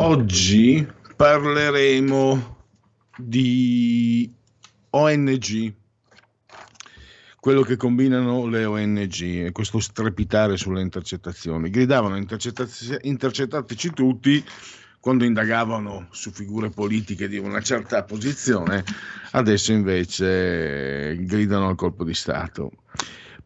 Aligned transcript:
Oggi 0.00 0.86
parleremo 1.16 2.56
di 3.16 4.32
ONG, 4.90 5.74
quello 7.40 7.62
che 7.62 7.74
combinano 7.76 8.46
le 8.46 8.64
ONG 8.64 9.20
e 9.20 9.50
questo 9.50 9.80
strepitare 9.80 10.56
sulle 10.56 10.82
intercettazioni. 10.82 11.68
Gridavano 11.68 12.16
intercettateci 12.16 13.90
tutti 13.90 14.44
quando 15.00 15.24
indagavano 15.24 16.06
su 16.12 16.30
figure 16.30 16.70
politiche 16.70 17.26
di 17.26 17.38
una 17.38 17.60
certa 17.60 18.04
posizione, 18.04 18.84
adesso 19.32 19.72
invece 19.72 21.16
gridano 21.24 21.70
al 21.70 21.74
colpo 21.74 22.04
di 22.04 22.14
Stato. 22.14 22.70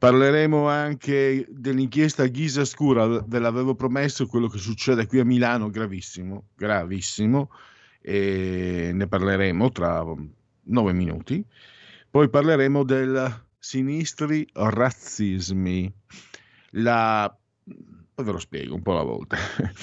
Parleremo 0.03 0.67
anche 0.67 1.47
dell'inchiesta 1.49 2.27
Ghisa 2.27 2.65
Scura, 2.65 3.07
ve 3.07 3.39
l'avevo 3.39 3.77
promesso, 3.77 4.27
quello 4.27 4.49
che 4.49 4.59
succede 4.59 5.07
qui 5.07 5.21
a 5.21 5.25
Milano, 5.25 5.71
gravissimo, 5.71 6.49
gravissimo, 6.57 7.51
e 8.01 8.91
ne 8.93 9.07
parleremo 9.07 9.71
tra 9.71 10.05
nove 10.63 10.93
minuti. 10.93 11.47
Poi 12.11 12.29
parleremo 12.29 12.83
del 12.83 13.45
sinistri 13.57 14.45
razzismi, 14.53 15.95
la... 16.71 17.33
poi 18.13 18.25
ve 18.25 18.33
lo 18.33 18.41
spiego 18.41 18.75
un 18.75 18.83
po' 18.83 18.91
alla 18.91 19.05
volta. 19.05 19.37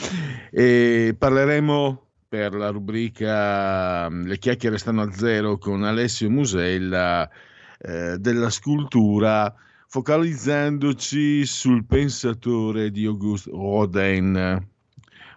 e 0.51 1.15
parleremo 1.17 2.07
per 2.27 2.55
la 2.55 2.71
rubrica 2.71 4.09
Le 4.09 4.37
chiacchiere 4.37 4.79
stanno 4.79 5.03
a 5.03 5.13
zero 5.13 5.57
con 5.57 5.85
Alessio 5.85 6.29
Musella 6.29 7.29
eh, 7.77 8.17
della 8.17 8.49
scultura 8.49 9.55
focalizzandoci 9.91 11.47
sul 11.47 11.83
pensatore 11.83 12.91
di 12.91 13.05
Auguste 13.05 13.49
Rodin. 13.49 14.67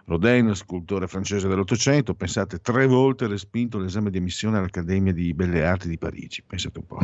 Rodin, 0.05 0.53
scultore 0.53 1.07
francese 1.07 1.47
dell'Ottocento, 1.47 2.13
pensate, 2.13 2.59
tre 2.59 2.85
volte 2.85 3.25
respinto 3.25 3.79
l'esame 3.79 4.11
di 4.11 4.19
ammissione 4.19 4.59
all'Accademia 4.59 5.11
di 5.11 5.33
Belle 5.33 5.65
Arti 5.65 5.89
di 5.89 5.97
Parigi, 5.97 6.43
pensate 6.45 6.77
un 6.77 6.85
po'. 6.85 6.99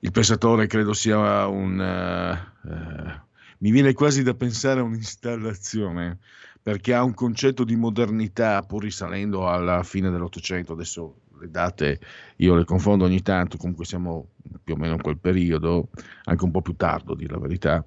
Il 0.00 0.10
pensatore 0.10 0.66
credo 0.66 0.92
sia 0.92 1.46
un... 1.46 1.78
Uh, 1.78 2.68
uh, 2.68 3.12
mi 3.58 3.70
viene 3.70 3.94
quasi 3.94 4.22
da 4.22 4.34
pensare 4.34 4.80
a 4.80 4.82
un'installazione, 4.82 6.18
perché 6.60 6.92
ha 6.92 7.02
un 7.02 7.14
concetto 7.14 7.64
di 7.64 7.76
modernità, 7.76 8.60
pur 8.60 8.82
risalendo 8.82 9.48
alla 9.48 9.82
fine 9.82 10.10
dell'Ottocento, 10.10 10.74
adesso 10.74 11.20
le 11.38 11.50
date 11.50 12.00
io 12.36 12.54
le 12.54 12.64
confondo 12.64 13.04
ogni 13.04 13.22
tanto, 13.22 13.56
comunque 13.56 13.84
siamo 13.84 14.30
più 14.62 14.74
o 14.74 14.76
meno 14.76 14.94
in 14.94 15.02
quel 15.02 15.18
periodo, 15.18 15.90
anche 16.24 16.44
un 16.44 16.50
po' 16.50 16.62
più 16.62 16.74
tardo, 16.76 17.12
a 17.12 17.16
dire 17.16 17.32
la 17.32 17.40
verità. 17.40 17.84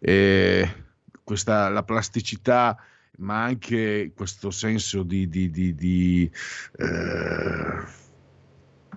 E 0.00 0.74
questa, 1.22 1.68
la 1.68 1.82
plasticità, 1.82 2.76
ma 3.18 3.44
anche 3.44 4.12
questo 4.14 4.50
senso 4.50 5.02
di, 5.02 5.28
di, 5.28 5.50
di, 5.50 5.74
di 5.74 6.30
eh, 6.76 7.84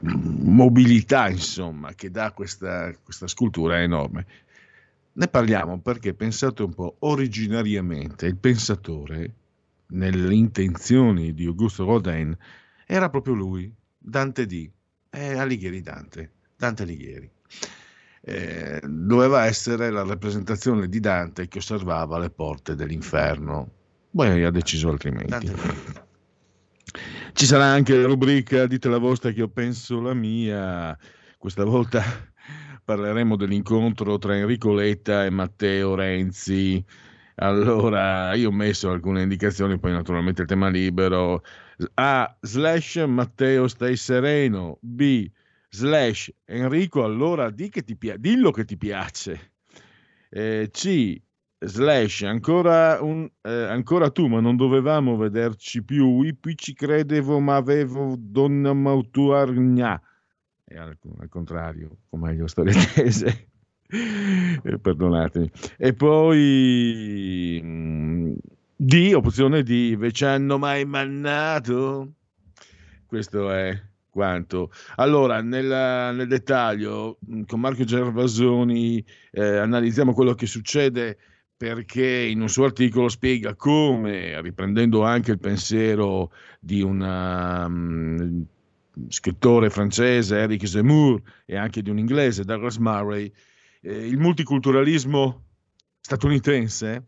mobilità, 0.01 1.29
insomma, 1.29 1.93
che 1.93 2.09
dà 2.11 2.31
questa, 2.31 2.93
questa 3.03 3.27
scultura 3.27 3.77
è 3.77 3.83
enorme. 3.83 4.25
Ne 5.13 5.27
parliamo 5.27 5.79
perché 5.79 6.13
pensate 6.13 6.63
un 6.63 6.73
po', 6.73 6.97
originariamente 6.99 8.25
il 8.25 8.35
pensatore, 8.35 9.33
nelle 9.87 10.33
intenzioni 10.33 11.33
di 11.33 11.45
Augusto 11.45 11.85
Rodin, 11.85 12.35
era 12.85 13.09
proprio 13.09 13.33
lui, 13.33 13.73
Dante 13.97 14.45
D, 14.45 14.69
eh, 15.09 15.37
Alighieri 15.37 15.81
Dante, 15.81 16.31
Dante 16.55 16.83
Alighieri. 16.83 17.29
Eh, 18.21 18.81
doveva 18.83 19.45
essere 19.45 19.91
la 19.91 20.03
rappresentazione 20.03 20.87
di 20.89 20.99
Dante 20.99 21.47
che 21.47 21.59
osservava 21.59 22.17
le 22.17 22.29
porte 22.29 22.75
dell'inferno. 22.75 23.69
Poi 24.11 24.43
ha 24.43 24.51
deciso 24.51 24.89
altrimenti. 24.89 25.29
Dante. 25.29 26.03
Ci 27.33 27.45
sarà 27.45 27.65
anche 27.65 27.97
la 27.97 28.07
rubrica 28.07 28.65
Dite 28.65 28.87
la 28.87 28.97
vostra 28.97 29.31
che 29.31 29.39
io 29.39 29.49
penso 29.49 29.99
la 29.99 30.13
mia. 30.13 30.97
Questa 31.37 31.65
volta 31.65 32.01
parleremo 32.83 33.35
dell'incontro 33.35 34.17
tra 34.17 34.37
Enrico 34.37 34.73
Letta 34.73 35.25
e 35.25 35.29
Matteo 35.29 35.95
Renzi. 35.95 36.83
Allora, 37.35 38.33
io 38.35 38.49
ho 38.49 38.53
messo 38.53 38.89
alcune 38.89 39.23
indicazioni, 39.23 39.77
poi 39.77 39.91
naturalmente 39.91 40.43
il 40.43 40.47
tema 40.47 40.69
libero. 40.69 41.43
A 41.95 42.37
slash 42.41 43.03
Matteo 43.05 43.67
stai 43.67 43.95
sereno. 43.95 44.77
B 44.81 45.29
slash 45.69 46.31
Enrico 46.45 47.03
allora 47.03 47.49
di 47.49 47.69
che 47.69 47.83
ti 47.83 47.95
pi- 47.95 48.15
dillo 48.17 48.51
che 48.51 48.65
ti 48.65 48.77
piace. 48.77 49.51
Eh, 50.29 50.69
C 50.71 51.21
slash 51.59 52.23
ancora, 52.23 53.01
un, 53.01 53.29
eh, 53.41 53.51
ancora 53.51 54.09
tu 54.09 54.27
ma 54.27 54.39
non 54.39 54.55
dovevamo 54.55 55.17
vederci 55.17 55.83
più. 55.83 56.21
Ipi 56.21 56.55
ci 56.55 56.73
credevo 56.73 57.39
ma 57.39 57.55
avevo 57.55 58.15
donna 58.17 58.73
mautuargna. 58.73 60.01
E 60.63 60.77
al, 60.77 60.97
al 61.19 61.29
contrario, 61.29 61.97
o 62.09 62.17
meglio, 62.17 62.47
storie 62.47 62.73
tese. 62.93 63.49
eh, 64.63 64.79
perdonatemi. 64.79 65.51
E 65.77 65.93
poi 65.93 67.61
mh, 67.61 68.33
D, 68.77 69.13
opzione 69.15 69.63
D, 69.63 69.69
invece 69.69 70.25
hanno 70.25 70.57
mai 70.57 70.83
mannato? 70.83 72.11
Questo 73.05 73.49
è 73.49 73.81
quanto. 74.09 74.69
Allora, 74.95 75.41
nella, 75.41 76.11
nel 76.11 76.27
dettaglio, 76.27 77.17
con 77.47 77.61
Marco 77.61 77.85
Gervasoni 77.85 79.03
eh, 79.31 79.57
analizziamo 79.57 80.13
quello 80.13 80.33
che 80.33 80.45
succede 80.45 81.17
perché 81.55 82.05
in 82.05 82.41
un 82.41 82.49
suo 82.49 82.65
articolo 82.65 83.07
spiega 83.07 83.55
come, 83.55 84.41
riprendendo 84.41 85.03
anche 85.03 85.31
il 85.31 85.39
pensiero 85.39 86.33
di 86.59 86.81
un 86.81 86.99
um, 86.99 88.45
scrittore 89.07 89.69
francese, 89.69 90.37
Eric 90.37 90.67
Zemmour, 90.67 91.21
e 91.45 91.55
anche 91.55 91.81
di 91.81 91.89
un 91.89 91.97
inglese, 91.97 92.43
Douglas 92.43 92.75
Murray, 92.75 93.31
eh, 93.81 94.05
il 94.05 94.17
multiculturalismo 94.17 95.43
statunitense 96.01 97.05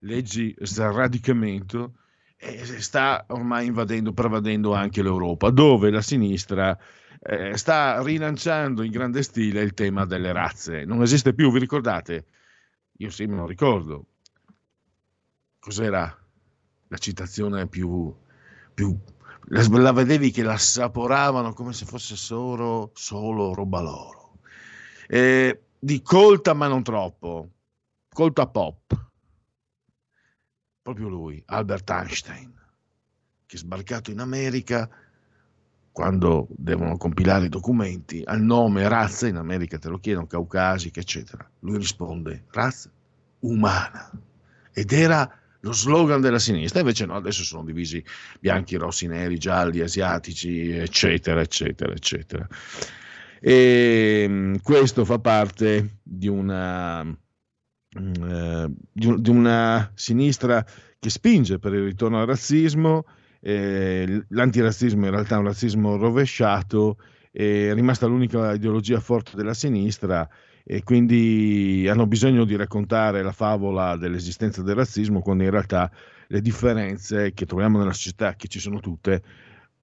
leggi 0.00 0.54
sradicamento, 0.60 1.94
eh, 2.36 2.64
sta 2.80 3.24
ormai 3.28 3.66
invadendo, 3.66 4.12
pervadendo 4.12 4.74
anche 4.74 5.02
l'Europa, 5.02 5.50
dove 5.50 5.90
la 5.90 6.02
sinistra 6.02 6.78
eh, 7.20 7.56
sta 7.56 8.00
rilanciando 8.02 8.82
in 8.82 8.90
grande 8.90 9.22
stile 9.22 9.60
il 9.62 9.74
tema 9.74 10.04
delle 10.04 10.32
razze. 10.32 10.84
Non 10.84 11.02
esiste 11.02 11.34
più, 11.34 11.50
vi 11.50 11.58
ricordate? 11.58 12.26
Io 12.98 13.10
sì, 13.10 13.26
me 13.26 13.36
lo 13.36 13.46
ricordo. 13.46 14.06
Cos'era 15.58 16.16
la 16.88 16.98
citazione 16.98 17.66
più... 17.66 18.14
più 18.74 18.96
la, 19.50 19.66
la 19.66 19.92
vedevi 19.92 20.30
che 20.30 20.42
la 20.42 20.52
assaporavano 20.52 21.52
come 21.54 21.72
se 21.72 21.86
fosse 21.86 22.16
solo, 22.16 22.90
solo 22.94 23.54
roba 23.54 23.80
loro. 23.80 24.38
Eh, 25.08 25.62
di 25.78 26.02
colta 26.02 26.52
ma 26.52 26.68
non 26.68 26.82
troppo, 26.82 27.50
colta 28.12 28.46
pop 28.46 29.07
proprio 30.88 31.08
lui, 31.08 31.42
Albert 31.46 31.90
Einstein, 31.90 32.50
che 33.44 33.56
è 33.56 33.58
sbarcato 33.58 34.10
in 34.10 34.20
America 34.20 34.88
quando 35.92 36.46
devono 36.50 36.96
compilare 36.96 37.46
i 37.46 37.50
documenti, 37.50 38.22
al 38.24 38.40
nome 38.40 38.88
razza, 38.88 39.26
in 39.26 39.36
America 39.36 39.78
te 39.78 39.90
lo 39.90 39.98
chiedono, 39.98 40.26
caucasica, 40.26 41.00
eccetera. 41.00 41.46
Lui 41.60 41.76
risponde, 41.76 42.44
razza 42.52 42.90
umana. 43.40 44.10
Ed 44.72 44.92
era 44.92 45.30
lo 45.60 45.72
slogan 45.72 46.22
della 46.22 46.38
sinistra, 46.38 46.80
invece 46.80 47.04
no, 47.04 47.16
adesso 47.16 47.42
sono 47.42 47.64
divisi 47.64 48.02
bianchi, 48.40 48.76
rossi, 48.76 49.06
neri, 49.08 49.36
gialli, 49.36 49.80
asiatici, 49.80 50.70
eccetera, 50.70 51.42
eccetera, 51.42 51.92
eccetera. 51.92 52.46
E 53.40 54.24
mm, 54.26 54.54
questo 54.62 55.04
fa 55.04 55.18
parte 55.18 55.98
di 56.02 56.28
una, 56.28 57.04
uh, 57.94 58.74
di, 58.92 59.30
una 59.30 59.90
sinistra 59.94 60.64
che 60.98 61.10
spinge 61.10 61.58
per 61.58 61.72
il 61.74 61.84
ritorno 61.84 62.20
al 62.20 62.26
razzismo, 62.26 63.04
eh, 63.40 64.24
l'antirazzismo 64.28 65.04
in 65.04 65.10
realtà 65.12 65.36
è 65.36 65.38
un 65.38 65.44
razzismo 65.44 65.96
rovesciato, 65.96 66.98
è 67.30 67.72
rimasta 67.72 68.06
l'unica 68.06 68.52
ideologia 68.52 68.98
forte 69.00 69.36
della 69.36 69.54
sinistra 69.54 70.28
e 70.64 70.82
quindi 70.82 71.86
hanno 71.88 72.06
bisogno 72.06 72.44
di 72.44 72.56
raccontare 72.56 73.22
la 73.22 73.32
favola 73.32 73.96
dell'esistenza 73.96 74.62
del 74.62 74.74
razzismo 74.74 75.20
quando 75.20 75.44
in 75.44 75.50
realtà 75.50 75.90
le 76.26 76.40
differenze 76.40 77.32
che 77.32 77.46
troviamo 77.46 77.78
nella 77.78 77.92
società, 77.92 78.34
che 78.34 78.48
ci 78.48 78.60
sono 78.60 78.80
tutte, 78.80 79.22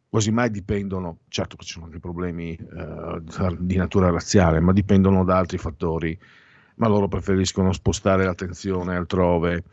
quasi 0.08 0.32
mai 0.32 0.52
dipendono, 0.52 1.20
certo 1.28 1.56
che 1.56 1.66
ci 1.66 1.74
sono 1.74 1.86
anche 1.86 2.00
problemi 2.00 2.56
eh, 2.56 3.22
di 3.60 3.76
natura 3.78 4.12
razziale, 4.12 4.60
ma 4.60 4.72
dipendono 4.74 5.24
da 5.24 5.38
altri 5.38 5.58
fattori, 5.58 6.18
ma 6.76 6.88
loro 6.88 7.08
preferiscono 7.08 7.72
spostare 7.74 8.26
l'attenzione 8.26 8.96
altrove, 8.96 9.64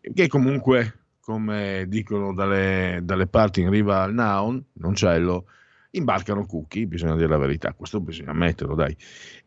che 0.00 0.28
comunque, 0.28 1.00
come 1.20 1.84
dicono 1.88 2.32
dalle, 2.34 3.00
dalle 3.02 3.26
parti 3.26 3.60
in 3.60 3.70
riva 3.70 4.02
al 4.02 4.14
Naun, 4.14 4.62
Noncello, 4.74 5.46
imbarcano 5.90 6.46
cookie, 6.46 6.86
bisogna 6.86 7.16
dire 7.16 7.28
la 7.28 7.38
verità, 7.38 7.72
questo 7.72 8.00
bisogna 8.00 8.30
ammetterlo, 8.30 8.74
dai. 8.74 8.96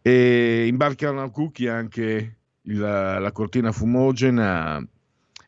E 0.02 0.66
imbarcano 0.68 1.30
cookie 1.32 1.70
anche 1.70 2.38
il, 2.64 2.80
la 2.80 3.32
cortina 3.32 3.72
fumogena 3.72 4.86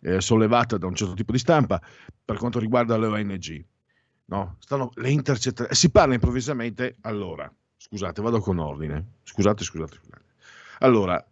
eh, 0.01 0.21
sollevata 0.21 0.77
da 0.77 0.87
un 0.87 0.95
certo 0.95 1.13
tipo 1.13 1.31
di 1.31 1.37
stampa 1.39 1.81
per 2.23 2.37
quanto 2.37 2.59
riguarda 2.59 2.97
le 2.97 3.07
ONG. 3.07 3.65
No? 4.25 4.55
Stanno 4.59 4.91
le 4.95 5.09
intercettazioni. 5.09 5.75
Si 5.75 5.91
parla 5.91 6.13
improvvisamente. 6.13 6.97
Allora, 7.01 7.51
scusate, 7.77 8.21
vado 8.21 8.39
con 8.39 8.57
ordine. 8.59 9.15
Scusate, 9.23 9.63
scusate, 9.63 9.95
scusate. 9.95 10.21
Allora, 10.79 11.23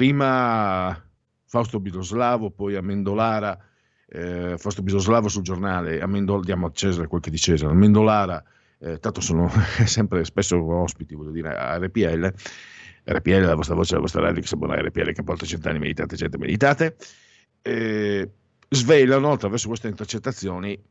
prima 0.00 0.98
Fausto 1.44 1.78
Biloslavo, 1.78 2.50
poi 2.50 2.74
Amendolara. 2.74 3.58
Eh, 4.06 4.54
Fausto 4.56 4.82
Biloslavo 4.82 5.28
sul 5.28 5.42
giornale, 5.42 6.00
Amendol, 6.00 6.42
diamo 6.42 6.68
a 6.68 6.70
Cesare 6.72 7.06
quel 7.06 7.20
che 7.20 7.30
di 7.30 7.36
Cesare. 7.36 7.70
Amendolara, 7.70 8.42
eh, 8.78 8.98
tanto 8.98 9.20
sono 9.20 9.50
sempre 9.84 10.24
spesso 10.24 10.56
ospiti, 10.56 11.14
voglio 11.14 11.32
dire, 11.32 11.54
a 11.54 11.76
RPL. 11.76 12.32
RPL, 13.04 13.42
la 13.42 13.54
vostra 13.54 13.74
voce, 13.74 13.94
la 13.94 14.00
vostra 14.00 14.22
radio, 14.22 14.40
che 14.40 14.46
sa 14.46 14.56
buona 14.56 14.80
RPL, 14.80 15.12
che 15.12 15.22
porta 15.22 15.44
cent'anni 15.44 15.78
meditate, 15.78 16.16
gente 16.16 16.38
meditate 16.38 16.96
eh, 17.60 18.30
svelano 18.70 19.32
attraverso 19.32 19.68
queste 19.68 19.88
intercettazioni 19.88 20.82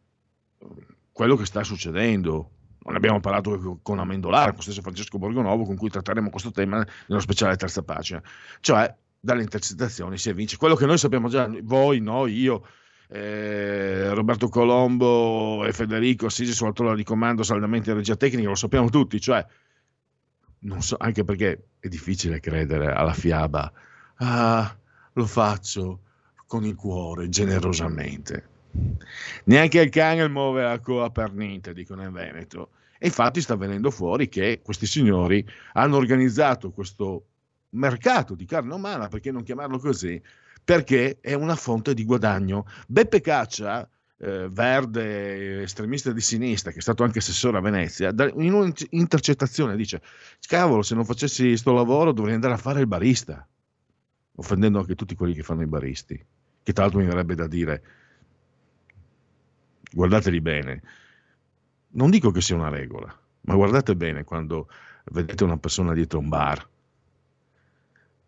quello 1.12 1.36
che 1.36 1.46
sta 1.46 1.64
succedendo. 1.64 2.52
Non 2.90 2.98
abbiamo 2.98 3.20
parlato 3.20 3.80
con 3.84 4.00
Amendolara, 4.00 4.52
con 4.52 4.64
stesso 4.64 4.82
Francesco 4.82 5.20
Borgonovo, 5.20 5.64
con 5.64 5.78
cui 5.78 5.92
tratteremo 5.92 6.32
questo 6.32 6.50
tema 6.50 6.84
nello 7.06 7.22
speciale 7.22 7.56
terza 7.56 7.84
pagina. 7.84 8.20
Cioè, 8.62 8.92
dalle 9.20 9.44
intercettazioni 9.44 10.18
si 10.18 10.30
evince 10.30 10.58
quello 10.58 10.74
che 10.74 10.88
noi 10.88 10.98
sappiamo 10.98 11.30
già, 11.30 11.48
voi, 11.62 12.00
noi, 12.00 12.34
io, 12.40 12.66
eh, 13.10 14.12
Roberto 14.12 14.50
Colombo 14.50 15.66
e 15.66 15.72
Federico 15.72 16.26
Assisi 16.26 16.52
sulla 16.52 16.72
tolla 16.72 16.96
di 16.96 17.04
comando 17.04 17.44
saldamente 17.44 17.92
in 17.92 17.98
regia 17.98 18.16
tecnica, 18.16 18.50
lo 18.50 18.56
sappiamo 18.56 18.90
tutti, 18.90 19.22
cioè, 19.22 19.46
so, 20.80 20.96
anche 20.98 21.24
perché 21.24 21.66
è 21.80 21.88
difficile 21.90 22.40
credere 22.40 22.92
alla 22.92 23.14
fiaba, 23.14 23.72
ah, 24.16 24.78
lo 25.14 25.26
faccio, 25.28 26.00
con 26.48 26.66
il 26.66 26.74
cuore, 26.74 27.30
generosamente. 27.30 28.48
Neanche 29.44 29.80
il 29.80 29.90
cane 29.92 30.28
muove 30.28 30.64
la 30.64 30.80
coa 30.80 31.12
per 31.12 31.34
niente, 31.34 31.72
dicono 31.72 32.02
in 32.02 32.12
Veneto. 32.12 32.70
E 33.00 33.08
infatti 33.08 33.42
sta 33.42 33.56
venendo 33.56 33.90
fuori 33.90 34.30
che 34.30 34.62
questi 34.64 34.86
signori 34.86 35.44
hanno 35.74 35.98
organizzato 35.98 36.70
questo 36.72 37.26
mercato 37.70 38.36
di 38.36 38.46
carne 38.46 38.74
umana, 38.74 39.08
perché 39.08 39.32
non 39.32 39.42
chiamarlo 39.42 39.80
così, 39.80 40.22
perché 40.64 41.18
è 41.20 41.34
una 41.34 41.56
fonte 41.56 41.96
di 41.96 42.06
guadagno. 42.06 42.66
Beppe 42.88 43.22
Caccia, 43.22 43.90
eh, 44.18 44.48
verde, 44.52 45.64
estremista 45.64 46.12
di 46.12 46.22
sinistra, 46.22 46.72
che 46.72 46.78
è 46.78 46.82
stato 46.82 47.04
anche 47.04 47.20
assessore 47.20 47.58
a 47.58 47.62
Venezia, 47.62 48.14
in 48.36 48.54
un'intercettazione 48.54 49.76
dice, 49.76 50.02
cavolo, 50.42 50.84
se 50.84 50.94
non 50.94 51.06
facessi 51.06 51.48
questo 51.48 51.74
lavoro 51.74 52.12
dovrei 52.12 52.36
andare 52.36 52.54
a 52.54 52.58
fare 52.58 52.82
il 52.82 52.88
barista, 52.88 53.48
offendendo 54.36 54.80
anche 54.80 54.94
tutti 54.94 55.16
quelli 55.16 55.34
che 55.34 55.44
fanno 55.44 55.64
i 55.64 55.68
baristi 55.68 56.24
che 56.70 56.76
tra 56.76 56.84
l'altro 56.84 57.02
mi 57.02 57.08
verrebbe 57.08 57.34
da 57.34 57.48
dire, 57.48 57.82
guardateli 59.92 60.40
bene, 60.40 60.84
non 61.92 62.10
dico 62.10 62.32
che 62.32 62.42
sia 62.42 62.56
una 62.56 62.70
regola, 62.70 63.14
ma 63.42 63.56
guardate 63.56 63.96
bene 63.96 64.24
quando 64.24 64.68
vedete 65.12 65.44
una 65.44 65.58
persona 65.58 65.94
dietro 65.94 66.20
un 66.20 66.30
bar, 66.30 66.68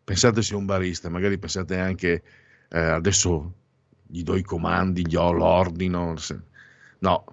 pensate 0.04 0.42
sia 0.42 0.58
un 0.58 0.66
barista, 0.66 1.10
magari 1.10 1.38
pensate 1.38 1.78
anche 1.78 2.24
eh, 2.70 2.80
adesso 2.80 3.54
gli 4.08 4.24
do 4.24 4.36
i 4.36 4.44
comandi, 4.44 5.08
gli 5.08 5.16
ho 5.16 5.32
l'ordino, 5.32 6.16
no, 7.00 7.24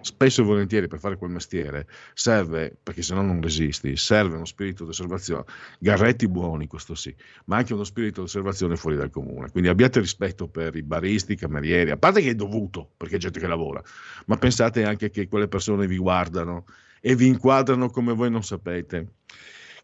spesso 0.00 0.42
e 0.42 0.44
volentieri 0.44 0.86
per 0.86 0.98
fare 0.98 1.16
quel 1.16 1.30
mestiere 1.30 1.86
serve, 2.14 2.76
perché 2.82 3.02
se 3.02 3.14
no 3.14 3.22
non 3.22 3.40
resisti, 3.40 3.96
serve 3.96 4.36
uno 4.36 4.44
spirito 4.44 4.84
di 4.84 4.90
osservazione, 4.90 5.44
garretti 5.78 6.28
buoni, 6.28 6.66
questo 6.66 6.94
sì, 6.94 7.14
ma 7.46 7.56
anche 7.56 7.74
uno 7.74 7.84
spirito 7.84 8.20
di 8.20 8.26
osservazione 8.26 8.76
fuori 8.76 8.96
dal 8.96 9.10
comune. 9.10 9.50
Quindi 9.50 9.68
abbiate 9.68 10.00
rispetto 10.00 10.48
per 10.48 10.76
i 10.76 10.82
baristi, 10.82 11.32
i 11.32 11.36
camerieri, 11.36 11.90
a 11.90 11.96
parte 11.96 12.20
che 12.20 12.30
è 12.30 12.34
dovuto, 12.34 12.92
perché 12.96 13.16
è 13.16 13.18
gente 13.18 13.40
che 13.40 13.46
lavora, 13.46 13.82
ma 14.26 14.36
pensate 14.36 14.84
anche 14.84 15.10
che 15.10 15.28
quelle 15.28 15.48
persone 15.48 15.86
vi 15.86 15.98
guardano 15.98 16.64
e 17.00 17.14
vi 17.14 17.26
inquadrano 17.26 17.90
come 17.90 18.12
voi 18.12 18.30
non 18.30 18.42
sapete. 18.42 19.14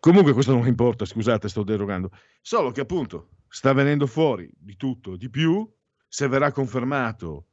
Comunque 0.01 0.33
questo 0.33 0.53
non 0.53 0.67
importa, 0.67 1.05
scusate, 1.05 1.49
sto 1.49 1.63
derogando, 1.63 2.11
solo 2.41 2.71
che 2.71 2.83
appunto 2.83 3.31
sta 3.49 3.73
venendo 3.73 4.07
fuori 4.07 4.51
di 4.55 4.77
tutto, 4.77 5.17
di 5.17 5.31
più, 5.31 5.67
se 6.07 6.29
verrà 6.29 6.53
confermato 6.53 7.47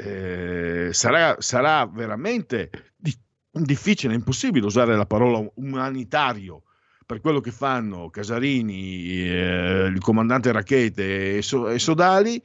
eh, 0.00 0.90
sarà, 0.92 1.36
sarà, 1.40 1.84
veramente 1.86 2.70
di, 2.96 3.12
difficile, 3.50 4.14
impossibile 4.14 4.66
usare 4.66 4.96
la 4.96 5.06
parola 5.06 5.44
umanitario 5.54 6.62
per 7.04 7.20
quello 7.20 7.40
che 7.40 7.50
fanno 7.50 8.08
Casarini, 8.08 9.28
eh, 9.28 9.86
il 9.86 10.00
comandante 10.00 10.52
Racchete 10.52 11.38
e, 11.38 11.42
so, 11.42 11.68
e 11.68 11.78
Sodali, 11.78 12.40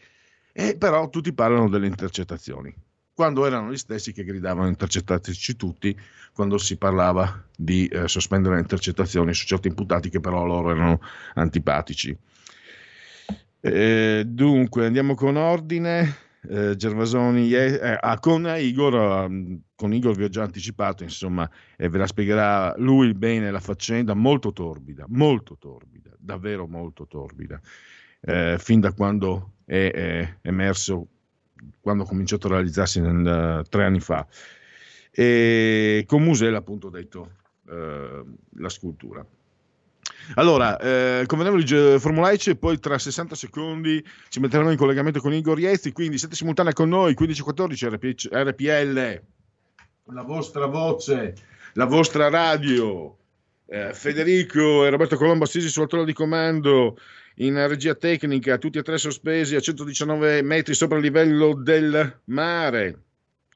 e 0.52 0.78
però 0.78 1.10
tutti 1.10 1.34
parlano 1.34 1.70
delle 1.70 1.86
intercettazioni, 1.86 2.74
quando 3.14 3.46
erano 3.46 3.72
gli 3.72 3.78
stessi 3.78 4.14
che 4.14 4.24
gridavano 4.24 4.70
intercettateci 4.70 5.56
tutti, 5.56 5.96
quando 6.34 6.58
si 6.58 6.78
parlava 6.78 7.46
di 7.56 7.86
eh, 7.88 8.08
sospendere 8.08 8.56
le 8.56 8.62
intercettazioni 8.62 9.34
su 9.34 9.46
certi 9.46 9.68
imputati 9.68 10.10
che 10.10 10.20
però 10.20 10.44
loro 10.46 10.72
erano 10.72 11.02
antipatici. 11.36 12.18
Eh, 13.60 14.24
dunque, 14.26 14.86
andiamo 14.86 15.14
con 15.14 15.36
ordine 15.36 16.32
eh, 16.50 16.76
Gervasoni 16.76 17.52
eh, 17.54 17.98
ah, 18.00 18.20
con 18.20 18.46
Igor 18.58 18.94
um, 18.94 19.62
con 19.76 19.94
Igor 19.94 20.16
vi 20.16 20.24
ho 20.24 20.30
già 20.30 20.44
anticipato 20.44 21.04
insomma 21.04 21.50
e 21.78 21.90
ve 21.90 21.98
la 21.98 22.08
spiegherà 22.08 22.74
lui 22.78 23.14
bene 23.14 23.52
la 23.52 23.60
faccenda 23.60 24.14
molto 24.14 24.52
torbida 24.52 25.06
molto 25.08 25.58
torbida 25.58 26.04
davvero 26.24 26.68
molto 26.68 27.06
torbida. 27.06 27.60
Eh, 28.22 28.58
fin 28.58 28.80
da 28.80 28.94
quando 28.94 29.56
è, 29.66 29.92
è, 29.92 30.38
emerso 30.42 31.08
quando 31.82 32.04
ha 32.04 32.08
cominciato 32.08 32.48
a 32.48 32.52
realizzarsi 32.52 33.02
nel, 33.02 33.66
tre 33.70 33.84
anni 33.84 34.00
fa. 34.00 34.26
E 35.12 36.04
con 36.08 36.24
Musella 36.24 36.58
appunto 36.58 36.88
ho 36.88 36.90
detto 36.90 37.32
uh, 37.66 38.36
la 38.56 38.70
scultura 38.70 39.26
allora, 40.36 40.78
eh, 40.80 41.24
convenevoli 41.26 42.00
formulaici 42.00 42.56
poi 42.56 42.80
tra 42.80 42.98
60 42.98 43.36
secondi 43.36 44.04
ci 44.30 44.40
metteremo 44.40 44.72
in 44.72 44.78
collegamento 44.78 45.20
con 45.20 45.34
Igor 45.34 45.60
Iezzi, 45.60 45.92
quindi 45.92 46.18
siete 46.18 46.36
simultanei 46.36 46.74
con 46.74 46.90
noi, 46.90 47.14
1514 47.18 47.88
RPL, 48.32 49.22
la 50.06 50.24
vostra 50.24 50.66
voce, 50.66 51.36
la 51.74 51.86
vostra 51.86 52.30
radio. 52.30 53.18
Eh, 53.66 53.94
Federico 53.94 54.86
e 54.86 54.90
Roberto 54.90 55.16
Colombo 55.16 55.46
assisi 55.46 55.70
sulla 55.70 55.88
tolla 55.88 56.04
di 56.04 56.14
comando 56.14 56.98
in 57.36 57.56
regia 57.68 57.96
tecnica, 57.96 58.58
tutti 58.58 58.78
e 58.78 58.84
tre 58.84 58.98
sospesi 58.98 59.56
a 59.56 59.60
119 59.60 60.42
metri 60.42 60.74
sopra 60.74 60.98
il 60.98 61.04
livello 61.04 61.56
del 61.56 62.20
mare. 62.26 63.00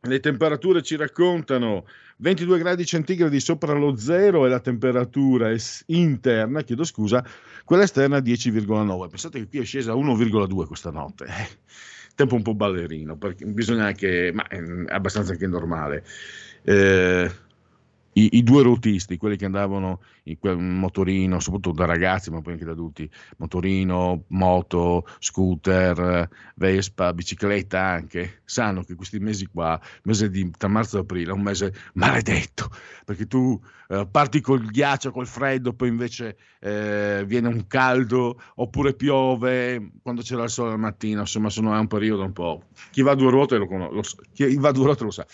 Le 0.02 0.20
temperature 0.20 0.82
ci 0.84 0.96
raccontano 0.96 1.86
22 2.18 2.58
gradi 2.60 2.86
centigradi 2.86 3.40
sopra 3.40 3.74
lo 3.74 3.96
zero 3.96 4.46
è 4.46 4.50
la 4.50 4.60
temperatura 4.60 5.54
interna, 5.88 6.62
chiedo 6.62 6.84
scusa, 6.84 7.26
quella 7.64 7.84
esterna 7.84 8.18
10,9. 8.20 9.10
Pensate 9.10 9.40
che 9.40 9.48
qui 9.48 9.60
è 9.60 9.66
scesa 9.66 9.92
a 9.92 9.96
1,2 9.96 10.66
questa 10.66 10.92
notte. 10.92 11.26
Eh, 11.26 11.48
tempo 12.16 12.36
un 12.36 12.42
po' 12.42 12.56
ballerino, 12.56 13.18
perché 13.18 13.46
bisogna 13.46 13.86
anche, 13.86 14.32
ma 14.34 14.48
è 14.48 14.60
abbastanza 14.88 15.34
anche 15.34 15.48
normale. 15.48 16.04
Eh, 16.64 17.32
i, 18.18 18.38
i, 18.38 18.44
due 18.44 18.64
rotisti, 18.64 19.18
quelli 19.18 19.38
che 19.38 19.46
andavano 19.46 20.02
in 20.24 20.40
quel 20.40 20.58
motorino, 20.58 21.40
soprattutto 21.40 21.76
da 21.76 21.86
ragazzi, 21.86 22.32
ma 22.32 22.42
poi 22.42 22.54
anche 22.54 22.66
da 22.66 22.72
adulti, 22.72 23.10
motorino, 23.38 24.24
moto, 24.30 25.06
scooter, 25.20 26.28
Vespa, 26.56 27.14
bicicletta 27.14 27.80
anche, 27.80 28.42
sanno 28.44 28.82
che 28.84 28.96
questi 28.96 29.20
mesi 29.20 29.46
qua, 29.46 29.80
mese 30.04 30.30
di, 30.32 30.50
tra 30.58 30.68
marzo 30.68 30.98
e 30.98 31.02
aprile, 31.02 31.30
è 31.30 31.34
un 31.34 31.42
mese 31.42 31.74
maledetto, 31.94 32.70
perché 33.06 33.28
tu 33.28 33.60
eh, 33.90 34.08
parti 34.10 34.42
col 34.42 34.66
ghiaccio, 34.66 35.12
col 35.12 35.28
freddo, 35.28 35.74
poi 35.74 35.90
invece 35.90 36.38
eh, 36.60 37.24
viene 37.28 37.48
un 37.48 37.68
caldo, 37.68 38.42
oppure 38.56 38.96
piove 38.96 39.92
quando 40.02 40.24
c'era 40.24 40.44
il 40.44 40.50
sole 40.50 40.72
al 40.72 40.80
mattino, 40.80 41.22
insomma 41.22 41.50
sono, 41.50 41.76
è 41.76 41.78
un 41.78 41.88
periodo 41.88 42.24
un 42.24 42.34
po'... 42.34 42.64
Chi 42.90 43.04
va 43.04 43.12
a 43.12 43.16
due 43.16 43.30
ruote 43.30 43.58
lo 43.58 43.68
conosce, 43.68 44.18
chi 44.34 44.56
va 44.58 44.70
a 44.70 44.72
due 44.72 44.86
ruote 44.86 45.04
lo 45.04 45.12
sa. 45.12 45.26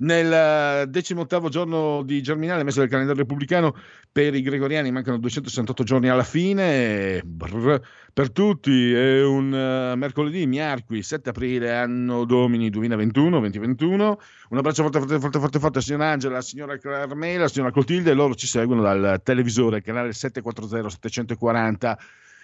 Nel 0.00 0.32
eh, 0.32 0.86
decimottavo 0.86 1.48
giorno 1.48 2.02
di 2.02 2.22
Germinale, 2.22 2.62
messo 2.62 2.78
del 2.78 2.88
calendario 2.88 3.22
repubblicano, 3.22 3.74
per 4.12 4.32
i 4.32 4.42
gregoriani 4.42 4.92
mancano 4.92 5.18
268 5.18 5.82
giorni 5.82 6.08
alla 6.08 6.22
fine. 6.22 7.20
Brr, 7.24 7.80
per 8.12 8.30
tutti 8.30 8.92
è 8.92 9.24
un 9.24 9.52
uh, 9.52 9.96
mercoledì, 9.96 10.46
miarqui, 10.46 11.02
7 11.02 11.30
aprile, 11.30 11.74
anno 11.74 12.24
domini 12.24 12.70
2021-2021. 12.70 14.16
Un 14.50 14.56
abbraccio 14.56 14.82
forte, 14.82 14.98
forte, 15.00 15.18
forte, 15.18 15.38
forte, 15.40 15.58
forte 15.58 15.78
a 15.78 15.82
signora 15.82 16.10
Angela, 16.10 16.34
alla 16.34 16.42
signora 16.42 16.78
Carmela, 16.78 17.38
alla 17.40 17.48
signora 17.48 17.72
Clotilde. 17.72 18.12
Loro 18.14 18.36
ci 18.36 18.46
seguono 18.46 18.82
dal 18.82 19.20
televisore, 19.24 19.82
canale 19.82 20.10
740-740. 20.10 21.96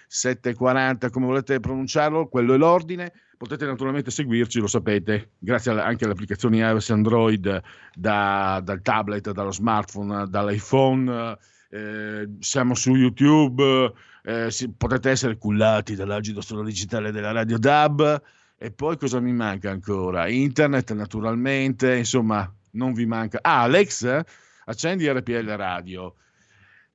740, 0.07 1.09
come 1.09 1.25
volete 1.25 1.59
pronunciarlo, 1.59 2.27
quello 2.27 2.53
è 2.53 2.57
l'ordine. 2.57 3.11
Potete 3.37 3.65
naturalmente 3.65 4.11
seguirci, 4.11 4.59
lo 4.59 4.67
sapete, 4.67 5.31
grazie 5.37 5.71
anche 5.71 6.05
alle 6.05 6.13
applicazioni 6.13 6.59
iOS 6.59 6.89
e 6.89 6.93
Android 6.93 7.61
da, 7.93 8.61
dal 8.63 8.81
tablet, 8.81 9.31
dallo 9.31 9.51
smartphone, 9.51 10.27
dall'iPhone. 10.29 11.37
Eh, 11.69 12.29
siamo 12.39 12.75
su 12.75 12.95
YouTube, 12.95 13.93
eh, 14.23 14.49
si, 14.51 14.71
potete 14.71 15.09
essere 15.09 15.37
cullati 15.37 15.95
dall'agido 15.95 16.39
suono 16.39 16.63
digitale 16.63 17.11
della 17.11 17.31
Radio 17.31 17.57
DAB. 17.57 18.21
E 18.57 18.71
poi 18.71 18.97
cosa 18.97 19.19
mi 19.19 19.33
manca 19.33 19.69
ancora? 19.69 20.27
Internet, 20.29 20.93
naturalmente, 20.93 21.95
insomma, 21.97 22.49
non 22.71 22.93
vi 22.93 23.05
manca. 23.05 23.39
Ah, 23.41 23.63
Alex, 23.63 24.21
accendi 24.65 25.09
RPL 25.09 25.49
Radio 25.55 26.15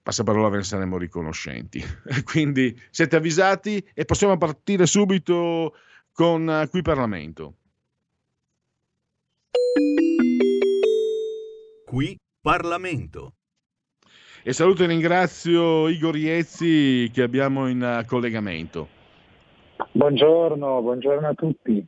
passaparola 0.03 0.49
ve 0.49 0.57
ne 0.59 0.63
saremo 0.65 0.99
riconoscenti. 0.99 1.85
Quindi 2.25 2.79
siete 2.91 3.17
avvisati 3.17 3.87
e 3.95 4.05
possiamo 4.05 4.37
partire 4.37 4.87
subito 4.87 5.75
con 6.21 6.47
uh, 6.47 6.69
Qui 6.69 6.83
Parlamento. 6.83 7.55
Qui 11.87 12.19
Parlamento. 12.43 13.33
E 14.43 14.53
saluto 14.53 14.85
e 14.85 14.87
ringrazio 14.87 15.89
Igor 15.89 16.15
Iezzi 16.19 17.11
che 17.11 17.23
abbiamo 17.23 17.69
in 17.69 17.81
uh, 17.81 18.05
collegamento. 18.05 18.89
Buongiorno, 19.93 20.83
buongiorno 20.83 21.29
a 21.29 21.33
tutti. 21.33 21.87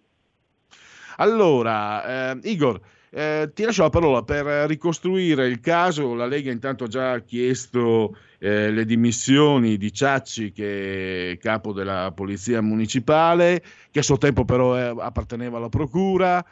Allora, 1.17 2.33
eh, 2.33 2.39
Igor, 2.45 2.81
eh, 3.11 3.51
ti 3.53 3.65
lascio 3.65 3.83
la 3.83 3.91
parola 3.91 4.23
per 4.23 4.47
ricostruire 4.67 5.47
il 5.47 5.61
caso. 5.61 6.15
La 6.15 6.25
Lega 6.25 6.51
intanto 6.51 6.85
ha 6.85 6.89
già 6.89 7.21
chiesto 7.21 8.17
eh, 8.43 8.73
le 8.73 8.85
dimissioni 8.85 9.77
di 9.77 9.93
Ciacci, 9.93 10.51
che 10.51 11.31
è 11.31 11.39
capo 11.39 11.73
della 11.73 12.11
Polizia 12.13 12.61
Municipale, 12.61 13.63
che 13.89 14.01
a 14.01 14.03
suo 14.03 14.19
tempo 14.19 14.45
però 14.45 14.77
eh, 14.77 14.93
apparteneva 14.99 15.59
alla 15.59 15.69
Procura 15.69 16.45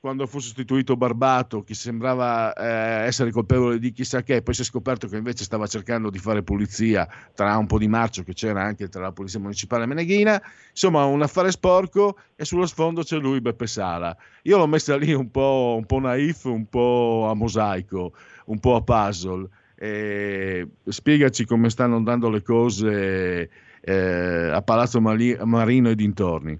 quando 0.00 0.26
fu 0.26 0.40
sostituito 0.40 0.96
Barbato, 0.96 1.62
che 1.62 1.74
sembrava 1.74 2.52
eh, 2.52 3.06
essere 3.06 3.30
colpevole 3.30 3.78
di 3.78 3.92
chissà 3.92 4.22
che, 4.22 4.42
poi 4.42 4.54
si 4.54 4.62
è 4.62 4.64
scoperto 4.64 5.06
che 5.06 5.16
invece 5.16 5.44
stava 5.44 5.68
cercando 5.68 6.10
di 6.10 6.18
fare 6.18 6.42
pulizia 6.42 7.08
tra 7.32 7.56
un 7.56 7.66
po' 7.66 7.78
di 7.78 7.88
marcio 7.88 8.24
che 8.24 8.32
c'era 8.32 8.62
anche 8.62 8.88
tra 8.88 9.02
la 9.02 9.12
Polizia 9.12 9.38
Municipale 9.38 9.84
e 9.84 9.86
Meneghina, 9.86 10.42
insomma 10.70 11.04
un 11.04 11.22
affare 11.22 11.52
sporco 11.52 12.18
e 12.34 12.44
sullo 12.44 12.66
sfondo 12.66 13.02
c'è 13.02 13.18
lui 13.18 13.40
Beppe 13.40 13.68
Sala. 13.68 14.16
Io 14.42 14.58
l'ho 14.58 14.66
messa 14.66 14.96
lì 14.96 15.12
un 15.12 15.30
po', 15.30 15.74
un 15.78 15.86
po 15.86 16.00
naif, 16.00 16.44
un 16.44 16.68
po' 16.68 17.28
a 17.30 17.34
mosaico, 17.34 18.12
un 18.46 18.58
po' 18.58 18.74
a 18.74 18.82
puzzle. 18.82 19.48
E 19.78 20.66
spiegaci 20.84 21.44
come 21.44 21.68
stanno 21.68 21.96
andando 21.96 22.30
le 22.30 22.42
cose 22.42 23.50
eh, 23.80 24.50
a 24.52 24.62
Palazzo 24.62 25.00
Marino 25.00 25.90
e 25.90 25.94
dintorni. 25.94 26.58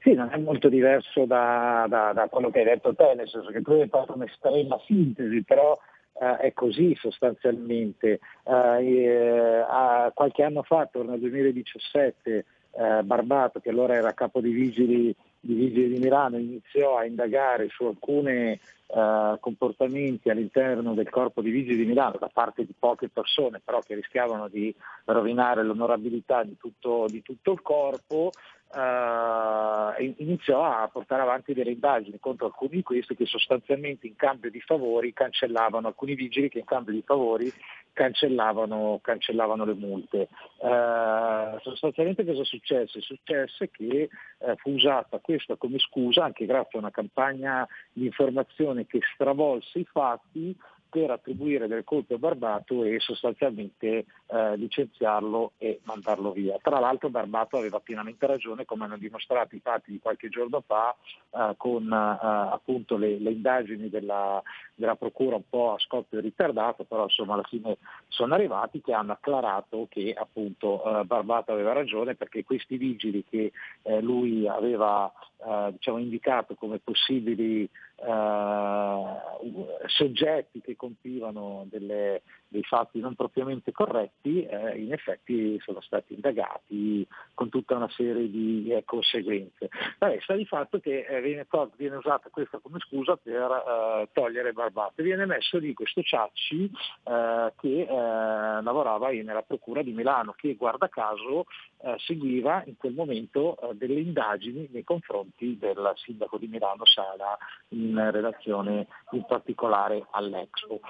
Sì, 0.00 0.14
non 0.14 0.30
è 0.32 0.38
molto 0.38 0.68
diverso 0.68 1.26
da, 1.26 1.86
da, 1.88 2.12
da, 2.12 2.28
quello 2.28 2.50
che 2.50 2.58
hai 2.58 2.64
detto 2.64 2.92
te, 2.94 3.14
nel 3.14 3.28
senso 3.28 3.50
che 3.50 3.62
tu 3.62 3.70
hai 3.72 3.88
fatto 3.88 4.14
un'estrema 4.14 4.80
sintesi, 4.84 5.44
però 5.44 5.78
eh, 6.20 6.36
è 6.38 6.52
così 6.52 6.96
sostanzialmente. 6.98 8.18
Eh, 8.44 9.64
qualche 10.12 10.42
anno 10.42 10.62
fa, 10.64 10.80
attorno 10.80 11.12
al 11.12 11.20
2017, 11.20 12.44
eh, 12.72 13.02
Barbato, 13.04 13.60
che 13.60 13.70
allora 13.70 13.94
era 13.94 14.12
capo 14.12 14.40
di 14.40 14.50
vigili, 14.50 15.14
di 15.44 15.54
vigili 15.54 15.94
di 15.94 15.98
Milano, 15.98 16.38
iniziò 16.38 16.96
a 16.96 17.04
indagare 17.04 17.68
su 17.68 17.84
alcuni 17.84 18.52
eh, 18.52 19.36
comportamenti 19.40 20.30
all'interno 20.30 20.94
del 20.94 21.10
corpo 21.10 21.42
di 21.42 21.50
vigili 21.50 21.78
di 21.78 21.84
Milano 21.84 22.16
da 22.20 22.30
parte 22.32 22.64
di 22.64 22.74
poche 22.78 23.08
persone, 23.08 23.60
però 23.62 23.80
che 23.80 23.96
rischiavano 23.96 24.46
di 24.46 24.72
rovinare 25.06 25.64
l'onorabilità 25.64 26.44
di 26.44 26.56
tutto, 26.56 27.06
di 27.08 27.22
tutto 27.22 27.52
il 27.52 27.60
corpo 27.60 28.30
eh, 28.74 30.14
iniziò 30.18 30.64
a 30.64 30.88
portare 30.88 31.22
avanti 31.22 31.52
delle 31.52 31.72
indagini 31.72 32.18
contro 32.18 32.46
alcuni 32.46 32.76
di 32.76 32.82
questi 32.82 33.14
che 33.14 33.26
sostanzialmente 33.26 34.06
in 34.06 34.16
cambio 34.16 34.50
di 34.50 34.60
favori 34.60 35.12
cancellavano, 35.12 35.86
alcuni 35.86 36.14
vigili 36.14 36.48
che 36.48 36.60
in 36.60 36.64
cambio 36.64 36.92
di 36.92 37.02
favori 37.04 37.52
cancellavano, 37.92 39.00
cancellavano 39.02 39.64
le 39.64 39.74
multe. 39.74 40.28
Eh, 40.58 41.58
sostanzialmente 41.60 42.24
cosa? 42.24 42.42
È 42.42 43.00
successo 43.00 43.66
che 43.70 44.08
eh, 44.38 44.56
fu 44.56 44.70
usata 44.70 45.18
questa 45.18 45.56
come 45.56 45.78
scusa, 45.78 46.24
anche 46.24 46.46
grazie 46.46 46.78
a 46.78 46.82
una 46.82 46.90
campagna 46.90 47.66
di 47.92 48.06
informazione 48.06 48.86
che 48.86 49.00
stravolse 49.14 49.80
i 49.80 49.84
fatti, 49.84 50.56
per 50.92 51.10
attribuire 51.10 51.68
del 51.68 51.84
colpe 51.84 52.14
a 52.14 52.18
Barbato 52.18 52.84
e 52.84 53.00
sostanzialmente 53.00 54.04
eh, 54.26 54.56
licenziarlo 54.56 55.52
e 55.56 55.80
mandarlo 55.84 56.32
via. 56.32 56.58
Tra 56.60 56.78
l'altro 56.80 57.08
Barbato 57.08 57.56
aveva 57.56 57.80
pienamente 57.80 58.26
ragione, 58.26 58.66
come 58.66 58.84
hanno 58.84 58.98
dimostrato 58.98 59.56
i 59.56 59.60
fatti 59.60 59.90
di 59.90 59.98
qualche 59.98 60.28
giorno 60.28 60.62
fa, 60.66 60.94
eh, 61.30 61.54
con 61.56 61.90
eh, 61.90 61.96
appunto 61.96 62.98
le, 62.98 63.18
le 63.18 63.30
indagini 63.30 63.88
della, 63.88 64.42
della, 64.74 64.96
Procura 64.96 65.36
un 65.36 65.48
po' 65.48 65.72
a 65.72 65.78
scoppio 65.78 66.20
ritardato, 66.20 66.84
però 66.84 67.04
insomma 67.04 67.32
alla 67.32 67.42
fine 67.44 67.78
sono 68.08 68.34
arrivati 68.34 68.82
che 68.82 68.92
hanno 68.92 69.12
acclarato 69.12 69.86
che 69.88 70.14
appunto 70.14 70.84
eh, 70.84 71.04
Barbato 71.04 71.52
aveva 71.52 71.72
ragione 71.72 72.14
perché 72.16 72.44
questi 72.44 72.76
vigili 72.76 73.24
che 73.24 73.50
eh, 73.82 74.00
lui 74.02 74.46
aveva 74.46 75.10
eh, 75.44 75.72
diciamo, 75.72 75.98
indicato 75.98 76.54
come 76.54 76.78
possibili 76.78 77.68
soggetti 79.86 80.60
che 80.60 80.76
compivano 80.76 81.66
delle, 81.70 82.22
dei 82.52 82.62
fatti 82.62 83.00
non 83.00 83.16
propriamente 83.16 83.72
corretti, 83.72 84.44
eh, 84.44 84.78
in 84.78 84.92
effetti 84.92 85.58
sono 85.64 85.80
stati 85.80 86.14
indagati 86.14 87.04
con 87.34 87.48
tutta 87.48 87.74
una 87.74 87.88
serie 87.88 88.30
di 88.30 88.68
eh, 88.70 88.84
conseguenze. 88.84 89.70
Vabbè, 89.98 90.18
sta 90.20 90.34
di 90.34 90.44
fatto 90.44 90.78
che 90.78 91.06
eh, 91.08 91.20
viene, 91.20 91.46
viene, 91.76 91.96
usata 91.96 92.28
questa 92.30 92.58
come 92.58 92.78
scusa 92.78 93.16
per 93.16 93.50
eh, 93.50 94.08
togliere 94.12 94.52
Barbate. 94.52 95.02
Viene 95.02 95.24
messo 95.24 95.58
lì 95.58 95.72
questo 95.72 96.02
Ciacci 96.02 96.70
eh, 97.04 97.52
che 97.58 97.80
eh, 97.80 98.62
lavorava 98.62 99.10
nella 99.10 99.42
Procura 99.42 99.82
di 99.82 99.92
Milano, 99.92 100.34
che 100.36 100.54
guarda 100.54 100.88
caso 100.88 101.46
seguiva 101.96 102.62
in 102.66 102.76
quel 102.76 102.92
momento 102.92 103.58
delle 103.72 103.98
indagini 103.98 104.68
nei 104.70 104.84
confronti 104.84 105.58
del 105.58 105.92
sindaco 105.96 106.38
di 106.38 106.46
Milano 106.46 106.84
Sala 106.84 107.36
in 107.70 108.10
relazione 108.12 108.86
in 109.10 109.24
particolare 109.24 110.06
all'Expo. 110.12 110.80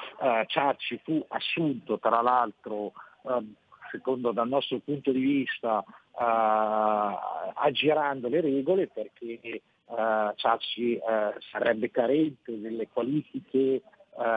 Ciacci 0.46 1.00
fu 1.02 1.24
assolutamente 1.28 1.51
assunto 1.52 1.98
tra 1.98 2.22
l'altro 2.22 2.92
eh, 3.22 3.44
secondo 3.90 4.32
dal 4.32 4.48
nostro 4.48 4.78
punto 4.78 5.12
di 5.12 5.20
vista 5.20 5.84
eh, 5.86 7.16
aggirando 7.54 8.28
le 8.28 8.40
regole 8.40 8.88
perché 8.88 9.38
eh, 9.42 9.62
Ciacci 10.34 10.94
eh, 10.94 11.00
sarebbe 11.50 11.90
carente 11.90 12.58
delle 12.58 12.88
qualifiche 12.88 13.82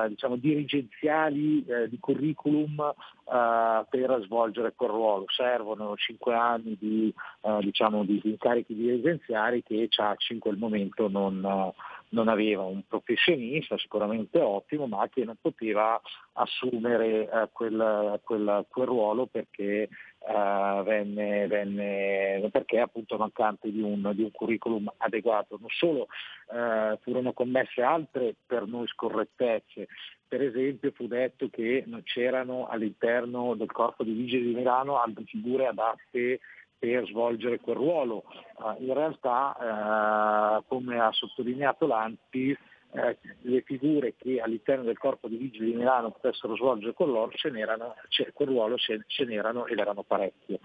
diciamo, 0.08 0.38
dirigenziali 0.38 1.66
di 1.90 2.00
curriculum 2.00 2.94
per 3.26 4.22
svolgere 4.24 4.72
quel 4.74 4.90
ruolo. 4.90 5.26
Servono 5.28 5.98
cinque 5.98 6.34
anni 6.34 6.78
di, 6.80 7.14
diciamo, 7.60 8.06
di, 8.06 8.22
di 8.24 8.30
incarichi 8.30 8.74
dirigenziali 8.74 9.62
che 9.64 9.88
Ciacci 9.90 10.32
in 10.32 10.40
quel 10.40 10.56
momento 10.56 11.10
non, 11.10 11.74
non 12.16 12.30
aveva 12.30 12.64
un 12.64 12.82
professionista 12.88 13.78
sicuramente 13.78 14.40
ottimo, 14.40 14.88
ma 14.88 15.08
che 15.10 15.26
non 15.26 15.36
poteva 15.40 16.00
assumere 16.34 17.30
eh, 17.30 17.50
quel, 17.52 18.20
quel, 18.24 18.66
quel, 18.70 18.86
ruolo 18.86 19.26
perché, 19.26 19.90
uh, 20.20 20.82
venne, 20.84 21.46
venne, 21.48 22.48
perché 22.52 22.80
appunto 22.80 23.18
mancante 23.18 23.70
di 23.70 23.82
un, 23.82 24.12
di 24.16 24.24
un, 24.24 24.32
curriculum 24.32 24.92
adeguato. 24.98 25.58
Non 25.60 25.70
solo 25.70 26.08
uh, 26.48 26.98
furono 27.02 27.34
commesse 27.34 27.82
altre 27.82 28.36
per 28.46 28.66
noi 28.66 28.88
scorrettezze, 28.88 29.88
per 30.26 30.42
esempio 30.42 30.92
fu 30.96 31.08
detto 31.08 31.50
che 31.50 31.84
non 31.86 32.02
c'erano 32.04 32.68
all'interno 32.68 33.56
del 33.56 33.72
corpo 33.72 34.04
di 34.04 34.14
vigili 34.14 34.48
di 34.48 34.56
Milano 34.56 35.00
altre 35.02 35.26
figure 35.26 35.68
adatte 35.68 36.40
per 36.86 37.08
svolgere 37.08 37.60
quel 37.60 37.76
ruolo. 37.76 38.24
Uh, 38.58 38.82
in 38.84 38.94
realtà, 38.94 39.56
uh, 40.60 40.64
come 40.68 41.00
ha 41.00 41.12
sottolineato 41.12 41.88
l'Anti, 41.88 42.56
uh, 42.92 43.16
le 43.42 43.62
figure 43.62 44.14
che 44.16 44.40
all'interno 44.40 44.84
del 44.84 45.00
corpo 45.00 45.28
di 45.28 45.38
vigili 45.38 45.72
di 45.72 45.78
Milano 45.78 46.12
potessero 46.12 46.56
svolgere 46.56 46.94
quel 46.94 47.10
ruolo, 47.10 47.32
ce 47.32 47.50
n'erano, 47.50 47.96
quel 48.34 48.48
ruolo 48.48 48.78
ce, 48.78 49.04
ce 49.08 49.26
n'erano 49.26 49.66
ed 49.66 49.80
erano 49.80 50.04
parecchie. 50.04 50.60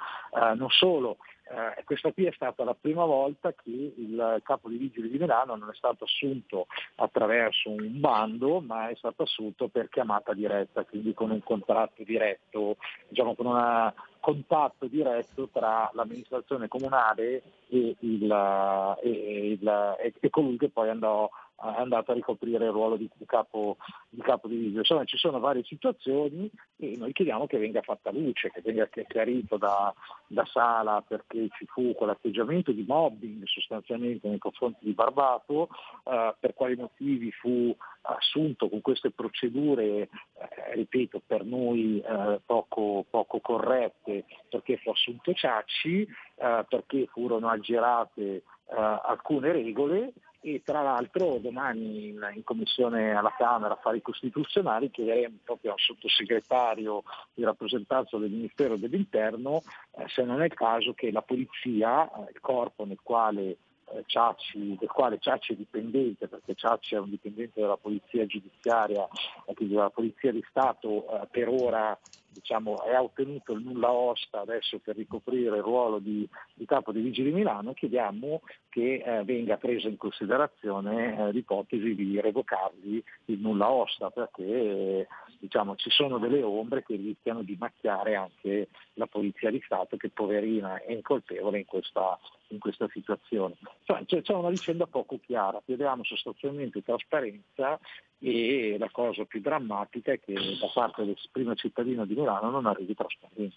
non 0.57 0.69
solo, 0.69 1.17
eh, 1.51 1.83
questa 1.85 2.13
qui 2.13 2.27
è 2.27 2.33
stata 2.33 2.63
la 2.63 2.77
prima 2.81 3.05
volta 3.05 3.53
che 3.53 3.71
il 3.97 4.41
capo 4.45 4.69
di 4.69 4.77
vigili 4.77 5.11
di 5.11 5.19
Milano 5.19 5.57
non 5.57 5.69
è 5.69 5.75
stato 5.75 6.05
assunto 6.05 6.67
attraverso 6.97 7.71
un 7.71 7.99
bando, 7.99 8.61
ma 8.61 8.89
è 8.89 8.95
stato 8.95 9.25
assunto 9.25 9.67
per 9.67 9.89
chiamata 9.89 10.33
diretta, 10.33 10.85
quindi 10.85 11.13
con 11.13 11.31
un 11.31 11.43
contratto 11.43 12.05
diretto, 12.05 12.77
diciamo 13.09 13.35
con 13.35 13.47
un 13.47 13.93
contatto 14.21 14.87
diretto 14.87 15.49
tra 15.53 15.91
l'amministrazione 15.95 16.69
comunale 16.69 17.43
e, 17.69 17.97
il, 17.99 18.97
e, 19.03 19.11
il, 19.53 19.97
e 20.21 20.31
colui 20.31 20.57
che 20.57 20.69
poi 20.69 20.89
andò 20.89 21.29
è 21.63 21.81
andato 21.81 22.11
a 22.11 22.15
ricoprire 22.15 22.65
il 22.65 22.71
ruolo 22.71 22.97
di, 22.97 23.09
capo, 23.27 23.77
di 24.09 24.21
capo 24.23 24.49
divisione. 24.49 24.79
Insomma 24.79 25.05
ci 25.05 25.19
sono 25.19 25.39
varie 25.39 25.63
situazioni 25.65 26.51
e 26.77 26.97
noi 26.97 27.13
chiediamo 27.13 27.47
che 27.47 27.59
venga 27.59 27.83
fatta 27.83 28.11
luce, 28.11 28.51
che 28.51 28.63
venga 28.63 28.89
chiarito 28.89 29.59
da, 29.59 29.93
da 30.27 30.45
Sala 30.47 31.03
perché 31.07 31.49
ci 31.57 31.67
fu 31.67 31.93
quell'atteggiamento 31.95 32.73
di 32.73 32.85
mobbing 32.87 33.45
sostanzialmente 33.45 34.29
nei 34.29 34.39
confronti 34.39 34.85
di 34.85 34.93
Barbato, 34.93 35.69
eh, 36.05 36.35
per 36.39 36.55
quali 36.55 36.77
motivi 36.77 37.31
fu 37.31 37.77
assunto 38.03 38.69
con 38.69 38.81
queste 38.81 39.11
procedure, 39.11 39.85
eh, 39.85 40.09
ripeto, 40.75 41.21
per 41.27 41.45
noi 41.45 42.01
eh, 42.01 42.41
poco, 42.45 43.05
poco, 43.09 43.41
corrette, 43.41 44.25
perché 44.49 44.79
fu 44.79 44.91
assunto 44.91 45.35
Ciacci, 45.35 46.03
eh, 46.03 46.65
perché 46.69 47.07
furono 47.13 47.49
aggirate 47.49 48.23
eh, 48.23 48.43
alcune 48.69 49.53
regole 49.53 50.13
e 50.43 50.63
tra 50.65 50.81
l'altro 50.83 51.39
domani 51.39 52.09
in, 52.09 52.31
in, 52.35 52.45
commissione 52.45 53.15
alla 53.15 53.35
Camera 53.37 53.75
Affari 53.75 54.01
Costituzionali 54.01 54.91
chiederemo 54.91 55.39
proprio 55.45 55.73
al 55.73 55.79
sottosegretario 55.79 57.03
di 57.35 57.45
rappresentanza 57.45 58.17
del 58.17 58.31
Ministero 58.31 58.77
dell'Interno 58.77 59.63
eh, 59.93 60.05
se 60.09 60.23
non 60.23 60.41
è 60.41 60.47
il 60.47 60.55
caso 60.55 60.95
che 60.95 61.11
la 61.11 61.23
polizia, 61.23 62.05
eh, 62.05 62.31
il 62.33 62.41
corpo 62.41 62.85
nel 62.87 63.01
quale 63.03 63.59
eh, 63.93 64.05
Ciacci, 64.07 64.77
del 64.79 64.89
quale 64.89 65.19
Ciacci 65.19 65.53
è 65.53 65.57
dipendente, 65.57 66.29
perché 66.29 66.55
Ciacci 66.55 66.95
è 66.95 66.99
un 66.99 67.11
dipendente 67.11 67.61
della 67.61 67.77
polizia 67.77 68.25
giudiziaria, 68.27 69.07
eh, 69.47 69.55
quindi 69.55 69.75
della 69.75 69.91
polizia 69.91 70.33
di 70.33 70.45
Stato, 70.49 71.21
eh, 71.21 71.27
per 71.31 71.49
ora 71.49 71.99
diciamo, 72.29 72.83
è 72.85 72.97
ottenuto 72.99 73.53
il 73.53 73.63
nulla 73.63 73.91
osta 73.91 74.41
adesso 74.41 74.79
per 74.79 74.97
ricoprire 74.97 75.57
il 75.57 75.63
ruolo 75.63 75.99
di, 75.99 76.29
di 76.55 76.65
capo 76.65 76.93
di 76.93 77.01
Vigili 77.01 77.33
Milano, 77.33 77.75
chiediamo 77.75 78.41
che 78.71 79.03
eh, 79.05 79.25
venga 79.25 79.59
presa 79.59 79.89
in 79.89 79.97
considerazione 79.97 81.19
eh, 81.19 81.33
l'ipotesi 81.33 81.95
di 81.95 82.19
revocargli 82.21 83.03
il 83.27 83.39
nulla 83.39 83.71
osta, 83.71 84.11
perché 84.11 85.07
diciamo, 85.39 85.77
ci 85.77 85.91
sono 85.91 86.19
delle 86.19 86.43
ombre 86.43 86.83
che 86.83 86.97
rischiano 86.97 87.43
di 87.43 87.57
macchiare 87.59 88.15
anche 88.15 88.69
la 88.95 89.07
Polizia 89.07 89.51
di 89.51 89.61
Stato 89.65 89.97
che 89.97 90.09
poverina 90.09 90.83
è 90.83 90.93
incolpevole 90.93 91.59
in 91.59 91.67
questa, 91.67 92.19
in 92.49 92.59
questa 92.59 92.89
situazione. 92.93 93.57
Cioè, 93.85 94.05
c'è, 94.07 94.23
c'è 94.23 94.35
una 94.35 94.51
vicenda 94.51 94.87
poco 94.87 95.19
chiara, 95.21 95.61
chiediamo 95.65 96.05
sostanzialmente 96.05 96.83
trasparenza 96.83 97.79
e 98.19 98.77
la 98.79 98.89
cosa 98.91 99.25
più 99.25 99.41
drammatica 99.41 100.13
è 100.13 100.21
che 100.21 100.35
da 100.35 100.69
parte 100.73 101.05
del 101.05 101.17
primo 101.33 101.55
cittadino 101.55 102.05
di 102.05 102.15
Milano 102.15 102.51
non 102.51 102.67
arrivi 102.67 102.95
trasparenza. 102.95 103.57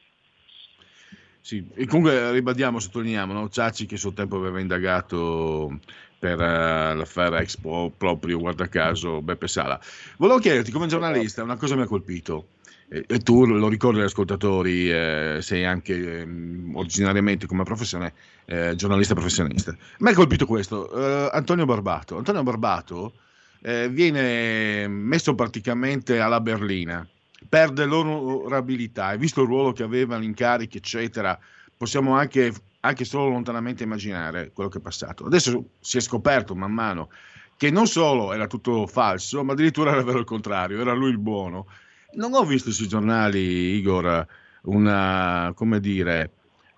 Sì, 1.45 1.61
e 1.73 1.85
comunque 1.87 2.31
ribadiamo, 2.31 2.79
sottolineiamo, 2.79 3.33
no? 3.33 3.49
Ciacci 3.49 3.85
che 3.85 3.95
a 3.95 3.97
suo 3.97 4.13
tempo 4.13 4.37
aveva 4.37 4.61
indagato 4.61 5.77
per 6.17 6.39
uh, 6.39 6.95
l'affare 6.95 7.39
Expo 7.39 7.91
proprio, 7.97 8.39
guarda 8.39 8.69
caso, 8.69 9.21
Beppe 9.21 9.49
Sala. 9.49 9.77
Volevo 10.15 10.39
chiederti, 10.39 10.71
come 10.71 10.87
giornalista, 10.87 11.43
una 11.43 11.57
cosa 11.57 11.75
mi 11.75 11.81
ha 11.81 11.85
colpito, 11.85 12.47
e 12.87 13.19
tu 13.19 13.45
lo 13.45 13.67
ricordi 13.67 13.99
agli 13.99 14.05
ascoltatori, 14.05 14.89
eh, 14.89 15.39
sei 15.41 15.65
anche 15.65 16.21
eh, 16.21 16.27
originariamente 16.75 17.45
come 17.45 17.63
professione 17.63 18.13
eh, 18.45 18.75
giornalista 18.75 19.13
professionista. 19.13 19.75
Mi 19.99 20.11
ha 20.11 20.13
colpito 20.13 20.45
questo, 20.45 20.93
eh, 20.93 21.29
Antonio 21.33 21.65
Barbato. 21.65 22.15
Antonio 22.15 22.43
Barbato 22.43 23.15
eh, 23.61 23.89
viene 23.89 24.87
messo 24.87 25.35
praticamente 25.35 26.21
alla 26.21 26.39
berlina, 26.39 27.05
perde 27.47 27.85
l'onorabilità 27.85 29.13
e 29.13 29.17
visto 29.17 29.41
il 29.41 29.47
ruolo 29.47 29.71
che 29.71 29.83
aveva, 29.83 30.17
l'incarico, 30.17 30.77
eccetera, 30.77 31.37
possiamo 31.75 32.15
anche, 32.15 32.53
anche 32.81 33.05
solo 33.05 33.29
lontanamente 33.29 33.83
immaginare 33.83 34.51
quello 34.51 34.69
che 34.69 34.77
è 34.79 34.81
passato. 34.81 35.25
Adesso 35.25 35.63
si 35.79 35.97
è 35.97 36.01
scoperto 36.01 36.55
man 36.55 36.71
mano 36.71 37.09
che 37.55 37.69
non 37.71 37.87
solo 37.87 38.33
era 38.33 38.47
tutto 38.47 38.87
falso, 38.87 39.43
ma 39.43 39.53
addirittura 39.53 39.91
era 39.91 40.03
vero 40.03 40.19
il 40.19 40.25
contrario, 40.25 40.81
era 40.81 40.93
lui 40.93 41.11
il 41.11 41.19
buono. 41.19 41.67
Non 42.15 42.33
ho 42.33 42.43
visto 42.43 42.71
sui 42.71 42.87
giornali, 42.87 43.75
Igor, 43.75 44.25
una, 44.63 45.51
come 45.55 45.79
dire, 45.79 46.31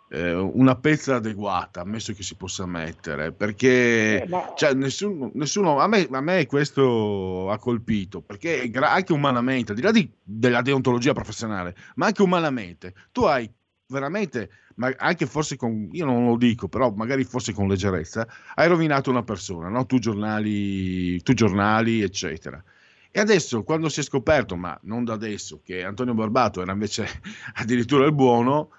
eh, 0.10 0.34
una 0.34 0.76
pezza 0.76 1.16
adeguata, 1.16 1.82
ammesso 1.82 2.14
che 2.14 2.24
si 2.24 2.36
possa 2.36 2.66
mettere, 2.66 3.32
perché 3.32 4.24
eh, 4.24 4.28
ma... 4.28 4.54
cioè, 4.56 4.74
nessuno, 4.74 5.32
nessuno 5.34 5.80
a, 5.80 5.88
me, 5.88 6.08
a, 6.10 6.22
me, 6.22 6.46
questo 6.46 7.50
ha 7.50 7.58
colpito, 7.58 8.22
perché 8.22 8.70
anche 8.74 9.14
umanamente, 9.14 9.72
al 9.72 9.78
di 9.78 9.84
là 9.84 9.92
di, 9.92 10.10
della 10.22 10.62
deontologia 10.62 11.14
professionale, 11.14 11.76
ma 11.96 12.08
anche 12.08 12.22
umanamente, 12.22 12.94
tu 13.12 13.24
hai 13.24 13.50
veramente, 13.88 14.50
ma 14.76 14.94
anche 14.98 15.26
forse 15.26 15.56
con, 15.56 15.90
io 15.92 16.06
non 16.06 16.26
lo 16.26 16.38
dico, 16.38 16.68
però 16.68 16.92
magari 16.92 17.24
forse 17.24 17.54
con 17.54 17.68
leggerezza, 17.68 18.28
hai 18.56 18.68
rovinato 18.68 19.10
una 19.10 19.24
persona, 19.24 19.70
no? 19.70 19.86
tu, 19.86 20.00
giornali, 20.00 21.22
tu 21.24 21.34
giornali, 21.34 22.02
eccetera. 22.02 22.64
E 23.12 23.20
adesso, 23.20 23.64
quando 23.64 23.88
si 23.88 24.02
è 24.02 24.04
scoperto, 24.04 24.58
ma 24.58 24.78
non 24.84 25.06
da 25.06 25.14
adesso, 25.14 25.62
che 25.64 25.84
Antonio 25.84 26.14
Barbato 26.14 26.62
era 26.62 26.74
invece 26.74 27.08
addirittura 27.56 28.06
il 28.06 28.14
buono, 28.14 28.72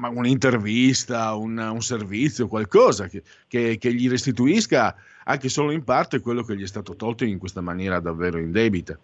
un'intervista, 0.00 1.34
un, 1.34 1.58
un 1.58 1.80
servizio, 1.80 2.48
qualcosa 2.48 3.08
che, 3.08 3.22
che, 3.48 3.78
che, 3.78 3.92
gli 3.92 4.08
restituisca 4.08 4.94
anche 5.24 5.48
solo 5.48 5.72
in 5.72 5.84
parte 5.84 6.20
quello 6.20 6.42
che 6.42 6.56
gli 6.56 6.62
è 6.62 6.66
stato 6.66 6.94
tolto 6.94 7.24
in 7.24 7.38
questa 7.38 7.60
maniera 7.60 8.00
davvero 8.00 8.38
indebita. 8.38 8.98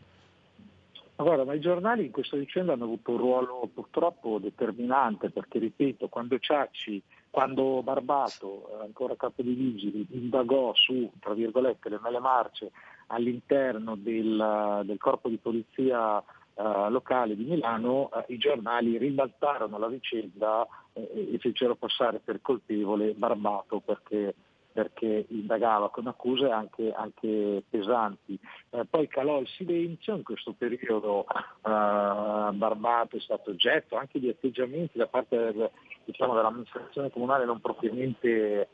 Guarda, 1.16 1.44
ma 1.44 1.54
i 1.54 1.60
giornali 1.60 2.06
in 2.06 2.10
questa 2.10 2.36
vicenda 2.36 2.72
hanno 2.72 2.84
avuto 2.84 3.12
un 3.12 3.18
ruolo 3.18 3.70
purtroppo 3.72 4.38
determinante 4.38 5.30
perché, 5.30 5.58
ripeto, 5.58 6.08
quando 6.08 6.38
Ciacci, 6.38 7.00
quando 7.30 7.80
Barbato, 7.82 8.78
ancora 8.82 9.14
capo 9.16 9.42
di 9.42 9.52
vigili, 9.52 10.06
indagò 10.10 10.74
su, 10.74 11.10
tra 11.20 11.32
virgolette, 11.32 11.88
le 11.88 12.00
mele 12.02 12.18
marce 12.18 12.72
all'interno 13.08 13.94
del, 13.94 14.82
del 14.84 14.98
corpo 14.98 15.28
di 15.28 15.36
polizia 15.36 16.22
uh, 16.54 16.90
locale 16.90 17.36
di 17.36 17.44
Milano, 17.44 18.10
uh, 18.12 18.24
i 18.28 18.38
giornali 18.38 18.98
ribaltarono 18.98 19.78
la 19.78 19.88
vicenda 19.88 20.66
eh, 20.92 21.30
e 21.34 21.38
fecero 21.38 21.74
passare 21.74 22.20
per 22.22 22.40
colpevole 22.40 23.12
Barbato 23.14 23.80
perché, 23.80 24.34
perché 24.72 25.26
indagava 25.28 25.90
con 25.90 26.06
accuse 26.06 26.50
anche, 26.50 26.92
anche 26.92 27.62
pesanti. 27.68 28.38
Eh, 28.70 28.84
poi 28.84 29.08
calò 29.08 29.40
il 29.40 29.48
silenzio, 29.48 30.16
in 30.16 30.22
questo 30.22 30.52
periodo 30.52 31.26
Barbato 31.62 33.16
è 33.16 33.20
stato 33.20 33.50
oggetto 33.50 33.96
anche 33.96 34.18
di 34.18 34.28
atteggiamenti 34.28 34.98
da 34.98 35.06
parte 35.06 35.36
del, 35.36 35.70
diciamo, 36.04 36.34
dell'amministrazione 36.34 37.10
comunale 37.10 37.44
non 37.44 37.60
propriamente 37.60 38.68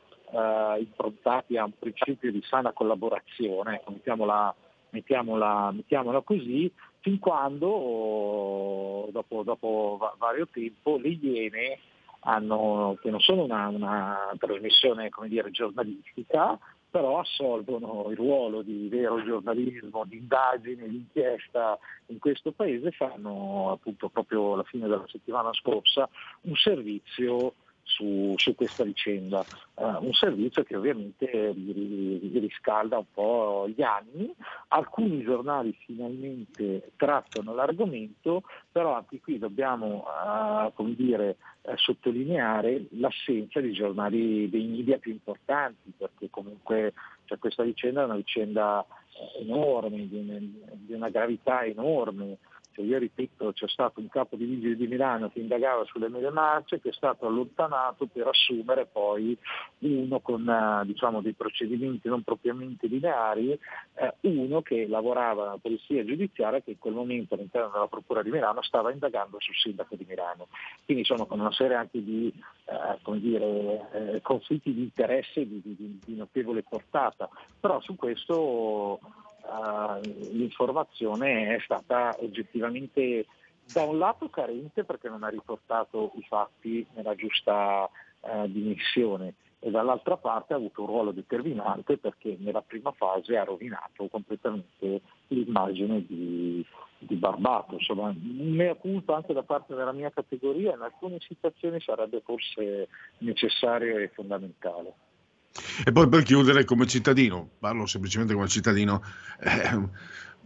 improntati 0.78 1.56
a 1.56 1.64
un 1.64 1.72
principio 1.78 2.30
di 2.30 2.42
sana 2.42 2.72
collaborazione, 2.72 3.82
mettiamola, 3.88 4.54
mettiamola, 4.90 5.72
mettiamola 5.72 6.20
così, 6.20 6.70
fin 7.00 7.18
quando 7.18 9.08
dopo, 9.10 9.42
dopo 9.42 9.98
vario 10.18 10.46
tempo 10.50 10.96
le 10.96 11.08
Iene 11.08 11.78
hanno, 12.20 12.96
che 13.00 13.10
non 13.10 13.20
sono 13.20 13.44
una, 13.44 13.68
una 13.68 14.34
trasmissione 14.38 15.10
dire, 15.26 15.50
giornalistica, 15.50 16.58
però 16.90 17.18
assolvono 17.18 18.06
il 18.10 18.16
ruolo 18.16 18.62
di 18.62 18.88
vero 18.88 19.22
giornalismo, 19.22 20.04
di 20.06 20.16
indagine, 20.16 20.88
di 20.88 20.96
inchiesta 20.96 21.78
in 22.06 22.18
questo 22.18 22.52
paese, 22.52 22.90
fanno 22.92 23.70
appunto 23.72 24.08
proprio 24.08 24.54
alla 24.54 24.62
fine 24.64 24.88
della 24.88 25.06
settimana 25.06 25.52
scorsa 25.52 26.08
un 26.42 26.54
servizio 26.54 27.54
su, 27.88 28.34
su 28.36 28.54
questa 28.54 28.84
vicenda. 28.84 29.44
Uh, 29.74 30.04
un 30.04 30.12
servizio 30.12 30.62
che 30.62 30.76
ovviamente 30.76 31.54
riscalda 31.54 32.98
un 32.98 33.06
po' 33.12 33.66
gli 33.74 33.82
anni. 33.82 34.32
Alcuni 34.68 35.22
giornali 35.22 35.76
finalmente 35.84 36.92
trattano 36.96 37.54
l'argomento, 37.54 38.42
però 38.70 38.94
anche 38.94 39.20
qui 39.20 39.38
dobbiamo 39.38 40.04
uh, 40.76 40.94
dire, 40.94 41.36
uh, 41.62 41.72
sottolineare 41.76 42.86
l'assenza 42.90 43.60
di 43.60 43.72
giornali 43.72 44.48
dei 44.50 44.66
media 44.66 44.98
più 44.98 45.12
importanti, 45.12 45.92
perché 45.96 46.28
comunque 46.30 46.92
cioè, 47.24 47.38
questa 47.38 47.62
vicenda 47.62 48.02
è 48.02 48.04
una 48.04 48.16
vicenda 48.16 48.84
enorme, 49.40 50.08
di, 50.08 50.62
di 50.72 50.92
una 50.92 51.08
gravità 51.08 51.64
enorme 51.64 52.38
che 52.78 52.84
io 52.84 52.98
ripeto 52.98 53.52
c'è 53.52 53.66
stato 53.66 53.98
un 53.98 54.08
capo 54.08 54.36
di 54.36 54.44
vigili 54.44 54.76
di 54.76 54.86
Milano 54.86 55.30
che 55.30 55.40
indagava 55.40 55.84
sulle 55.86 56.08
mele 56.08 56.30
marce 56.30 56.80
che 56.80 56.90
è 56.90 56.92
stato 56.92 57.26
allontanato 57.26 58.06
per 58.06 58.28
assumere 58.28 58.86
poi 58.86 59.36
uno 59.78 60.20
con 60.20 60.48
eh, 60.48 60.86
diciamo, 60.86 61.20
dei 61.20 61.32
procedimenti 61.32 62.08
non 62.08 62.22
propriamente 62.22 62.86
lineari, 62.86 63.50
eh, 63.94 64.14
uno 64.20 64.62
che 64.62 64.86
lavorava 64.86 65.42
nella 65.44 65.58
polizia 65.60 66.04
giudiziaria 66.04 66.60
che 66.60 66.70
in 66.70 66.78
quel 66.78 66.94
momento 66.94 67.34
all'interno 67.34 67.70
della 67.70 67.88
Procura 67.88 68.22
di 68.22 68.30
Milano 68.30 68.62
stava 68.62 68.92
indagando 68.92 69.38
sul 69.40 69.56
sindaco 69.56 69.96
di 69.96 70.06
Milano. 70.06 70.46
Quindi 70.84 71.04
sono 71.04 71.26
con 71.26 71.40
una 71.40 71.52
serie 71.52 71.76
anche 71.76 72.02
di 72.02 72.32
eh, 72.66 73.18
dire, 73.18 73.88
eh, 73.92 74.20
conflitti 74.22 74.72
di 74.72 74.82
interesse 74.82 75.46
di, 75.46 75.60
di, 75.64 75.98
di 76.04 76.14
notevole 76.14 76.62
portata, 76.62 77.28
però 77.58 77.80
su 77.80 77.96
questo 77.96 79.00
uh, 79.48 80.00
l'informazione 80.32 81.56
è 81.56 81.60
stata 81.60 82.16
oggettivamente 82.20 83.26
da 83.72 83.82
un 83.82 83.98
lato 83.98 84.28
carente 84.28 84.84
perché 84.84 85.08
non 85.08 85.22
ha 85.22 85.28
riportato 85.28 86.12
i 86.16 86.22
fatti 86.22 86.86
nella 86.94 87.14
giusta 87.14 87.88
uh, 88.20 88.46
dimensione 88.46 89.34
e 89.60 89.70
dall'altra 89.70 90.16
parte 90.16 90.52
ha 90.52 90.56
avuto 90.56 90.82
un 90.82 90.86
ruolo 90.86 91.10
determinante 91.10 91.98
perché 91.98 92.36
nella 92.38 92.62
prima 92.62 92.92
fase 92.92 93.36
ha 93.36 93.44
rovinato 93.44 94.06
completamente 94.06 95.00
l'immagine 95.28 96.04
di, 96.06 96.64
di 96.98 97.14
Barbato. 97.16 97.74
Insomma, 97.74 98.14
mea 98.16 98.74
culpa 98.74 99.16
anche 99.16 99.32
da 99.32 99.42
parte 99.42 99.74
della 99.74 99.92
mia 99.92 100.10
categoria 100.10 100.74
in 100.74 100.80
alcune 100.80 101.18
situazioni 101.20 101.80
sarebbe 101.80 102.20
forse 102.24 102.88
necessario 103.18 103.98
e 103.98 104.08
fondamentale. 104.08 104.94
E 105.84 105.92
poi 105.92 106.08
per 106.08 106.22
chiudere 106.22 106.64
come 106.64 106.86
cittadino, 106.86 107.50
parlo 107.58 107.86
semplicemente 107.86 108.34
come 108.34 108.48
cittadino, 108.48 109.02
eh, 109.40 109.88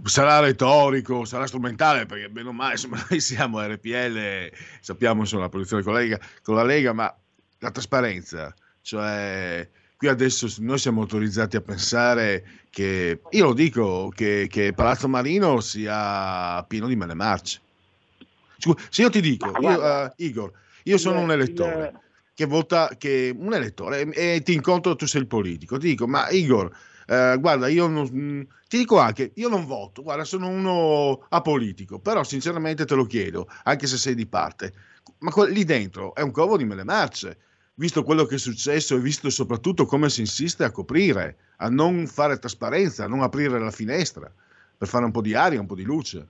sarà 0.05 0.41
retorico, 0.41 1.25
sarà 1.25 1.47
strumentale, 1.47 2.07
perché 2.07 2.29
bene 2.29 2.49
o 2.49 2.53
male 2.53 2.73
insomma, 2.73 3.05
noi 3.09 3.21
siamo 3.21 3.61
RPL, 3.61 4.51
sappiamo 4.81 5.21
insomma, 5.21 5.43
la 5.43 5.49
posizione 5.49 5.83
con 5.83 5.93
la, 5.95 6.01
Lega, 6.01 6.21
con 6.43 6.55
la 6.55 6.65
Lega, 6.65 6.93
ma 6.93 7.15
la 7.59 7.71
trasparenza, 7.71 8.55
cioè 8.81 9.69
qui 9.97 10.09
adesso 10.09 10.53
noi 10.59 10.79
siamo 10.79 11.03
autorizzati 11.03 11.55
a 11.55 11.61
pensare 11.61 12.45
che, 12.71 13.21
io 13.31 13.45
lo 13.45 13.53
dico, 13.55 14.09
che, 14.13 14.49
che 14.51 14.73
Palazzo 14.73 15.07
Marino 15.07 15.61
sia 15.61 16.65
pieno 16.65 16.89
di 16.89 16.97
mele 16.97 17.15
marce. 17.15 17.61
Se 18.89 19.03
io 19.03 19.11
ti 19.11 19.21
dico, 19.21 19.53
io, 19.61 19.81
uh, 19.81 20.13
Igor, 20.17 20.51
io 20.85 20.99
sono 20.99 21.21
un 21.21 21.31
elettore 21.31 22.02
che 22.35 22.47
vota, 22.47 22.91
che 22.97 23.35
un 23.37 23.53
elettore 23.55 24.11
e, 24.11 24.43
ti 24.43 24.55
incontro, 24.55 24.97
tu 24.97 25.07
sei 25.07 25.23
il 25.23 25.27
politico, 25.27 25.79
ti 25.79 25.89
dico, 25.89 26.07
ma 26.07 26.29
Igor, 26.31 26.71
eh, 27.07 27.37
guarda, 27.39 27.69
io 27.69 27.87
non, 27.87 28.09
mm, 28.11 28.41
ti 28.69 28.79
dico 28.79 28.99
anche, 28.99 29.33
io 29.35 29.49
non 29.49 29.67
voto, 29.67 30.03
guarda, 30.03 30.25
sono 30.25 30.49
uno 30.49 31.27
apolitico, 31.29 31.99
però 31.99 32.25
sinceramente 32.25 32.85
te 32.85 32.95
lo 32.95 33.05
chiedo, 33.05 33.49
anche 33.65 33.87
se 33.87 33.97
sei 33.97 34.15
di 34.15 34.27
parte, 34.27 34.73
ma 35.19 35.33
lì 35.47 35.65
dentro 35.65 36.15
è 36.15 36.23
un 36.23 36.31
covo 36.31 36.57
di 36.57 36.65
mele 36.65 36.85
marce, 36.85 37.39
visto 37.75 38.03
quello 38.03 38.25
che 38.25 38.37
è 38.37 38.39
successo 38.39 38.97
e 38.97 39.01
visto 39.01 39.29
soprattutto 39.31 39.87
come 39.87 40.09
si 40.09 40.21
insiste 40.21 40.65
a 40.65 40.71
coprire, 40.71 41.37
a 41.59 41.69
non 41.69 42.07
fare 42.07 42.39
trasparenza, 42.39 43.05
a 43.05 43.09
non 43.09 43.23
aprire 43.23 43.59
la 43.59 43.71
finestra 43.71 44.33
per 44.77 44.89
fare 44.89 45.05
un 45.05 45.11
po' 45.11 45.21
di 45.21 45.35
aria, 45.35 45.61
un 45.61 45.67
po' 45.67 45.75
di 45.75 45.85
luce. 45.85 46.29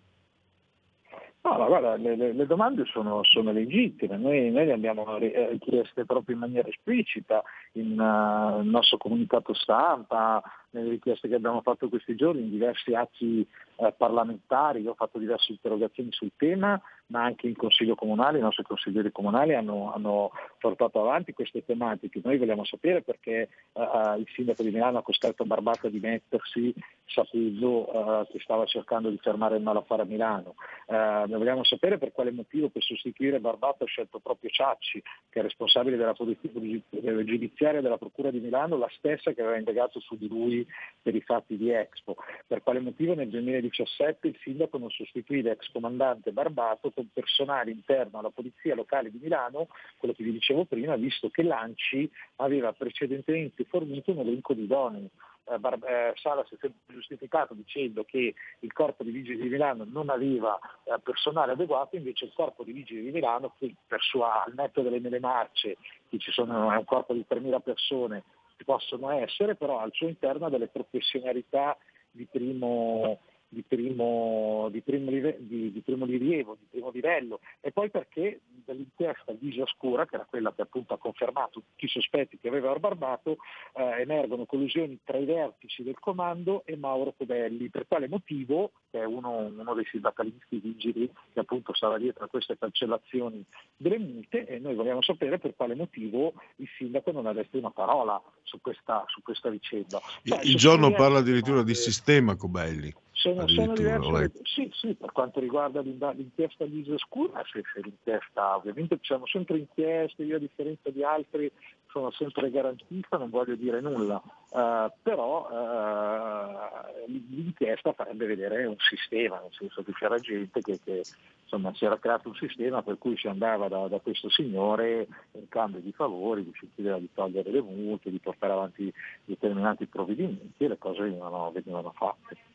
No, 1.44 1.59
ma 1.59 1.66
guarda, 1.66 1.96
le, 1.96 2.14
le, 2.14 2.46
domande 2.46 2.85
sono, 2.85 3.24
sono 3.24 3.50
legittime, 3.50 4.16
noi, 4.16 4.52
noi, 4.52 4.64
le 4.64 4.74
abbiamo 4.74 5.05
richieste 5.18 6.05
proprio 6.05 6.37
in 6.37 6.40
maniera 6.40 6.68
esplicita 6.68 7.42
in 7.72 7.98
uh, 7.98 8.62
nostro 8.62 8.96
comunicato 8.96 9.52
stampa, 9.52 10.40
nelle 10.70 10.90
richieste 10.90 11.26
che 11.26 11.35
abbiamo 11.35 11.61
fatto 11.61 11.88
questi 11.88 12.14
giorni, 12.14 12.42
in 12.42 12.50
diversi 12.50 12.94
atti 12.94 13.44
eh, 13.76 13.92
parlamentari, 13.96 14.83
io 14.83 14.92
ho 14.92 14.94
fatto 14.94 15.18
diverse 15.18 15.50
interrogazioni 15.52 16.12
sul 16.12 16.31
tema, 16.37 16.81
ma 17.12 17.22
anche 17.22 17.46
in 17.46 17.55
Consiglio 17.55 17.94
Comunale, 17.94 18.38
i 18.38 18.40
nostri 18.40 18.64
consiglieri 18.64 19.12
comunali 19.12 19.55
hanno, 19.55 19.92
hanno 19.92 20.31
portato 20.59 21.01
avanti 21.01 21.35
queste 21.35 21.62
tematiche. 21.62 22.22
Noi 22.25 22.38
vogliamo 22.38 22.64
sapere 22.64 23.03
perché 23.03 23.51
uh, 23.72 24.18
il 24.18 24.27
sindaco 24.35 24.62
di 24.62 24.70
Milano 24.70 24.98
ha 24.98 25.03
costretto 25.03 25.44
Barbata 25.44 25.88
a 25.88 25.90
dimettersi 25.90 26.75
sapendo 27.05 27.94
uh, 27.94 28.27
che 28.31 28.38
stava 28.40 28.64
cercando 28.64 29.11
di 29.11 29.18
fermare 29.18 29.57
il 29.57 29.62
malaffare 29.62 30.03
a 30.03 30.05
Milano. 30.07 30.55
Uh, 30.87 31.29
vogliamo 31.29 31.64
sapere 31.64 31.98
per 31.98 32.12
quale 32.12 32.31
motivo 32.31 32.70
per 32.70 32.83
sostituire 32.83 33.40
Barbata 33.40 33.85
ha 33.85 33.87
scelto 33.87 34.18
proprio 34.18 34.48
Ciacci, 34.48 35.03
che 35.29 35.40
è 35.40 35.42
responsabile 35.42 35.98
della 35.98 36.14
polizia 36.14 36.51
giudiziaria 36.51 37.83
della 37.83 37.98
Procura 37.98 38.31
di 38.31 38.40
Milano, 38.40 38.79
la 38.79 38.90
stessa 38.96 39.33
che 39.33 39.42
aveva 39.42 39.59
indagato 39.59 40.01
su 40.01 40.16
di 40.16 40.29
lui 40.29 40.66
per 41.03 41.14
i 41.14 41.20
fatti 41.20 41.59
di 41.59 41.70
Expo. 41.70 42.16
Per 42.46 42.62
quale 42.62 42.81
motivo 42.81 43.14
nel 43.14 43.29
2017 43.29 44.29
il 44.29 44.38
sindaco 44.42 44.79
non 44.79 44.88
sostituì 44.88 45.42
l'ex 45.42 45.70
comandante 45.70 46.33
Barbato 46.33 46.90
con 47.02 47.08
personale 47.12 47.72
interno 47.72 48.18
alla 48.18 48.30
Polizia 48.30 48.74
Locale 48.74 49.10
di 49.10 49.18
Milano, 49.20 49.68
quello 49.98 50.14
che 50.14 50.22
vi 50.22 50.32
dicevo 50.32 50.64
prima, 50.64 50.94
visto 50.96 51.28
che 51.30 51.42
l'ANCI 51.42 52.10
aveva 52.36 52.72
precedentemente 52.72 53.64
fornito 53.64 54.12
un 54.12 54.18
elenco 54.18 54.54
di 54.54 54.62
idonei. 54.62 55.10
Eh, 55.44 55.54
eh, 55.54 56.12
Sala 56.14 56.44
si 56.46 56.56
è 56.60 56.70
giustificato 56.86 57.52
dicendo 57.54 58.04
che 58.04 58.32
il 58.60 58.72
corpo 58.72 59.02
di 59.02 59.10
vigili 59.10 59.42
di 59.42 59.48
Milano 59.48 59.84
non 59.84 60.08
aveva 60.08 60.56
eh, 60.84 60.94
personale 61.02 61.52
adeguato, 61.52 61.96
invece 61.96 62.26
il 62.26 62.32
corpo 62.32 62.62
di 62.62 62.72
vigili 62.72 63.02
di 63.02 63.10
Milano, 63.10 63.52
che 63.58 63.74
per 63.86 64.00
sua, 64.00 64.44
al 64.44 64.54
netto 64.54 64.82
delle 64.82 65.00
mele 65.00 65.18
marce, 65.18 65.76
che 66.08 66.18
ci 66.18 66.30
sono, 66.30 66.70
è 66.70 66.76
un 66.76 66.84
corpo 66.84 67.12
di 67.12 67.24
3.000 67.28 67.60
persone, 67.60 68.22
possono 68.64 69.10
essere, 69.10 69.56
però 69.56 69.80
al 69.80 69.90
suo 69.92 70.06
interno 70.06 70.48
delle 70.48 70.68
professionalità 70.68 71.76
di 72.12 72.28
primo, 72.30 73.18
di 73.52 73.62
primo, 73.62 74.68
di 74.70 74.80
primo, 74.80 75.10
di, 75.10 75.70
di 75.72 75.80
primo 75.84 76.06
rilievo, 76.06 76.56
di 76.58 76.66
primo 76.70 76.90
livello, 76.90 77.40
e 77.60 77.70
poi 77.70 77.90
perché 77.90 78.40
dall'inchiesta 78.64 79.34
Visa 79.38 79.62
Oscura, 79.62 80.06
che 80.06 80.14
era 80.14 80.26
quella 80.28 80.54
che 80.54 80.62
appunto 80.62 80.94
ha 80.94 80.98
confermato 80.98 81.60
tutti 81.60 81.84
i 81.84 81.88
sospetti 81.88 82.38
che 82.38 82.48
aveva 82.48 82.72
Barbato, 82.78 83.36
eh, 83.74 84.00
emergono 84.00 84.46
collusioni 84.46 84.98
tra 85.04 85.18
i 85.18 85.26
vertici 85.26 85.82
del 85.82 85.98
comando 85.98 86.62
e 86.64 86.76
Mauro 86.76 87.12
Codelli. 87.14 87.68
Per 87.68 87.86
quale 87.86 88.08
motivo, 88.08 88.72
che 88.90 89.00
è 89.00 89.04
uno, 89.04 89.52
uno 89.54 89.74
dei 89.74 89.84
sindacalisti 89.84 90.58
vigili 90.58 91.10
che 91.32 91.40
appunto 91.40 91.74
stava 91.74 91.98
dietro 91.98 92.24
a 92.24 92.28
queste 92.28 92.56
cancellazioni 92.56 93.44
delle 93.76 93.98
multe, 93.98 94.46
e 94.46 94.58
noi 94.58 94.74
vogliamo 94.74 95.02
sapere 95.02 95.38
per 95.38 95.54
quale 95.54 95.74
motivo 95.74 96.32
il 96.56 96.68
sindaco 96.78 97.12
non 97.12 97.26
ha 97.26 97.34
detto 97.34 97.58
una 97.58 97.70
parola 97.70 98.20
su 98.44 98.60
questa, 98.62 99.04
su 99.08 99.20
questa 99.22 99.50
vicenda. 99.50 100.00
Cioè, 100.24 100.40
il 100.44 100.56
giorno 100.56 100.92
parla 100.92 101.18
addirittura 101.18 101.62
di 101.62 101.74
sistema 101.74 102.34
Cobelli. 102.34 102.94
Sono, 103.22 103.46
sono 103.46 103.72
diverse, 103.74 104.32
sì, 104.42 104.68
sì, 104.74 104.94
per 104.94 105.12
quanto 105.12 105.38
riguarda 105.38 105.80
l'inchiesta 105.80 106.64
di 106.64 106.85
Scura, 106.96 107.44
se, 107.52 107.62
se 107.72 107.80
l'inchiesta, 107.80 108.56
ovviamente 108.56 108.96
ci 108.96 109.12
sono 109.12 109.26
sempre 109.26 109.58
inchieste, 109.58 110.24
io 110.24 110.37
a 110.37 110.40
differenza 110.40 110.90
di 110.90 111.04
altri 111.04 111.48
sono 111.87 112.11
sempre 112.11 112.50
garantista, 112.50 113.18
non 113.18 113.30
voglio 113.30 113.54
dire 113.54 113.80
nulla, 113.80 114.20
uh, 114.50 114.90
però 115.02 115.46
uh, 115.48 117.00
l'inchiesta 117.06 117.92
farebbe 117.92 118.26
vedere 118.26 118.64
un 118.64 118.76
sistema, 118.78 119.38
nel 119.40 119.52
senso 119.52 119.85
che 119.85 119.92
c'era 119.92 120.18
gente 120.18 120.61
che, 120.61 120.80
che 120.82 121.02
insomma, 121.42 121.72
si 121.74 121.85
era 121.85 121.98
creato 122.00 122.28
un 122.28 122.35
sistema 122.35 122.82
per 122.82 122.98
cui 122.98 123.16
si 123.16 123.28
andava 123.28 123.68
da, 123.68 123.87
da 123.87 124.00
questo 124.00 124.30
signore 124.30 125.06
in 125.32 125.48
cambio 125.48 125.78
di 125.78 125.92
favori, 125.92 126.42
di 126.42 126.52
chiedeva 126.74 126.98
di 126.98 127.11
togliere 127.14 127.52
le 127.52 127.61
multe, 127.61 128.11
di 128.11 128.18
portare 128.18 128.52
avanti 128.52 128.92
determinati 129.24 129.87
provvedimenti 129.87 130.64
e 130.64 130.68
le 130.68 130.78
cose 130.78 131.02
venivano, 131.02 131.52
venivano 131.52 131.92
fatte. 131.94 132.50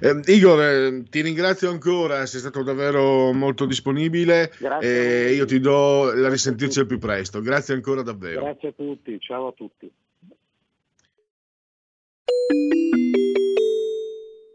Eh, 0.00 0.20
Igor, 0.32 0.62
eh, 0.62 1.02
ti 1.08 1.20
ringrazio 1.20 1.70
ancora, 1.70 2.26
sei 2.26 2.40
stato 2.40 2.62
davvero 2.62 3.32
molto 3.32 3.66
disponibile 3.66 4.52
e 4.80 5.32
io 5.34 5.44
ti 5.44 5.60
do 5.60 6.12
la 6.14 6.28
risentirci 6.28 6.80
al 6.80 6.86
più 6.86 6.98
presto. 6.98 7.40
Grazie 7.40 7.74
ancora 7.74 8.02
davvero. 8.02 8.42
Grazie 8.42 8.68
a 8.68 8.72
tutti, 8.72 9.18
ciao 9.20 9.48
a 9.48 9.52
tutti. 9.52 9.90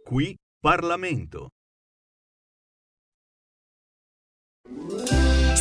Qui 0.03 0.37
Parlamento. 0.59 1.49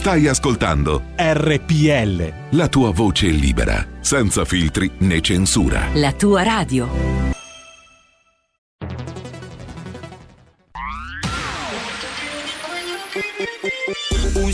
Stai 0.00 0.26
ascoltando 0.28 1.02
RPL. 1.16 2.56
La 2.56 2.68
tua 2.68 2.90
voce 2.90 3.28
libera, 3.28 3.86
senza 4.00 4.44
filtri 4.44 4.90
né 5.00 5.20
censura. 5.20 5.88
La 5.94 6.12
tua 6.12 6.42
radio. 6.42 7.29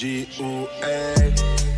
G.U.A. 0.00 1.30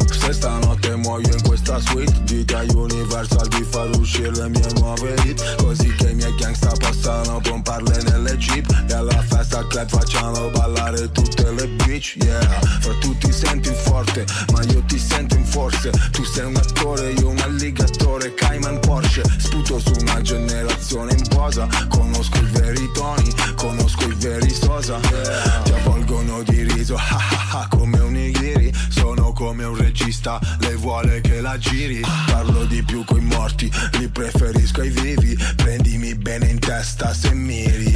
Se 0.08 0.32
stanotte 0.32 0.94
muoio 0.94 1.26
in 1.26 1.42
questa 1.62 1.78
suite 1.90 2.22
Dite 2.24 2.54
a 2.54 2.64
Universal 2.74 3.46
di 3.48 3.62
far 3.62 3.88
uscire 3.96 4.30
le 4.30 4.48
mie 4.48 4.66
nuove 4.74 5.14
hit. 5.24 5.54
Così 5.56 5.94
che 5.94 6.10
i 6.10 6.14
miei 6.14 6.34
gangsta 6.34 6.72
possano 6.78 7.40
pomparle 7.40 8.02
nelle 8.02 8.36
jeep. 8.36 8.68
E 8.88 8.92
alla 8.92 9.22
festa 9.22 9.64
club 9.66 9.88
facciano 9.88 10.50
ballare 10.50 11.10
tutte 11.12 11.50
le 11.52 11.68
bitch 11.68 12.16
Yeah, 12.22 12.40
fra 12.80 12.94
tu 13.00 13.16
ti 13.18 13.32
senti 13.32 13.70
forte 13.70 14.24
Ma 14.52 14.62
io 14.64 14.82
ti 14.86 14.98
sento 14.98 15.36
in 15.36 15.44
forze. 15.44 15.90
Tu 16.10 16.24
sei 16.24 16.46
un 16.46 16.56
attore, 16.56 17.12
io 17.12 17.28
un 17.28 17.38
alligatore 17.38 18.34
Cayman 18.34 18.80
Porsche. 18.80 19.22
Sputo 19.38 19.78
su 19.78 19.92
una 20.00 20.20
generazione 20.20 21.12
in 21.12 21.28
posa 21.28 21.68
Conosco 21.88 22.38
i 22.38 22.48
veri 22.52 22.90
toni 22.92 23.32
Conosco 23.56 24.04
i 24.08 24.14
veri 24.14 24.50
sosa. 24.50 24.98
Ti 24.98 25.72
avvolgono 25.72 26.42
di 26.42 26.62
riso 26.64 26.96
come 27.70 27.98
un 28.00 28.12
nigiri 28.12 28.72
Sono 28.88 29.32
come 29.32 29.64
un 29.64 29.76
regista 29.76 30.40
Lei 30.60 30.76
vuole 30.76 31.20
che 31.20 31.40
la 31.40 31.51
giri 31.58 32.00
Parlo 32.26 32.64
di 32.64 32.82
più 32.82 33.04
coi 33.04 33.20
morti 33.20 33.70
Li 33.98 34.08
preferisco 34.08 34.80
ai 34.80 34.90
vivi 34.90 35.36
Prendimi 35.56 36.14
bene 36.14 36.46
in 36.46 36.58
testa 36.58 37.12
se 37.12 37.32
miri 37.32 37.90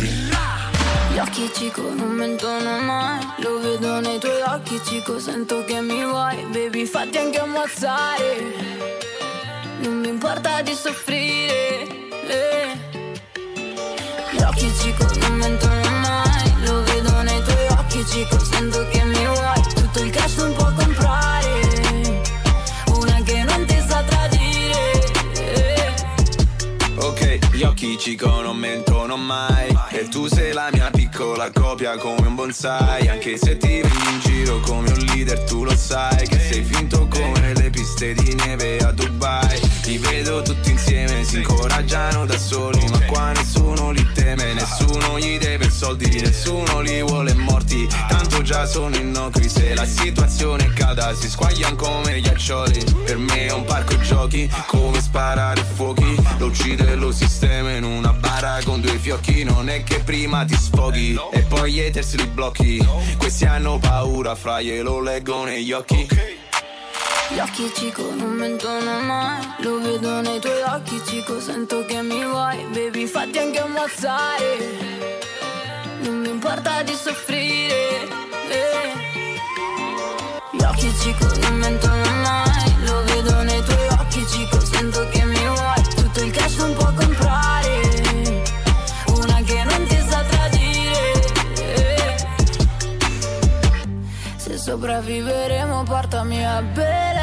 Gli 1.13 1.19
occhi 1.19 1.51
cico 1.55 1.83
non 1.95 2.11
mentono 2.11 2.79
mai 2.81 3.27
Lo 3.39 3.59
vedo 3.61 4.01
nei 4.01 4.19
tuoi 4.19 4.41
occhi 4.47 4.81
cico 4.85 5.19
Sento 5.19 5.65
che 5.65 5.81
mi 5.81 6.05
vuoi 6.05 6.45
Baby 6.53 6.85
fatti 6.85 7.19
anche 7.19 7.39
ammazzare 7.39 8.43
Non 9.81 10.01
mi 10.01 10.09
importa 10.09 10.61
di 10.63 10.75
soffrire 10.75 11.87
eh. 12.29 12.79
Gli 14.33 14.43
occhi 14.43 14.71
cico 14.79 15.07
non 15.21 15.37
mentono 15.37 15.91
mai 16.01 16.53
Lo 16.65 16.83
vedo 16.83 17.23
nei 17.23 17.43
tuoi 17.43 17.67
occhi 17.71 18.05
cico 18.07 18.39
Sento 18.39 18.87
che 18.91 19.03
mi 19.05 19.25
vuoi 19.25 19.63
Tutto 19.75 20.01
il 20.01 20.11
cash 20.11 20.37
non 20.37 20.53
può 20.55 20.66
Cico 27.95 28.41
non 28.41 28.57
mentono 28.57 29.17
mai. 29.17 29.69
E 29.91 30.09
tu 30.09 30.27
sei 30.27 30.53
la 30.53 30.69
mia 30.73 30.91
piccola 30.91 31.51
copia 31.53 31.97
come 31.97 32.27
un 32.27 32.35
bonsai. 32.35 33.09
Anche 33.09 33.37
se 33.37 33.57
ti 33.57 33.81
vedi 33.81 34.11
in 34.11 34.21
giro 34.21 34.61
come 34.61 34.91
un 34.91 34.99
leader 35.05 35.43
tu 35.45 35.65
lo 35.65 35.75
sai 35.77 36.27
Che 36.27 36.39
sei 36.39 36.63
finto 36.63 37.07
come 37.09 37.55
le 37.55 37.71
piste 37.71 38.15
di 38.15 38.35
neve 38.35 38.79
a 38.79 38.93
Dubai 38.93 39.66
Li 39.87 39.99
vedo 39.99 40.43
tutti 40.43 40.73
insieme, 40.73 41.23
si 41.23 41.37
incoraggiano 41.37 42.27
da 42.27 42.37
soli 42.37 42.85
Ma 42.89 42.99
qua 43.05 43.31
nessuno 43.31 43.93
li 43.93 44.05
teme, 44.15 44.53
nessuno 44.53 45.17
gli 45.17 45.39
deve 45.39 45.71
soldi 45.71 46.21
Nessuno 46.21 46.81
li 46.81 47.01
vuole 47.03 47.33
morti, 47.35 47.87
tanto 48.09 48.43
già 48.43 48.67
sono 48.67 48.97
innocui 48.97 49.49
Se 49.49 49.75
la 49.75 49.85
situazione 49.85 50.65
è 50.65 50.73
calda 50.73 51.15
si 51.15 51.31
squagliano 51.31 51.77
come 51.77 52.21
ghiaccioli 52.21 52.85
Per 53.05 53.17
me 53.17 53.47
è 53.47 53.53
un 53.53 53.63
parco 53.63 53.97
giochi, 54.01 54.51
come 54.67 55.01
sparare 55.01 55.63
fuochi. 55.63 56.17
Lo 56.39 56.47
uccide 56.47 56.97
lo 56.97 57.13
sistema 57.13 57.71
in 57.71 57.85
una 57.85 58.13
bara 58.13 58.59
con 58.65 58.81
due 58.81 58.99
fiocchi 58.99 59.45
Non 59.45 59.69
è 59.69 59.85
che 59.85 60.01
prima 60.01 60.45
ti 60.45 60.57
sfoghi 60.57 61.17
e 61.31 61.43
poi 61.43 61.73
gli 61.73 61.81
haters 61.81 62.17
li 62.17 62.27
blocchi. 62.27 62.85
Questi 63.17 63.45
hanno 63.45 63.79
paura, 63.79 64.35
fra 64.35 64.61
glielo 64.61 65.01
leggo 65.01 65.45
negli 65.45 65.71
occhi 65.71 66.36
Gli 67.37 67.41
occhi 67.41 67.71
cico 67.75 68.15
non 68.15 68.31
mentono 68.31 68.99
mai 69.01 69.47
Lo 69.59 69.79
vedo 69.79 70.23
nei 70.23 70.41
tuoi 70.41 70.63
occhi 70.63 70.99
cico 71.05 71.39
Sento 71.39 71.85
che 71.85 72.01
mi 72.01 72.25
vuoi 72.25 72.65
Baby 72.73 73.05
fatti 73.05 73.37
anche 73.37 73.61
ammazzare. 73.61 74.59
Non 76.01 76.21
mi 76.21 76.31
importa 76.31 76.81
di 76.83 76.95
soffrire 76.95 78.09
eh. 78.49 79.39
Gli 80.51 80.63
occhi 80.63 80.91
cico 80.99 81.27
non 81.41 81.59
mentono 81.59 82.11
mai 82.23 82.75
Lo 82.87 83.05
vedo 83.05 83.43
nei 83.43 83.63
tuoi 83.65 83.87
occhi 83.89 84.27
cico 84.29 84.59
Sento 84.65 85.07
che 85.11 85.25
mi 85.27 85.47
vuoi 85.47 85.83
Tutto 85.95 86.21
il 86.25 86.31
cash 86.31 86.57
non 86.57 86.73
può 86.73 86.91
comprare. 86.95 87.81
Una 89.09 89.43
che 89.43 89.63
non 89.63 89.87
ti 89.87 89.99
sa 90.09 90.23
tradire 90.23 91.13
eh. 91.59 92.27
Se 94.37 94.57
sopravviveremo 94.57 95.83
portami 95.83 96.47
a 96.47 96.63
Non 96.63 97.16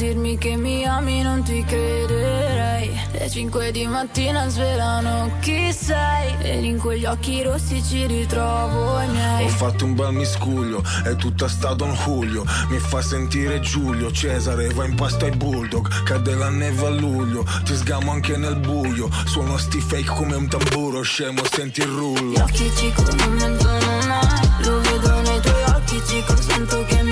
dirmi 0.00 0.38
che 0.38 0.56
mi 0.56 0.82
ami, 0.86 1.20
non 1.20 1.42
ti 1.42 1.62
crederei 1.62 2.90
Le 3.12 3.28
5 3.28 3.70
di 3.70 3.86
mattina 3.86 4.48
svelano 4.48 5.36
chi 5.40 5.70
sei. 5.74 6.34
Ed 6.40 6.64
in 6.64 6.78
quegli 6.78 7.04
occhi 7.04 7.42
rossi 7.42 7.82
ci 7.82 8.06
ritrovo 8.06 8.98
i 8.98 9.08
miei. 9.08 9.44
Ho 9.44 9.48
fatto 9.48 9.84
un 9.84 9.94
bel 9.94 10.14
miscuglio, 10.14 10.82
è 11.04 11.14
tutta 11.16 11.48
sta 11.48 11.74
Don 11.74 11.92
Julio. 11.92 12.44
Mi 12.70 12.78
fa 12.78 13.02
sentire 13.02 13.60
Giulio, 13.60 14.10
Cesare 14.10 14.68
va 14.68 14.86
in 14.86 14.94
pasto 14.94 15.26
ai 15.26 15.36
bulldog. 15.36 16.02
Cade 16.04 16.34
la 16.34 16.48
neve 16.48 16.86
a 16.86 16.90
luglio, 16.90 17.44
ti 17.64 17.74
sgamo 17.74 18.10
anche 18.10 18.38
nel 18.38 18.56
buio. 18.56 19.10
Suono 19.26 19.58
sti 19.58 19.80
fake 19.80 20.10
come 20.14 20.34
un 20.34 20.48
tamburo, 20.48 21.02
scemo 21.02 21.42
senti 21.50 21.80
il 21.80 21.88
rullo. 21.88 22.30
Gli 22.30 22.40
occhi 22.40 22.92
non 23.16 23.32
mentono 23.34 23.98
mai 24.06 24.50
Lo 24.64 24.80
vedo 24.80 25.20
nei 25.20 25.40
tuoi 25.40 25.62
occhi 25.74 26.00
cico 26.06 26.36
Sento 26.36 26.84
che 26.86 27.02
mi 27.02 27.09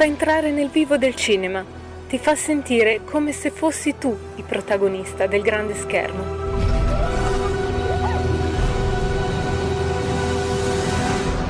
fa 0.00 0.06
entrare 0.06 0.50
nel 0.50 0.70
vivo 0.70 0.96
del 0.96 1.14
cinema, 1.14 1.62
ti 2.08 2.16
fa 2.16 2.34
sentire 2.34 3.02
come 3.04 3.32
se 3.32 3.50
fossi 3.50 3.96
tu 3.98 4.16
il 4.36 4.44
protagonista 4.44 5.26
del 5.26 5.42
grande 5.42 5.74
schermo. 5.74 6.24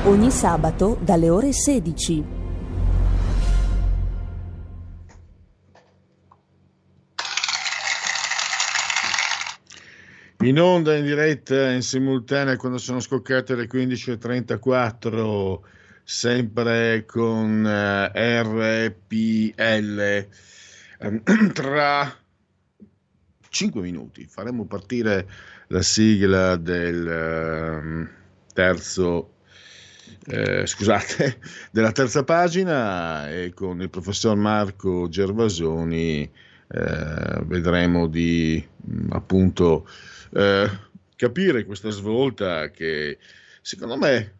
Ogni 0.03 0.29
sabato 0.31 0.97
dalle 0.99 1.29
ore 1.29 1.53
16. 1.53 2.23
In 10.39 10.59
onda, 10.59 10.97
in 10.97 11.05
diretta, 11.05 11.71
in 11.71 11.83
simultanea, 11.83 12.57
quando 12.57 12.79
sono 12.79 12.99
scoccate 12.99 13.55
le 13.55 13.69
15.34 13.69 15.79
sempre 16.03 17.05
con 17.05 17.65
eh, 17.65 18.41
RPL. 18.43 20.27
Ehm, 20.99 21.23
tra 21.53 22.13
5 23.49 23.81
minuti 23.81 24.25
faremo 24.25 24.65
partire 24.65 25.27
la 25.67 25.81
sigla 25.81 26.55
del 26.55 27.07
ehm, 27.07 28.09
terzo, 28.53 29.33
eh, 30.27 30.65
scusate, 30.65 31.39
della 31.71 31.91
terza 31.91 32.23
pagina 32.23 33.29
e 33.29 33.53
con 33.53 33.81
il 33.81 33.89
professor 33.89 34.35
Marco 34.35 35.07
Gervasoni 35.09 36.29
eh, 36.73 37.41
vedremo 37.43 38.07
di 38.07 38.65
mh, 38.85 39.11
appunto 39.11 39.87
eh, 40.33 40.69
capire 41.15 41.65
questa 41.65 41.89
svolta 41.89 42.69
che 42.71 43.17
secondo 43.61 43.97
me, 43.97 44.39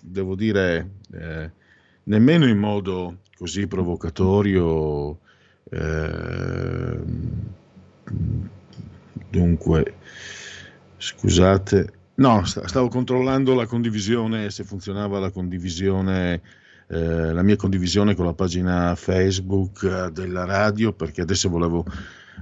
devo 0.00 0.34
dire, 0.34 0.90
eh, 1.12 1.50
nemmeno 2.04 2.46
in 2.46 2.58
modo 2.58 3.18
così 3.36 3.66
provocatorio, 3.66 5.18
eh, 5.70 6.98
dunque, 9.30 9.94
scusate, 10.96 11.92
no, 12.16 12.44
stavo 12.44 12.88
controllando 12.88 13.54
la 13.54 13.66
condivisione, 13.66 14.50
se 14.50 14.64
funzionava 14.64 15.18
la 15.18 15.30
condivisione. 15.30 16.40
Eh, 16.90 17.34
la 17.34 17.42
mia 17.42 17.56
condivisione 17.56 18.14
con 18.14 18.24
la 18.24 18.32
pagina 18.32 18.94
Facebook 18.94 19.82
eh, 19.82 20.10
della 20.10 20.46
radio 20.46 20.94
perché 20.94 21.20
adesso 21.20 21.50
volevo 21.50 21.84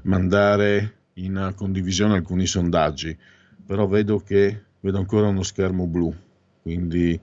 mandare 0.04 1.06
in 1.14 1.52
condivisione 1.56 2.14
alcuni 2.14 2.46
sondaggi, 2.46 3.16
però 3.66 3.86
vedo 3.86 4.20
che 4.20 4.62
vedo 4.80 4.98
ancora 4.98 5.26
uno 5.26 5.42
schermo 5.42 5.86
blu, 5.86 6.14
quindi 6.62 7.18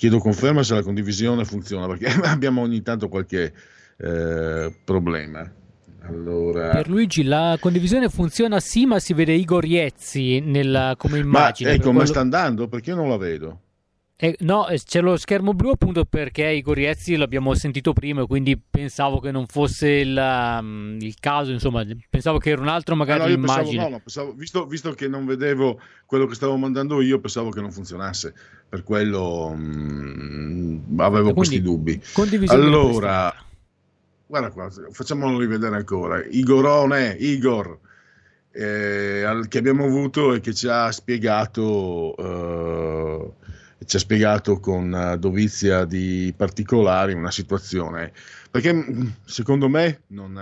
chiedo 0.00 0.18
conferma 0.18 0.62
se 0.62 0.72
la 0.72 0.82
condivisione 0.82 1.44
funziona 1.44 1.86
perché 1.86 2.06
abbiamo 2.24 2.62
ogni 2.62 2.80
tanto 2.80 3.08
qualche 3.08 3.52
eh, 3.98 4.74
problema. 4.82 5.52
Allora... 6.04 6.70
Per 6.70 6.88
Luigi 6.88 7.22
la 7.22 7.58
condivisione 7.60 8.08
funziona 8.08 8.60
sì, 8.60 8.86
ma 8.86 8.98
si 8.98 9.12
vede 9.12 9.34
Igor 9.34 9.62
Iezzi 9.62 10.40
nella, 10.40 10.94
come 10.96 11.18
immagine. 11.18 11.68
Ma 11.68 11.74
ecco, 11.74 11.84
quello... 11.84 11.98
ma 11.98 12.06
sta 12.06 12.20
andando? 12.20 12.66
Perché 12.66 12.90
io 12.90 12.96
non 12.96 13.10
la 13.10 13.18
vedo? 13.18 13.60
Eh, 14.22 14.36
no, 14.40 14.66
c'è 14.70 15.00
lo 15.00 15.16
schermo 15.16 15.54
blu 15.54 15.70
appunto 15.70 16.04
perché 16.04 16.46
Igor 16.46 16.78
Iezzi 16.78 17.16
l'abbiamo 17.16 17.54
sentito 17.54 17.94
prima, 17.94 18.26
quindi 18.26 18.60
pensavo 18.60 19.18
che 19.18 19.30
non 19.30 19.46
fosse 19.46 19.88
il, 19.88 20.14
um, 20.14 20.98
il 21.00 21.14
caso, 21.18 21.52
insomma, 21.52 21.86
pensavo 22.10 22.36
che 22.36 22.50
era 22.50 22.60
un 22.60 22.68
altro 22.68 22.94
magari 22.96 23.20
no, 23.20 23.28
immagine. 23.28 23.62
Pensavo, 23.64 23.88
no, 23.88 23.88
no, 23.88 24.00
pensavo, 24.00 24.32
visto, 24.34 24.66
visto, 24.66 24.92
che 24.92 25.08
non 25.08 25.24
vedevo 25.24 25.80
quello 26.04 26.26
che 26.26 26.34
stavo 26.34 26.58
mandando 26.58 27.00
io, 27.00 27.18
pensavo 27.18 27.48
che 27.48 27.62
non 27.62 27.72
funzionasse, 27.72 28.34
per 28.68 28.82
quello 28.82 29.54
mh, 29.54 30.96
avevo 30.98 31.32
quindi, 31.32 31.32
questi 31.32 31.62
dubbi. 31.62 32.02
Allora, 32.48 33.34
guarda 34.26 34.50
qua, 34.50 34.68
facciamolo 34.90 35.38
rivedere 35.38 35.76
ancora. 35.76 36.22
Igorone, 36.22 37.16
Igor, 37.18 37.78
eh, 38.50 39.46
che 39.48 39.58
abbiamo 39.58 39.86
avuto 39.86 40.34
e 40.34 40.40
che 40.40 40.52
ci 40.52 40.68
ha 40.68 40.92
spiegato... 40.92 42.14
Eh, 42.18 43.48
ci 43.84 43.96
ha 43.96 43.98
spiegato 43.98 44.60
con 44.60 45.16
dovizia 45.18 45.84
di 45.84 46.32
particolari 46.36 47.12
una 47.12 47.30
situazione, 47.30 48.12
perché 48.50 48.84
secondo 49.24 49.68
me 49.68 50.02
non, 50.08 50.32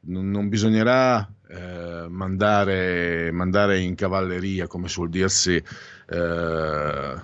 non, 0.00 0.30
non 0.30 0.48
bisognerà 0.48 1.28
eh, 1.48 2.06
mandare, 2.08 3.30
mandare, 3.30 3.78
in 3.80 3.94
cavalleria, 3.94 4.66
come 4.66 4.88
suol 4.88 5.10
dirsi, 5.10 5.62
eh, 6.08 7.14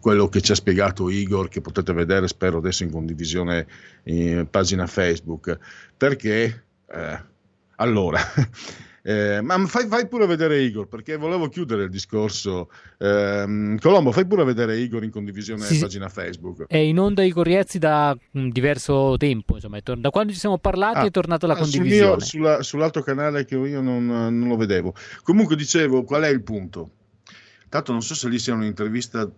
quello 0.00 0.28
che 0.28 0.40
ci 0.40 0.52
ha 0.52 0.54
spiegato 0.54 1.10
Igor, 1.10 1.48
che 1.48 1.60
potete 1.60 1.92
vedere, 1.92 2.28
spero 2.28 2.58
adesso 2.58 2.82
in 2.82 2.90
condivisione 2.90 3.66
in 4.04 4.46
pagina 4.50 4.86
Facebook, 4.86 5.58
perché 5.96 6.64
eh, 6.86 7.22
allora 7.76 8.20
Eh, 9.02 9.40
ma 9.40 9.64
fai, 9.66 9.86
fai, 9.86 10.06
pure 10.06 10.26
vedere 10.26 10.60
Igor, 10.60 10.86
perché 10.86 11.16
volevo 11.16 11.48
chiudere 11.48 11.84
il 11.84 11.90
discorso. 11.90 12.70
Eh, 12.98 13.76
Colombo, 13.80 14.12
fai 14.12 14.26
pure 14.26 14.44
vedere 14.44 14.78
Igor 14.78 15.02
in 15.04 15.10
condivisione 15.10 15.64
sì, 15.64 15.78
pagina 15.78 16.08
Facebook. 16.08 16.66
È 16.66 16.76
in 16.76 16.98
onda 16.98 17.22
Igor 17.22 17.46
Riezzi 17.46 17.78
da 17.78 18.16
mh, 18.32 18.48
diverso 18.48 19.16
tempo, 19.16 19.54
insomma, 19.54 19.80
tor- 19.80 19.98
da 19.98 20.10
quando 20.10 20.32
ci 20.32 20.38
siamo 20.38 20.58
parlati 20.58 20.98
ah, 20.98 21.04
è 21.06 21.10
tornata 21.10 21.46
la 21.46 21.56
condivisione. 21.56 22.20
Sul 22.20 22.40
mio, 22.40 22.50
sulla, 22.50 22.62
sull'altro 22.62 23.02
canale 23.02 23.44
che 23.44 23.56
io 23.56 23.80
non, 23.80 24.06
non, 24.06 24.48
lo 24.48 24.56
vedevo. 24.56 24.94
Comunque 25.22 25.56
dicevo, 25.56 26.04
qual 26.04 26.22
è 26.22 26.28
il 26.28 26.42
punto? 26.42 26.90
Tanto 27.68 27.92
non 27.92 28.02
so 28.02 28.14
se 28.14 28.28
lì 28.28 28.38
sia 28.38 28.52
un'intervista, 28.52 29.30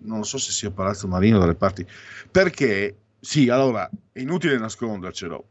non 0.00 0.24
so 0.24 0.38
se 0.38 0.52
sia 0.52 0.70
Palazzo 0.70 1.08
Marino 1.08 1.38
dalle 1.38 1.54
parti, 1.54 1.84
perché 2.30 2.94
sì, 3.18 3.48
allora, 3.48 3.88
è 4.12 4.20
inutile 4.20 4.58
nascondercelo 4.58 5.46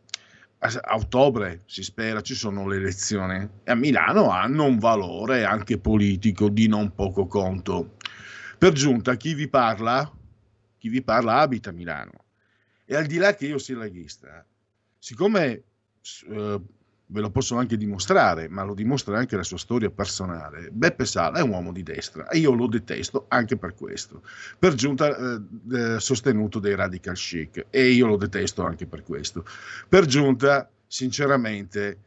a 0.60 0.96
ottobre 0.96 1.62
si 1.66 1.84
spera 1.84 2.22
ci 2.22 2.34
sono 2.34 2.68
le 2.68 2.78
elezioni. 2.78 3.48
E 3.64 3.72
a 3.72 3.76
Milano 3.76 4.30
hanno 4.30 4.66
un 4.66 4.80
valore 4.80 5.44
anche 5.44 5.78
politico 5.78 6.50
di 6.50 6.68
non 6.68 6.94
poco 6.94 7.28
conto. 7.28 7.96
Per 8.58 8.74
giunta 8.74 9.16
chi 9.16 9.34
vi 9.34 9.48
parla, 9.48 10.12
chi 10.78 10.90
vi 10.90 11.04
parla 11.04 11.40
abita 11.40 11.70
a 11.70 11.74
Milano. 11.74 12.26
E 12.86 12.96
al 12.96 13.06
di 13.06 13.18
là 13.18 13.36
che 13.36 13.46
io 13.46 13.58
sia 13.58 13.78
leghista, 13.78 14.46
siccome 14.98 15.64
eh, 16.30 16.62
ve 17.10 17.22
lo 17.22 17.30
posso 17.30 17.56
anche 17.56 17.78
dimostrare, 17.78 18.50
ma 18.50 18.64
lo 18.64 18.74
dimostra 18.74 19.18
anche 19.18 19.38
la 19.38 19.44
sua 19.44 19.58
storia 19.58 19.90
personale. 19.90 20.70
Beppe 20.72 21.06
Sala 21.06 21.40
è 21.40 21.42
un 21.42 21.50
uomo 21.50 21.72
di 21.72 21.84
destra 21.84 22.28
e 22.28 22.38
io 22.40 22.54
lo 22.54 22.68
detesto 22.68 23.26
anche 23.30 23.56
per 23.56 23.74
questo. 23.76 24.24
Per 24.60 24.74
giunta 24.74 25.16
eh, 25.16 26.00
sostenuto 26.00 26.60
dai 26.60 26.76
radical 26.76 27.16
chic 27.16 27.68
e 27.70 27.90
io 27.90 28.08
lo 28.08 28.18
detesto 28.18 28.66
anche 28.66 28.86
per 28.86 29.04
questo. 29.04 29.46
Per 29.88 30.06
giunta, 30.06 30.70
sinceramente, 30.86 31.98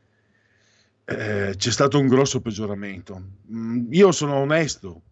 eh, 1.05 1.55
c'è 1.57 1.71
stato 1.71 1.99
un 1.99 2.07
grosso 2.07 2.41
peggioramento. 2.41 3.23
Mm, 3.51 3.93
io 3.93 4.13
sono 4.13 4.35
onesto, 4.35 5.03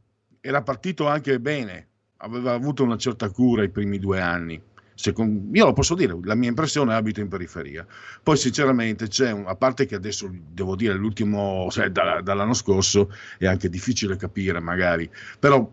era 0.40 0.62
partito 0.62 1.06
anche 1.08 1.40
bene, 1.40 1.86
aveva 2.18 2.52
avuto 2.52 2.84
una 2.84 2.98
certa 2.98 3.30
cura 3.30 3.62
i 3.62 3.70
primi 3.70 3.98
due 3.98 4.20
anni 4.20 4.62
Secondo, 5.00 5.56
io 5.56 5.64
lo 5.64 5.72
posso 5.72 5.94
dire, 5.94 6.18
la 6.24 6.34
mia 6.34 6.48
impressione 6.48 6.92
è 6.92 6.96
abito 6.96 7.20
in 7.20 7.28
periferia. 7.28 7.86
Poi 8.20 8.36
sinceramente 8.36 9.06
c'è, 9.06 9.30
un, 9.30 9.44
a 9.46 9.54
parte 9.54 9.86
che 9.86 9.94
adesso 9.94 10.28
devo 10.28 10.74
dire 10.74 10.94
l'ultimo, 10.94 11.68
cioè, 11.70 11.90
da, 11.90 12.20
dall'anno 12.20 12.52
scorso 12.52 13.08
è 13.38 13.46
anche 13.46 13.68
difficile 13.68 14.16
capire 14.16 14.58
magari, 14.58 15.08
però 15.38 15.72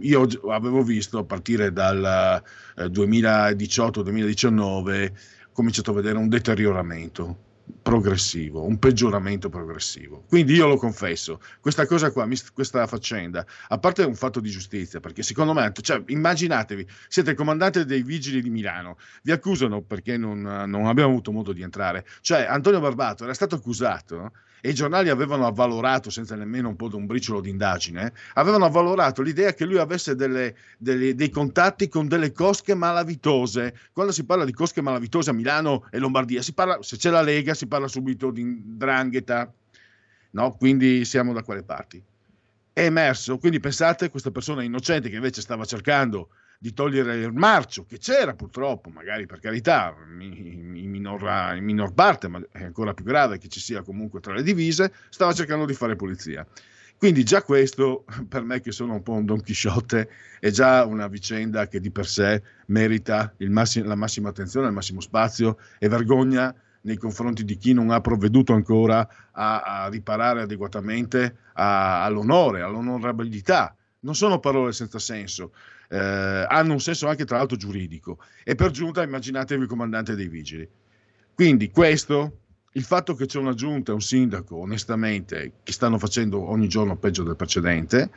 io 0.00 0.26
avevo 0.50 0.82
visto 0.82 1.18
a 1.18 1.24
partire 1.24 1.72
dal 1.72 2.42
eh, 2.76 2.86
2018-2019 2.86 5.12
cominciato 5.52 5.92
a 5.92 5.94
vedere 5.94 6.18
un 6.18 6.28
deterioramento 6.28 7.52
progressivo, 7.82 8.64
un 8.64 8.78
peggioramento 8.78 9.48
progressivo. 9.48 10.24
Quindi 10.28 10.54
io 10.54 10.66
lo 10.66 10.76
confesso, 10.76 11.40
questa 11.60 11.86
cosa 11.86 12.10
qua, 12.10 12.28
questa 12.52 12.86
faccenda, 12.86 13.44
a 13.68 13.78
parte 13.78 14.02
un 14.02 14.14
fatto 14.14 14.40
di 14.40 14.50
giustizia, 14.50 15.00
perché 15.00 15.22
secondo 15.22 15.52
me, 15.52 15.72
cioè, 15.80 16.02
immaginatevi, 16.06 16.86
siete 17.08 17.34
comandante 17.34 17.84
dei 17.84 18.02
vigili 18.02 18.42
di 18.42 18.50
Milano, 18.50 18.98
vi 19.22 19.32
accusano 19.32 19.82
perché 19.82 20.16
non, 20.16 20.40
non 20.40 20.86
abbiamo 20.86 21.10
avuto 21.10 21.32
modo 21.32 21.52
di 21.52 21.62
entrare, 21.62 22.06
cioè 22.20 22.44
Antonio 22.44 22.80
Barbato 22.80 23.24
era 23.24 23.34
stato 23.34 23.54
accusato 23.54 24.32
e 24.64 24.70
i 24.70 24.74
giornali 24.74 25.10
avevano 25.10 25.46
avvalorato, 25.46 26.08
senza 26.08 26.36
nemmeno 26.36 26.70
un 26.70 26.76
po' 26.76 26.88
di 26.88 26.94
un 26.94 27.04
briciolo 27.04 27.42
di 27.42 27.50
indagine, 27.50 28.14
avevano 28.32 28.64
avvalorato 28.64 29.20
l'idea 29.20 29.52
che 29.52 29.66
lui 29.66 29.76
avesse 29.76 30.14
delle, 30.14 30.56
delle, 30.78 31.14
dei 31.14 31.28
contatti 31.28 31.86
con 31.86 32.08
delle 32.08 32.32
cosche 32.32 32.74
malavitose. 32.74 33.76
Quando 33.92 34.10
si 34.10 34.24
parla 34.24 34.46
di 34.46 34.54
cosche 34.54 34.80
malavitose 34.80 35.28
a 35.28 35.32
Milano 35.34 35.86
e 35.90 35.98
Lombardia, 35.98 36.40
parla, 36.54 36.78
se 36.80 36.96
c'è 36.96 37.10
la 37.10 37.20
Lega 37.20 37.52
si 37.52 37.66
parla 37.66 37.88
subito 37.88 38.30
di 38.30 38.62
drangheta, 38.64 39.52
no? 40.30 40.56
quindi 40.56 41.04
siamo 41.04 41.34
da 41.34 41.42
quelle 41.42 41.62
parti. 41.62 42.02
È 42.72 42.80
emerso, 42.86 43.36
quindi 43.36 43.60
pensate, 43.60 44.08
questa 44.08 44.30
persona 44.30 44.62
innocente 44.62 45.10
che 45.10 45.16
invece 45.16 45.42
stava 45.42 45.66
cercando 45.66 46.30
di 46.64 46.72
togliere 46.72 47.16
il 47.16 47.34
marcio, 47.34 47.84
che 47.84 47.98
c'era 47.98 48.32
purtroppo, 48.32 48.88
magari 48.88 49.26
per 49.26 49.38
carità, 49.38 49.94
in, 50.18 50.74
in, 50.74 50.88
minor, 50.88 51.20
in 51.54 51.62
minor 51.62 51.92
parte, 51.92 52.26
ma 52.26 52.40
è 52.50 52.64
ancora 52.64 52.94
più 52.94 53.04
grave 53.04 53.36
che 53.36 53.48
ci 53.48 53.60
sia 53.60 53.82
comunque 53.82 54.20
tra 54.20 54.32
le 54.32 54.42
divise, 54.42 54.90
stava 55.10 55.34
cercando 55.34 55.66
di 55.66 55.74
fare 55.74 55.94
pulizia. 55.94 56.46
Quindi 56.96 57.22
già 57.22 57.42
questo, 57.42 58.06
per 58.26 58.44
me 58.44 58.62
che 58.62 58.72
sono 58.72 58.94
un 58.94 59.02
po' 59.02 59.12
un 59.12 59.26
Don 59.26 59.42
Chisciotte, 59.42 60.08
è 60.40 60.48
già 60.48 60.86
una 60.86 61.06
vicenda 61.06 61.68
che 61.68 61.80
di 61.80 61.90
per 61.90 62.06
sé 62.06 62.42
merita 62.68 63.34
massimo, 63.40 63.86
la 63.86 63.94
massima 63.94 64.30
attenzione, 64.30 64.68
il 64.68 64.72
massimo 64.72 65.02
spazio 65.02 65.58
e 65.78 65.86
vergogna 65.88 66.54
nei 66.80 66.96
confronti 66.96 67.44
di 67.44 67.58
chi 67.58 67.74
non 67.74 67.90
ha 67.90 68.00
provveduto 68.00 68.54
ancora 68.54 69.06
a, 69.32 69.60
a 69.60 69.88
riparare 69.88 70.40
adeguatamente 70.40 71.36
a, 71.52 72.04
all'onore, 72.04 72.62
all'onorabilità. 72.62 73.76
Non 74.00 74.14
sono 74.14 74.38
parole 74.38 74.72
senza 74.72 74.98
senso, 74.98 75.52
eh, 75.94 76.46
hanno 76.48 76.72
un 76.72 76.80
senso 76.80 77.06
anche 77.06 77.24
tra 77.24 77.36
l'altro 77.36 77.56
giuridico 77.56 78.18
e 78.42 78.56
per 78.56 78.72
giunta 78.72 79.02
immaginatevi 79.02 79.62
il 79.62 79.68
comandante 79.68 80.16
dei 80.16 80.28
vigili. 80.28 80.68
Quindi 81.32 81.70
questo 81.70 82.40
il 82.72 82.82
fatto 82.82 83.14
che 83.14 83.26
c'è 83.26 83.38
una 83.38 83.54
giunta 83.54 83.92
un 83.92 84.00
sindaco, 84.00 84.56
onestamente, 84.56 85.52
che 85.62 85.72
stanno 85.72 85.96
facendo 85.98 86.50
ogni 86.50 86.66
giorno 86.66 86.96
peggio 86.96 87.22
del 87.22 87.36
precedente, 87.36 88.10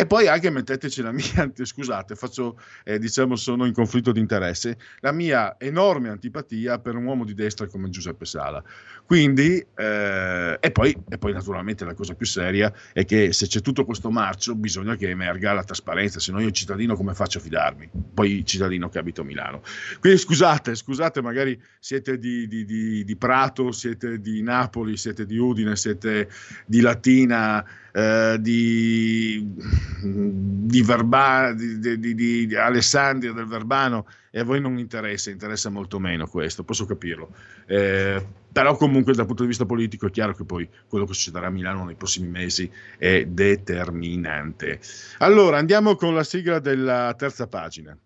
e 0.00 0.06
poi 0.06 0.28
anche 0.28 0.48
metteteci 0.48 1.02
la 1.02 1.12
mia, 1.12 1.52
scusate, 1.52 2.14
faccio, 2.14 2.58
eh, 2.84 2.98
diciamo, 2.98 3.36
sono 3.36 3.66
in 3.66 3.74
conflitto 3.74 4.12
di 4.12 4.18
interesse, 4.18 4.78
la 5.00 5.12
mia 5.12 5.56
enorme 5.58 6.08
antipatia 6.08 6.78
per 6.78 6.96
un 6.96 7.04
uomo 7.04 7.26
di 7.26 7.34
destra 7.34 7.66
come 7.66 7.90
Giuseppe 7.90 8.24
Sala. 8.24 8.64
Quindi, 9.04 9.62
eh, 9.74 10.56
e, 10.58 10.70
poi, 10.70 10.96
e 11.06 11.18
poi 11.18 11.34
naturalmente 11.34 11.84
la 11.84 11.92
cosa 11.92 12.14
più 12.14 12.24
seria 12.24 12.72
è 12.94 13.04
che 13.04 13.34
se 13.34 13.46
c'è 13.46 13.60
tutto 13.60 13.84
questo 13.84 14.10
marcio 14.10 14.54
bisogna 14.54 14.96
che 14.96 15.10
emerga 15.10 15.52
la 15.52 15.64
trasparenza, 15.64 16.18
se 16.18 16.32
no 16.32 16.40
io 16.40 16.50
cittadino 16.50 16.96
come 16.96 17.12
faccio 17.12 17.36
a 17.36 17.42
fidarmi? 17.42 17.90
Poi 18.14 18.42
cittadino 18.46 18.88
che 18.88 19.00
abito 19.00 19.20
a 19.20 19.24
Milano. 19.24 19.60
Quindi 19.98 20.18
scusate, 20.18 20.76
scusate, 20.76 21.20
magari 21.20 21.60
siete 21.78 22.18
di, 22.18 22.48
di, 22.48 22.64
di, 22.64 23.04
di 23.04 23.16
Prato, 23.16 23.70
siete 23.70 24.18
di 24.18 24.40
Napoli, 24.40 24.96
siete 24.96 25.26
di 25.26 25.36
Udine, 25.36 25.76
siete 25.76 26.30
di 26.64 26.80
Latina, 26.80 27.62
eh, 27.92 28.36
di, 28.40 29.54
di, 30.02 30.82
Verba, 30.82 31.52
di, 31.52 31.98
di, 31.98 32.46
di, 32.46 32.56
Alessandria 32.56 33.32
del 33.32 33.46
Verbano 33.46 34.06
e 34.30 34.40
a 34.40 34.44
voi 34.44 34.60
non 34.60 34.78
interessa, 34.78 35.30
interessa 35.30 35.70
molto 35.70 35.98
meno 35.98 36.26
questo, 36.26 36.64
posso 36.64 36.86
capirlo. 36.86 37.34
Eh, 37.66 38.24
però 38.52 38.76
comunque 38.76 39.14
dal 39.14 39.26
punto 39.26 39.42
di 39.42 39.48
vista 39.48 39.66
politico 39.66 40.06
è 40.06 40.10
chiaro 40.10 40.34
che 40.34 40.44
poi 40.44 40.68
quello 40.88 41.04
che 41.04 41.14
succederà 41.14 41.46
a 41.46 41.50
Milano 41.50 41.84
nei 41.84 41.94
prossimi 41.94 42.28
mesi 42.28 42.70
è 42.98 43.24
determinante. 43.24 44.80
Allora 45.18 45.58
andiamo 45.58 45.94
con 45.94 46.14
la 46.14 46.24
sigla 46.24 46.58
della 46.58 47.14
terza 47.16 47.46
pagina. 47.46 47.96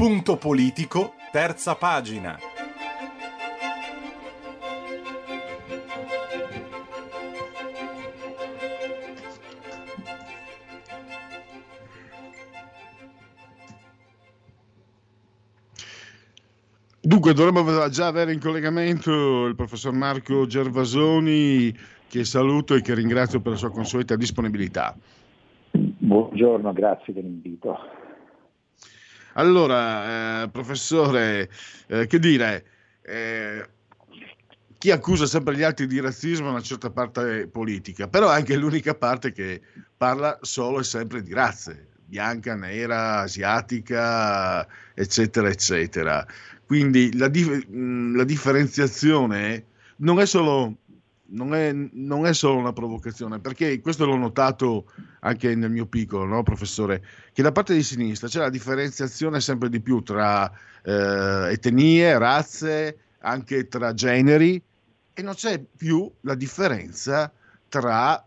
Punto 0.00 0.38
politico, 0.38 1.12
terza 1.30 1.74
pagina. 1.74 2.38
Dunque 16.98 17.34
dovremmo 17.34 17.90
già 17.90 18.06
avere 18.06 18.32
in 18.32 18.40
collegamento 18.40 19.44
il 19.44 19.54
professor 19.54 19.92
Marco 19.92 20.46
Gervasoni 20.46 21.76
che 22.08 22.24
saluto 22.24 22.74
e 22.74 22.80
che 22.80 22.94
ringrazio 22.94 23.42
per 23.42 23.52
la 23.52 23.58
sua 23.58 23.70
consueta 23.70 24.16
disponibilità. 24.16 24.96
Buongiorno, 25.72 26.72
grazie 26.72 27.12
dell'invito. 27.12 27.99
Allora, 29.40 30.42
eh, 30.42 30.50
professore, 30.50 31.48
eh, 31.86 32.06
che 32.06 32.18
dire, 32.18 32.64
eh, 33.00 33.66
chi 34.76 34.90
accusa 34.90 35.24
sempre 35.24 35.56
gli 35.56 35.62
altri 35.62 35.86
di 35.86 35.98
razzismo 35.98 36.48
è 36.48 36.50
una 36.50 36.60
certa 36.60 36.90
parte 36.90 37.48
politica, 37.48 38.06
però 38.06 38.28
è 38.30 38.34
anche 38.34 38.54
l'unica 38.56 38.94
parte 38.94 39.32
che 39.32 39.62
parla 39.96 40.38
solo 40.42 40.80
e 40.80 40.84
sempre 40.84 41.22
di 41.22 41.32
razze, 41.32 41.88
bianca, 42.04 42.54
nera, 42.54 43.20
asiatica, 43.20 44.66
eccetera, 44.94 45.48
eccetera. 45.48 46.26
Quindi 46.66 47.16
la, 47.16 47.28
dif- 47.28 47.66
la 47.70 48.24
differenziazione 48.24 49.64
non 49.96 50.20
è 50.20 50.26
solo 50.26 50.76
non 51.30 51.54
è, 51.54 51.72
non 51.72 52.26
è, 52.26 52.32
solo 52.32 52.58
una 52.58 52.72
provocazione, 52.72 53.38
perché 53.38 53.80
questo 53.80 54.06
l'ho 54.06 54.16
notato 54.16 54.90
anche 55.20 55.54
nel 55.54 55.70
mio 55.70 55.86
piccolo, 55.86 56.24
no, 56.24 56.42
professore, 56.42 57.04
che 57.32 57.42
da 57.42 57.52
parte 57.52 57.74
di 57.74 57.82
sinistra 57.82 58.28
c'è 58.28 58.38
la 58.38 58.50
differenziazione 58.50 59.40
sempre 59.40 59.68
di 59.68 59.80
più 59.80 60.02
tra 60.02 60.50
eh, 60.82 61.52
etnie, 61.52 62.18
razze, 62.18 62.98
anche 63.20 63.68
tra 63.68 63.92
generi, 63.92 64.62
e 65.12 65.22
non 65.22 65.34
c'è 65.34 65.60
più 65.76 66.10
la 66.22 66.34
differenza 66.34 67.30
tra 67.68 68.24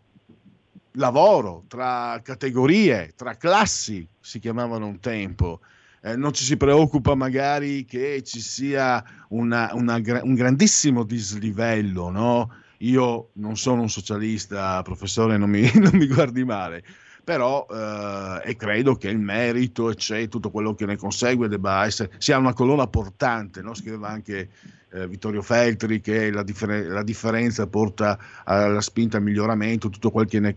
lavoro, 0.94 1.64
tra 1.68 2.20
categorie, 2.24 3.14
tra 3.16 3.36
classi, 3.36 4.08
si 4.20 4.40
chiamavano 4.40 4.88
un 4.88 5.00
tempo. 5.00 5.60
Eh, 6.02 6.16
non 6.16 6.34
ci 6.34 6.44
si 6.44 6.58
preoccupa 6.58 7.16
magari 7.16 7.86
che 7.86 8.22
ci 8.24 8.42
sia 8.42 9.04
una, 9.30 9.72
una, 9.74 10.02
un 10.22 10.34
grandissimo 10.34 11.04
dislivello, 11.04 12.10
no? 12.10 12.52
Io 12.84 13.30
non 13.34 13.58
sono 13.58 13.82
un 13.82 13.90
socialista, 13.90 14.82
professore, 14.82 15.38
non 15.38 15.50
mi, 15.50 15.70
non 15.76 15.92
mi 15.94 16.08
guardi 16.08 16.44
male, 16.44 16.84
però 17.24 17.66
eh, 17.70 18.42
e 18.44 18.56
credo 18.56 18.96
che 18.96 19.10
il 19.10 19.20
merito 19.20 19.90
e 19.90 19.96
c'è 19.96 20.28
tutto 20.28 20.52
quello 20.52 20.74
che 20.76 20.86
ne 20.86 20.98
consegue 20.98 21.48
debba 21.48 21.86
essere, 21.86 22.12
sia 22.18 22.38
una 22.38 22.54
colonna 22.54 22.88
portante, 22.88 23.62
no? 23.62 23.74
scriveva 23.74 24.10
anche 24.10 24.50
eh, 24.92 25.08
Vittorio 25.08 25.42
Feltri 25.42 26.02
che 26.02 26.30
la, 26.30 26.44
differ- 26.44 26.88
la, 26.88 27.04
differenza 27.04 27.66
porta 27.68 28.18
alla 28.44 28.82
spinta 28.82 29.18
al 29.18 29.24
miglioramento, 29.24 29.90
tutto 29.90 30.12
quel 30.12 30.28
che 30.28 30.40
ne, 30.40 30.56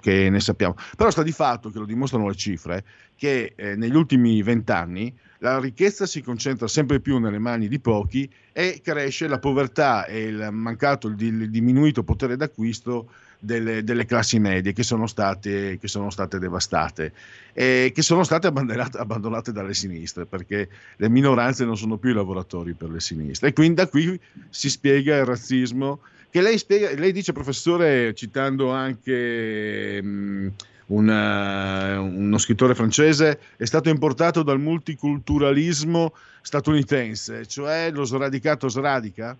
che 0.00 0.30
ne, 0.30 0.40
sappiamo. 0.40 0.76
Però 0.96 1.10
sta 1.10 1.22
di 1.22 1.32
fatto, 1.32 1.70
che 1.70 1.78
lo 1.78 1.86
dimostrano 1.86 2.28
le 2.28 2.36
cifre, 2.36 2.84
che 3.16 3.54
eh, 3.56 3.74
negli 3.74 3.96
ultimi 3.96 4.42
vent'anni 4.42 5.12
la 5.44 5.60
ricchezza 5.60 6.06
si 6.06 6.22
concentra 6.22 6.66
sempre 6.66 7.00
più 7.00 7.18
nelle 7.18 7.38
mani 7.38 7.68
di 7.68 7.78
pochi 7.78 8.28
e 8.50 8.80
cresce 8.82 9.28
la 9.28 9.38
povertà 9.38 10.06
e 10.06 10.22
il 10.22 10.48
mancato, 10.50 11.08
il 11.08 11.50
diminuito 11.50 12.02
potere 12.02 12.36
d'acquisto 12.36 13.10
delle, 13.38 13.84
delle 13.84 14.06
classi 14.06 14.38
medie 14.38 14.72
che 14.72 14.82
sono 14.82 15.06
state, 15.06 15.76
che 15.78 15.86
sono 15.86 16.08
state 16.08 16.38
devastate 16.38 17.12
e 17.52 17.92
che 17.94 18.00
sono 18.00 18.24
state 18.24 18.46
abbandonate, 18.46 18.96
abbandonate, 18.96 19.52
dalle 19.52 19.74
sinistre 19.74 20.24
perché 20.24 20.66
le 20.96 21.08
minoranze 21.10 21.66
non 21.66 21.76
sono 21.76 21.98
più 21.98 22.10
i 22.10 22.14
lavoratori 22.14 22.72
per 22.72 22.88
le 22.88 23.00
sinistre. 23.00 23.48
E 23.48 23.52
quindi 23.52 23.74
da 23.74 23.86
qui 23.86 24.18
si 24.48 24.70
spiega 24.70 25.18
il 25.18 25.26
razzismo 25.26 26.00
che 26.30 26.40
lei, 26.40 26.56
spiega, 26.56 26.98
lei 26.98 27.12
dice 27.12 27.32
professore 27.32 28.14
citando 28.14 28.70
anche... 28.70 30.02
Mh, 30.02 30.52
una, 30.86 32.00
uno 32.00 32.38
scrittore 32.38 32.74
francese, 32.74 33.40
è 33.56 33.64
stato 33.64 33.88
importato 33.88 34.42
dal 34.42 34.60
multiculturalismo 34.60 36.12
statunitense, 36.42 37.46
cioè 37.46 37.90
lo 37.90 38.04
sradicato 38.04 38.68
sradica? 38.68 39.36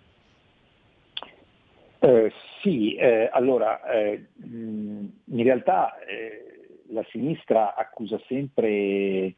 Eh, 1.99 2.31
sì, 2.61 2.95
eh, 2.95 3.29
allora 3.31 3.83
eh, 3.91 4.25
in 4.43 5.43
realtà 5.43 5.99
eh, 5.99 6.81
la 6.89 7.05
sinistra 7.09 7.75
accusa 7.75 8.19
sempre 8.27 9.33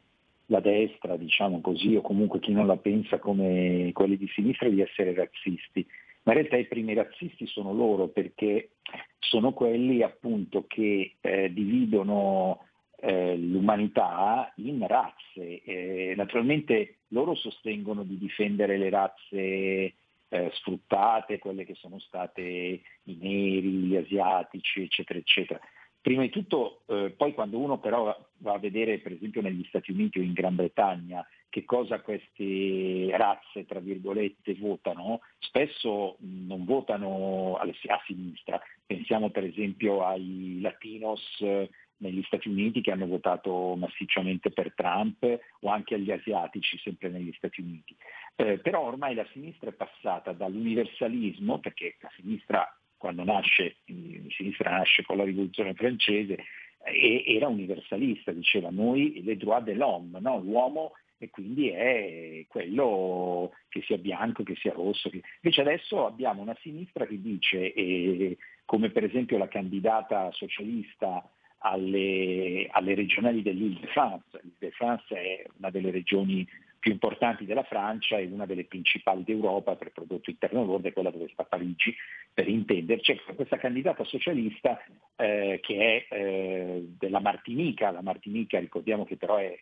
la 0.46 0.60
destra, 0.60 1.16
diciamo 1.16 1.60
così, 1.60 1.94
o 1.94 2.00
comunque 2.00 2.40
chi 2.40 2.52
non 2.52 2.66
la 2.66 2.76
pensa 2.76 3.18
come 3.18 3.90
quelli 3.92 4.16
di 4.16 4.28
sinistra 4.34 4.68
di 4.68 4.80
essere 4.80 5.14
razzisti, 5.14 5.86
ma 6.28 6.34
in 6.34 6.40
realtà 6.40 6.58
i 6.58 6.66
primi 6.66 6.92
razzisti 6.92 7.46
sono 7.46 7.72
loro 7.72 8.08
perché 8.08 8.72
sono 9.18 9.54
quelli 9.54 10.02
appunto 10.02 10.66
che 10.66 11.14
eh, 11.22 11.50
dividono 11.54 12.66
eh, 13.00 13.34
l'umanità 13.34 14.52
in 14.56 14.86
razze. 14.86 15.62
Eh, 15.62 16.12
naturalmente 16.16 16.96
loro 17.08 17.34
sostengono 17.34 18.02
di 18.02 18.18
difendere 18.18 18.76
le 18.76 18.90
razze 18.90 19.36
eh, 19.36 20.50
sfruttate, 20.52 21.38
quelle 21.38 21.64
che 21.64 21.74
sono 21.76 21.98
state 21.98 22.42
i 22.42 23.16
neri, 23.18 23.70
gli 23.70 23.96
asiatici, 23.96 24.82
eccetera, 24.82 25.18
eccetera. 25.18 25.58
Prima 26.00 26.22
di 26.22 26.30
tutto, 26.30 26.82
eh, 26.86 27.12
poi 27.16 27.34
quando 27.34 27.58
uno 27.58 27.78
però 27.78 28.16
va 28.38 28.52
a 28.52 28.58
vedere 28.58 28.98
per 28.98 29.12
esempio 29.12 29.42
negli 29.42 29.64
Stati 29.68 29.90
Uniti 29.90 30.18
o 30.18 30.22
in 30.22 30.32
Gran 30.32 30.54
Bretagna 30.54 31.26
che 31.50 31.64
cosa 31.64 32.00
queste 32.00 33.08
razze, 33.16 33.64
tra 33.64 33.80
virgolette, 33.80 34.54
votano, 34.54 35.20
spesso 35.38 36.16
non 36.20 36.64
votano 36.64 37.56
a 37.56 38.00
sinistra. 38.06 38.60
Pensiamo 38.84 39.30
per 39.30 39.44
esempio 39.44 40.04
ai 40.04 40.58
latinos 40.60 41.22
eh, 41.40 41.68
negli 41.98 42.22
Stati 42.24 42.48
Uniti 42.48 42.80
che 42.80 42.92
hanno 42.92 43.06
votato 43.06 43.74
massicciamente 43.76 44.50
per 44.50 44.72
Trump 44.74 45.24
o 45.60 45.68
anche 45.68 45.94
agli 45.94 46.10
asiatici 46.10 46.78
sempre 46.78 47.08
negli 47.08 47.32
Stati 47.36 47.60
Uniti. 47.60 47.96
Eh, 48.36 48.58
però 48.58 48.82
ormai 48.82 49.14
la 49.14 49.26
sinistra 49.32 49.70
è 49.70 49.72
passata 49.72 50.32
dall'universalismo, 50.32 51.58
perché 51.58 51.96
la 52.00 52.10
sinistra 52.14 52.78
quando 52.98 53.24
nasce, 53.24 53.76
la 53.86 54.30
sinistra 54.36 54.70
nasce 54.70 55.02
con 55.04 55.16
la 55.16 55.24
rivoluzione 55.24 55.72
francese, 55.74 56.44
era 56.82 57.48
universalista, 57.48 58.32
diceva 58.32 58.70
noi 58.70 59.22
le 59.22 59.36
droit 59.36 59.64
de 59.64 59.74
l'homme, 59.74 60.20
no? 60.20 60.38
l'uomo 60.40 60.92
e 61.18 61.30
quindi 61.30 61.68
è 61.68 62.44
quello 62.48 63.52
che 63.68 63.82
sia 63.82 63.98
bianco, 63.98 64.44
che 64.44 64.54
sia 64.56 64.72
rosso. 64.72 65.10
Che... 65.10 65.22
Invece 65.42 65.60
adesso 65.60 66.06
abbiamo 66.06 66.42
una 66.42 66.56
sinistra 66.60 67.06
che 67.06 67.20
dice, 67.20 67.72
eh, 67.72 68.36
come 68.64 68.90
per 68.90 69.04
esempio 69.04 69.38
la 69.38 69.48
candidata 69.48 70.30
socialista 70.32 71.28
alle, 71.58 72.68
alle 72.70 72.94
regionali 72.94 73.42
dell'Île-de-France, 73.42 74.40
l'Île-de-France 74.42 75.14
è 75.14 75.44
una 75.58 75.70
delle 75.70 75.90
regioni 75.90 76.46
più 76.78 76.92
importanti 76.92 77.44
della 77.44 77.64
Francia 77.64 78.18
e 78.18 78.26
una 78.26 78.46
delle 78.46 78.64
principali 78.64 79.24
d'Europa 79.24 79.76
per 79.76 79.92
prodotto 79.92 80.30
interno 80.30 80.64
lordo, 80.64 80.88
è 80.88 80.92
quella 80.92 81.10
dove 81.10 81.28
sta 81.32 81.44
Parigi, 81.44 81.94
per 82.32 82.48
intenderci. 82.48 83.12
Ecco, 83.12 83.34
questa 83.34 83.56
candidata 83.56 84.04
socialista 84.04 84.82
eh, 85.16 85.58
che 85.62 86.06
è 86.08 86.14
eh, 86.14 86.86
della 86.98 87.20
Martinica, 87.20 87.90
la 87.90 88.02
Martinica 88.02 88.58
ricordiamo 88.58 89.04
che 89.04 89.16
però 89.16 89.36
è, 89.36 89.58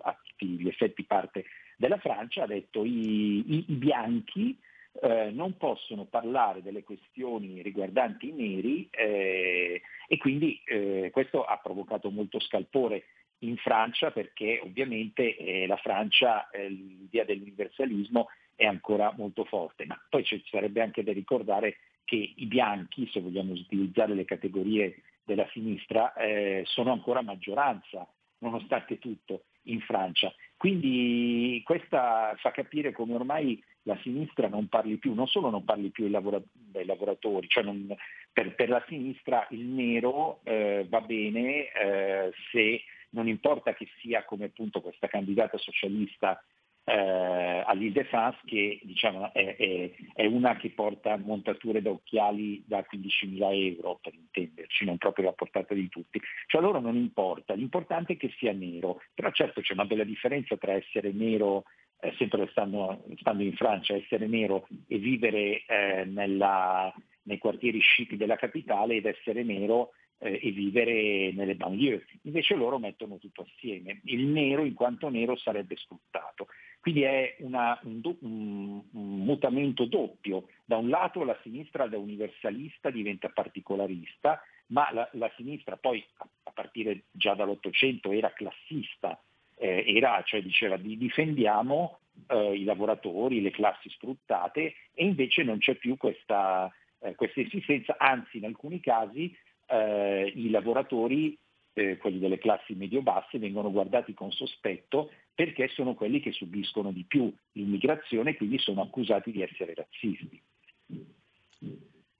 a 0.00 0.20
tutti 0.22 0.46
gli 0.46 0.68
effetti 0.68 1.04
parte 1.04 1.44
della 1.76 1.98
Francia, 1.98 2.44
ha 2.44 2.46
detto 2.46 2.84
i, 2.84 3.54
i, 3.54 3.64
i 3.68 3.74
bianchi 3.74 4.58
eh, 5.00 5.30
non 5.30 5.56
possono 5.56 6.04
parlare 6.04 6.62
delle 6.62 6.84
questioni 6.84 7.62
riguardanti 7.62 8.28
i 8.28 8.32
neri 8.32 8.88
eh, 8.90 9.80
e 10.06 10.16
quindi 10.18 10.60
eh, 10.66 11.08
questo 11.10 11.44
ha 11.44 11.58
provocato 11.62 12.10
molto 12.10 12.38
scalpore 12.40 13.04
in 13.42 13.56
Francia 13.56 14.10
perché 14.10 14.60
ovviamente 14.62 15.36
eh, 15.36 15.66
la 15.66 15.76
Francia, 15.76 16.50
eh, 16.50 16.68
l'idea 16.68 17.24
dell'universalismo 17.24 18.28
è 18.54 18.64
ancora 18.64 19.12
molto 19.16 19.44
forte, 19.44 19.86
ma 19.86 20.00
poi 20.08 20.24
ci 20.24 20.42
sarebbe 20.50 20.82
anche 20.82 21.02
da 21.02 21.12
ricordare 21.12 21.76
che 22.04 22.32
i 22.36 22.46
bianchi, 22.46 23.08
se 23.10 23.20
vogliamo 23.20 23.52
utilizzare 23.52 24.14
le 24.14 24.24
categorie 24.24 25.02
della 25.24 25.48
sinistra, 25.52 26.12
eh, 26.14 26.62
sono 26.66 26.92
ancora 26.92 27.22
maggioranza, 27.22 28.06
nonostante 28.38 28.98
tutto, 28.98 29.44
in 29.64 29.80
Francia. 29.80 30.32
Quindi 30.56 31.60
questa 31.64 32.34
fa 32.38 32.50
capire 32.50 32.92
come 32.92 33.14
ormai 33.14 33.62
la 33.84 33.98
sinistra 34.02 34.48
non 34.48 34.68
parli 34.68 34.96
più, 34.96 35.14
non 35.14 35.26
solo 35.26 35.50
non 35.50 35.64
parli 35.64 35.90
più 35.90 36.08
dei 36.08 36.84
lavoratori, 36.84 37.48
cioè 37.48 37.64
non, 37.64 37.94
per, 38.32 38.54
per, 38.54 38.68
la 38.68 38.84
sinistra 38.86 39.46
il 39.50 39.64
nero 39.64 40.40
eh, 40.44 40.86
va 40.88 41.00
bene 41.00 41.72
eh, 41.72 42.32
se 42.50 42.82
non 43.12 43.28
importa 43.28 43.74
che 43.74 43.88
sia 44.00 44.24
come 44.24 44.46
appunto 44.46 44.80
questa 44.80 45.08
candidata 45.08 45.58
socialista 45.58 46.42
eh, 46.84 47.62
all'Île-de-France 47.64 48.40
che 48.44 48.80
diciamo, 48.82 49.32
è, 49.32 49.56
è, 49.56 49.90
è, 50.14 50.26
una 50.26 50.56
che 50.56 50.70
porta 50.70 51.16
montature 51.16 51.80
da 51.80 51.90
occhiali 51.90 52.62
da 52.66 52.80
15.000 52.80 53.76
euro 53.76 53.98
per 54.02 54.14
intenderci, 54.14 54.84
non 54.84 54.98
proprio 54.98 55.26
la 55.26 55.32
portata 55.32 55.74
di 55.74 55.88
tutti. 55.88 56.20
Cioè 56.46 56.60
a 56.60 56.64
loro 56.64 56.80
non 56.80 56.96
importa, 56.96 57.54
l'importante 57.54 58.14
è 58.14 58.16
che 58.16 58.32
sia 58.36 58.52
nero, 58.52 59.00
però 59.14 59.30
certo 59.30 59.60
c'è 59.60 59.74
una 59.74 59.84
bella 59.84 60.04
differenza 60.04 60.56
tra 60.56 60.72
essere 60.72 61.12
nero, 61.12 61.64
eh, 62.00 62.12
sempre 62.18 62.48
stando, 62.50 63.04
stando, 63.18 63.44
in 63.44 63.54
Francia, 63.54 63.94
essere 63.94 64.26
nero 64.26 64.66
e 64.88 64.98
vivere 64.98 65.64
eh, 65.66 66.04
nella, 66.04 66.92
nei 67.22 67.38
quartieri 67.38 67.78
scippi 67.78 68.16
della 68.16 68.36
capitale 68.36 68.96
ed 68.96 69.06
essere 69.06 69.44
nero 69.44 69.92
eh, 70.22 70.38
e 70.40 70.50
vivere 70.52 71.32
nelle 71.32 71.56
banlieue. 71.56 72.06
Invece 72.22 72.54
loro 72.54 72.78
mettono 72.78 73.18
tutto 73.18 73.42
assieme. 73.42 74.00
Il 74.04 74.26
nero 74.26 74.64
in 74.64 74.74
quanto 74.74 75.08
nero 75.08 75.36
sarebbe 75.36 75.76
sfruttato. 75.76 76.46
Quindi 76.80 77.02
è 77.02 77.36
una, 77.40 77.78
un, 77.82 78.00
un, 78.20 78.82
un, 78.92 79.18
mutamento 79.24 79.84
doppio. 79.84 80.48
Da 80.64 80.76
un 80.76 80.88
lato 80.88 81.24
la 81.24 81.38
sinistra 81.42 81.86
da 81.86 81.98
universalista 81.98 82.90
diventa 82.90 83.28
particolarista, 83.28 84.40
ma 84.68 84.88
la, 84.92 85.08
la 85.12 85.30
sinistra 85.36 85.76
poi 85.76 86.04
a, 86.18 86.50
partire 86.52 87.04
già 87.10 87.34
dall'Ottocento 87.34 88.12
era 88.12 88.32
classista, 88.32 89.20
eh, 89.56 89.84
era, 89.86 90.22
cioè 90.24 90.42
diceva 90.42 90.76
di 90.76 90.96
difendiamo 90.98 91.98
eh, 92.28 92.54
i 92.54 92.64
lavoratori, 92.64 93.40
le 93.40 93.50
classi 93.50 93.88
sfruttate 93.90 94.74
e 94.92 95.04
invece 95.04 95.42
non 95.44 95.58
c'è 95.58 95.76
più 95.76 95.96
questa, 95.96 96.70
eh, 97.00 97.14
questa 97.14 97.40
esistenza, 97.40 97.96
anzi 97.98 98.36
in 98.36 98.44
alcuni 98.44 98.80
casi 98.80 99.34
eh, 99.72 100.32
i 100.34 100.50
lavoratori, 100.50 101.36
eh, 101.72 101.96
quelli 101.96 102.18
delle 102.18 102.38
classi 102.38 102.74
medio-basse, 102.74 103.38
vengono 103.38 103.70
guardati 103.70 104.12
con 104.12 104.30
sospetto 104.30 105.10
perché 105.34 105.68
sono 105.68 105.94
quelli 105.94 106.20
che 106.20 106.32
subiscono 106.32 106.92
di 106.92 107.04
più 107.04 107.32
l'immigrazione 107.52 108.30
e 108.30 108.36
quindi 108.36 108.58
sono 108.58 108.82
accusati 108.82 109.32
di 109.32 109.42
essere 109.42 109.74
razzisti. 109.74 110.42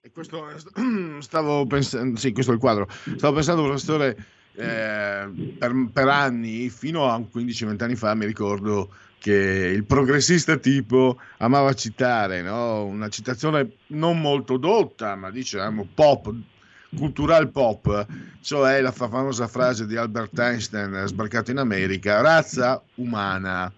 E 0.01 0.11
questo 0.11 0.45
stavo 1.21 1.65
pensando, 1.67 2.17
sì, 2.17 2.31
questo 2.31 2.51
è 2.51 2.55
il 2.55 2.59
quadro. 2.59 2.87
Stavo 2.89 3.35
pensando, 3.35 3.63
professore, 3.63 4.17
eh, 4.55 5.55
per, 5.57 5.89
per, 5.93 6.07
anni, 6.07 6.69
fino 6.69 7.07
a 7.07 7.17
15-20 7.19 7.83
anni 7.83 7.95
fa, 7.95 8.15
mi 8.15 8.25
ricordo 8.25 8.89
che 9.19 9.71
il 9.73 9.85
progressista 9.85 10.57
tipo 10.57 11.17
amava 11.37 11.73
citare 11.73 12.41
no? 12.41 12.83
una 12.83 13.07
citazione 13.07 13.77
non 13.87 14.19
molto 14.19 14.57
dotta, 14.57 15.15
ma 15.15 15.31
diciamo 15.31 15.87
pop 15.93 16.33
cultural 16.95 17.49
pop, 17.49 18.05
cioè 18.41 18.81
la 18.81 18.91
famosa 18.91 19.47
frase 19.47 19.85
di 19.85 19.95
Albert 19.95 20.37
Einstein 20.37 21.03
sbarcato 21.05 21.51
in 21.51 21.57
America, 21.57 22.21
razza 22.21 22.81
umana. 22.95 23.71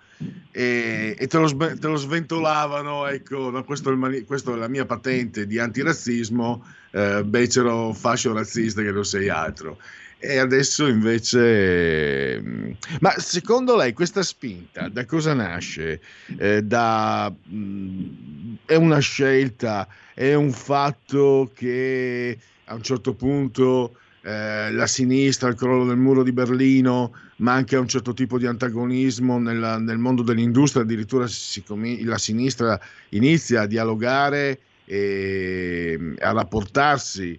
E, 0.51 1.15
e 1.17 1.27
te, 1.27 1.37
lo, 1.37 1.55
te, 1.55 1.87
lo, 1.87 1.97
sventolavano, 1.97 3.05
ecco, 3.07 3.49
no, 3.49 3.63
questo, 3.65 3.91
è 3.91 4.23
questa 4.23 4.53
è 4.53 4.55
la 4.55 4.69
mia 4.69 4.85
patente 4.85 5.45
di 5.45 5.59
antirazzismo, 5.59 6.65
eh, 6.91 7.23
becero 7.25 7.91
fascio 7.93 8.33
razzista 8.33 8.81
che 8.81 8.91
non 8.91 9.03
sei 9.03 9.29
altro. 9.29 9.77
E 10.17 10.37
adesso 10.37 10.87
invece... 10.87 12.41
Mm, 12.41 12.71
ma 13.01 13.13
secondo 13.17 13.75
lei 13.75 13.93
questa 13.93 14.23
spinta 14.23 14.87
da 14.87 15.05
cosa 15.05 15.33
nasce? 15.33 16.01
Eh, 16.37 16.63
da, 16.63 17.29
mh, 17.29 17.55
mm, 17.55 18.55
è 18.65 18.75
una 18.75 18.99
scelta, 18.99 19.87
è 20.13 20.33
un 20.33 20.51
fatto 20.51 21.51
che 21.53 22.39
a 22.65 22.73
un 22.73 22.81
certo 22.81 23.13
punto 23.13 23.97
eh, 24.21 24.71
la 24.71 24.87
sinistra, 24.87 25.49
il 25.49 25.55
crollo 25.55 25.85
del 25.85 25.97
muro 25.97 26.23
di 26.23 26.31
Berlino, 26.31 27.13
ma 27.37 27.53
anche 27.53 27.75
a 27.75 27.79
un 27.79 27.87
certo 27.87 28.13
tipo 28.13 28.39
di 28.39 28.47
antagonismo 28.47 29.37
nella, 29.37 29.77
nel 29.77 29.99
mondo 29.99 30.23
dell'industria, 30.23 30.81
addirittura 30.81 31.27
com- 31.67 32.03
la 32.03 32.17
sinistra 32.17 32.79
inizia 33.09 33.61
a 33.61 33.67
dialogare 33.67 34.59
e 34.85 36.15
a 36.19 36.31
rapportarsi. 36.31 37.37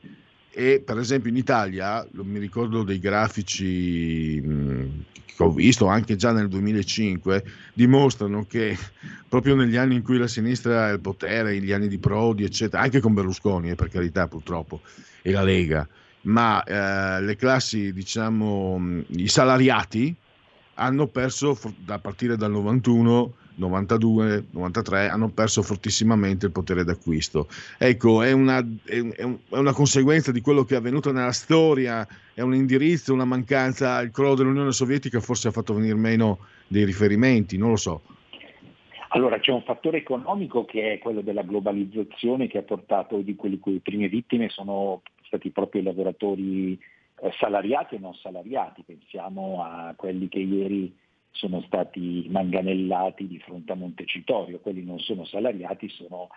E 0.51 0.81
per 0.85 0.99
esempio 0.99 1.29
in 1.29 1.37
Italia, 1.37 2.07
mi 2.13 2.39
ricordo 2.39 2.85
dei 2.85 3.01
grafici 3.01 4.41
mh, 4.41 5.05
che 5.37 5.43
ho 5.43 5.51
visto 5.51 5.87
anche 5.87 6.17
già 6.17 6.33
nel 6.33 6.49
2005, 6.49 7.45
dimostrano 7.75 8.47
che 8.47 8.77
proprio 9.29 9.55
negli 9.55 9.77
anni 9.77 9.97
in 9.97 10.03
cui 10.03 10.17
la 10.17 10.27
sinistra 10.27 10.89
è 10.89 10.91
al 10.93 11.01
potere, 11.01 11.61
gli 11.61 11.73
anni 11.73 11.89
di 11.89 11.99
Prodi, 11.99 12.45
eccetera, 12.45 12.83
anche 12.83 13.01
con 13.01 13.13
Berlusconi, 13.13 13.71
eh, 13.71 13.75
per 13.75 13.91
carità 13.91 14.27
purtroppo, 14.29 14.81
e 15.21 15.31
la 15.33 15.43
Lega, 15.43 15.87
ma 16.23 16.65
eh, 16.65 17.21
le 17.21 17.37
classi, 17.37 17.93
diciamo, 17.93 19.03
i 19.09 19.29
salariati 19.29 20.15
hanno 20.75 21.07
perso 21.07 21.59
a 21.87 21.99
partire 21.99 22.37
dal 22.37 22.51
91 22.51 23.35
92, 23.57 24.47
93 24.51 25.09
hanno 25.09 25.29
perso 25.29 25.63
fortissimamente 25.63 26.47
il 26.47 26.53
potere 26.53 26.85
d'acquisto. 26.85 27.49
Ecco, 27.79 28.23
è 28.23 28.33
una, 28.33 28.59
è, 28.85 29.01
è 29.01 29.25
una, 29.49 29.73
conseguenza 29.73 30.33
di 30.33 30.41
quello 30.41 30.65
che 30.65 30.75
è 30.75 30.79
avvenuto 30.79 31.13
nella 31.13 31.33
storia, 31.33 32.07
è 32.35 32.43
un 32.43 32.55
indirizzo, 32.55 33.13
una 33.13 33.25
mancanza. 33.25 34.01
Il 34.01 34.11
crollo 34.11 34.35
dell'Unione 34.35 34.73
Sovietica 34.73 35.21
forse 35.21 35.49
ha 35.49 35.53
fatto 35.53 35.75
venire 35.75 35.95
meno 35.95 36.39
dei 36.67 36.85
riferimenti, 36.85 37.57
non 37.57 37.71
lo 37.71 37.77
so. 37.77 38.03
Allora 39.11 39.39
c'è 39.39 39.53
un 39.53 39.63
fattore 39.63 39.99
economico 39.99 40.65
che 40.65 40.95
è 40.95 40.99
quello 40.99 41.23
della 41.23 41.43
globalizzazione 41.43 42.49
che 42.49 42.59
ha 42.59 42.63
portato 42.63 43.19
di 43.19 43.35
quelle 43.35 43.59
cui 43.59 43.79
prime 43.79 44.09
vittime 44.09 44.49
sono 44.49 45.01
stati 45.23 45.51
proprio 45.51 45.81
i 45.81 45.85
lavoratori 45.85 46.79
eh, 47.23 47.33
salariati 47.39 47.95
e 47.95 47.99
non 47.99 48.15
salariati, 48.15 48.83
pensiamo 48.85 49.63
a 49.63 49.95
quelli 49.97 50.29
che 50.29 50.41
ieri 50.41 50.95
sono 51.37 51.63
stati 51.63 52.27
manganellati 52.29 53.27
di 53.27 53.39
fronte 53.39 53.73
a 53.73 53.77
Montecitorio, 53.77 54.61
quelli 54.61 54.85
non 54.85 54.99
sono 54.99 55.25
salariati, 55.25 55.89
sono 55.91 56.29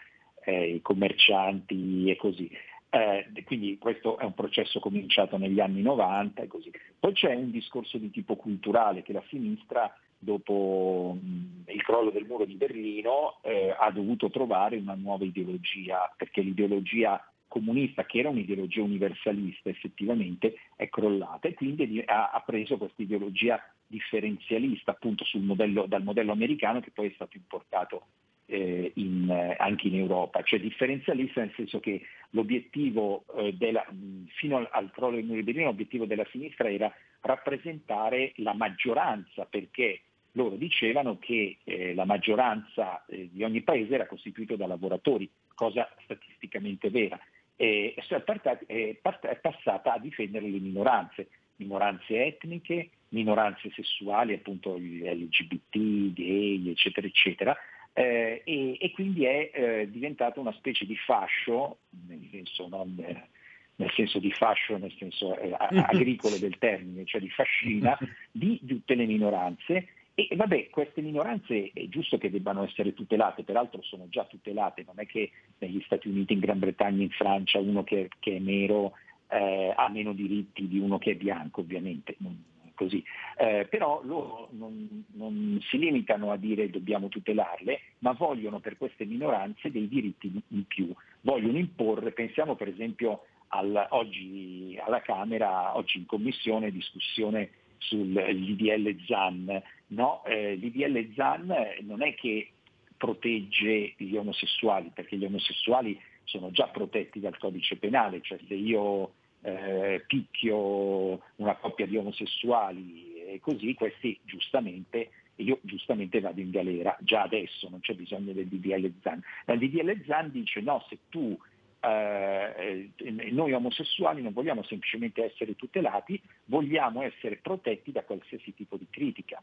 eh, 0.43 0.76
i 0.76 0.82
commercianti 0.82 2.10
e 2.10 2.16
così. 2.16 2.50
Eh, 2.91 3.28
quindi 3.45 3.78
questo 3.78 4.18
è 4.18 4.26
un 4.26 4.34
processo 4.34 4.80
cominciato 4.80 5.38
negli 5.38 5.60
anni 5.60 5.82
90 5.82 6.41
e 6.41 6.47
così. 6.47 6.72
Poi 7.00 7.14
c'è 7.14 7.34
un 7.36 7.52
discorso 7.52 7.97
di 7.97 8.10
tipo 8.10 8.36
culturale 8.36 9.04
che 9.04 9.14
la 9.14 9.24
sinistra 9.30 9.93
dopo 10.18 11.18
il 11.66 11.82
crollo 11.84 12.10
del 12.10 12.26
muro 12.26 12.45
di 12.45 12.56
Berlino 12.56 13.39
eh, 13.41 13.74
ha 13.78 13.89
dovuto 13.91 14.30
trovare 14.30 14.78
una 14.78 14.95
nuova 14.95 15.24
ideologia, 15.24 16.14
perché 16.18 16.41
l'ideologia 16.41 17.24
comunista, 17.47 18.06
che 18.06 18.20
era 18.20 18.30
un'ideologia 18.30 18.82
universalista 18.82 19.70
effettivamente, 19.70 20.56
è 20.76 20.89
crollata 20.89 21.47
e 21.47 21.54
quindi 21.54 22.04
ha, 22.06 22.32
ha 22.32 22.41
preso 22.41 22.78
questa 22.78 23.02
ideologia 23.02 23.62
differenzialista 23.90 24.92
appunto 24.92 25.26
modello, 25.34 25.86
dal 25.88 26.04
modello 26.04 26.32
americano 26.32 26.80
che 26.80 26.92
poi 26.92 27.08
è 27.08 27.12
stato 27.16 27.36
importato 27.36 28.06
eh, 28.46 28.92
in, 28.96 29.30
eh, 29.30 29.56
anche 29.58 29.88
in 29.88 29.96
Europa, 29.96 30.42
cioè 30.44 30.60
differenzialista 30.60 31.42
nel 31.42 31.54
senso 31.56 31.80
che 31.80 32.02
l'obiettivo 32.32 33.26
eh, 33.38 33.54
della, 33.54 33.86
fino 34.28 34.58
al, 34.58 34.70
al 34.72 34.92
crollo 34.92 35.16
del 35.16 35.26
muro 35.26 35.38
di 35.38 35.44
Berlino 35.44 35.68
l'obiettivo 35.68 36.06
della 36.06 36.26
sinistra 36.32 36.70
era 36.70 36.94
rappresentare 37.22 38.34
la 38.38 38.54
maggioranza 38.54 39.46
perché 39.46 40.02
loro 40.34 40.56
dicevano 40.56 41.18
che 41.18 41.58
eh, 41.64 41.94
la 41.96 42.06
maggioranza 42.06 43.04
eh, 43.08 43.30
di 43.32 43.44
ogni 43.44 43.62
paese 43.62 43.96
era 43.96 44.06
costituito 44.06 44.56
da 44.56 44.68
lavoratori, 44.68 45.30
cosa 45.56 45.90
statisticamente 46.04 46.90
vera, 46.90 47.20
e 47.56 47.94
è, 47.98 49.36
passata 49.42 49.94
a 49.94 50.00
difendere 50.00 50.48
le 50.48 50.60
minoranze, 50.60 51.30
minoranze 51.58 52.26
etniche, 52.26 52.90
minoranze 53.10 53.72
sessuali, 53.72 54.34
appunto 54.34 54.80
gli 54.80 55.01
LGBT, 55.01 56.14
gay, 56.14 56.70
eccetera, 56.70 57.07
eccetera, 57.07 57.57
eh, 57.93 58.41
e, 58.45 58.78
e, 58.80 58.91
quindi 58.91 59.26
è 59.26 59.51
eh, 59.53 59.89
diventata 59.89 60.39
una 60.39 60.53
specie 60.53 60.86
di 60.86 60.95
fascio, 60.95 61.80
nel 62.07 62.28
senso, 62.32 62.68
non, 62.68 62.95
nel 62.95 63.91
senso 63.95 64.20
di 64.20 64.32
fascio, 64.32 64.78
nel 64.78 64.93
senso 64.97 65.38
eh, 65.38 65.53
agricolo 65.57 66.38
del 66.38 66.57
termine, 66.57 67.05
cioè 67.05 67.20
di 67.20 67.30
fascina, 67.30 67.97
di, 68.32 68.60
di 68.62 68.76
tutte 68.76 68.95
le 68.95 69.05
minoranze. 69.05 69.88
E 70.14 70.28
vabbè, 70.36 70.70
queste 70.70 71.01
minoranze 71.01 71.72
è 71.74 71.88
giusto 71.88 72.18
che 72.18 72.30
debbano 72.30 72.64
essere 72.64 72.93
tutelate, 72.93 73.43
peraltro 73.43 73.82
sono 73.82 74.07
già 74.10 74.26
tutelate, 74.26 74.84
non 74.86 74.99
è 74.99 75.05
che 75.05 75.32
negli 75.60 75.82
Stati 75.86 76.10
Uniti, 76.10 76.34
in 76.34 76.39
Gran 76.39 76.60
Bretagna, 76.60 77.03
in 77.03 77.10
Francia 77.10 77.60
uno 77.60 77.84
che, 77.84 78.10
che 78.20 78.36
è 78.36 78.39
nero 78.39 78.93
eh, 79.30 79.74
ha 79.76 79.88
meno 79.89 80.14
diritti 80.14 80.68
di 80.68 80.80
uno 80.80 80.97
che 80.97 81.12
è 81.12 81.16
bianco, 81.16 81.62
ovviamente. 81.62 82.16
Non, 82.20 82.43
così. 82.80 83.03
Eh, 83.38 83.67
però 83.69 84.01
loro 84.05 84.47
non, 84.51 85.03
non, 85.15 85.59
si 85.69 85.77
limitano 85.77 86.32
a 86.32 86.38
dire 86.38 86.69
dobbiamo 86.69 87.09
tutelarle, 87.09 87.82
ma 87.99 88.13
vogliono 88.13 88.59
per 88.61 88.77
queste 88.77 89.03
minoranze 89.03 89.69
dei 89.69 89.89
diritti 89.89 90.32
in 90.47 90.65
più, 90.65 90.93
vogliono 91.21 91.57
imporre, 91.57 92.13
pensiamo 92.13 92.55
per 92.55 92.69
esempio 92.69 93.25
al, 93.49 93.88
oggi 93.89 94.80
alla 94.82 95.01
Camera, 95.01 95.75
oggi 95.75 95.97
in 95.97 96.05
commissione, 96.05 96.71
discussione 96.71 97.49
sul 97.80 98.13
l'IDL 98.13 98.95
ZAN. 99.05 99.61
No? 99.88 100.23
Eh, 100.25 100.55
L'IDL 100.55 101.13
ZAN 101.15 101.53
non 101.82 102.01
è 102.01 102.13
che 102.15 102.51
protegge 102.95 103.93
gli 103.97 104.15
omosessuali, 104.15 104.91
perché 104.93 105.17
gli 105.17 105.25
omosessuali 105.25 105.99
sono 106.23 106.49
già 106.51 106.67
protetti 106.67 107.19
dal 107.19 107.38
codice 107.38 107.75
penale, 107.75 108.21
cioè 108.21 108.38
se 108.47 108.53
io 108.53 109.13
eh, 109.42 110.04
picchio 110.08 111.22
una 111.36 111.56
coppia 111.56 111.86
di 111.86 111.98
omosessuali 111.98 113.24
e 113.26 113.40
così, 113.40 113.74
questi 113.74 114.20
giustamente, 114.24 115.12
io 115.36 115.60
giustamente 115.62 116.20
vado 116.20 116.42
in 116.42 116.50
galera, 116.50 116.98
già 117.02 117.22
adesso 117.22 117.70
non 117.70 117.80
c'è 117.80 117.94
bisogno 117.94 118.34
del 118.34 118.48
DDL 118.48 118.92
ZAN. 119.02 119.22
Il 119.48 119.60
DDL 119.60 120.06
ZAN 120.06 120.32
dice 120.32 120.62
no, 120.62 120.84
se 120.90 120.98
tu 121.10 121.38
eh, 121.82 122.90
noi 123.32 123.54
omosessuali 123.54 124.22
non 124.22 124.34
vogliamo 124.34 124.64
semplicemente 124.64 125.24
essere 125.24 125.56
tutelati, 125.56 126.22
vogliamo 126.46 127.02
essere 127.02 127.38
protetti 127.38 127.92
da 127.92 128.04
qualsiasi 128.04 128.54
tipo 128.54 128.78
di 128.78 128.88
critica. 128.90 129.42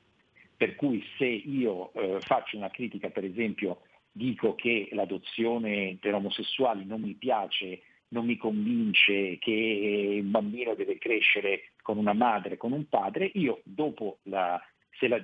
Per 0.56 0.74
cui 0.74 1.04
se 1.18 1.26
io 1.26 1.92
eh, 1.92 2.20
faccio 2.20 2.56
una 2.56 2.70
critica, 2.70 3.10
per 3.10 3.24
esempio, 3.24 3.82
dico 4.10 4.54
che 4.54 4.88
l'adozione 4.92 5.98
per 6.00 6.14
omosessuali 6.14 6.84
non 6.86 7.02
mi 7.02 7.12
piace, 7.12 7.80
non 8.08 8.26
mi 8.26 8.36
convince 8.36 9.38
che 9.38 10.18
un 10.22 10.30
bambino 10.30 10.74
deve 10.74 10.98
crescere 10.98 11.72
con 11.82 11.98
una 11.98 12.12
madre, 12.12 12.56
con 12.56 12.72
un 12.72 12.88
padre, 12.88 13.30
io 13.34 13.60
dopo 13.64 14.18
la, 14.24 14.60
se, 14.98 15.08
la, 15.08 15.22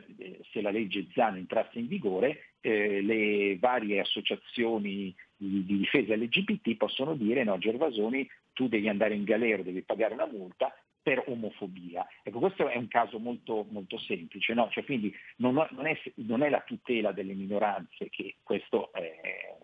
se 0.50 0.60
la 0.60 0.70
legge 0.70 1.06
ZAN 1.12 1.36
entrasse 1.36 1.78
in 1.78 1.86
vigore, 1.86 2.54
eh, 2.60 3.00
le 3.02 3.58
varie 3.58 4.00
associazioni 4.00 5.14
di, 5.36 5.64
di, 5.64 5.78
difesa 5.78 6.14
LGBT 6.14 6.76
possono 6.76 7.14
dire 7.14 7.42
no 7.42 7.58
Gervasoni 7.58 8.28
tu 8.52 8.68
devi 8.68 8.88
andare 8.88 9.14
in 9.14 9.24
galera, 9.24 9.62
devi 9.62 9.82
pagare 9.82 10.14
una 10.14 10.26
multa 10.26 10.74
per 11.02 11.24
omofobia. 11.26 12.06
Ecco, 12.22 12.38
questo 12.38 12.68
è 12.68 12.76
un 12.76 12.86
caso 12.86 13.18
molto, 13.18 13.66
molto 13.70 13.98
semplice, 13.98 14.54
no? 14.54 14.68
cioè, 14.70 14.84
quindi 14.84 15.12
non, 15.36 15.54
non, 15.54 15.86
è, 15.86 16.00
non, 16.16 16.42
è, 16.42 16.48
la 16.48 16.60
tutela 16.60 17.12
delle 17.12 17.34
minoranze, 17.34 18.08
che 18.08 18.36
questo 18.42 18.92
è, 18.92 19.58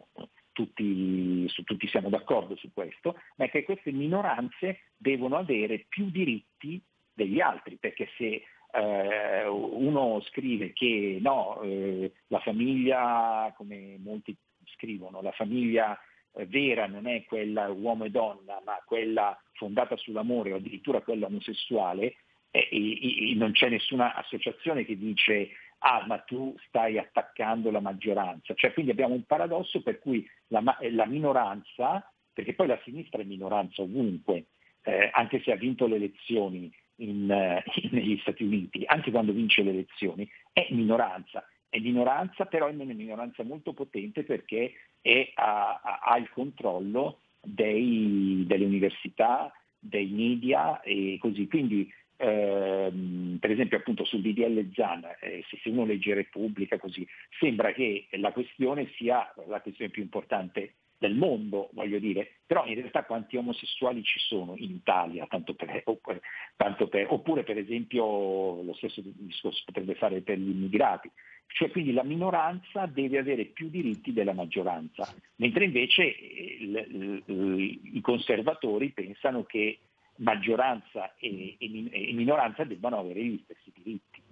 tutti, 0.58 1.48
su, 1.48 1.62
tutti 1.62 1.86
siamo 1.86 2.08
d'accordo 2.08 2.56
su 2.56 2.72
questo, 2.74 3.14
ma 3.36 3.44
è 3.44 3.50
che 3.50 3.62
queste 3.62 3.92
minoranze 3.92 4.80
devono 4.96 5.36
avere 5.36 5.86
più 5.88 6.10
diritti 6.10 6.82
degli 7.12 7.40
altri, 7.40 7.76
perché 7.76 8.08
se 8.16 8.42
eh, 8.72 9.46
uno 9.46 10.20
scrive 10.22 10.72
che 10.72 11.18
no, 11.20 11.60
eh, 11.62 12.10
la 12.26 12.40
famiglia, 12.40 13.54
come 13.56 13.98
molti 14.00 14.36
scrivono, 14.74 15.22
la 15.22 15.30
famiglia 15.30 15.96
eh, 16.32 16.46
vera 16.46 16.88
non 16.88 17.06
è 17.06 17.24
quella 17.24 17.68
uomo 17.68 18.06
e 18.06 18.10
donna, 18.10 18.60
ma 18.64 18.82
quella 18.84 19.40
fondata 19.52 19.96
sull'amore 19.96 20.52
o 20.52 20.56
addirittura 20.56 21.02
quella 21.02 21.26
omosessuale, 21.26 22.16
e, 22.50 22.68
e, 22.68 23.30
e 23.30 23.34
non 23.36 23.52
c'è 23.52 23.68
nessuna 23.68 24.14
associazione 24.14 24.84
che 24.84 24.98
dice 24.98 25.50
ah 25.78 26.04
ma 26.06 26.18
tu 26.18 26.54
stai 26.66 26.98
attaccando 26.98 27.70
la 27.70 27.80
maggioranza. 27.80 28.54
Cioè, 28.54 28.72
quindi 28.72 28.90
abbiamo 28.90 29.14
un 29.14 29.24
paradosso 29.24 29.82
per 29.82 29.98
cui 29.98 30.28
la, 30.48 30.62
la 30.90 31.06
minoranza, 31.06 32.10
perché 32.32 32.54
poi 32.54 32.66
la 32.66 32.80
sinistra 32.84 33.20
è 33.20 33.24
minoranza 33.24 33.82
ovunque, 33.82 34.46
eh, 34.82 35.10
anche 35.12 35.40
se 35.42 35.52
ha 35.52 35.56
vinto 35.56 35.86
le 35.86 35.96
elezioni 35.96 36.72
in, 36.96 37.62
in, 37.74 37.90
negli 37.92 38.18
Stati 38.20 38.44
Uniti, 38.44 38.82
anche 38.86 39.10
quando 39.10 39.32
vince 39.32 39.62
le 39.62 39.70
elezioni, 39.70 40.28
è 40.52 40.66
minoranza. 40.70 41.46
È 41.70 41.78
minoranza, 41.80 42.46
però 42.46 42.66
è 42.66 42.72
una 42.72 42.84
minoranza 42.94 43.42
molto 43.42 43.74
potente 43.74 44.24
perché 44.24 44.72
è, 45.02 45.30
ha, 45.34 46.00
ha, 46.02 46.16
il 46.16 46.30
controllo 46.30 47.20
dei, 47.42 48.44
delle 48.46 48.64
università, 48.64 49.52
dei 49.78 50.08
media 50.08 50.80
e 50.80 51.18
così. 51.20 51.46
Quindi 51.46 51.92
ehm, 52.18 53.38
per 53.40 53.50
esempio 53.50 53.78
appunto 53.78 54.04
sul 54.04 54.20
DDL 54.20 54.72
ZAN, 54.74 55.04
eh, 55.20 55.44
se, 55.48 55.68
uno 55.70 55.84
legge 55.84 56.14
Repubblica 56.14 56.78
così, 56.78 57.06
sembra 57.38 57.72
che 57.72 58.06
la 58.12 58.32
questione 58.32 58.90
sia 58.96 59.32
la 59.46 59.60
questione 59.60 59.90
più 59.90 60.02
importante 60.02 60.74
del 60.98 61.14
mondo, 61.14 61.70
voglio 61.74 62.00
dire, 62.00 62.38
però 62.44 62.66
in 62.66 62.74
realtà 62.74 63.04
quanti 63.04 63.36
omosessuali 63.36 64.02
ci 64.02 64.18
sono 64.18 64.54
in 64.56 64.70
Italia, 64.70 65.26
per, 65.26 66.20
tanto 66.56 66.88
per, 66.88 67.06
oppure 67.08 67.44
per 67.44 67.56
esempio 67.56 68.62
lo 68.62 68.74
stesso 68.74 69.00
discorso 69.04 69.62
potrebbe 69.64 69.94
fare 69.94 70.20
per 70.22 70.38
gli 70.38 70.50
immigrati, 70.50 71.08
cioè 71.46 71.70
quindi 71.70 71.92
la 71.92 72.02
minoranza 72.02 72.86
deve 72.86 73.18
avere 73.18 73.44
più 73.44 73.68
diritti 73.68 74.12
della 74.12 74.32
maggioranza, 74.32 75.14
mentre 75.36 75.64
invece 75.66 76.02
il, 76.04 77.22
il, 77.26 77.80
i 77.94 78.00
conservatori 78.00 78.90
pensano 78.90 79.44
che 79.44 79.78
maggioranza 80.18 81.14
e, 81.16 81.56
e, 81.58 81.90
e 81.90 82.12
minoranza 82.12 82.64
debbano 82.64 82.98
avere 82.98 83.24
gli 83.24 83.40
stessi 83.44 83.72
diritti. 83.74 84.22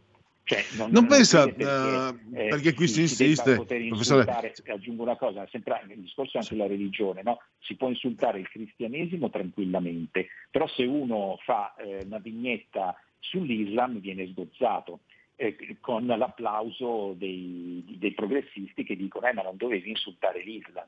Cioè, 0.47 0.65
non, 0.77 0.93
non, 0.93 1.07
pensa, 1.09 1.45
perché, 1.45 1.65
uh, 1.65 2.31
perché 2.31 2.73
qui 2.75 2.87
si, 2.87 3.09
si 3.09 3.25
insiste, 3.25 3.57
professore... 3.57 4.55
aggiungo 4.67 5.03
una 5.03 5.17
cosa, 5.17 5.45
sempre 5.51 5.83
il 5.89 5.99
discorso 6.03 6.37
è 6.37 6.41
anche 6.41 6.55
della 6.55 6.69
religione, 6.69 7.23
no? 7.25 7.41
si 7.59 7.75
può 7.75 7.89
insultare 7.89 8.39
il 8.39 8.49
cristianesimo 8.49 9.29
tranquillamente, 9.29 10.29
però 10.49 10.69
se 10.69 10.85
uno 10.85 11.37
fa 11.45 11.75
eh, 11.75 12.05
una 12.05 12.19
vignetta 12.19 12.97
sull'Islam 13.19 13.99
viene 13.99 14.27
sgozzato. 14.29 15.01
Eh, 15.39 15.77
con 15.81 16.07
l'applauso 16.07 17.13
dei, 17.19 17.85
dei, 17.99 18.13
progressisti 18.13 18.85
che 18.85 18.97
dicono 18.97 19.27
eh, 19.27 19.35
ma 19.35 19.43
non 19.43 19.59
dovevi 19.59 19.91
insultare 19.91 20.43
l'Islam. 20.43 20.87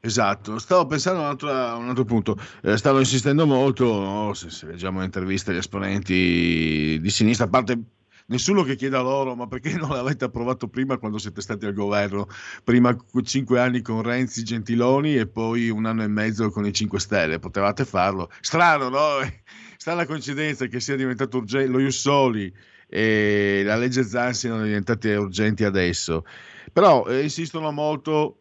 Esatto, 0.00 0.58
stavo 0.58 0.86
pensando 0.86 1.20
a 1.20 1.22
un 1.24 1.28
altro, 1.28 1.48
un 1.50 1.88
altro 1.88 2.04
punto, 2.04 2.36
eh, 2.62 2.76
stavo 2.76 3.00
insistendo 3.00 3.46
molto, 3.46 3.84
no, 3.84 4.32
se, 4.32 4.48
se 4.48 4.66
leggiamo 4.66 5.00
le 5.00 5.06
interviste 5.06 5.50
agli 5.50 5.56
esponenti 5.56 6.98
di 7.00 7.10
sinistra, 7.10 7.46
a 7.46 7.48
parte 7.48 7.82
nessuno 8.28 8.62
che 8.62 8.76
chieda 8.76 9.00
loro 9.00 9.34
ma 9.34 9.46
perché 9.46 9.72
non 9.76 9.90
l'avete 9.90 10.24
approvato 10.24 10.68
prima 10.68 10.98
quando 10.98 11.18
siete 11.18 11.40
stati 11.40 11.66
al 11.66 11.74
governo, 11.74 12.28
prima 12.62 12.96
cinque 13.22 13.58
anni 13.60 13.82
con 13.82 14.02
Renzi, 14.02 14.44
Gentiloni 14.44 15.16
e 15.16 15.26
poi 15.26 15.68
un 15.68 15.84
anno 15.84 16.04
e 16.04 16.08
mezzo 16.08 16.48
con 16.50 16.64
i 16.64 16.72
5 16.72 17.00
Stelle, 17.00 17.38
potevate 17.38 17.84
farlo. 17.84 18.30
Strano, 18.40 18.88
no? 18.88 19.18
Strana 19.76 20.06
coincidenza 20.06 20.66
che 20.66 20.80
sia 20.80 20.96
diventato 20.96 21.38
urgente 21.38 21.68
lo 21.70 21.80
Jussoli 21.80 22.52
e 22.88 23.62
la 23.64 23.76
legge 23.76 24.04
Zan 24.04 24.32
siano 24.32 24.62
diventate 24.62 25.14
urgenti 25.16 25.64
adesso, 25.64 26.24
però 26.72 27.04
eh, 27.06 27.22
insistono 27.22 27.70
molto, 27.70 28.40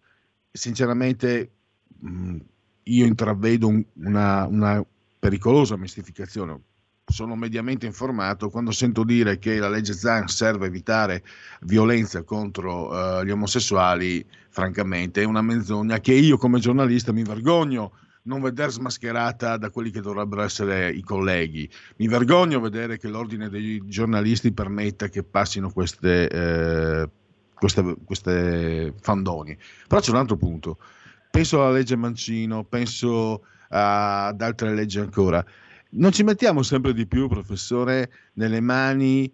sinceramente 0.57 1.51
mh, 1.99 2.37
io 2.83 3.05
intravedo 3.05 3.67
un, 3.67 3.83
una, 3.95 4.45
una 4.45 4.85
pericolosa 5.19 5.77
mistificazione 5.77 6.59
sono 7.09 7.35
mediamente 7.35 7.85
informato 7.85 8.49
quando 8.49 8.71
sento 8.71 9.03
dire 9.03 9.39
che 9.39 9.59
la 9.59 9.69
legge 9.69 9.93
Zan 9.93 10.27
serve 10.27 10.65
a 10.65 10.67
evitare 10.67 11.23
violenza 11.61 12.23
contro 12.23 12.89
uh, 12.89 13.23
gli 13.23 13.29
omosessuali, 13.29 14.25
francamente 14.49 15.21
è 15.21 15.25
una 15.25 15.41
menzogna 15.41 15.99
che 15.99 16.13
io 16.13 16.37
come 16.37 16.59
giornalista 16.59 17.13
mi 17.13 17.23
vergogno 17.23 17.93
non 18.23 18.41
vedere 18.41 18.71
smascherata 18.71 19.55
da 19.55 19.69
quelli 19.69 19.89
che 19.89 20.01
dovrebbero 20.01 20.41
essere 20.41 20.91
i 20.91 21.01
colleghi. 21.01 21.69
Mi 21.95 22.09
vergogno 22.09 22.59
vedere 22.59 22.97
che 22.97 23.07
l'ordine 23.07 23.47
dei 23.47 23.81
giornalisti 23.85 24.51
permetta 24.51 25.07
che 25.07 25.23
passino 25.23 25.71
queste, 25.71 26.27
eh, 26.27 27.09
queste, 27.57 27.95
queste 28.03 28.93
fandoni. 28.99 29.57
Però 29.87 30.01
c'è 30.01 30.11
un 30.11 30.17
altro 30.17 30.37
punto. 30.37 30.77
Penso 31.29 31.61
alla 31.61 31.71
legge 31.71 31.95
Mancino, 31.95 32.63
penso 32.63 33.43
ad 33.69 34.41
altre 34.41 34.73
leggi 34.73 34.99
ancora 34.99 35.43
non 35.89 36.11
ci 36.11 36.23
mettiamo 36.23 36.63
sempre 36.63 36.93
di 36.93 37.07
più, 37.07 37.27
professore, 37.27 38.11
nelle 38.33 38.59
mani, 38.59 39.31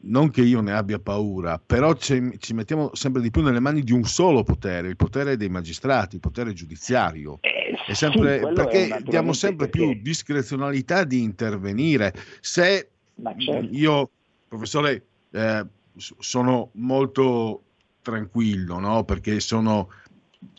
non 0.00 0.30
che 0.30 0.42
io 0.42 0.60
ne 0.60 0.72
abbia 0.72 0.98
paura, 0.98 1.60
però 1.64 1.94
ci, 1.94 2.36
ci, 2.38 2.54
mettiamo 2.54 2.90
sempre 2.94 3.20
di 3.20 3.30
più 3.30 3.42
nelle 3.42 3.60
mani 3.60 3.82
di 3.82 3.92
un 3.92 4.04
solo 4.04 4.42
potere, 4.42 4.88
il 4.88 4.96
potere 4.96 5.36
dei 5.36 5.48
magistrati, 5.48 6.16
il 6.16 6.20
potere 6.20 6.52
giudiziario. 6.52 7.38
Eh, 7.40 7.74
è 7.86 7.94
sempre, 7.94 8.40
sì, 8.42 8.52
perché 8.52 9.02
diamo 9.04 9.32
sempre 9.32 9.68
perché... 9.68 9.92
più 9.92 10.02
discrezionalità 10.02 11.04
di 11.04 11.22
intervenire. 11.22 12.14
Se 12.40 12.90
certo. 13.38 13.68
io, 13.70 14.10
professore, 14.48 15.04
eh, 15.30 15.66
sono 15.98 16.70
molto 16.74 17.62
tranquillo, 18.02 18.78
no? 18.78 19.04
perché 19.04 19.40
sono 19.40 19.90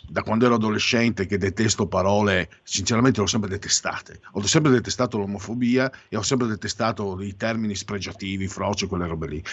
da 0.09 0.23
quando 0.23 0.45
ero 0.45 0.55
adolescente 0.55 1.25
che 1.25 1.37
detesto 1.37 1.87
parole, 1.87 2.49
sinceramente 2.63 3.19
l'ho 3.19 3.27
sempre 3.27 3.49
detestate. 3.49 4.19
Ho 4.33 4.41
sempre 4.45 4.71
detestato 4.71 5.17
l'omofobia 5.17 5.91
e 6.09 6.17
ho 6.17 6.21
sempre 6.23 6.47
detestato 6.47 7.21
i 7.21 7.35
termini 7.35 7.75
spregiativi, 7.75 8.47
froce, 8.47 8.87
quelle 8.87 9.07
robe 9.07 9.27
lì. 9.27 9.43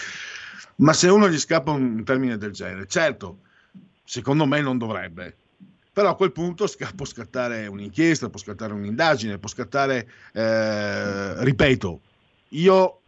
Ma 0.77 0.93
se 0.93 1.09
uno 1.09 1.29
gli 1.29 1.39
scappa 1.39 1.73
un 1.73 2.03
termine 2.05 2.39
del 2.39 2.53
genere, 2.53 2.87
certo, 2.87 3.41
secondo 4.05 4.47
me 4.47 4.61
non 4.61 4.79
dovrebbe. 4.79 5.37
Però 5.93 6.11
a 6.11 6.17
quel 6.17 6.33
punto 6.33 6.67
può 6.95 7.07
scattare 7.07 7.67
un'inchiesta, 7.67 8.29
può 8.29 8.39
scattare 8.39 8.73
un'indagine, 8.73 9.39
può 9.39 9.49
scattare, 9.49 10.09
eh, 10.33 11.43
ripeto, 11.43 12.01
io 12.51 13.01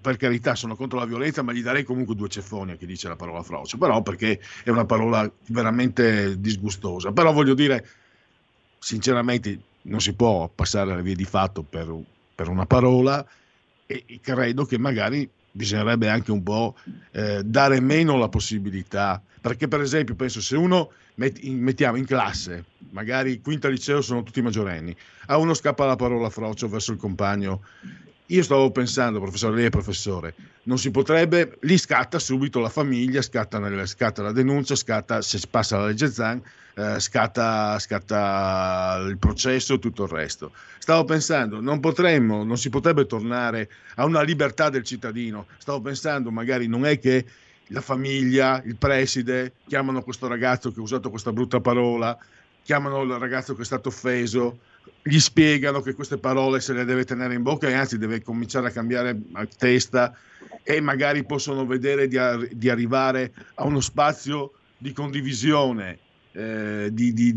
per 0.00 0.16
carità 0.16 0.54
sono 0.54 0.76
contro 0.76 0.98
la 0.98 1.06
violenza, 1.06 1.42
ma 1.42 1.52
gli 1.52 1.62
darei 1.62 1.84
comunque 1.84 2.14
due 2.14 2.28
ceffoni 2.28 2.72
a 2.72 2.76
chi 2.76 2.86
dice 2.86 3.08
la 3.08 3.16
parola 3.16 3.42
froce, 3.42 3.78
però 3.78 4.02
perché 4.02 4.40
è 4.62 4.70
una 4.70 4.84
parola 4.84 5.30
veramente 5.46 6.38
disgustosa. 6.38 7.12
Però 7.12 7.32
voglio 7.32 7.54
dire, 7.54 7.86
sinceramente, 8.78 9.58
non 9.82 10.00
si 10.00 10.14
può 10.14 10.48
passare 10.54 10.92
alle 10.92 11.02
vie 11.02 11.14
di 11.14 11.24
fatto 11.24 11.62
per, 11.62 11.92
per 12.34 12.48
una 12.48 12.66
parola 12.66 13.26
e 13.86 14.04
credo 14.22 14.64
che 14.64 14.78
magari 14.78 15.28
bisognerebbe 15.50 16.08
anche 16.08 16.32
un 16.32 16.42
po' 16.42 16.76
eh, 17.12 17.42
dare 17.44 17.80
meno 17.80 18.16
la 18.16 18.28
possibilità, 18.28 19.22
perché 19.40 19.68
per 19.68 19.80
esempio 19.80 20.14
penso 20.14 20.40
se 20.40 20.56
uno 20.56 20.90
met, 21.16 21.40
mettiamo 21.42 21.96
in 21.96 22.06
classe, 22.06 22.64
magari 22.90 23.40
quinta 23.40 23.68
liceo 23.68 24.00
sono 24.00 24.22
tutti 24.22 24.42
maggiorenni, 24.42 24.94
a 25.26 25.36
uno 25.36 25.54
scappa 25.54 25.86
la 25.86 25.96
parola 25.96 26.28
frocio 26.28 26.68
verso 26.68 26.92
il 26.92 26.98
compagno 26.98 27.62
io 28.26 28.42
stavo 28.42 28.70
pensando, 28.70 29.20
professore, 29.20 29.56
lei 29.56 29.66
è 29.66 29.70
professore, 29.70 30.34
non 30.64 30.78
si 30.78 30.90
potrebbe, 30.90 31.58
lì 31.62 31.76
scatta 31.76 32.18
subito 32.18 32.58
la 32.58 32.70
famiglia, 32.70 33.20
scatta, 33.20 33.86
scatta 33.86 34.22
la 34.22 34.32
denuncia, 34.32 34.74
scatta, 34.74 35.20
se 35.20 35.40
passa 35.50 35.76
la 35.76 35.86
legge 35.86 36.10
Zan, 36.10 36.40
eh, 36.74 36.98
scatta, 37.00 37.78
scatta, 37.78 39.04
il 39.06 39.18
processo 39.18 39.74
e 39.74 39.78
tutto 39.78 40.04
il 40.04 40.10
resto. 40.10 40.52
Stavo 40.78 41.04
pensando, 41.04 41.60
non 41.60 41.80
potremmo, 41.80 42.44
non 42.44 42.56
si 42.56 42.70
potrebbe 42.70 43.06
tornare 43.06 43.68
a 43.96 44.04
una 44.06 44.22
libertà 44.22 44.70
del 44.70 44.84
cittadino. 44.84 45.46
Stavo 45.58 45.80
pensando, 45.80 46.30
magari 46.30 46.66
non 46.66 46.86
è 46.86 46.98
che 46.98 47.26
la 47.68 47.80
famiglia, 47.82 48.62
il 48.64 48.76
preside, 48.76 49.52
chiamano 49.66 50.02
questo 50.02 50.28
ragazzo 50.28 50.72
che 50.72 50.80
ha 50.80 50.82
usato 50.82 51.10
questa 51.10 51.32
brutta 51.32 51.60
parola, 51.60 52.16
chiamano 52.62 53.02
il 53.02 53.18
ragazzo 53.18 53.54
che 53.54 53.62
è 53.62 53.64
stato 53.66 53.90
offeso, 53.90 54.60
gli 55.06 55.18
spiegano 55.20 55.82
che 55.82 55.92
queste 55.92 56.16
parole 56.16 56.60
se 56.60 56.72
le 56.72 56.86
deve 56.86 57.04
tenere 57.04 57.34
in 57.34 57.42
bocca 57.42 57.68
e 57.68 57.74
anzi 57.74 57.98
deve 57.98 58.22
cominciare 58.22 58.68
a 58.68 58.70
cambiare 58.70 59.14
testa 59.58 60.16
e 60.62 60.80
magari 60.80 61.26
possono 61.26 61.66
vedere 61.66 62.08
di, 62.08 62.18
di 62.52 62.70
arrivare 62.70 63.34
a 63.56 63.64
uno 63.64 63.80
spazio 63.80 64.52
di 64.78 64.92
condivisione, 64.92 65.98
eh, 66.32 66.88
di, 66.90 67.12
di, 67.12 67.34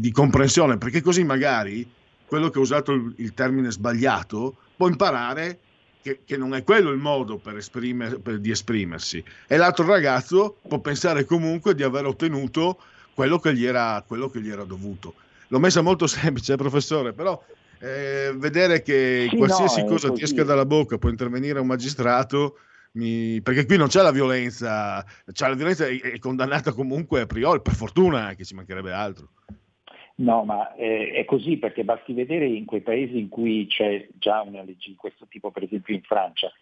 di, 0.00 0.10
comprensione, 0.12 0.78
perché 0.78 1.02
così 1.02 1.22
magari 1.22 1.86
quello 2.24 2.48
che 2.48 2.58
ha 2.58 2.62
usato 2.62 2.92
il, 2.92 3.12
il 3.18 3.34
termine 3.34 3.70
sbagliato 3.70 4.56
può 4.74 4.88
imparare 4.88 5.58
che, 6.00 6.20
che, 6.24 6.38
non 6.38 6.54
è 6.54 6.64
quello 6.64 6.88
il 6.88 6.98
modo 6.98 7.36
per 7.36 7.58
esprimer, 7.58 8.18
per, 8.20 8.38
di 8.38 8.50
esprimersi. 8.50 9.22
E 9.46 9.58
l'altro 9.58 9.84
ragazzo 9.84 10.56
può 10.66 10.78
pensare 10.78 11.26
comunque 11.26 11.74
di 11.74 11.82
aver 11.82 12.06
ottenuto 12.06 12.78
quello 13.12 13.38
che 13.38 13.54
gli 13.54 13.66
era, 13.66 14.02
quello 14.06 14.30
che 14.30 14.40
gli 14.40 14.48
era 14.48 14.64
dovuto 14.64 15.14
l'ho 15.50 15.58
messa 15.58 15.82
molto 15.82 16.06
semplice, 16.08 16.56
professore, 16.56 17.12
però 17.12 17.40
eh, 17.80 18.32
vedere 18.36 18.82
che 18.82 19.26
sì, 19.28 19.36
qualsiasi 19.36 19.82
no, 19.82 19.88
cosa 19.88 20.10
ti 20.10 20.22
esca 20.22 20.44
dalla 20.44 20.66
bocca 20.66 20.98
può 20.98 21.10
intervenire 21.10 21.60
un 21.60 21.66
magistrato, 21.66 22.58
mi... 22.92 23.40
perché 23.42 23.66
qui 23.66 23.76
non 23.76 23.88
c'è 23.88 24.02
la 24.02 24.12
violenza, 24.12 25.04
c'è 25.30 25.48
la 25.48 25.54
violenza 25.54 25.86
è, 25.86 26.00
è 26.00 26.18
condannata 26.18 26.72
comunque 26.72 27.20
a 27.20 27.26
priori, 27.26 27.60
per 27.62 27.74
fortuna 27.74 28.34
che 28.34 28.44
ci 28.44 28.54
mancherebbe 28.54 28.92
altro. 28.92 29.28
No, 30.16 30.44
ma 30.44 30.74
eh, 30.74 31.12
è 31.12 31.24
così 31.24 31.56
perché 31.56 31.82
basti 31.82 32.12
vedere 32.12 32.44
in 32.44 32.66
quei 32.66 32.82
paesi 32.82 33.18
in 33.18 33.30
cui 33.30 33.66
c'è 33.66 34.06
già 34.18 34.42
una 34.42 34.62
legge 34.62 34.90
di 34.90 34.94
questo 34.94 35.26
tipo, 35.26 35.50
per 35.50 35.62
esempio 35.62 35.94
in 35.94 36.02
Francia, 36.02 36.52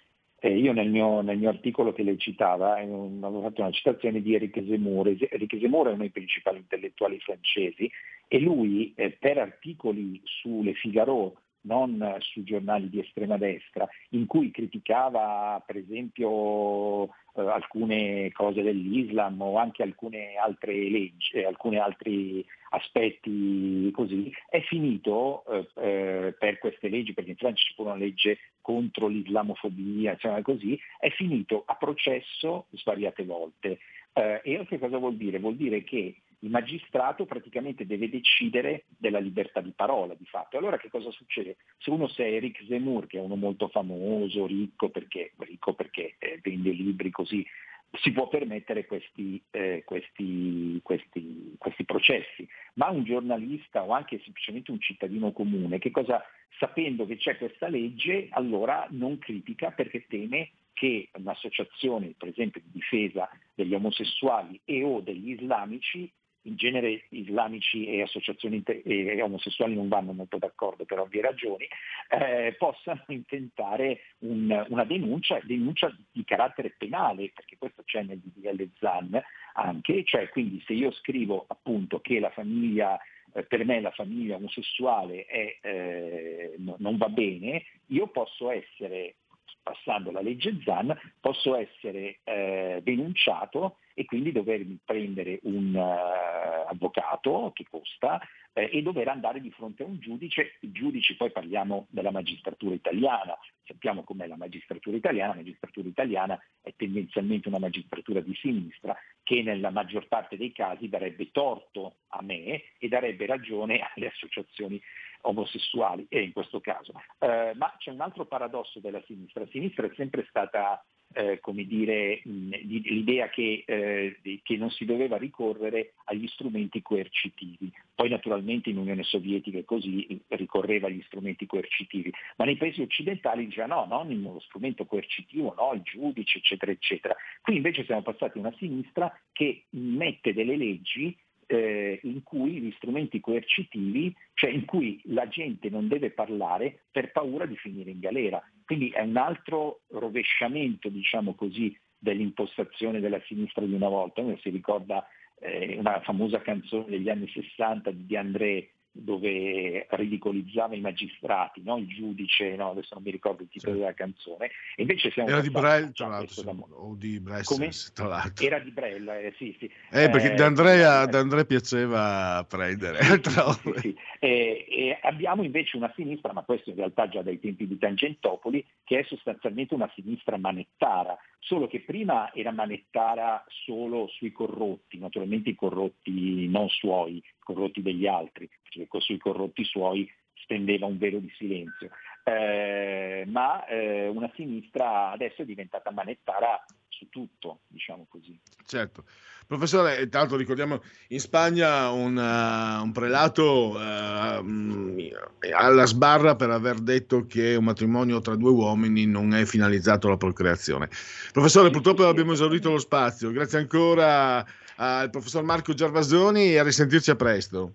eh, 0.40 0.56
io 0.56 0.72
nel 0.72 0.88
mio, 0.88 1.20
nel 1.20 1.36
mio, 1.36 1.48
articolo 1.48 1.92
che 1.92 2.02
lei 2.02 2.18
citava 2.18 2.78
eh, 2.78 2.84
avevo 2.84 3.42
fatto 3.42 3.60
una 3.60 3.72
citazione 3.72 4.22
di 4.22 4.34
Eric 4.34 4.62
Zemmour. 4.66 5.08
Eric 5.08 5.58
Zemmour 5.58 5.86
è 5.88 5.90
uno 5.90 6.00
dei 6.00 6.10
principali 6.10 6.58
intellettuali 6.58 7.18
francesi 7.18 7.90
e 8.28 8.38
lui 8.38 8.92
eh, 8.94 9.10
per 9.10 9.38
articoli 9.38 10.20
sulle 10.24 10.74
Figaro 10.74 11.40
non 11.62 12.16
su 12.20 12.42
giornali 12.42 12.88
di 12.88 13.00
estrema 13.00 13.36
destra, 13.36 13.88
in 14.10 14.26
cui 14.26 14.50
criticava 14.50 15.62
per 15.66 15.76
esempio 15.76 17.04
eh, 17.04 17.42
alcune 17.42 18.30
cose 18.32 18.62
dell'Islam 18.62 19.40
o 19.40 19.56
anche 19.56 19.82
alcune 19.82 20.36
altre 20.36 20.72
leggi, 20.72 21.32
eh, 21.34 21.44
alcuni 21.44 21.78
altri 21.78 22.44
aspetti 22.70 23.90
così, 23.92 24.32
è 24.48 24.60
finito 24.60 25.44
eh, 25.46 25.68
eh, 25.76 26.34
per 26.38 26.58
queste 26.58 26.88
leggi, 26.88 27.14
perché 27.14 27.30
in 27.30 27.36
Francia 27.36 27.64
c'è 27.64 27.74
pure 27.74 27.90
una 27.90 27.98
legge 27.98 28.38
contro 28.60 29.06
l'islamofobia, 29.06 30.12
insomma 30.12 30.42
così, 30.42 30.78
è 30.98 31.08
finito 31.10 31.62
a 31.66 31.74
processo 31.74 32.66
svariate 32.72 33.24
volte. 33.24 33.78
Eh, 34.12 34.40
e 34.42 34.66
che 34.66 34.78
cosa 34.78 34.98
vuol 34.98 35.16
dire? 35.16 35.38
Vuol 35.38 35.56
dire 35.56 35.84
che 35.84 36.16
il 36.40 36.50
magistrato 36.50 37.26
praticamente 37.26 37.86
deve 37.86 38.08
decidere 38.08 38.84
della 38.96 39.18
libertà 39.18 39.60
di 39.60 39.72
parola 39.74 40.14
di 40.14 40.26
fatto. 40.26 40.56
Allora 40.56 40.76
che 40.78 40.88
cosa 40.88 41.10
succede? 41.10 41.56
Se 41.78 41.90
uno 41.90 42.08
sei 42.08 42.34
Eric 42.36 42.64
Zemmour, 42.66 43.06
che 43.06 43.18
è 43.18 43.20
uno 43.20 43.36
molto 43.36 43.68
famoso, 43.68 44.46
ricco 44.46 44.90
perché, 44.90 45.32
ricco 45.38 45.74
perché 45.74 46.14
eh, 46.18 46.38
vende 46.42 46.70
libri 46.70 47.10
così, 47.10 47.44
si 47.92 48.12
può 48.12 48.28
permettere 48.28 48.86
questi, 48.86 49.42
eh, 49.50 49.82
questi, 49.84 50.78
questi, 50.82 51.54
questi, 51.56 51.84
processi, 51.84 52.46
ma 52.74 52.90
un 52.90 53.04
giornalista 53.04 53.82
o 53.82 53.92
anche 53.92 54.20
semplicemente 54.22 54.70
un 54.70 54.80
cittadino 54.80 55.32
comune, 55.32 55.78
che 55.78 55.90
cosa, 55.90 56.22
sapendo 56.58 57.06
che 57.06 57.16
c'è 57.16 57.38
questa 57.38 57.68
legge, 57.68 58.28
allora 58.30 58.86
non 58.90 59.18
critica 59.18 59.70
perché 59.70 60.06
teme 60.06 60.50
che 60.74 61.08
un'associazione, 61.14 62.14
per 62.16 62.28
esempio 62.28 62.60
di 62.60 62.70
difesa 62.72 63.28
degli 63.54 63.74
omosessuali 63.74 64.60
e 64.64 64.84
o 64.84 65.00
degli 65.00 65.30
islamici, 65.32 66.10
in 66.48 66.56
genere 66.56 67.04
islamici 67.10 67.86
e 67.86 68.02
associazioni 68.02 68.62
e 68.64 69.22
omosessuali 69.22 69.74
non 69.74 69.88
vanno 69.88 70.12
molto 70.12 70.38
d'accordo 70.38 70.84
per 70.84 70.98
ovvie 70.98 71.22
ragioni, 71.22 71.68
eh, 72.10 72.54
possano 72.58 73.04
intentare 73.08 74.00
un, 74.20 74.64
una 74.68 74.84
denuncia, 74.84 75.38
denuncia 75.42 75.94
di 76.10 76.24
carattere 76.24 76.74
penale, 76.76 77.30
perché 77.34 77.56
questo 77.58 77.82
c'è 77.84 78.02
nel 78.02 78.18
DDL 78.18 78.70
ZAN 78.78 79.22
anche, 79.54 80.04
cioè 80.04 80.28
quindi 80.28 80.62
se 80.66 80.72
io 80.72 80.90
scrivo 80.92 81.44
appunto 81.48 82.00
che 82.00 82.18
la 82.20 82.30
famiglia 82.30 82.98
eh, 83.34 83.42
per 83.42 83.64
me 83.64 83.80
la 83.80 83.90
famiglia 83.90 84.36
omosessuale 84.36 85.26
è, 85.26 85.58
eh, 85.60 86.54
no, 86.58 86.76
non 86.78 86.96
va 86.96 87.08
bene, 87.08 87.64
io 87.86 88.08
posso 88.08 88.50
essere 88.50 89.16
passando 89.62 90.10
la 90.10 90.22
legge 90.22 90.58
ZAN, 90.64 90.98
posso 91.20 91.54
essere 91.54 92.20
eh, 92.24 92.80
denunciato 92.82 93.76
e 93.98 94.04
quindi 94.04 94.30
dovermi 94.30 94.78
prendere 94.84 95.40
un 95.42 95.74
uh, 95.74 96.70
avvocato 96.70 97.50
che 97.52 97.66
costa 97.68 98.20
eh, 98.52 98.70
e 98.72 98.80
dover 98.80 99.08
andare 99.08 99.40
di 99.40 99.50
fronte 99.50 99.82
a 99.82 99.86
un 99.86 99.98
giudice. 99.98 100.58
I 100.60 100.70
giudici, 100.70 101.16
poi 101.16 101.32
parliamo 101.32 101.88
della 101.90 102.12
magistratura 102.12 102.76
italiana, 102.76 103.36
sappiamo 103.64 104.04
com'è 104.04 104.28
la 104.28 104.36
magistratura 104.36 104.96
italiana, 104.96 105.30
la 105.30 105.38
magistratura 105.38 105.88
italiana 105.88 106.40
è 106.60 106.72
tendenzialmente 106.76 107.48
una 107.48 107.58
magistratura 107.58 108.20
di 108.20 108.36
sinistra 108.36 108.96
che 109.24 109.42
nella 109.42 109.70
maggior 109.70 110.06
parte 110.06 110.36
dei 110.36 110.52
casi 110.52 110.88
darebbe 110.88 111.32
torto 111.32 111.96
a 112.10 112.22
me 112.22 112.74
e 112.78 112.86
darebbe 112.86 113.26
ragione 113.26 113.80
alle 113.80 114.06
associazioni 114.06 114.80
omosessuali, 115.22 116.06
e 116.08 116.22
in 116.22 116.30
questo 116.30 116.60
caso. 116.60 116.92
Eh, 117.18 117.52
ma 117.56 117.74
c'è 117.78 117.90
un 117.90 118.00
altro 118.00 118.26
paradosso 118.26 118.78
della 118.78 119.02
sinistra. 119.06 119.40
La 119.40 119.50
sinistra 119.50 119.86
è 119.86 119.92
sempre 119.96 120.24
stata 120.28 120.84
eh, 121.14 121.40
come 121.40 121.64
dire, 121.64 122.20
mh, 122.24 122.50
l'idea 122.64 123.28
che, 123.28 123.64
eh, 123.66 124.18
che, 124.42 124.56
non 124.56 124.70
si 124.70 124.84
doveva 124.84 125.16
ricorrere 125.16 125.94
agli 126.04 126.26
strumenti 126.28 126.82
coercitivi. 126.82 127.72
Poi 127.94 128.08
naturalmente 128.08 128.70
in 128.70 128.76
Unione 128.78 129.02
Sovietica 129.02 129.62
così 129.64 130.20
ricorreva 130.28 130.86
agli 130.86 131.02
strumenti 131.06 131.46
coercitivi, 131.46 132.12
ma 132.36 132.44
nei 132.44 132.56
paesi 132.56 132.82
occidentali 132.82 133.46
diceva 133.46 133.66
no, 133.66 133.86
non 133.88 134.22
lo 134.22 134.40
strumento 134.40 134.84
coercitivo, 134.84 135.54
no, 135.56 135.72
il 135.74 135.82
giudice, 135.82 136.38
eccetera, 136.38 136.70
eccetera. 136.70 137.16
Qui 137.42 137.56
invece 137.56 137.84
siamo 137.84 138.02
passati 138.02 138.38
a 138.38 138.40
una 138.40 138.54
sinistra 138.58 139.12
che 139.32 139.64
mette 139.70 140.32
delle 140.32 140.56
leggi 140.56 141.16
eh, 141.46 141.98
in 142.02 142.22
cui 142.22 142.60
gli 142.60 142.72
strumenti 142.76 143.20
coercitivi, 143.20 144.14
cioè 144.34 144.50
in 144.50 144.66
cui 144.66 145.00
la 145.06 145.26
gente 145.28 145.70
non 145.70 145.88
deve 145.88 146.10
parlare 146.10 146.80
per 146.90 147.10
paura 147.10 147.46
di 147.46 147.56
finire 147.56 147.90
in 147.90 148.00
galera. 148.00 148.42
Quindi 148.68 148.90
è 148.90 149.00
un 149.00 149.16
altro 149.16 149.80
rovesciamento, 149.92 150.90
diciamo 150.90 151.32
così, 151.32 151.74
dell'impostazione 151.96 153.00
della 153.00 153.18
sinistra 153.24 153.64
di 153.64 153.72
una 153.72 153.88
volta. 153.88 154.22
Si 154.42 154.50
ricorda 154.50 155.08
eh, 155.40 155.78
una 155.78 156.02
famosa 156.02 156.42
canzone 156.42 156.84
degli 156.86 157.08
anni 157.08 157.26
60 157.28 157.90
di 157.92 158.14
André 158.14 158.72
dove 159.00 159.86
ridicolizzava 159.90 160.74
i 160.74 160.80
magistrati, 160.80 161.62
no? 161.62 161.78
il 161.78 161.86
giudice, 161.86 162.56
no? 162.56 162.70
adesso 162.70 162.94
non 162.94 163.02
mi 163.02 163.10
ricordo 163.10 163.42
il 163.42 163.48
titolo 163.48 163.74
sì. 163.74 163.78
della 163.78 163.94
canzone, 163.94 164.46
e 164.76 164.82
invece 164.82 165.10
siamo 165.10 165.28
Era 165.28 165.40
di 165.40 165.50
Brel, 165.50 165.92
tra 165.92 166.08
l'altro, 166.08 166.42
da... 166.42 166.52
o 166.70 166.94
di 166.96 167.20
Bressels, 167.20 167.92
tra 167.92 168.06
l'altro. 168.06 168.44
Era 168.44 168.58
di 168.58 168.70
Brel, 168.70 169.08
eh, 169.08 169.34
sì, 169.36 169.54
sì. 169.58 169.66
Eh, 169.90 170.10
perché 170.10 170.32
eh, 170.32 170.34
D'Andrea, 170.34 171.06
D'Andrea 171.06 171.44
piaceva 171.44 172.44
prendere. 172.48 173.02
sì, 173.02 173.74
sì. 173.80 173.96
E, 174.20 174.66
e 174.68 174.98
abbiamo 175.02 175.44
invece 175.44 175.76
una 175.76 175.92
sinistra, 175.94 176.32
ma 176.32 176.42
questo 176.42 176.70
in 176.70 176.76
realtà 176.76 177.08
già 177.08 177.22
dai 177.22 177.38
tempi 177.38 177.66
di 177.66 177.78
Tangentopoli, 177.78 178.64
che 178.84 179.00
è 179.00 179.04
sostanzialmente 179.04 179.74
una 179.74 179.90
sinistra 179.94 180.36
manettara, 180.36 181.16
solo 181.38 181.68
che 181.68 181.80
prima 181.80 182.32
era 182.34 182.50
manettara 182.50 183.44
solo 183.48 184.08
sui 184.08 184.32
corrotti, 184.32 184.98
naturalmente 184.98 185.50
i 185.50 185.54
corrotti 185.54 186.48
non 186.48 186.68
suoi, 186.68 187.22
corrotti 187.48 187.80
degli 187.80 188.06
altri, 188.06 188.48
perché 188.62 189.00
sui 189.00 189.18
corrotti 189.18 189.64
suoi 189.64 190.10
stendeva 190.34 190.86
un 190.86 190.98
velo 190.98 191.18
di 191.18 191.30
silenzio. 191.36 191.90
Eh, 192.24 193.24
ma 193.26 193.64
eh, 193.64 194.08
una 194.08 194.30
sinistra 194.34 195.10
adesso 195.10 195.42
è 195.42 195.44
diventata 195.46 195.90
manettara 195.90 196.62
su 196.98 197.08
tutto, 197.08 197.60
diciamo 197.68 198.06
così. 198.08 198.38
Certo. 198.66 199.04
Professore, 199.46 200.02
intanto 200.02 200.36
ricordiamo 200.36 200.82
in 201.08 201.20
Spagna 201.20 201.90
un, 201.90 202.16
uh, 202.16 202.82
un 202.82 202.92
prelato 202.92 203.70
uh, 203.70 205.12
alla 205.54 205.86
sbarra 205.86 206.36
per 206.36 206.50
aver 206.50 206.80
detto 206.80 207.24
che 207.26 207.54
un 207.54 207.64
matrimonio 207.64 208.20
tra 208.20 208.34
due 208.34 208.50
uomini 208.50 209.06
non 209.06 209.32
è 209.32 209.44
finalizzato 209.46 210.08
alla 210.08 210.16
procreazione. 210.16 210.90
Professore, 211.32 211.70
purtroppo 211.70 212.06
abbiamo 212.06 212.32
esaurito 212.32 212.70
lo 212.70 212.78
spazio. 212.78 213.30
Grazie 213.30 213.58
ancora 213.58 214.44
al 214.76 215.08
professor 215.10 215.42
Marco 215.44 215.72
Gervasoni 215.72 216.50
e 216.50 216.58
a 216.58 216.64
risentirci 216.64 217.10
a 217.10 217.16
presto. 217.16 217.74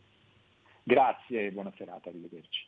Grazie 0.83 1.47
e 1.47 1.51
buona 1.51 1.71
serata, 1.75 2.09
arrivederci. 2.09 2.67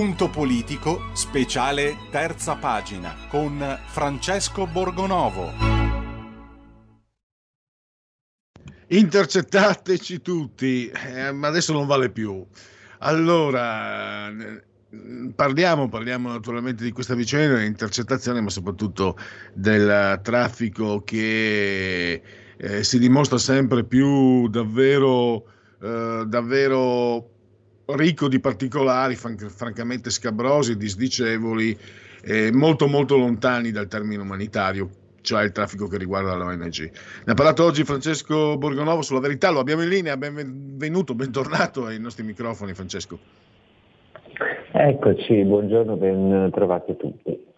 Punto 0.00 0.30
politico, 0.30 1.10
speciale 1.12 1.94
terza 2.10 2.56
pagina, 2.56 3.14
con 3.28 3.62
Francesco 3.84 4.66
Borgonovo. 4.66 5.52
Intercettateci 8.86 10.22
tutti, 10.22 10.88
eh, 10.88 11.20
adesso 11.20 11.74
non 11.74 11.86
vale 11.86 12.08
più. 12.08 12.42
Allora, 13.00 14.30
eh, 14.30 14.62
parliamo, 15.34 15.90
parliamo 15.90 16.30
naturalmente 16.30 16.82
di 16.82 16.92
questa 16.92 17.14
vicenda, 17.14 17.56
dell'intercettazione, 17.56 18.40
ma 18.40 18.48
soprattutto 18.48 19.18
del 19.52 20.18
traffico 20.22 21.02
che 21.02 22.22
eh, 22.56 22.84
si 22.84 22.98
dimostra 22.98 23.36
sempre 23.36 23.84
più 23.84 24.48
davvero, 24.48 25.44
eh, 25.78 26.24
davvero 26.26 27.29
ricco 27.96 28.28
di 28.28 28.40
particolari, 28.40 29.14
fran- 29.16 29.36
francamente 29.36 30.10
scabrosi, 30.10 30.76
disdicevoli, 30.76 31.78
eh, 32.22 32.52
molto 32.52 32.86
molto 32.86 33.16
lontani 33.16 33.70
dal 33.70 33.88
termine 33.88 34.22
umanitario, 34.22 34.90
cioè 35.20 35.44
il 35.44 35.52
traffico 35.52 35.86
che 35.88 35.98
riguarda 35.98 36.34
l'ONG. 36.34 36.90
Ne 37.24 37.32
ha 37.32 37.34
parlato 37.34 37.64
oggi 37.64 37.84
Francesco 37.84 38.56
Borgonovo 38.56 39.02
sulla 39.02 39.20
verità, 39.20 39.50
lo 39.50 39.60
abbiamo 39.60 39.82
in 39.82 39.88
linea, 39.88 40.16
benvenuto, 40.16 41.14
bentornato 41.14 41.86
ai 41.86 41.98
nostri 41.98 42.24
microfoni 42.24 42.74
Francesco. 42.74 43.18
Eccoci, 44.72 45.44
buongiorno, 45.44 45.96
ben 45.96 46.50
trovati 46.52 46.96
tutti. 46.96 47.48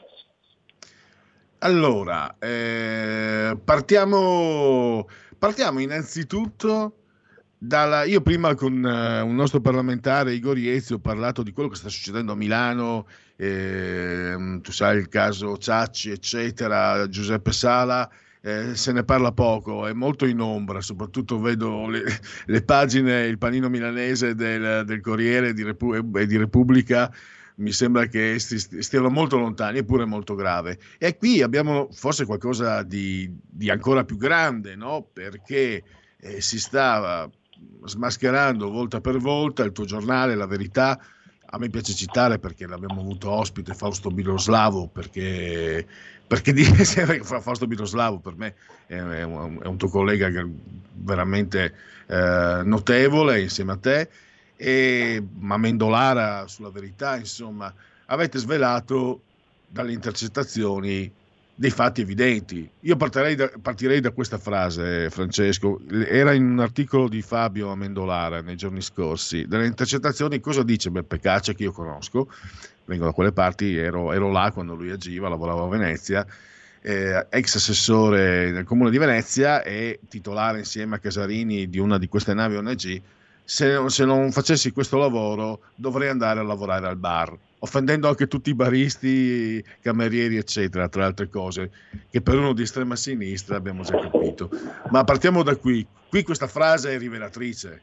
Allora, 1.59 2.37
eh, 2.41 3.57
partiamo, 3.63 5.07
partiamo 5.39 5.79
innanzitutto 5.79 6.95
dalla, 7.65 8.03
io 8.03 8.21
prima 8.23 8.57
con 8.57 8.73
uh, 8.73 9.25
un 9.25 9.35
nostro 9.37 9.61
parlamentare, 9.61 10.35
Igor 10.35 10.59
Iezzi, 10.59 10.95
ho 10.95 10.99
parlato 10.99 11.45
di 11.45 11.53
quello 11.53 11.69
che 11.69 11.77
sta 11.77 11.89
succedendo 11.89 12.33
a 12.33 12.35
Milano, 12.35 13.07
eh, 13.37 14.59
tu 14.61 14.73
sai 14.73 14.99
il 14.99 15.09
caso 15.09 15.57
Ciacci, 15.57 16.11
eccetera, 16.11 17.09
Giuseppe 17.09 17.53
Sala, 17.53 18.11
eh, 18.41 18.75
se 18.75 18.91
ne 18.91 19.05
parla 19.05 19.31
poco, 19.31 19.87
è 19.87 19.93
molto 19.93 20.27
in 20.27 20.41
ombra, 20.41 20.81
soprattutto 20.81 21.39
vedo 21.39 21.89
le, 21.89 22.03
le 22.47 22.63
pagine, 22.63 23.27
il 23.27 23.39
panino 23.39 23.69
milanese 23.69 24.35
del, 24.35 24.83
del 24.85 25.01
Corriere 25.01 25.53
di 25.53 25.63
Repu- 25.63 26.17
e 26.17 26.27
di 26.27 26.37
Repubblica, 26.37 27.15
mi 27.57 27.71
sembra 27.71 28.07
che 28.07 28.41
stiano 28.41 29.09
molto 29.09 29.39
lontani, 29.39 29.79
eppure 29.79 30.05
molto 30.05 30.35
grave. 30.35 30.81
E 30.99 31.17
qui 31.17 31.43
abbiamo 31.43 31.87
forse 31.93 32.27
qualcosa 32.27 32.83
di, 32.83 33.33
di 33.41 33.71
ancora 33.71 34.03
più 34.03 34.17
grande, 34.17 34.75
no? 34.75 35.07
perché 35.13 35.85
eh, 36.19 36.41
si 36.41 36.59
stava 36.59 37.31
smascherando 37.85 38.71
volta 38.71 39.01
per 39.01 39.19
volta 39.19 39.65
il 39.65 39.73
tuo 39.73 39.85
giornale, 39.85 40.35
La 40.35 40.47
Verità. 40.47 40.99
A 41.55 41.59
me 41.59 41.69
piace 41.69 41.93
citare 41.93 42.39
perché 42.39 42.67
l'abbiamo 42.67 43.01
avuto 43.01 43.31
ospite 43.31 43.75
Fausto 43.75 44.11
Biloslavo, 44.11 44.89
perché, 44.89 45.87
perché 46.27 46.53
dire 46.53 46.85
sempre 46.85 47.23
Fausto 47.23 47.67
Biloslavo 47.67 48.19
per 48.21 48.37
me 48.37 48.55
è, 48.87 48.95
è, 48.95 49.23
un, 49.23 49.59
è 49.63 49.67
un, 49.67 49.77
tuo 49.77 49.89
collega 49.89 50.31
veramente 50.95 51.75
eh, 52.07 52.63
notevole 52.65 53.43
insieme 53.43 53.73
a 53.73 53.77
te, 53.77 54.09
e 54.57 55.23
Mamendolara 55.41 56.47
sulla 56.47 56.71
verità, 56.71 57.17
insomma, 57.17 57.73
avete 58.07 58.39
svelato 58.39 59.21
dalle 59.67 59.93
intercettazioni 59.93 61.13
dei 61.55 61.71
fatti 61.71 62.01
evidenti. 62.01 62.69
Io 62.81 62.97
partirei 62.97 63.35
da, 63.35 63.51
partirei 63.61 64.01
da, 64.01 64.11
questa 64.11 64.39
frase, 64.39 65.11
Francesco. 65.11 65.81
Era 65.89 66.33
in 66.33 66.51
un 66.51 66.61
articolo 66.61 67.09
di 67.09 67.23
Fabio 67.23 67.71
Amendolara 67.71 68.41
nei 68.41 68.57
giorni 68.57 68.81
scorsi. 68.81 69.47
Delle 69.47 69.67
intercettazioni, 69.67 70.41
cosa 70.41 70.63
dice 70.63 70.91
Beppe 70.91 71.21
Caccia, 71.21 71.53
che 71.53 71.65
io 71.65 71.73
conosco? 71.73 72.29
Vengo 72.85 73.05
da 73.05 73.13
quelle 73.13 73.33
parti, 73.33 73.77
ero, 73.77 74.13
ero 74.13 74.31
là 74.31 74.51
quando 74.53 74.75
lui 74.75 74.91
agiva, 74.91 75.29
lavorava 75.29 75.65
a 75.65 75.69
Venezia. 75.69 76.27
Eh, 76.85 77.27
ex 77.31 77.55
assessore 77.55 78.51
del 78.51 78.65
comune 78.65 78.91
di 78.91 78.99
Venezia 78.99 79.63
e 79.63 80.01
titolare 80.09 80.59
insieme 80.59 80.97
a 80.97 80.99
Casarini 80.99 81.69
di 81.69 81.79
una 81.79 81.97
di 81.97 82.09
queste 82.09 82.35
navi 82.35 82.57
ONG. 82.57 83.01
Se, 83.45 83.89
se 83.89 84.05
non 84.05 84.33
facessi 84.33 84.73
questo 84.73 84.97
lavoro, 84.97 85.61
dovrei 85.77 86.09
andare 86.09 86.41
a 86.41 86.43
lavorare 86.43 86.89
al 86.89 86.97
bar 86.97 87.37
offendendo 87.63 88.09
anche 88.09 88.27
tutti 88.27 88.51
i 88.51 88.55
baristi, 88.55 89.63
camerieri, 89.81 90.37
eccetera, 90.37 90.89
tra 90.89 91.07
altre 91.07 91.29
cose, 91.29 91.71
che 92.11 92.21
per 92.21 92.37
uno 92.37 92.53
di 92.53 92.63
estrema 92.63 92.97
sinistra 92.97 93.57
abbiamo 93.57 93.83
già 93.83 93.99
capito. 93.99 94.51
Ma 94.91 95.05
partiamo 95.05 95.43
da 95.43 95.57
qui. 95.57 95.87
Qui 96.09 96.23
questa 96.25 96.47
frase 96.47 96.95
è 96.95 96.99
rivelatrice. 96.99 97.83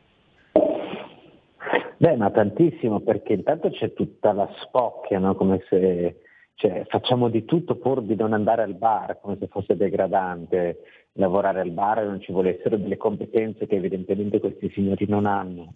Beh, 1.97 2.15
ma 2.15 2.29
tantissimo, 2.29 3.01
perché 3.01 3.33
intanto 3.33 3.69
c'è 3.71 3.93
tutta 3.93 4.31
la 4.31 4.49
spocchia, 4.61 5.19
no? 5.19 5.35
come 5.35 5.63
se 5.69 6.21
cioè, 6.55 6.85
facciamo 6.87 7.29
di 7.29 7.45
tutto 7.45 7.75
pur 7.75 8.01
di 8.01 8.15
non 8.15 8.33
andare 8.33 8.63
al 8.63 8.75
bar, 8.75 9.19
come 9.21 9.37
se 9.39 9.47
fosse 9.47 9.75
degradante 9.77 10.83
lavorare 11.13 11.61
al 11.61 11.71
bar 11.71 11.99
e 11.99 12.05
non 12.05 12.21
ci 12.21 12.31
volessero 12.31 12.77
delle 12.77 12.97
competenze 12.97 13.65
che 13.65 13.75
evidentemente 13.75 14.39
questi 14.39 14.69
signori 14.73 15.05
non 15.07 15.25
hanno. 15.25 15.75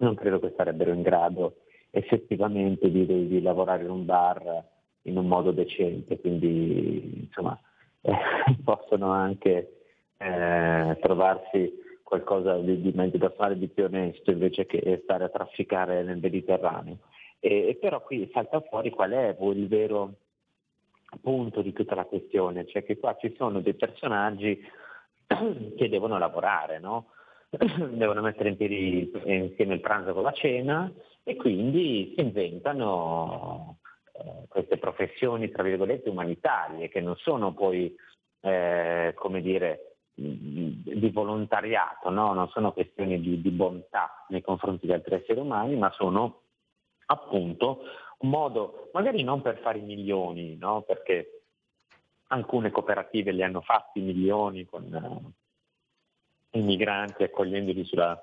Non 0.00 0.14
credo 0.14 0.38
che 0.38 0.52
sarebbero 0.56 0.92
in 0.92 1.02
grado 1.02 1.62
effettivamente 1.98 2.90
di, 2.90 3.06
di, 3.06 3.42
lavorare 3.42 3.84
in 3.84 3.90
un 3.90 4.04
bar 4.04 4.64
in 5.02 5.16
un 5.16 5.26
modo 5.26 5.50
decente, 5.52 6.20
quindi 6.20 7.26
insomma 7.26 7.58
eh, 8.02 8.12
possono 8.64 9.10
anche 9.10 9.78
eh, 10.16 10.98
trovarsi 11.00 11.86
qualcosa 12.02 12.56
di, 12.58 12.80
di 12.80 13.18
da 13.18 13.30
fare, 13.30 13.58
di 13.58 13.68
più 13.68 13.84
onesto 13.84 14.30
invece 14.30 14.66
che 14.66 15.00
stare 15.02 15.24
a 15.24 15.28
trafficare 15.28 16.02
nel 16.02 16.18
Mediterraneo. 16.18 16.98
E, 17.40 17.68
e 17.68 17.74
però 17.76 18.02
qui 18.02 18.28
salta 18.32 18.60
fuori 18.60 18.90
qual 18.90 19.10
è 19.10 19.36
il 19.38 19.68
vero 19.68 20.14
punto 21.20 21.62
di 21.62 21.72
tutta 21.72 21.94
la 21.94 22.04
questione, 22.04 22.66
cioè 22.66 22.84
che 22.84 22.98
qua 22.98 23.16
ci 23.16 23.34
sono 23.36 23.60
dei 23.60 23.74
personaggi 23.74 24.60
che 25.76 25.88
devono 25.88 26.18
lavorare, 26.18 26.78
no? 26.78 27.10
devono 27.48 28.20
mettere 28.20 28.50
in 28.50 28.56
piedi 28.56 29.10
insieme 29.24 29.74
il 29.74 29.80
pranzo 29.80 30.12
con 30.12 30.22
la 30.22 30.32
cena 30.32 30.92
e 31.28 31.36
quindi 31.36 32.14
si 32.14 32.22
inventano 32.22 33.80
eh, 34.12 34.46
queste 34.48 34.78
professioni, 34.78 35.50
tra 35.50 35.62
virgolette, 35.62 36.08
umanitarie, 36.08 36.88
che 36.88 37.02
non 37.02 37.16
sono 37.16 37.52
poi, 37.52 37.94
eh, 38.40 39.12
come 39.14 39.42
dire, 39.42 39.96
di 40.14 41.10
volontariato, 41.12 42.08
no? 42.08 42.32
non 42.32 42.48
sono 42.48 42.72
questioni 42.72 43.20
di, 43.20 43.42
di 43.42 43.50
bontà 43.50 44.24
nei 44.30 44.40
confronti 44.40 44.86
di 44.86 44.94
altri 44.94 45.16
esseri 45.16 45.38
umani, 45.38 45.76
ma 45.76 45.90
sono 45.92 46.44
appunto 47.04 47.82
un 48.20 48.30
modo, 48.30 48.88
magari 48.94 49.22
non 49.22 49.42
per 49.42 49.58
fare 49.58 49.80
i 49.80 49.82
milioni, 49.82 50.56
no? 50.56 50.80
perché 50.80 51.42
alcune 52.28 52.70
cooperative 52.70 53.32
li 53.32 53.42
hanno 53.42 53.60
fatti 53.60 54.00
milioni 54.00 54.64
con, 54.64 55.34
eh, 56.52 56.58
i 56.58 56.62
migranti 56.62 57.22
accogliendoli 57.22 57.84
sulla, 57.84 58.18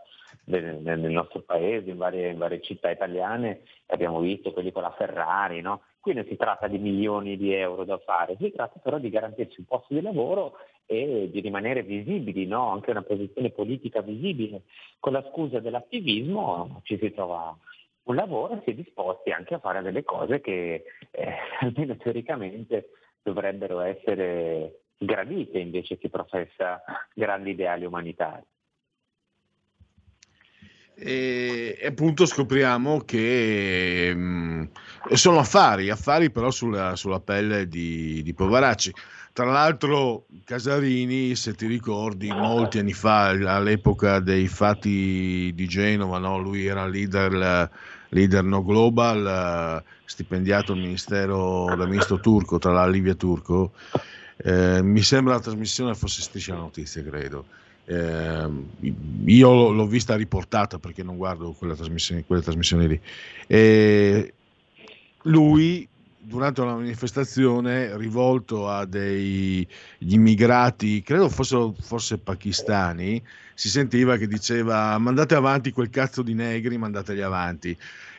nel, 0.46 0.80
nel, 0.82 1.00
nostro 1.12 1.42
paese, 1.42 1.90
in 1.90 1.98
varie, 1.98 2.30
in 2.30 2.38
varie, 2.38 2.62
città 2.62 2.90
italiane, 2.90 3.62
abbiamo 3.88 4.20
visto 4.20 4.52
quelli 4.52 4.72
con 4.72 4.84
la 4.84 4.94
Ferrari, 4.94 5.62
no? 5.62 5.82
Qui 6.00 6.14
non 6.14 6.26
si 6.28 6.36
tratta 6.36 6.68
di 6.68 6.78
milioni 6.78 7.36
di 7.36 7.54
euro 7.54 7.84
da 7.84 7.98
fare, 7.98 8.38
si 8.40 8.52
tratta 8.52 8.80
però 8.80 9.00
di 9.00 9.10
garantirsi 9.10 9.60
un 9.60 9.66
posto 9.66 9.94
di 9.94 10.02
lavoro 10.02 10.58
e 10.86 11.30
di 11.32 11.40
rimanere 11.40 11.82
visibili, 11.82 12.46
no? 12.46 12.70
anche 12.70 12.92
una 12.92 13.02
posizione 13.02 13.50
politica 13.50 14.02
visibile. 14.02 14.64
Con 15.00 15.14
la 15.14 15.28
scusa 15.32 15.60
dell'attivismo 15.60 16.82
ci 16.84 17.00
si 17.00 17.12
trova 17.12 17.58
un 18.04 18.16
lavoro 18.16 18.54
e 18.54 18.62
si 18.64 18.70
è 18.70 18.74
disposti 18.76 19.32
anche 19.32 19.56
a 19.56 19.60
fare 19.60 19.82
delle 19.82 20.04
cose 20.04 20.42
che 20.42 20.84
eh, 21.10 21.34
almeno 21.62 21.98
teoricamente 21.98 22.90
dovrebbero 23.24 23.80
essere 23.80 24.82
gradite 24.98 25.58
invece 25.58 25.98
chi 25.98 26.10
professa 26.10 26.84
grandi 27.14 27.52
ideali 27.52 27.86
umanitari. 27.86 28.44
E, 30.98 31.78
appunto 31.86 32.26
scopriamo 32.26 33.02
che 33.02 34.14
mh, 34.16 34.20
mm, 34.20 34.64
sono 35.14 35.40
affari, 35.40 35.90
affari 35.90 36.32
però 36.32 36.52
sulla, 36.52 36.96
sulla 36.96 37.20
pelle 37.20 37.68
di, 37.68 38.24
di, 38.24 38.34
poveracci. 38.34 38.94
Tra 39.34 39.46
l'altro 39.46 40.28
Casarini, 40.46 41.36
se 41.36 41.54
ti 41.54 41.68
ricordi, 41.68 42.30
molti 42.30 42.80
anni 42.80 42.94
fa, 42.94 43.28
all'epoca 43.28 44.20
dei 44.20 44.48
fatti 44.48 45.52
di 45.54 45.68
Genova, 45.68 46.18
no? 46.20 46.38
lui 46.40 46.66
era 46.66 46.88
leader, 46.88 47.70
leader 48.10 48.44
no 48.44 48.64
global, 48.64 49.84
stipendiato 50.06 50.72
al 50.72 50.78
ministero, 50.78 51.76
dal 51.76 51.90
ministro 51.90 52.22
turco, 52.22 52.60
tra 52.60 52.72
la 52.72 52.88
Livia 52.88 53.16
Turco, 53.16 53.74
eh, 54.38 54.82
mi 54.82 55.02
sembra 55.02 55.34
la 55.34 55.42
trasmissione 55.42 55.96
fosse 55.96 56.22
Striscia 56.22 56.56
Notizia, 56.56 57.04
credo. 57.04 57.46
Eh, 57.86 58.50
io 59.26 59.72
l'ho 59.72 59.86
vista 59.86 60.16
riportata 60.16 60.80
perché 60.80 61.04
non 61.04 61.18
guardo 61.18 61.52
quelle 61.52 61.76
trasmissioni, 61.76 62.24
quelle 62.26 62.42
trasmissioni 62.42 62.88
lì. 62.88 63.00
E 63.48 64.34
lui, 65.24 65.88
durante 66.20 66.62
una 66.62 66.76
manifestazione, 66.76 67.96
rivolto 67.98 68.68
a 68.68 68.86
degli 68.86 69.68
immigrati, 70.00 71.02
credo 71.04 71.30
fossero 71.30 71.74
forse 71.80 72.18
pakistani, 72.18 73.22
si 73.54 73.70
sentiva 73.70 74.18
che 74.18 74.28
diceva 74.28 74.98
mandate 74.98 75.36
avanti 75.36 75.72
quel 75.72 75.90
cazzo 75.90 76.22
di 76.22 76.34
negri, 76.34 76.78
mandateli 76.78 77.22
avanti 77.22 77.78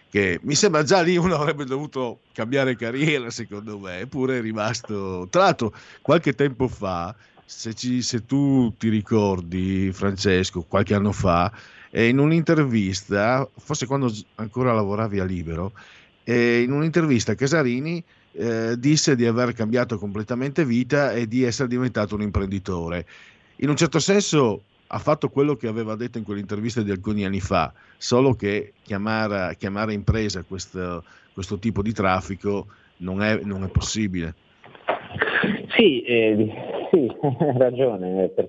che 0.09 0.39
mi 0.43 0.55
sembra 0.55 0.83
già 0.83 1.03
lì 1.03 1.17
uno 1.17 1.35
avrebbe 1.35 1.65
dovuto 1.65 2.21
cambiare 2.33 2.77
carriera 2.77 3.29
secondo 3.31 3.79
me, 3.79 4.01
eppure 4.01 4.39
è 4.39 4.41
rimasto... 4.41 5.27
Tra 5.29 5.43
l'altro 5.43 5.75
qualche 6.01 6.35
tempo 6.35 6.69
fa, 6.69 7.15
se, 7.47 7.75
ci, 7.75 8.03
se 8.03 8.27
tu 8.27 8.75
ti 8.77 8.89
ricordi 8.89 9.91
Francesco, 9.93 10.63
qualche 10.63 10.95
anno 10.95 11.13
fa, 11.13 11.51
eh, 11.91 12.09
in 12.09 12.19
un'intervista, 12.19 13.49
forse 13.57 13.87
quando 13.87 14.13
ancora 14.35 14.75
lavoravi 14.75 15.21
a 15.21 15.25
Libero, 15.25 15.73
eh, 16.25 16.61
in 16.61 16.73
un'intervista 16.73 17.37
Casarini 17.37 18.03
eh, 18.33 18.75
disse 18.77 19.15
di 19.15 19.25
aver 19.25 19.53
cambiato 19.53 19.97
completamente 19.97 20.65
vita 20.65 21.13
e 21.13 21.27
di 21.29 21.45
essere 21.45 21.69
diventato 21.69 22.17
un 22.17 22.23
imprenditore. 22.23 23.07
In 23.57 23.69
un 23.69 23.77
certo 23.77 24.01
senso 24.01 24.63
ha 24.89 24.99
fatto 24.99 25.31
quello 25.31 25.57
che 25.57 25.69
aveva 25.69 25.95
detto 25.95 26.19
in 26.19 26.25
quell'intervista 26.25 26.83
di 26.83 26.91
alcuni 26.91 27.25
anni 27.25 27.41
fa, 27.41 27.73
solo 27.97 28.35
che 28.35 28.73
chiamare, 28.83 29.57
chiamare 29.57 29.93
impresa 29.93 30.43
questo, 30.43 31.05
questo, 31.33 31.59
tipo 31.59 31.81
di 31.81 31.93
traffico 31.93 32.67
non 32.99 33.23
è, 33.23 33.41
non 33.43 33.65
è 33.65 33.69
possibile. 33.69 34.35
Sì, 35.77 36.03
eh, 36.03 36.76
sì, 36.91 37.11
hai 37.21 37.59
ragione, 37.59 38.33
è 38.35 38.45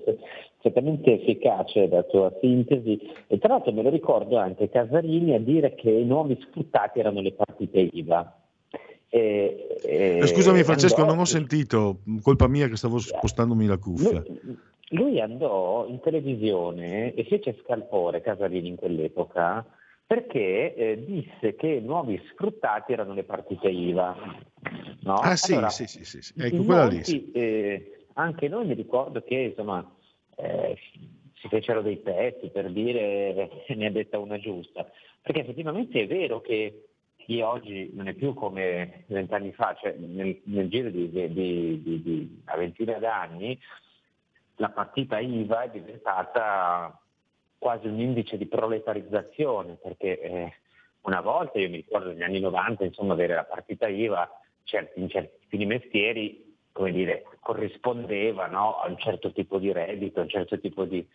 certamente 0.61 1.13
efficace 1.13 1.87
la 1.87 2.03
tua 2.03 2.31
sintesi 2.39 2.99
e 3.27 3.37
tra 3.37 3.53
l'altro 3.53 3.71
me 3.71 3.83
lo 3.83 3.89
ricordo 3.89 4.37
anche 4.37 4.69
Casarini 4.69 5.33
a 5.33 5.39
dire 5.39 5.75
che 5.75 5.89
i 5.89 6.05
nuovi 6.05 6.37
sfruttati 6.41 6.99
erano 6.99 7.21
le 7.21 7.33
partite 7.33 7.79
IVA. 7.79 8.41
E, 9.09 9.77
e 9.83 10.27
Scusami 10.27 10.63
Francesco, 10.63 11.01
andò... 11.01 11.13
non 11.13 11.21
ho 11.21 11.25
sentito, 11.25 11.99
colpa 12.21 12.47
mia 12.47 12.67
che 12.67 12.75
stavo 12.75 12.97
spostandomi 12.97 13.65
la 13.65 13.77
cuffia. 13.77 14.23
Lui, 14.25 14.57
lui 14.89 15.21
andò 15.21 15.85
in 15.87 15.99
televisione 16.01 17.13
e 17.13 17.23
fece 17.25 17.57
scalpore 17.63 18.21
Casalini 18.21 18.69
in 18.69 18.75
quell'epoca 18.75 19.65
perché 20.05 20.73
eh, 20.73 21.03
disse 21.05 21.55
che 21.55 21.81
nuovi 21.83 22.21
sfruttati 22.31 22.93
erano 22.93 23.13
le 23.13 23.23
partite 23.23 23.67
IVA. 23.67 24.15
No? 25.01 25.15
Ah 25.15 25.35
sì, 25.35 25.51
allora, 25.51 25.69
sì, 25.69 25.85
sì, 25.85 26.05
sì, 26.05 26.21
sì. 26.21 26.33
Ecco, 26.37 26.63
quella 26.63 26.85
lì. 26.85 27.31
Eh, 27.33 27.96
anche 28.17 28.47
noi 28.47 28.65
mi 28.65 28.73
ricordo 28.73 29.21
che 29.21 29.35
insomma, 29.35 29.85
eh, 30.35 30.77
si 31.35 31.47
fecero 31.47 31.81
dei 31.81 31.97
pezzi 31.97 32.49
per 32.49 32.71
dire 32.71 33.63
ne 33.69 33.85
ha 33.85 33.91
detta 33.91 34.19
una 34.19 34.39
giusta, 34.39 34.89
perché 35.21 35.41
effettivamente 35.41 36.01
è 36.01 36.07
vero 36.07 36.41
che 36.41 36.83
chi 37.17 37.41
oggi 37.41 37.91
non 37.93 38.07
è 38.07 38.13
più 38.13 38.33
come 38.33 39.03
vent'anni 39.07 39.51
fa, 39.51 39.75
cioè 39.79 39.95
nel, 39.97 40.39
nel 40.45 40.69
giro 40.69 40.89
di, 40.89 41.09
di, 41.09 41.33
di, 41.33 42.01
di 42.01 42.41
una 42.43 42.55
ventina 42.55 42.97
d'anni, 42.97 43.59
la 44.55 44.69
partita 44.69 45.19
IVA 45.19 45.63
è 45.63 45.69
diventata 45.69 46.99
quasi 47.59 47.87
un 47.87 47.99
indice 47.99 48.37
di 48.37 48.45
proletarizzazione, 48.47 49.73
perché 49.75 50.19
eh, 50.19 50.53
una 51.01 51.21
volta, 51.21 51.59
io 51.59 51.69
mi 51.69 51.77
ricordo 51.77 52.09
negli 52.09 52.23
anni 52.23 52.39
90, 52.39 52.85
insomma, 52.85 53.13
avere 53.13 53.35
la 53.35 53.43
partita 53.43 53.87
IVA 53.87 54.29
in 54.95 55.09
certi 55.09 55.65
mestieri 55.65 56.46
come 56.77 56.91
dire, 56.91 57.25
corrispondeva 57.39 58.45
no, 58.45 58.77
a 58.77 58.87
un 58.87 58.99
certo 58.99 59.31
tipo 59.31 59.57
di 59.57 59.71
reddito, 59.71 60.19
a 60.19 60.23
un 60.23 60.29
certo 60.29 60.59
tipo 60.59 60.85
di 60.85 61.05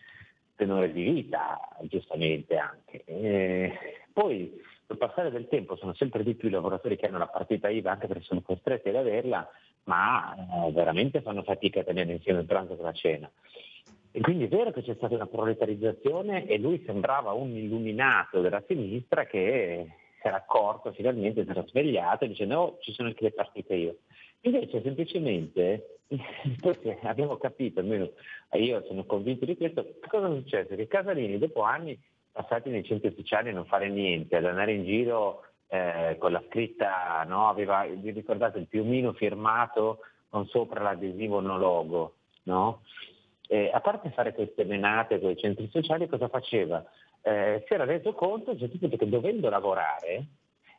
tenore 0.55 0.91
di 0.91 1.03
vita, 1.03 1.57
giustamente 1.83 2.57
anche. 2.57 3.03
E 3.05 3.73
poi 4.11 4.61
col 4.85 4.97
passare 4.97 5.31
del 5.31 5.47
tempo 5.47 5.77
sono 5.77 5.93
sempre 5.93 6.21
di 6.21 6.35
più 6.35 6.49
i 6.49 6.51
lavoratori 6.51 6.97
che 6.97 7.07
hanno 7.07 7.17
la 7.17 7.27
partita 7.27 7.69
IVA 7.69 7.91
anche 7.91 8.07
perché 8.07 8.25
sono 8.25 8.41
costretti 8.41 8.89
ad 8.89 8.97
averla, 8.97 9.49
ma 9.85 10.35
eh, 10.35 10.71
veramente 10.73 11.21
fanno 11.21 11.43
fatica 11.43 11.79
a 11.79 11.85
tenere 11.85 12.11
insieme 12.11 12.41
il 12.41 12.45
pranzo 12.45 12.75
con 12.75 12.83
la 12.83 12.91
cena. 12.91 13.31
E 14.11 14.19
quindi 14.19 14.43
è 14.43 14.49
vero 14.49 14.71
che 14.71 14.83
c'è 14.83 14.95
stata 14.95 15.15
una 15.15 15.27
proletarizzazione 15.27 16.45
e 16.45 16.57
lui 16.57 16.83
sembrava 16.85 17.31
un 17.31 17.55
illuminato 17.55 18.41
della 18.41 18.61
sinistra 18.67 19.25
che 19.25 19.87
si 20.19 20.27
era 20.27 20.35
accorto 20.35 20.91
finalmente, 20.91 21.45
si 21.45 21.49
era 21.49 21.63
svegliato 21.65 22.25
e 22.25 22.27
dice 22.27 22.45
no, 22.45 22.77
ci 22.81 22.91
sono 22.91 23.07
anche 23.07 23.23
le 23.23 23.31
partite 23.31 23.73
io. 23.75 23.95
Invece 24.45 24.81
semplicemente, 24.81 25.99
perché 26.61 26.99
abbiamo 27.03 27.37
capito, 27.37 27.79
almeno 27.79 28.11
io 28.53 28.83
sono 28.87 29.05
convinto 29.05 29.45
di 29.45 29.55
questo, 29.55 29.95
cosa 30.07 30.27
è 30.27 30.35
successo? 30.35 30.75
Che 30.75 30.87
Casalini 30.87 31.37
dopo 31.37 31.61
anni 31.61 31.97
passati 32.31 32.69
nei 32.69 32.83
centri 32.83 33.13
sociali 33.15 33.49
a 33.49 33.53
non 33.53 33.65
fare 33.65 33.89
niente, 33.89 34.35
ad 34.35 34.45
andare 34.45 34.73
in 34.73 34.83
giro 34.83 35.43
eh, 35.67 36.17
con 36.19 36.31
la 36.31 36.43
scritta, 36.49 37.23
no? 37.25 37.47
aveva, 37.47 37.85
vi 37.85 38.11
ricordate, 38.11 38.59
il 38.59 38.67
piumino 38.67 39.13
firmato 39.13 39.99
con 40.29 40.45
sopra 40.47 40.81
l'adesivo 40.81 41.39
no 41.39 41.57
logo, 41.57 42.15
no? 42.43 42.81
Eh, 43.47 43.69
a 43.71 43.79
parte 43.81 44.09
fare 44.11 44.33
queste 44.33 44.65
menate 44.65 45.19
con 45.19 45.29
i 45.29 45.37
centri 45.37 45.69
sociali, 45.71 46.07
cosa 46.07 46.27
faceva? 46.27 46.83
Eh, 47.21 47.63
si 47.65 47.73
era 47.73 47.85
reso 47.85 48.13
conto 48.13 48.57
cioè, 48.57 48.69
che 48.69 49.09
dovendo 49.09 49.49
lavorare, 49.49 50.25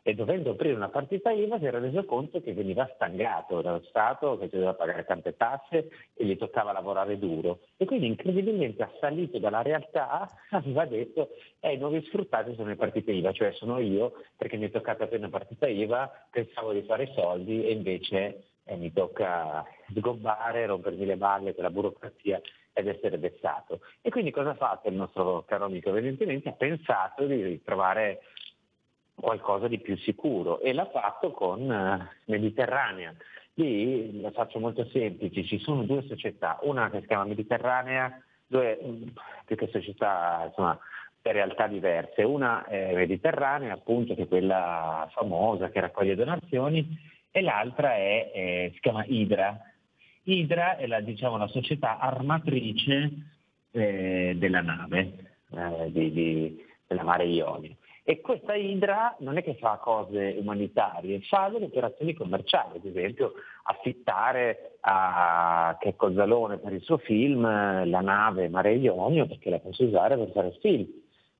e 0.06 0.14
dovendo 0.14 0.50
aprire 0.50 0.74
una 0.74 0.90
partita 0.90 1.30
IVA 1.30 1.58
si 1.58 1.64
era 1.64 1.78
reso 1.78 2.04
conto 2.04 2.42
che 2.42 2.52
veniva 2.52 2.86
stangato 2.94 3.62
dallo 3.62 3.82
Stato, 3.88 4.36
che 4.36 4.50
doveva 4.50 4.74
pagare 4.74 5.06
tante 5.06 5.34
tasse 5.34 5.88
e 6.12 6.26
gli 6.26 6.36
toccava 6.36 6.72
lavorare 6.72 7.18
duro. 7.18 7.60
E 7.78 7.86
quindi 7.86 8.08
incredibilmente 8.08 8.82
assalito 8.82 9.38
dalla 9.38 9.62
realtà 9.62 10.28
aveva 10.52 10.84
detto 10.84 11.30
eh, 11.60 11.72
i 11.72 11.78
nuovi 11.78 12.04
sfruttati 12.04 12.54
sono 12.54 12.68
le 12.68 12.76
partite 12.76 13.12
IVA, 13.12 13.32
cioè 13.32 13.52
sono 13.52 13.78
io 13.78 14.12
perché 14.36 14.58
mi 14.58 14.66
è 14.66 14.70
toccata 14.70 15.04
aprire 15.04 15.22
una 15.22 15.30
partita 15.30 15.66
IVA, 15.66 16.26
pensavo 16.30 16.74
di 16.74 16.82
fare 16.82 17.10
soldi 17.14 17.64
e 17.64 17.72
invece 17.72 18.42
eh, 18.64 18.76
mi 18.76 18.92
tocca 18.92 19.64
sgobbare, 19.88 20.66
rompermi 20.66 21.06
le 21.06 21.16
balle 21.16 21.54
per 21.54 21.64
la 21.64 21.70
burocrazia 21.70 22.42
ed 22.74 22.88
essere 22.88 23.16
vessato. 23.16 23.80
E 24.02 24.10
quindi 24.10 24.30
cosa 24.32 24.50
ha 24.50 24.54
fatto 24.54 24.88
il 24.88 24.96
nostro 24.96 25.44
caro 25.46 25.64
amico? 25.64 25.88
Evidentemente 25.88 26.50
ha 26.50 26.52
pensato 26.52 27.24
di 27.24 27.62
trovare 27.62 28.20
qualcosa 29.14 29.68
di 29.68 29.78
più 29.78 29.96
sicuro 29.98 30.60
e 30.60 30.72
l'ha 30.72 30.86
fatto 30.86 31.30
con 31.30 31.70
eh, 31.70 32.08
Mediterranea. 32.26 33.14
Lì 33.54 34.20
la 34.20 34.32
faccio 34.32 34.58
molto 34.58 34.84
semplice, 34.86 35.44
ci 35.44 35.58
sono 35.58 35.84
due 35.84 36.04
società, 36.08 36.58
una 36.62 36.90
che 36.90 37.00
si 37.00 37.06
chiama 37.06 37.24
Mediterranea, 37.24 38.20
due 38.46 38.78
più 39.44 39.56
che 39.56 39.68
società 39.68 40.42
insomma, 40.46 40.78
realtà 41.22 41.66
diverse, 41.66 42.22
una 42.22 42.64
è 42.64 42.94
Mediterranea 42.94 43.72
appunto 43.72 44.14
che 44.14 44.22
è 44.22 44.28
quella 44.28 45.08
famosa 45.12 45.70
che 45.70 45.80
raccoglie 45.80 46.14
donazioni 46.14 46.98
e 47.30 47.40
l'altra 47.40 47.94
è, 47.94 48.30
eh, 48.34 48.70
si 48.74 48.80
chiama 48.80 49.04
Idra. 49.06 49.58
Idra 50.24 50.76
è 50.76 50.86
la, 50.86 51.00
diciamo, 51.00 51.36
la 51.36 51.48
società 51.48 51.98
armatrice 51.98 53.10
eh, 53.70 54.34
della 54.36 54.60
nave 54.62 55.36
eh, 55.50 55.90
di, 55.90 56.12
di, 56.12 56.64
della 56.86 57.02
Mare 57.02 57.24
Ionio. 57.24 57.76
E 58.06 58.20
questa 58.20 58.54
Idra 58.54 59.16
non 59.20 59.38
è 59.38 59.42
che 59.42 59.54
fa 59.54 59.78
cose 59.78 60.36
umanitarie, 60.38 61.22
fa 61.22 61.48
delle 61.50 61.64
operazioni 61.64 62.12
commerciali, 62.12 62.76
ad 62.76 62.84
esempio 62.84 63.32
affittare 63.62 64.76
a 64.80 65.74
Checco 65.80 66.12
Zalone 66.12 66.58
per 66.58 66.74
il 66.74 66.82
suo 66.82 66.98
film 66.98 67.40
la 67.40 68.00
nave 68.02 68.50
Mare 68.50 68.74
Ionio 68.74 69.26
perché 69.26 69.48
la 69.48 69.58
posso 69.58 69.84
usare 69.84 70.18
per 70.18 70.30
fare 70.32 70.54
film. 70.60 70.86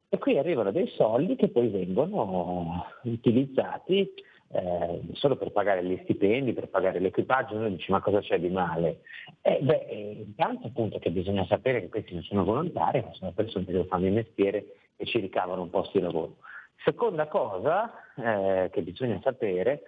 E 0.08 0.16
qui 0.16 0.38
arrivano 0.38 0.70
dei 0.70 0.86
soldi 0.96 1.36
che 1.36 1.48
poi 1.48 1.68
vengono 1.68 2.86
utilizzati 3.02 4.10
eh, 4.52 5.00
solo 5.12 5.36
per 5.36 5.52
pagare 5.52 5.84
gli 5.84 5.98
stipendi, 6.04 6.54
per 6.54 6.68
pagare 6.68 6.98
l'equipaggio, 6.98 7.56
uno 7.56 7.68
dice 7.68 7.92
ma 7.92 8.00
cosa 8.00 8.20
c'è 8.20 8.40
di 8.40 8.48
male? 8.48 9.00
Eh, 9.42 9.58
beh, 9.60 10.22
intanto 10.24 10.68
appunto 10.68 10.98
che 10.98 11.10
bisogna 11.10 11.44
sapere 11.44 11.82
che 11.82 11.88
questi 11.90 12.14
non 12.14 12.22
sono 12.22 12.42
volontari, 12.42 13.02
ma 13.02 13.12
sono 13.12 13.32
persone 13.32 13.66
che 13.66 13.84
fanno 13.84 14.06
il 14.06 14.12
mestiere 14.12 14.64
e 14.96 15.04
ci 15.04 15.18
ricavano 15.18 15.60
un 15.60 15.68
posto 15.68 15.98
di 15.98 16.04
lavoro. 16.04 16.36
Seconda 16.84 17.26
cosa 17.28 17.92
eh, 18.16 18.68
che 18.70 18.82
bisogna 18.82 19.18
sapere 19.22 19.82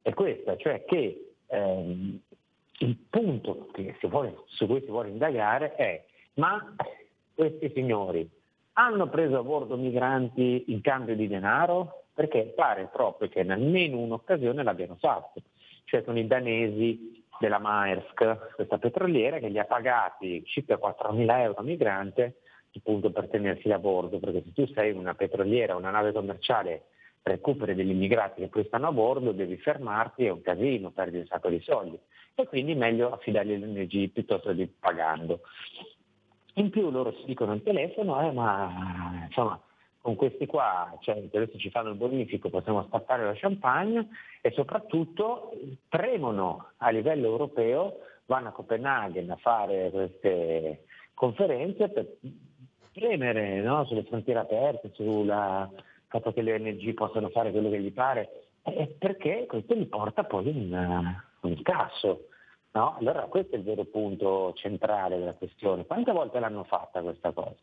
è 0.00 0.14
questa, 0.14 0.56
cioè 0.56 0.84
che 0.84 1.34
ehm, 1.46 2.18
il 2.78 2.96
punto 3.10 3.68
vuole, 4.02 4.36
su 4.46 4.66
cui 4.66 4.80
si 4.80 4.86
vuole 4.86 5.10
indagare 5.10 5.74
è 5.74 6.02
ma 6.34 6.74
questi 7.34 7.70
signori 7.74 8.28
hanno 8.74 9.08
preso 9.08 9.38
a 9.38 9.42
bordo 9.42 9.76
migranti 9.76 10.64
in 10.68 10.80
cambio 10.80 11.14
di 11.14 11.28
denaro? 11.28 12.04
Perché 12.14 12.52
pare 12.56 12.88
proprio 12.90 13.28
che 13.28 13.40
in 13.40 13.50
almeno 13.50 13.98
un'occasione 13.98 14.62
l'abbiano 14.62 14.96
fatto, 14.96 15.42
cioè 15.84 16.02
con 16.02 16.16
i 16.16 16.26
danesi 16.26 17.22
della 17.38 17.58
Maersk, 17.58 18.54
questa 18.54 18.78
petroliera 18.78 19.38
che 19.38 19.48
li 19.48 19.58
ha 19.58 19.64
pagati 19.64 20.42
circa 20.46 20.76
4.000 20.76 21.38
euro 21.40 21.58
a 21.58 21.62
migrante 21.62 22.39
appunto 22.74 23.10
per 23.10 23.28
tenersi 23.28 23.70
a 23.70 23.78
bordo, 23.78 24.18
perché 24.18 24.42
se 24.44 24.52
tu 24.52 24.66
sei 24.72 24.92
una 24.92 25.14
petroliera, 25.14 25.76
una 25.76 25.90
nave 25.90 26.12
commerciale, 26.12 26.84
recuperi 27.22 27.74
degli 27.74 27.90
immigrati 27.90 28.40
che 28.40 28.48
poi 28.48 28.64
stanno 28.66 28.88
a 28.88 28.92
bordo, 28.92 29.32
devi 29.32 29.56
fermarti, 29.56 30.24
è 30.24 30.30
un 30.30 30.42
casino, 30.42 30.90
perdi 30.90 31.18
un 31.18 31.26
sacco 31.26 31.48
di 31.48 31.60
soldi. 31.60 31.98
E 32.34 32.46
quindi 32.46 32.72
è 32.72 32.76
meglio 32.76 33.10
affidargli 33.10 33.56
l'NG 33.56 34.10
piuttosto 34.10 34.52
di 34.52 34.66
pagando. 34.66 35.40
In 36.54 36.70
più 36.70 36.90
loro 36.90 37.12
si 37.12 37.24
dicono 37.24 37.52
al 37.52 37.62
telefono, 37.62 38.20
eh, 38.22 38.32
ma 38.32 39.24
insomma, 39.26 39.60
con 40.00 40.14
questi 40.14 40.46
qua, 40.46 40.96
cioè, 41.00 41.22
adesso 41.32 41.58
ci 41.58 41.70
fanno 41.70 41.90
il 41.90 41.96
bonifico, 41.96 42.48
possiamo 42.48 42.84
stappare 42.84 43.24
la 43.24 43.34
champagne 43.34 44.08
e 44.40 44.50
soprattutto 44.52 45.52
premono 45.88 46.70
a 46.78 46.90
livello 46.90 47.26
europeo, 47.26 47.98
vanno 48.24 48.48
a 48.48 48.52
Copenaghen 48.52 49.30
a 49.30 49.36
fare 49.36 49.90
queste 49.90 50.84
conferenze 51.12 51.88
per 51.90 52.06
premere 52.92 53.60
no? 53.60 53.84
sulle 53.84 54.04
frontiere 54.04 54.40
aperte, 54.40 54.90
sulla 54.94 55.70
fatto 56.10 56.32
che 56.32 56.42
le 56.42 56.54
ONG 56.54 56.92
possano 56.94 57.30
fare 57.30 57.52
quello 57.52 57.70
che 57.70 57.80
gli 57.80 57.92
pare, 57.92 58.48
è 58.62 58.86
perché 58.98 59.46
questo 59.48 59.74
gli 59.74 59.86
porta 59.86 60.24
poi 60.24 60.48
un, 60.48 61.14
un 61.40 61.50
incasso. 61.50 62.26
No? 62.72 62.96
Allora 62.98 63.22
questo 63.22 63.54
è 63.54 63.58
il 63.58 63.64
vero 63.64 63.84
punto 63.84 64.52
centrale 64.56 65.18
della 65.18 65.34
questione. 65.34 65.86
Quante 65.86 66.12
volte 66.12 66.40
l'hanno 66.40 66.64
fatta 66.64 67.00
questa 67.00 67.32
cosa? 67.32 67.56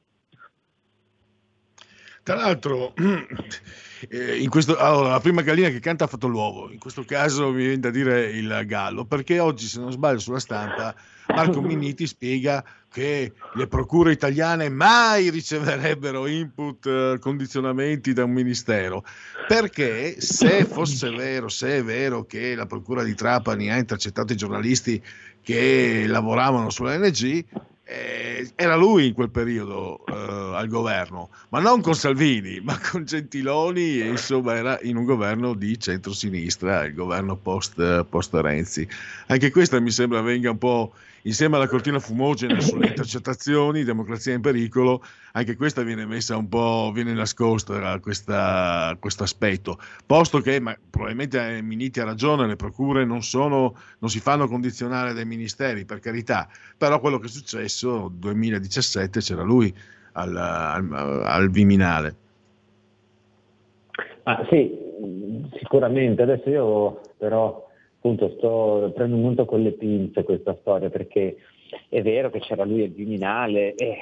Tra 2.24 2.36
l'altro, 2.36 2.94
eh, 4.10 4.42
in 4.42 4.50
questo, 4.50 4.78
allora, 4.78 5.12
la 5.12 5.20
prima 5.20 5.42
gallina 5.42 5.70
che 5.70 5.80
canta 5.80 6.06
ha 6.06 6.08
fatto 6.08 6.28
l'uovo, 6.28 6.70
in 6.72 6.80
questo 6.80 7.04
caso 7.06 7.52
mi 7.52 7.64
viene 7.64 7.80
da 7.80 7.90
dire 7.90 8.26
il 8.26 8.64
gallo, 8.66 9.06
perché 9.06 9.40
oggi, 9.40 9.66
se 9.66 9.80
non 9.80 9.92
sbaglio, 9.92 10.20
sulla 10.20 10.40
stampa 10.40 10.94
Marco 11.28 11.62
Minniti 11.62 12.08
spiega 12.08 12.64
che 12.92 13.34
le 13.54 13.68
procure 13.68 14.12
italiane 14.12 14.70
mai 14.70 15.30
riceverebbero 15.30 16.26
input, 16.26 16.86
eh, 16.86 17.18
condizionamenti 17.20 18.14
da 18.14 18.24
un 18.24 18.32
ministero, 18.32 19.04
perché 19.48 20.20
se 20.20 20.66
fosse 20.66 21.10
vero, 21.12 21.48
se 21.48 21.78
è 21.78 21.84
vero 21.84 22.26
che 22.26 22.56
la 22.56 22.66
procura 22.66 23.04
di 23.04 23.14
Trapani 23.14 23.70
ha 23.70 23.78
intercettato 23.78 24.34
i 24.34 24.38
giornalisti 24.38 25.02
che 25.44 26.06
lavoravano 26.08 26.70
sull'NG, 26.70 27.46
eh, 27.90 28.52
era 28.56 28.76
lui 28.76 29.08
in 29.08 29.14
quel 29.14 29.30
periodo 29.30 30.04
eh, 30.06 30.56
al 30.56 30.68
governo, 30.68 31.30
ma 31.50 31.60
non 31.60 31.82
con 31.82 31.96
Salvini, 31.96 32.60
ma 32.60 32.78
con 32.80 33.06
Gentiloni, 33.06 34.02
e 34.02 34.08
insomma 34.08 34.56
era 34.56 34.80
in 34.82 34.98
un 34.98 35.06
governo 35.06 35.54
di 35.54 35.80
centrosinistra, 35.80 36.84
il 36.84 36.94
governo 36.94 37.38
post, 37.38 38.04
post 38.06 38.34
Renzi. 38.34 38.88
Anche 39.28 39.52
questa 39.52 39.80
mi 39.80 39.92
sembra 39.92 40.20
venga 40.22 40.50
un 40.52 40.58
po' 40.58 40.94
insieme 41.28 41.58
alla 41.58 41.68
cortina 41.68 42.00
fumogena 42.00 42.60
sulle 42.62 42.88
intercettazioni, 42.88 43.84
democrazia 43.84 44.34
in 44.34 44.42
pericolo, 44.42 45.04
anche 45.34 45.56
questa 45.56 45.84
viene 45.84 46.06
messa 46.06 46.36
un 46.38 46.48
po', 46.48 46.92
viene 46.94 47.14
nascosta 47.14 48.00
questa, 48.00 48.96
questo 49.00 49.24
aspetto, 49.24 49.78
posto 50.06 50.40
che 50.40 50.60
ma, 50.60 50.76
probabilmente 50.90 51.62
Miniti 51.62 52.00
ha 52.00 52.06
ragione, 52.06 52.48
le 52.48 52.56
procure 52.56 53.06
non, 53.06 53.22
sono, 53.22 53.76
non 54.00 54.10
si 54.10 54.20
fanno 54.20 54.48
condizionare 54.48 55.14
dai 55.14 55.26
ministeri, 55.26 55.86
per 55.86 56.00
carità, 56.00 56.48
però 56.78 57.00
quello 57.00 57.20
che 57.20 57.28
è 57.28 57.30
successo 57.30 58.10
nel 58.10 58.20
2017 58.20 59.20
c'era 59.20 59.44
lui 59.44 59.74
al, 60.14 60.36
al, 60.36 61.22
al 61.24 61.50
Viminale. 61.50 62.16
Ah, 64.24 64.46
sì, 64.50 64.72
sicuramente, 65.58 66.22
adesso 66.22 66.50
io 66.50 67.02
però 67.18 67.67
appunto 68.08 68.34
sto 68.38 68.92
prendo 68.96 69.18
molto 69.18 69.46
con 69.46 69.62
le 69.62 69.72
pinze 69.72 70.24
questa 70.24 70.56
storia 70.62 70.90
perché 70.90 71.38
è 71.90 72.02
vero 72.02 72.30
che 72.30 72.40
c'era 72.40 72.64
lui 72.64 72.84
al 72.84 72.90
Viminale 72.90 73.76
e 73.76 73.98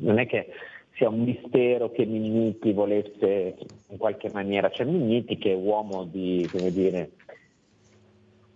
non 0.00 0.18
è 0.18 0.26
che 0.26 0.48
sia 0.94 1.08
un 1.08 1.22
mistero 1.22 1.90
che 1.90 2.04
Migniti 2.04 2.72
volesse 2.72 3.56
in 3.88 3.96
qualche 3.96 4.30
maniera, 4.32 4.70
cioè 4.70 4.86
Migniti 4.86 5.36
che 5.36 5.52
è 5.52 5.54
uomo 5.54 6.04
di, 6.04 6.48
dire, 6.70 7.10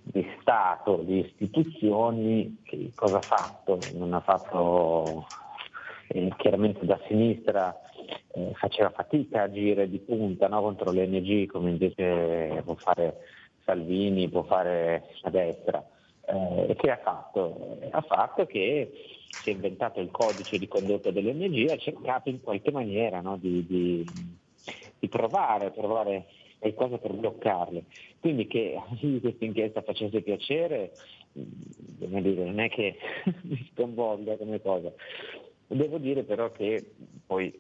di 0.02 0.26
Stato, 0.40 1.02
di 1.02 1.20
istituzioni, 1.20 2.58
che 2.62 2.90
cosa 2.94 3.18
ha 3.18 3.22
fatto? 3.22 3.78
Non 3.94 4.12
ha 4.12 4.20
fatto 4.20 5.26
eh, 6.08 6.32
chiaramente 6.36 6.84
da 6.84 6.98
sinistra 7.06 7.74
eh, 8.32 8.52
faceva 8.54 8.90
fatica 8.90 9.40
a 9.40 9.44
agire 9.44 9.88
di 9.88 9.98
punta 9.98 10.48
no? 10.48 10.60
contro 10.60 10.92
le 10.92 11.06
NG 11.06 11.46
come 11.46 11.70
invece 11.70 12.62
può 12.64 12.74
fare 12.74 13.16
Salvini, 13.66 14.28
può 14.28 14.44
fare 14.44 15.09
a 15.22 15.30
destra. 15.30 15.84
Eh, 16.24 16.74
che 16.76 16.90
ha 16.90 16.98
fatto? 16.98 17.78
Ha 17.90 18.01
fatto 18.01 18.47
che 18.47 18.93
si 19.43 19.51
è 19.51 19.52
inventato 19.52 20.01
il 20.01 20.10
codice 20.10 20.59
di 20.59 20.68
condotta 20.68 21.10
dell'ONG 21.10 21.68
e 21.68 21.72
ha 21.72 21.76
cercato 21.76 22.28
in 22.28 22.40
qualche 22.40 22.70
maniera 22.70 23.20
no, 23.20 23.36
di, 23.36 23.66
di, 23.66 24.05
di, 24.98 25.09
provare, 25.09 25.72
provare 25.72 26.26
qualcosa 26.59 26.98
per 26.98 27.12
bloccarle. 27.12 27.84
Quindi 28.20 28.47
che 28.47 28.80
questa 29.20 29.44
inchiesta 29.44 29.82
facesse 29.82 30.22
piacere, 30.22 30.93
mm, 31.36 32.18
dire, 32.18 32.44
non 32.44 32.60
è 32.60 32.68
che 32.68 32.97
mi 33.43 33.68
sconvolga 33.72 34.36
come 34.36 34.60
cosa. 34.60 34.93
Devo 35.66 35.98
dire 35.98 36.22
però 36.22 36.52
che 36.52 36.93
poi 37.26 37.52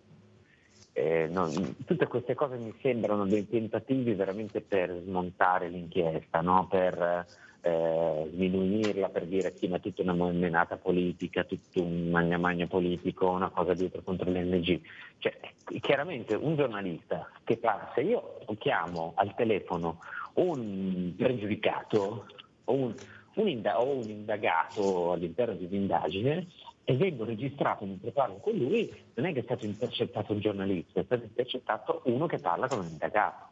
eh, 0.98 1.28
non, 1.30 1.76
tutte 1.84 2.06
queste 2.06 2.34
cose 2.34 2.56
mi 2.56 2.74
sembrano 2.80 3.26
dei 3.26 3.46
tentativi 3.46 4.14
veramente 4.14 4.62
per 4.62 4.98
smontare 5.04 5.68
l'inchiesta, 5.68 6.40
no? 6.40 6.66
per 6.70 7.26
eh, 7.60 8.30
sminuirla, 8.32 9.10
per 9.10 9.26
dire 9.26 9.54
sì, 9.60 9.68
ma 9.68 9.78
tutta 9.78 10.00
una 10.00 10.14
menata 10.14 10.78
politica, 10.78 11.44
tutto 11.44 11.82
un 11.82 12.08
magna 12.08 12.38
magna 12.38 12.66
politico, 12.66 13.28
una 13.28 13.50
cosa 13.50 13.74
dietro 13.74 14.00
contro 14.02 14.30
l'NG. 14.30 14.80
Cioè, 15.18 15.38
chiaramente 15.80 16.34
un 16.34 16.56
giornalista 16.56 17.30
che 17.44 17.58
passa, 17.58 18.00
io 18.00 18.38
chiamo 18.56 19.12
al 19.16 19.34
telefono 19.34 19.98
un 20.36 21.12
pregiudicato 21.14 22.26
o 22.64 22.72
un, 22.72 22.94
un, 23.34 23.48
inda- 23.48 23.82
o 23.82 23.96
un 23.96 24.08
indagato 24.08 25.12
all'interno 25.12 25.52
di 25.56 25.66
un'indagine 25.66 26.46
vengo 26.94 27.24
registrato 27.24 27.84
parlo 28.12 28.36
con 28.36 28.54
lui, 28.54 28.92
non 29.14 29.26
è 29.26 29.32
che 29.32 29.40
è 29.40 29.42
stato 29.42 29.64
intercettato 29.64 30.32
un 30.32 30.40
giornalista, 30.40 31.00
è 31.00 31.04
stato 31.04 31.24
intercettato 31.24 32.00
uno 32.04 32.26
che 32.26 32.38
parla 32.38 32.68
con 32.68 32.78
un 32.78 32.86
indagato. 32.86 33.44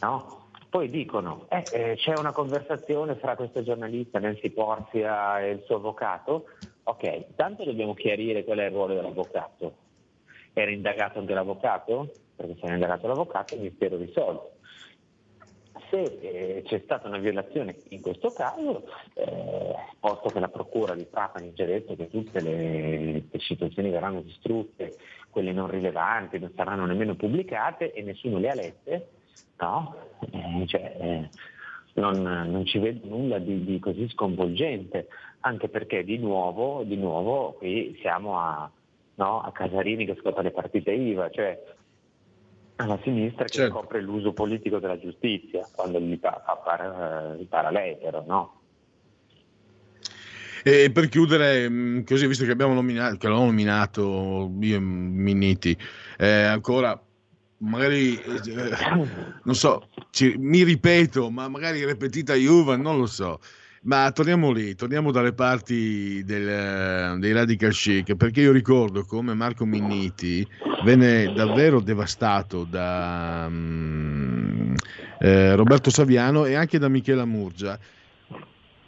No? 0.00 0.48
Poi 0.68 0.88
dicono, 0.88 1.46
eh, 1.48 1.64
eh, 1.72 1.96
c'è 1.96 2.16
una 2.16 2.30
conversazione 2.30 3.16
fra 3.16 3.34
questo 3.34 3.62
giornalista, 3.64 4.20
Nancy 4.20 4.50
Porzia 4.50 5.40
e 5.40 5.50
il 5.50 5.62
suo 5.64 5.76
avvocato, 5.76 6.46
ok, 6.84 7.34
tanto 7.34 7.64
dobbiamo 7.64 7.94
chiarire 7.94 8.44
qual 8.44 8.58
è 8.58 8.66
il 8.66 8.70
ruolo 8.70 8.94
dell'avvocato. 8.94 9.74
Era 10.52 10.70
indagato 10.70 11.18
anche 11.18 11.34
l'avvocato? 11.34 12.12
Perché 12.36 12.54
se 12.54 12.64
era 12.66 12.74
indagato 12.74 13.08
l'avvocato 13.08 13.54
il 13.54 13.62
mistero 13.62 13.96
risolto 13.96 14.58
se 15.90 16.02
eh, 16.20 16.62
c'è 16.64 16.80
stata 16.84 17.08
una 17.08 17.18
violazione 17.18 17.76
in 17.88 18.00
questo 18.00 18.30
caso, 18.30 18.84
eh, 19.14 19.74
posto 19.98 20.28
che 20.28 20.40
la 20.40 20.48
Procura 20.48 20.94
di 20.94 21.08
Trapani 21.10 21.48
ha 21.48 21.52
già 21.52 21.64
detto 21.64 21.96
che 21.96 22.08
tutte 22.08 22.40
le, 22.40 23.24
le 23.30 23.38
situazioni 23.40 23.90
verranno 23.90 24.22
distrutte, 24.22 24.96
quelle 25.28 25.52
non 25.52 25.68
rilevanti 25.68 26.38
non 26.38 26.52
saranno 26.54 26.86
nemmeno 26.86 27.14
pubblicate 27.14 27.92
e 27.92 28.02
nessuno 28.02 28.38
le 28.38 28.48
ha 28.48 28.54
lette, 28.54 29.08
no? 29.58 29.96
Eh, 30.30 30.66
cioè, 30.66 30.96
eh, 30.98 31.28
non, 31.94 32.22
non, 32.22 32.64
ci 32.64 32.78
vedo 32.78 33.06
nulla 33.08 33.38
di, 33.38 33.64
di, 33.64 33.78
così 33.78 34.08
sconvolgente, 34.08 35.08
anche 35.40 35.68
perché 35.68 36.04
di 36.04 36.18
nuovo, 36.18 36.82
di 36.84 36.96
nuovo 36.96 37.54
qui 37.58 37.96
siamo 38.00 38.38
a, 38.38 38.70
no, 39.16 39.40
a 39.40 39.50
Casarini 39.52 40.06
che 40.06 40.16
scotta 40.20 40.42
le 40.42 40.52
partite 40.52 40.92
IVA, 40.92 41.30
cioè 41.30 41.60
alla 42.82 42.98
sinistra 43.02 43.44
che 43.44 43.52
certo. 43.52 43.78
scopre 43.78 44.00
l'uso 44.00 44.32
politico 44.32 44.78
della 44.78 44.98
giustizia 44.98 45.66
quando 45.72 46.00
gli 46.00 46.18
fa 46.20 46.60
fare 46.64 47.38
il 47.38 47.46
paraletero, 47.46 48.24
no? 48.26 48.60
E 50.62 50.90
per 50.92 51.08
chiudere, 51.08 51.68
mm, 51.68 52.02
così 52.02 52.26
visto 52.26 52.44
che 52.44 52.50
abbiamo 52.50 52.74
nominato, 52.74 53.16
che 53.16 53.28
l'ho 53.28 53.44
nominato 53.44 54.52
io 54.60 54.76
e 54.76 54.78
Minniti, 54.78 55.76
eh, 56.18 56.42
ancora 56.42 57.00
magari 57.62 58.16
eh, 58.16 58.40
non 59.44 59.54
so, 59.54 59.88
ci, 60.10 60.34
mi 60.38 60.62
ripeto, 60.62 61.30
ma 61.30 61.48
magari 61.48 61.84
ripetita 61.84 62.34
Juve, 62.34 62.76
non 62.76 62.98
lo 62.98 63.06
so. 63.06 63.40
Ma 63.82 64.12
torniamo 64.12 64.50
lì, 64.50 64.74
torniamo 64.74 65.10
dalle 65.10 65.32
parti 65.32 66.22
del, 66.22 67.18
dei 67.18 67.32
radical 67.32 67.72
chic, 67.72 68.14
perché 68.14 68.42
io 68.42 68.52
ricordo 68.52 69.04
come 69.06 69.32
Marco 69.32 69.64
Minniti 69.64 70.46
venne 70.84 71.32
davvero 71.32 71.80
devastato 71.80 72.64
da 72.64 73.46
um, 73.48 74.74
eh, 75.18 75.54
Roberto 75.54 75.88
Saviano 75.88 76.44
e 76.44 76.56
anche 76.56 76.78
da 76.78 76.88
Michela 76.88 77.24
Murgia. 77.24 77.78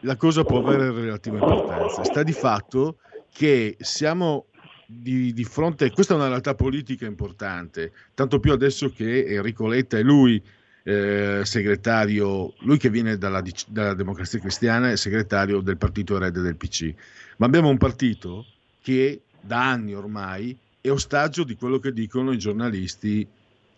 La 0.01 0.17
cosa 0.17 0.45
può 0.45 0.59
avere 0.59 0.93
relativa 0.93 1.39
importanza. 1.39 2.05
Sta 2.05 2.23
di 2.23 2.33
fatto 2.33 2.99
che 3.33 3.77
siamo 3.81 4.49
di, 4.85 5.33
di 5.33 5.45
fronte, 5.45 5.91
questa 5.91 6.13
è 6.13 6.17
una 6.19 6.29
realtà 6.29 6.55
politica 6.55 7.07
importante, 7.07 7.93
tanto 8.13 8.41
più 8.41 8.53
adesso 8.53 8.91
che 8.91 9.25
Enrico 9.25 9.67
Letta 9.67 9.97
è 9.97 10.03
lui 10.03 10.43
eh, 10.85 11.43
segretario, 11.45 12.55
lui 12.61 12.79
che 12.79 12.91
viene 12.91 13.17
dalla, 13.19 13.43
dalla, 13.69 13.95
democrazia 13.95 14.41
cristiana 14.41 14.91
è 14.91 14.97
segretario 14.97 15.61
del 15.61 15.77
partito 15.77 16.17
erede 16.17 16.41
del 16.41 16.57
PC, 16.57 16.93
ma 17.37 17.47
abbiamo 17.47 17.69
un 17.69 17.79
partito 17.79 18.47
che 18.81 19.23
da 19.41 19.71
anni 19.71 19.95
ormai 19.95 20.57
è 20.81 20.91
ostaggio 20.91 21.45
di 21.45 21.57
quello 21.57 21.79
che 21.79 21.93
dicono 21.93 22.33
i 22.33 22.39
giornalisti 22.39 23.27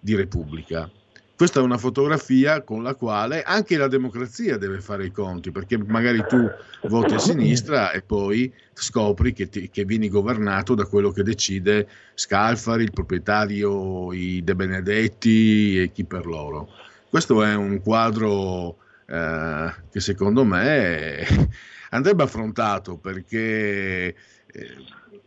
di 0.01 0.15
Repubblica. 0.15 0.91
Questa 1.37 1.59
è 1.59 1.63
una 1.65 1.79
fotografia 1.79 2.63
con 2.63 2.85
la 2.85 2.95
quale 2.95 3.43
anche 3.43 3.77
la 3.77 3.89
democrazia 3.89 4.57
deve 4.57 4.81
fare 4.81 5.07
i 5.07 5.11
conti, 5.11 5.51
perché 5.51 5.77
magari 5.77 6.25
tu 6.29 6.49
voti 6.83 7.15
a 7.15 7.19
sinistra 7.19 7.91
e 7.91 8.03
poi 8.03 8.53
scopri 8.73 9.33
che, 9.33 9.49
ti, 9.49 9.69
che 9.69 9.85
vieni 9.85 10.09
governato 10.09 10.77
da 10.77 10.87
quello 10.87 11.11
che 11.11 11.25
decide 11.25 11.89
Scalfari, 12.15 12.85
il 12.85 12.93
proprietario, 12.93 14.13
i 14.13 14.45
De 14.45 14.55
Benedetti 14.55 15.83
e 15.83 15.91
chi 15.91 16.05
per 16.05 16.25
loro. 16.25 16.69
Questo 17.15 17.45
è 17.45 17.55
un 17.55 17.81
quadro 17.81 18.79
eh, 19.07 19.73
che 19.89 20.01
secondo 20.01 20.45
me 20.45 21.25
andrebbe 21.91 22.25
affrontato 22.25 22.97
perché 22.97 24.07
eh, 24.09 24.15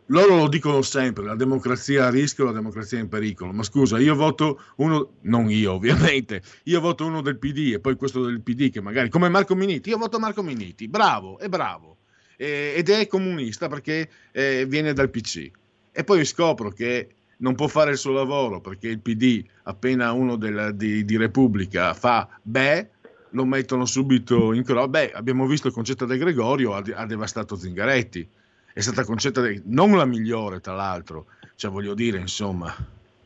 loro 0.08 0.36
lo 0.36 0.48
dicono 0.50 0.82
sempre, 0.82 1.24
la 1.24 1.36
democrazia 1.36 2.08
a 2.08 2.10
rischio, 2.10 2.44
la 2.44 2.52
democrazia 2.52 3.00
in 3.00 3.08
pericolo. 3.08 3.54
Ma 3.54 3.64
scusa, 3.64 4.00
io 4.00 4.16
voto 4.16 4.62
uno, 4.76 5.14
non 5.22 5.50
io 5.50 5.72
ovviamente, 5.72 6.42
io 6.64 6.82
voto 6.82 7.06
uno 7.06 7.22
del 7.22 7.38
PD 7.38 7.76
e 7.76 7.80
poi 7.80 7.96
questo 7.96 8.26
del 8.26 8.42
PD 8.42 8.70
che 8.70 8.82
magari, 8.82 9.08
come 9.08 9.30
Marco 9.30 9.56
Miniti, 9.56 9.88
io 9.88 9.98
voto 9.98 10.20
Marco 10.20 10.44
Miniti, 10.44 10.90
bravo, 10.90 11.40
è 11.40 11.48
bravo, 11.48 12.00
eh, 12.36 12.74
ed 12.76 12.90
è 12.90 13.08
comunista 13.08 13.70
perché 13.70 14.10
eh, 14.34 14.66
viene 14.68 14.92
dal 14.92 15.10
PC. 15.10 15.50
E 15.94 16.04
poi 16.04 16.26
scopro 16.26 16.70
che 16.70 17.16
non 17.38 17.56
può 17.56 17.68
fare 17.68 17.92
il 17.92 17.98
suo 17.98 18.12
lavoro 18.12 18.62
perché 18.62 18.88
il 18.88 19.00
PD, 19.00 19.44
appena 19.64 20.12
uno 20.12 20.36
della, 20.36 20.72
di, 20.72 21.06
di 21.06 21.18
Repubblica 21.18 21.94
fa 21.94 22.28
beh, 22.42 22.90
lo 23.32 23.46
mettono 23.46 23.86
subito 23.86 24.54
in 24.54 24.64
croce. 24.64 24.90
Beh, 24.90 25.12
abbiamo 25.12 25.46
visto 25.46 25.68
il 25.68 25.74
concetto 25.74 26.06
De 26.06 26.18
Gregorio, 26.18 26.74
ha, 26.74 26.84
ha 26.96 27.06
devastato 27.06 27.56
Zingaretti 27.56 28.30
è 28.78 28.82
stata 28.82 29.04
concetta 29.06 29.42
non 29.64 29.98
la 29.98 30.06
migliore, 30.06 30.60
tra 30.60 30.76
l'altro, 30.76 31.26
cioè 31.56 31.72
voglio 31.72 31.96
dire, 31.96 32.20
insomma, 32.20 32.72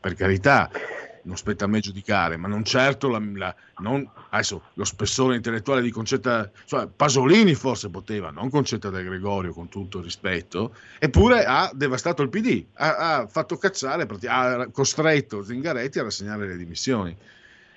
per 0.00 0.14
carità, 0.14 0.70
non 1.22 1.36
spetta 1.36 1.64
a 1.64 1.68
me 1.68 1.80
giudicare, 1.80 2.36
ma 2.36 2.48
non 2.48 2.64
certo 2.64 3.08
la, 3.08 3.22
la, 3.34 3.54
non, 3.78 4.08
adesso, 4.30 4.62
lo 4.74 4.84
spessore 4.84 5.36
intellettuale 5.36 5.82
di 5.82 5.90
Concetta, 5.90 6.50
cioè 6.64 6.88
Pasolini 6.88 7.54
forse 7.54 7.90
poteva, 7.90 8.30
non 8.30 8.50
Concetta 8.50 8.90
del 8.90 9.04
Gregorio, 9.04 9.52
con 9.52 9.68
tutto 9.68 9.98
il 9.98 10.04
rispetto, 10.04 10.74
eppure 10.98 11.44
ha 11.44 11.70
devastato 11.74 12.22
il 12.22 12.28
PD, 12.28 12.64
ha, 12.74 12.96
ha 13.20 13.26
fatto 13.26 13.56
cacciare, 13.56 14.06
ha 14.26 14.68
costretto 14.70 15.42
Zingaretti 15.42 15.98
a 15.98 16.04
rassegnare 16.04 16.46
le 16.46 16.56
dimissioni. 16.56 17.16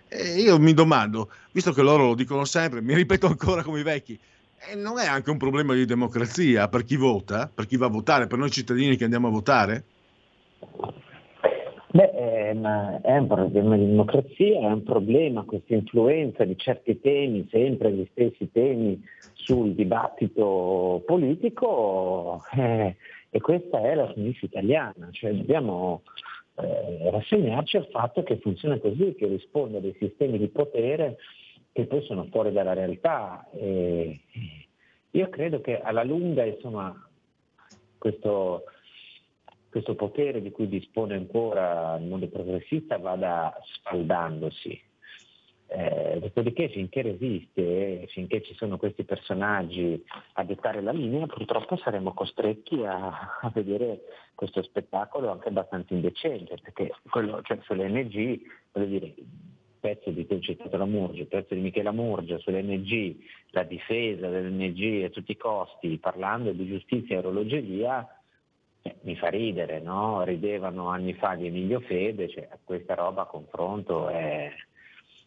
E 0.07 0.39
io 0.39 0.59
mi 0.59 0.73
domando, 0.73 1.31
visto 1.51 1.73
che 1.73 1.81
loro 1.81 2.07
lo 2.07 2.15
dicono 2.15 2.45
sempre, 2.45 2.81
mi 2.81 2.93
ripeto 2.93 3.27
ancora 3.27 3.63
come 3.63 3.79
i 3.79 3.83
vecchi, 3.83 4.19
e 4.67 4.75
non 4.75 4.97
è 4.97 5.05
anche 5.05 5.29
un 5.29 5.37
problema 5.37 5.73
di 5.73 5.85
democrazia 5.85 6.67
per 6.67 6.83
chi 6.83 6.95
vota, 6.95 7.49
per 7.53 7.67
chi 7.67 7.77
va 7.77 7.85
a 7.85 7.89
votare, 7.89 8.27
per 8.27 8.37
noi 8.37 8.49
cittadini 8.49 8.95
che 8.95 9.03
andiamo 9.03 9.27
a 9.27 9.31
votare? 9.31 9.83
Beh, 11.95 12.11
è, 12.11 12.51
un 12.51 13.25
problema 13.25 13.77
di 13.77 13.85
democrazia, 13.85 14.59
è 14.59 14.65
un 14.65 14.83
problema 14.83 15.43
questa 15.43 15.75
influenza 15.75 16.43
di 16.43 16.57
certi 16.57 16.99
temi, 16.99 17.47
sempre 17.49 17.89
gli 17.93 18.05
stessi 18.11 18.51
temi 18.51 19.01
sul 19.31 19.73
dibattito 19.73 21.01
politico 21.05 22.43
eh, 22.53 22.97
e 23.29 23.39
questa 23.39 23.79
è 23.79 23.95
la 23.95 24.11
sinistra 24.13 24.45
italiana, 24.47 25.07
cioè 25.11 25.31
dobbiamo 25.35 26.01
eh, 26.55 27.09
rassegnarci 27.11 27.77
al 27.77 27.87
fatto 27.89 28.23
che 28.23 28.39
funziona 28.39 28.77
così, 28.77 29.15
che 29.15 29.27
risponde 29.27 29.77
a 29.77 29.79
dei 29.79 29.95
sistemi 29.97 30.37
di 30.37 30.49
potere 30.49 31.15
che 31.71 31.85
poi 31.85 32.01
sono 32.01 32.27
fuori 32.29 32.51
dalla 32.51 32.73
realtà. 32.73 33.47
E 33.53 34.19
io 35.11 35.29
credo 35.29 35.61
che 35.61 35.79
alla 35.79 36.03
lunga 36.03 36.43
insomma, 36.43 36.93
questo, 37.97 38.65
questo 39.75 39.95
potere 39.95 40.41
di 40.41 40.51
cui 40.51 40.69
dispone 40.69 41.15
ancora 41.15 41.97
il 41.99 42.05
mondo 42.05 42.29
progressista 42.29 42.97
vada 42.97 43.53
sfaldandosi. 43.73 44.81
Eh, 45.67 46.17
dopodiché 46.21 46.69
finché 46.69 47.01
resiste, 47.01 48.07
finché 48.07 48.41
ci 48.41 48.53
sono 48.53 48.77
questi 48.77 49.03
personaggi 49.03 50.01
a 50.35 50.45
dettare 50.45 50.81
la 50.81 50.93
linea, 50.93 51.25
purtroppo 51.25 51.75
saremo 51.75 52.13
costretti 52.13 52.85
a, 52.85 53.39
a 53.41 53.51
vedere 53.53 54.03
questo 54.33 54.63
spettacolo 54.63 55.29
anche 55.29 55.49
abbastanza 55.49 55.93
indecente, 55.93 56.57
perché 56.63 56.93
quello, 57.09 57.41
cioè, 57.41 57.59
sulle 57.63 57.89
voglio 58.71 58.85
dire, 58.85 59.13
pezzo 59.81 60.09
di 60.09 60.25
ho 60.29 60.39
citato 60.39 60.77
la 60.77 60.85
Murgia, 60.85 61.25
pezzo 61.25 61.53
di 61.53 61.59
Michela 61.59 61.91
Murgia 61.91 62.37
sull'NG, 62.37 63.17
la 63.49 63.63
difesa 63.63 64.29
dell'NG 64.29 65.03
a 65.03 65.09
tutti 65.09 65.31
i 65.31 65.37
costi, 65.37 65.97
parlando 65.97 66.53
di 66.53 66.65
giustizia 66.65 67.15
e 67.15 67.19
orologeria, 67.19 68.07
mi 69.05 69.15
fa 69.15 69.29
ridere, 69.29 69.79
no? 69.79 70.23
Ridevano 70.23 70.89
anni 70.89 71.13
fa 71.13 71.35
di 71.35 71.47
Emilio 71.47 71.79
Fede, 71.79 72.27
cioè, 72.27 72.49
questa 72.63 72.95
roba 72.95 73.21
a 73.21 73.25
confronto 73.25 74.09
è, 74.09 74.51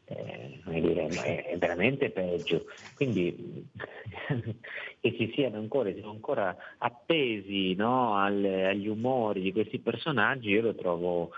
è, 0.04 0.80
dire, 0.80 1.06
è, 1.06 1.56
veramente 1.56 2.10
peggio. 2.10 2.64
Quindi 2.96 3.64
che 5.00 5.14
ci 5.16 5.30
siano 5.32 5.58
ancora, 5.58 5.92
siano 5.92 6.10
ancora 6.10 6.56
appesi 6.78 7.74
no? 7.74 8.16
Al, 8.16 8.44
agli 8.44 8.88
umori 8.88 9.40
di 9.40 9.52
questi 9.52 9.78
personaggi, 9.78 10.50
io 10.50 10.62
lo 10.62 10.74
trovo 10.74 11.30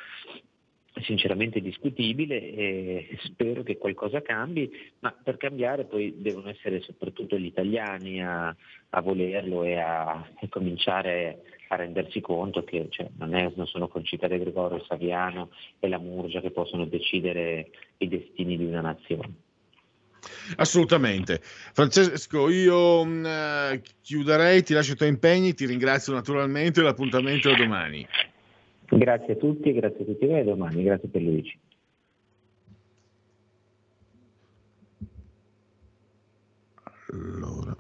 sinceramente 1.03 1.61
discutibile 1.61 2.53
e 2.53 3.19
spero 3.23 3.63
che 3.63 3.77
qualcosa 3.77 4.23
cambi, 4.23 4.71
ma 5.01 5.13
per 5.13 5.37
cambiare 5.37 5.85
poi 5.85 6.15
devono 6.19 6.49
essere 6.49 6.81
soprattutto 6.81 7.39
gli 7.39 7.47
italiani 7.47 8.23
a, 8.25 8.55
a 8.91 9.01
volerlo 9.01 9.63
e 9.63 9.77
a, 9.79 10.11
a, 10.11 10.49
cominciare 10.49 11.43
a 11.73 11.77
rendersi 11.77 12.21
conto 12.21 12.65
che 12.65 12.89
cioè, 12.91 13.09
non, 13.19 13.35
è, 13.35 13.53
non, 13.55 13.67
sono 13.67 13.87
Concita 13.89 14.27
De 14.27 14.39
Gregorio, 14.39 14.85
Saviano 14.85 15.51
e 15.79 15.89
la 15.89 15.99
Murgia 15.99 16.41
che 16.41 16.51
possono 16.51 16.85
decidere 16.85 17.71
i 17.99 18.09
destini 18.09 18.57
di 18.57 18.65
una 18.65 18.81
nazione. 18.81 19.33
Assolutamente. 20.57 21.39
Francesco, 21.43 22.51
io 22.51 23.05
mh, 23.05 23.11
mm, 23.11 23.79
chiuderei, 24.03 24.63
ti 24.65 24.75
lascio 24.75 24.93
i 24.93 24.97
tuoi 24.97 25.11
impegni, 25.11 25.55
ti 25.55 25.65
ringrazio 25.67 26.13
naturalmente, 26.13 26.83
l'appuntamento 26.83 27.51
è 27.51 27.55
domani. 27.55 28.07
Grazie 28.89 29.35
a 29.35 29.37
tutti, 29.37 29.73
grazie 29.73 30.03
a 30.03 30.07
tutti 30.07 30.27
voi 30.27 30.41
e 30.41 30.45
domani, 30.45 30.83
grazie 30.83 31.09
per 31.09 31.23
Luigi. 31.23 31.59
Allora. 37.13 37.80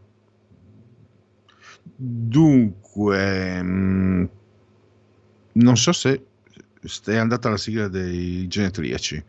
Dunque, 2.02 3.62
mh, 3.62 3.68
mm, 3.68 4.24
non 5.52 5.76
so 5.76 5.92
se 5.92 6.24
è 7.04 7.16
andata 7.16 7.50
la 7.50 7.56
sigla 7.56 7.88
dei 7.88 8.46
genetriaci. 8.48 9.24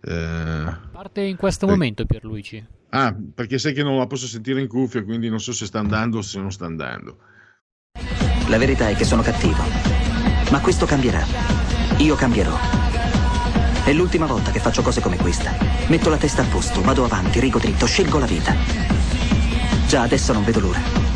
Eh... 0.00 0.76
Parte 0.92 1.20
in 1.20 1.36
questo 1.36 1.66
eh. 1.66 1.70
momento 1.70 2.06
Pierluigi. 2.06 2.64
Ah, 2.90 3.14
perché 3.34 3.58
sai 3.58 3.74
che 3.74 3.82
non 3.82 3.98
la 3.98 4.06
posso 4.06 4.26
sentire 4.26 4.60
in 4.60 4.68
cuffia, 4.68 5.04
quindi 5.04 5.28
non 5.28 5.40
so 5.40 5.52
se 5.52 5.66
sta 5.66 5.78
andando 5.78 6.18
o 6.18 6.22
se 6.22 6.40
non 6.40 6.50
sta 6.50 6.64
andando. 6.64 7.18
La 8.48 8.58
verità 8.58 8.88
è 8.88 8.94
che 8.94 9.04
sono 9.04 9.22
cattivo 9.22 10.06
ma 10.50 10.60
questo 10.60 10.86
cambierà. 10.86 11.24
Io 11.98 12.14
cambierò. 12.14 12.56
È 13.84 13.92
l'ultima 13.92 14.26
volta 14.26 14.50
che 14.50 14.60
faccio 14.60 14.82
cose 14.82 15.00
come 15.00 15.16
questa. 15.16 15.52
Metto 15.88 16.08
la 16.08 16.16
testa 16.16 16.42
a 16.42 16.46
posto, 16.46 16.82
vado 16.82 17.04
avanti, 17.04 17.40
rigo 17.40 17.58
dritto, 17.58 17.86
scelgo 17.86 18.18
la 18.18 18.26
vita. 18.26 18.54
Già 19.86 20.02
adesso 20.02 20.32
non 20.32 20.44
vedo 20.44 20.60
l'ora. 20.60 21.15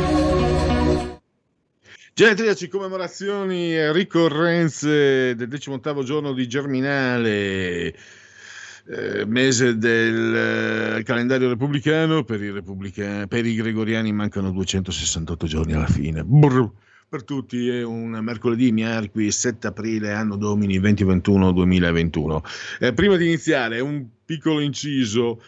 Genetriaci, 2.21 2.67
commemorazioni 2.67 3.73
e 3.73 3.91
ricorrenze 3.91 5.33
del 5.33 5.47
18 5.47 6.03
giorno 6.03 6.33
di 6.33 6.47
Germinale, 6.47 7.95
eh, 8.85 9.25
mese 9.25 9.75
del 9.79 10.99
eh, 10.99 11.03
calendario 11.03 11.49
repubblicano, 11.49 12.23
per 12.23 12.43
i, 12.43 12.51
repubblicani, 12.51 13.27
per 13.27 13.43
i 13.47 13.55
gregoriani 13.55 14.13
mancano 14.13 14.51
268 14.51 15.47
giorni 15.47 15.73
alla 15.73 15.87
fine. 15.87 16.23
Brr, 16.23 16.69
per 17.09 17.23
tutti 17.23 17.67
è 17.67 17.81
un 17.81 18.11
mercoledì, 18.11 18.71
miarqui 18.71 19.31
7 19.31 19.65
aprile, 19.65 20.13
anno 20.13 20.35
domini 20.35 20.79
2021-2021. 20.79 22.41
Eh, 22.81 22.93
prima 22.93 23.15
di 23.15 23.25
iniziare, 23.25 23.79
un 23.79 24.05
piccolo 24.23 24.59
inciso 24.59 25.41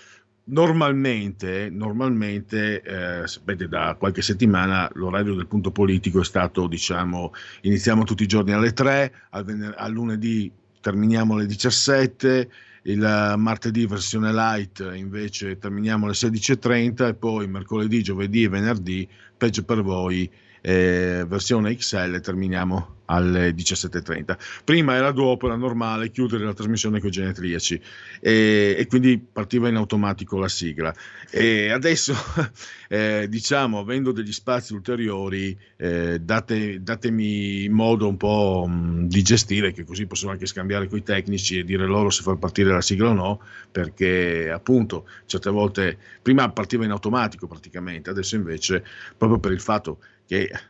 Normalmente, 0.45 1.69
normalmente 1.69 2.81
eh, 2.81 3.27
sapete, 3.27 3.69
da 3.69 3.95
qualche 3.97 4.21
settimana 4.21 4.89
l'orario 4.95 5.35
del 5.35 5.47
punto 5.47 5.71
politico 5.71 6.19
è 6.19 6.25
stato, 6.25 6.67
diciamo, 6.67 7.31
iniziamo 7.61 8.03
tutti 8.03 8.23
i 8.23 8.27
giorni 8.27 8.51
alle 8.51 8.73
3, 8.73 9.13
al, 9.29 9.45
vener- 9.45 9.73
al 9.77 9.93
lunedì 9.93 10.51
terminiamo 10.81 11.35
alle 11.35 11.45
17, 11.45 12.49
il 12.83 13.33
martedì 13.37 13.85
versione 13.85 14.33
light 14.33 14.85
invece 14.93 15.57
terminiamo 15.57 16.05
alle 16.05 16.13
16.30 16.13 17.07
e 17.07 17.13
poi 17.13 17.47
mercoledì, 17.47 18.03
giovedì 18.03 18.43
e 18.43 18.49
venerdì, 18.49 19.07
peggio 19.37 19.63
per 19.63 19.81
voi, 19.81 20.29
eh, 20.59 21.23
versione 21.25 21.73
XL 21.73 22.19
terminiamo 22.19 22.95
alle 23.13 23.51
17.30. 23.51 24.37
Prima 24.63 24.95
era 24.95 25.11
dopo, 25.11 25.45
era 25.45 25.55
normale 25.55 26.11
chiudere 26.11 26.43
la 26.43 26.53
trasmissione 26.53 26.99
con 26.99 27.09
i 27.09 27.11
genetriaci 27.11 27.81
e, 28.19 28.75
e, 28.77 28.87
quindi 28.87 29.19
partiva 29.19 29.69
in 29.69 29.75
automatico 29.75 30.37
la 30.37 30.47
sigla. 30.47 30.93
E 31.29 31.69
adesso, 31.69 32.13
eh, 32.89 33.27
diciamo, 33.29 33.79
avendo 33.79 34.11
degli 34.11 34.31
spazi 34.31 34.73
ulteriori, 34.73 35.57
eh, 35.77 36.19
date, 36.19 36.81
datemi 36.81 37.67
modo 37.69 38.07
un 38.07 38.17
po' 38.17 38.65
mh, 38.67 39.07
di 39.07 39.21
gestire, 39.21 39.71
che 39.71 39.83
così 39.83 40.05
posso 40.05 40.29
anche 40.29 40.45
scambiare 40.45 40.87
con 40.87 40.97
i 40.97 41.03
tecnici 41.03 41.59
e 41.59 41.63
dire 41.63 41.85
loro 41.85 42.09
se 42.09 42.23
far 42.23 42.37
partire 42.37 42.71
la 42.71 42.81
sigla 42.81 43.09
o 43.09 43.13
no, 43.13 43.41
perché 43.71 44.49
appunto 44.51 45.07
certe 45.25 45.49
volte 45.49 45.97
prima 46.21 46.49
partiva 46.49 46.85
in 46.85 46.91
automatico 46.91 47.47
praticamente, 47.47 48.09
adesso 48.09 48.35
invece 48.35 48.83
proprio 49.17 49.39
per 49.39 49.51
il 49.51 49.61
fatto 49.61 49.97
che 49.97 50.12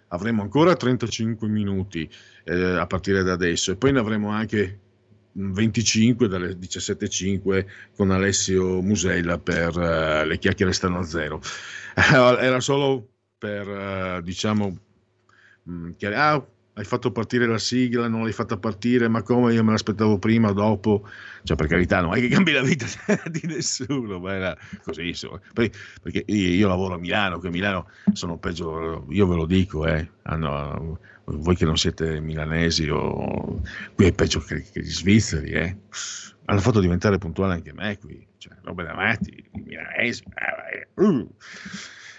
avremo 0.10 0.41
ancora 0.41 0.76
35 0.76 1.48
minuti 1.48 2.10
eh, 2.45 2.77
a 2.77 2.85
partire 2.85 3.23
da 3.23 3.34
adesso 3.34 3.72
e 3.72 3.76
poi 3.76 3.91
ne 3.91 3.99
avremo 3.99 4.30
anche 4.30 4.80
25 5.34 6.27
dalle 6.27 6.57
17.05 6.57 7.65
con 7.95 8.11
Alessio 8.11 8.81
Musella 8.81 9.40
per 9.40 9.76
uh, 9.76 10.27
le 10.27 10.38
chiacchiere 10.38 10.73
stanno 10.73 10.99
a 10.99 11.03
zero. 11.03 11.41
Era 11.95 12.60
solo 12.60 13.07
per, 13.38 13.68
uh, 13.68 14.22
diciamo, 14.22 14.77
mh, 15.64 15.90
chiar- 15.98 16.14
ah, 16.14 16.45
hai 16.76 16.84
fatto 16.86 17.12
partire 17.12 17.45
la 17.45 17.60
sigla, 17.60 18.08
non 18.08 18.24
l'hai 18.24 18.32
fatta 18.32 18.58
partire, 18.58 19.08
ma 19.08 19.22
come 19.22 19.54
io 19.54 19.64
me 19.64 19.72
l'aspettavo 19.72 20.18
prima 20.18 20.52
dopo, 20.52 21.08
cioè 21.44 21.56
per 21.56 21.68
carità 21.68 22.02
non 22.02 22.16
è 22.16 22.20
che 22.20 22.30
cambi 22.30 22.52
la 22.52 22.64
vita 22.64 22.86
di 23.30 23.41
nessuno, 23.45 24.20
ma 24.20 24.34
era 24.34 24.58
così 24.84 25.10
insomma. 25.10 25.40
Perché 25.54 26.24
io 26.26 26.68
lavoro 26.68 26.95
a 26.95 26.98
Milano, 26.98 27.38
che 27.40 27.48
a 27.48 27.52
Milano 27.52 27.90
sono 28.14 28.38
peggio, 28.38 29.06
io 29.10 29.28
ve 29.28 29.36
lo 29.36 29.45
dico, 29.45 29.86
eh, 29.86 30.10
hanno, 30.24 31.00
voi 31.26 31.56
che 31.56 31.66
non 31.66 31.78
siete 31.78 32.20
milanesi 32.20 32.90
o 32.90 33.62
qui 33.94 34.08
è 34.08 34.14
peggio 34.14 34.40
che, 34.40 34.64
che 34.64 34.82
gli 34.82 34.91
svizzeri, 34.91 35.52
eh. 35.52 35.78
hanno 36.45 36.60
fatto 36.60 36.80
diventare 36.80 37.20
puntuale 37.20 37.54
anche 37.54 37.72
me 37.74 38.00
qui, 38.00 38.26
cioè 38.38 38.56
roba 38.64 38.84
da 38.84 38.95
matti, 38.95 39.44
milanesi. 39.52 40.24
Uh 40.95 41.30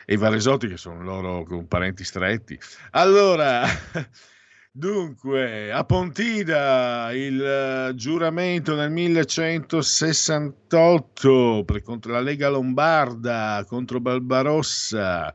e 0.07 0.15
i 0.15 0.17
Varesotti 0.17 0.69
che 0.69 0.77
sono 0.77 1.03
loro 1.03 1.65
parenti 1.67 2.05
stretti. 2.05 2.59
Allora, 2.91 3.65
Dunque, 4.77 5.71
a 5.71 5.85
Pontina 5.85 7.13
il 7.13 7.91
uh, 7.91 7.95
giuramento 7.95 8.75
nel 8.75 8.91
1168 8.91 11.63
per, 11.65 11.81
contro 11.81 12.11
la 12.11 12.21
Lega 12.21 12.49
Lombarda 12.49 13.65
contro 13.69 14.01
Barbarossa. 14.01 15.33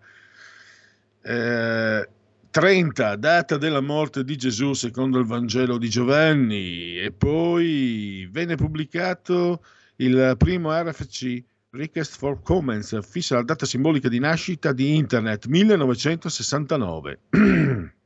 Eh, 1.22 2.10
30, 2.49 3.16
data 3.16 3.56
della 3.56 3.80
morte 3.80 4.26
di 4.26 4.36
Gesù 4.36 4.74
secondo 4.74 5.20
il 5.20 5.26
Vangelo 5.26 5.78
di 5.78 5.88
Giovanni. 5.88 6.99
E 6.99 7.14
poi 7.14 8.28
venne 8.30 8.56
pubblicato 8.56 9.64
il 9.95 10.36
primo 10.38 10.78
RFC 10.78 11.41
Request 11.70 12.18
for 12.18 12.41
Comments, 12.41 12.99
fissa 13.10 13.36
la 13.36 13.44
data 13.44 13.66
simbolica 13.66 14.10
di 14.10 14.20
nascita 14.20 14.74
di 14.74 14.98
Internet 14.98 15.45
1969. 15.45 17.20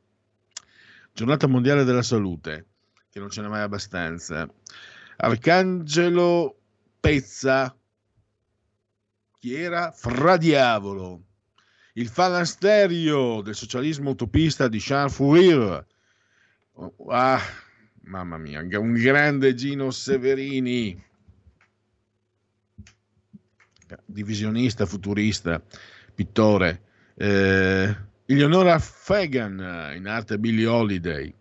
Giornata 1.14 1.46
mondiale 1.46 1.84
della 1.84 2.02
salute, 2.02 2.66
che 3.10 3.20
non 3.20 3.30
ce 3.30 3.42
n'è 3.42 3.48
mai 3.48 3.62
abbastanza. 3.62 4.52
Arcangelo 5.18 6.60
Pezza, 7.00 7.78
chi 9.38 9.54
era? 9.54 9.92
Fra 9.92 10.38
Diavolo. 10.38 11.26
Il 11.94 12.08
falansterio 12.08 13.42
del 13.42 13.54
socialismo 13.54 14.10
utopista 14.10 14.68
di 14.68 14.80
Charles 14.80 15.14
Fourier. 15.14 15.86
Ah, 17.10 17.42
mamma 18.06 18.38
mia, 18.40 18.62
un 18.80 18.94
grande 18.94 19.54
Gino 19.54 19.92
Severini, 19.92 21.00
divisionista, 24.06 24.88
futurista, 24.88 25.62
pittore. 26.16 26.82
Eh, 27.14 27.96
Eleonora 28.26 28.80
Fagan, 28.80 29.92
in 29.98 30.08
arte 30.08 30.40
Billie 30.40 30.66
Holiday, 30.66 31.34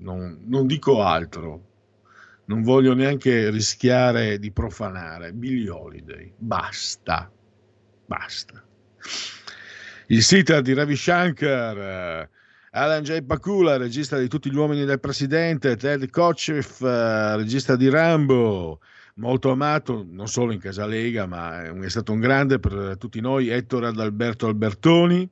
non, 0.00 0.38
non, 0.44 0.66
dico 0.66 1.02
altro, 1.02 1.64
non 2.44 2.62
voglio 2.62 2.92
neanche 2.92 3.48
rischiare 3.48 4.38
di 4.38 4.52
profanare. 4.52 5.32
Billie 5.32 5.70
Holiday, 5.70 6.30
basta, 6.36 7.32
basta. 8.04 8.62
Il 10.08 10.22
sitar 10.22 10.60
di 10.60 10.74
Ravi 10.74 10.94
Shankar, 10.94 12.28
Alan 12.70 13.02
J. 13.02 13.22
Pakula, 13.22 13.78
regista 13.78 14.18
di 14.18 14.28
Tutti 14.28 14.50
gli 14.50 14.56
uomini 14.56 14.84
del 14.84 15.00
presidente, 15.00 15.76
Ted 15.76 16.10
Kotcheff, 16.10 16.82
regista 16.82 17.76
di 17.76 17.88
Rambo, 17.88 18.80
molto 19.14 19.50
amato 19.50 20.06
non 20.06 20.28
solo 20.28 20.52
in 20.52 20.60
Casa 20.60 20.84
Lega, 20.84 21.24
ma 21.24 21.64
è 21.64 21.88
stato 21.88 22.12
un 22.12 22.20
grande 22.20 22.58
per 22.58 22.96
tutti 22.98 23.20
noi, 23.20 23.48
Ettore 23.48 23.86
Adalberto 23.86 24.46
Albertoni 24.46 25.30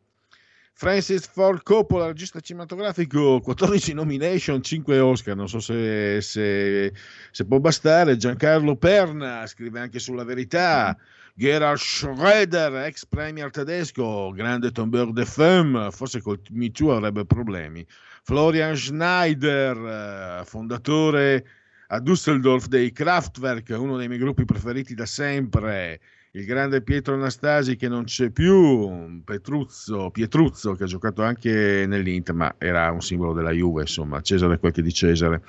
Francis 0.76 1.26
Ford 1.28 1.62
Coppola, 1.62 2.08
regista 2.08 2.40
cinematografico, 2.40 3.40
14 3.40 3.94
nomination, 3.94 4.60
5 4.60 4.98
Oscar, 4.98 5.36
non 5.36 5.48
so 5.48 5.60
se, 5.60 6.20
se, 6.20 6.92
se, 7.30 7.44
può 7.44 7.60
bastare. 7.60 8.16
Giancarlo 8.16 8.74
Perna 8.74 9.46
scrive 9.46 9.78
anche 9.78 10.00
sulla 10.00 10.24
verità. 10.24 10.96
Gerhard 11.36 11.78
Schroeder, 11.78 12.74
ex 12.86 13.04
premier 13.06 13.50
tedesco, 13.50 14.32
grande 14.32 14.72
tombeur 14.72 15.12
de 15.12 15.24
femme, 15.24 15.92
forse 15.92 16.20
col 16.20 16.40
Me 16.50 16.70
Too 16.72 16.92
avrebbe 16.92 17.24
problemi. 17.24 17.86
Florian 18.24 18.74
Schneider, 18.74 20.42
fondatore 20.44 21.46
a 21.88 22.00
Düsseldorf 22.00 22.66
dei 22.66 22.90
Kraftwerk, 22.90 23.68
uno 23.78 23.96
dei 23.96 24.08
miei 24.08 24.18
gruppi 24.18 24.44
preferiti 24.44 24.94
da 24.94 25.06
sempre 25.06 26.00
il 26.36 26.46
grande 26.46 26.82
Pietro 26.82 27.14
Anastasi 27.14 27.76
che 27.76 27.88
non 27.88 28.04
c'è 28.04 28.30
più, 28.30 29.22
Petruzzo, 29.22 30.10
Pietruzzo 30.10 30.74
che 30.74 30.82
ha 30.82 30.86
giocato 30.86 31.22
anche 31.22 31.84
nell'Inter, 31.86 32.34
ma 32.34 32.54
era 32.58 32.90
un 32.90 33.00
simbolo 33.00 33.32
della 33.32 33.52
Juve, 33.52 33.82
insomma, 33.82 34.20
Cesare 34.20 34.58
quel 34.58 34.72
che 34.72 34.82
di 34.82 34.92
Cesare. 34.92 35.42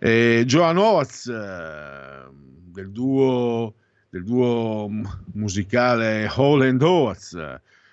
Joan 0.00 0.78
Oates 0.78 1.28
eh, 1.28 2.28
del 2.72 2.90
duo, 2.90 3.74
del 4.10 4.24
duo 4.24 4.90
musicale 5.34 6.28
Hall 6.28 6.62
and 6.62 6.82
Oates, 6.82 7.34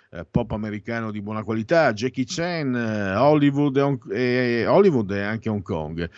eh, 0.09 0.25
pop 0.29 0.51
americano 0.53 1.11
di 1.11 1.21
buona 1.21 1.43
qualità, 1.43 1.93
Jackie 1.93 2.25
Chan, 2.27 2.75
eh, 2.75 3.15
Hollywood, 3.15 4.09
e, 4.09 4.65
Hollywood 4.65 5.11
e 5.11 5.21
anche 5.21 5.49
Hong 5.49 5.61
Kong. 5.61 6.09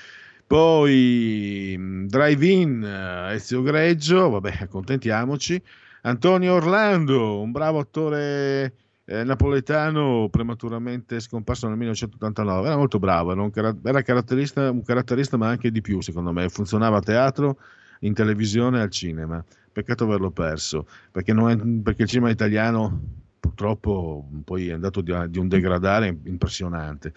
Poi 0.47 1.75
mm, 1.77 2.05
Drive-In, 2.07 3.27
Ezio 3.31 3.61
Greggio, 3.61 4.29
vabbè, 4.29 4.59
accontentiamoci. 4.61 5.61
Antonio 6.05 6.53
Orlando, 6.53 7.41
un 7.41 7.51
bravo 7.51 7.79
attore 7.79 8.75
eh, 9.05 9.23
napoletano 9.23 10.29
prematuramente 10.29 11.19
scomparso 11.19 11.67
nel 11.67 11.77
1989, 11.77 12.67
era 12.67 12.77
molto 12.77 12.99
bravo, 12.99 13.31
era, 13.31 13.41
un, 13.41 13.51
era 13.83 14.01
caratterista, 14.03 14.69
un 14.69 14.83
caratterista 14.83 15.35
ma 15.37 15.47
anche 15.47 15.71
di 15.71 15.81
più 15.81 16.01
secondo 16.01 16.31
me, 16.31 16.47
funzionava 16.49 16.97
a 16.97 17.01
teatro, 17.01 17.57
in 18.01 18.13
televisione 18.13 18.77
e 18.77 18.81
al 18.81 18.91
cinema, 18.91 19.43
peccato 19.71 20.03
averlo 20.03 20.29
perso, 20.29 20.85
perché, 21.11 21.31
è, 21.31 21.57
perché 21.57 22.03
il 22.03 22.07
cinema 22.07 22.29
italiano 22.29 23.01
purtroppo 23.39 24.27
poi 24.43 24.69
è 24.69 24.73
andato 24.73 25.01
di, 25.01 25.11
di 25.29 25.39
un 25.39 25.47
degradare 25.47 26.15
impressionante. 26.25 27.13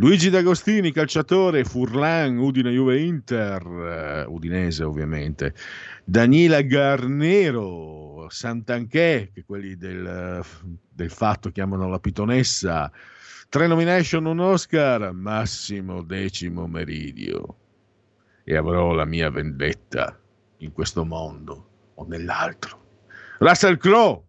Luigi 0.00 0.30
D'Agostini, 0.30 0.92
calciatore, 0.92 1.64
Furlan, 1.64 2.38
Udine 2.38 2.70
Juve 2.70 3.00
Inter, 3.00 4.26
uh, 4.26 4.32
Udinese 4.32 4.84
ovviamente, 4.84 5.54
Daniela 6.04 6.62
Garnero, 6.62 7.97
Sant'Anché, 8.30 9.30
che 9.32 9.44
quelli 9.44 9.76
del, 9.76 10.42
del 10.88 11.10
fatto 11.10 11.50
chiamano 11.50 11.88
la 11.88 11.98
pitonessa, 11.98 12.90
tre 13.48 13.66
nomination, 13.66 14.26
un 14.26 14.40
Oscar, 14.40 15.12
Massimo 15.12 16.02
Decimo 16.02 16.66
Meridio. 16.66 17.56
E 18.44 18.56
avrò 18.56 18.92
la 18.92 19.04
mia 19.04 19.30
vendetta 19.30 20.18
in 20.58 20.72
questo 20.72 21.04
mondo 21.04 21.92
o 21.94 22.06
nell'altro. 22.06 22.86
Russell 23.38 23.76
Crowe, 23.76 24.22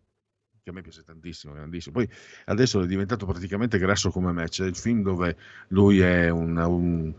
che 0.61 0.69
a 0.69 0.73
me 0.73 0.81
piace 0.81 1.03
tantissimo, 1.03 1.53
grandissimo. 1.53 1.95
Poi 1.95 2.09
adesso 2.45 2.81
è 2.81 2.85
diventato 2.85 3.26
praticamente 3.26 3.77
grasso 3.77 4.11
come 4.11 4.31
me. 4.31 4.47
C'è 4.47 4.65
il 4.65 4.76
film 4.76 5.01
dove 5.01 5.35
lui 5.69 5.99
è 5.99 6.30
un, 6.30 6.57
un, 6.57 7.13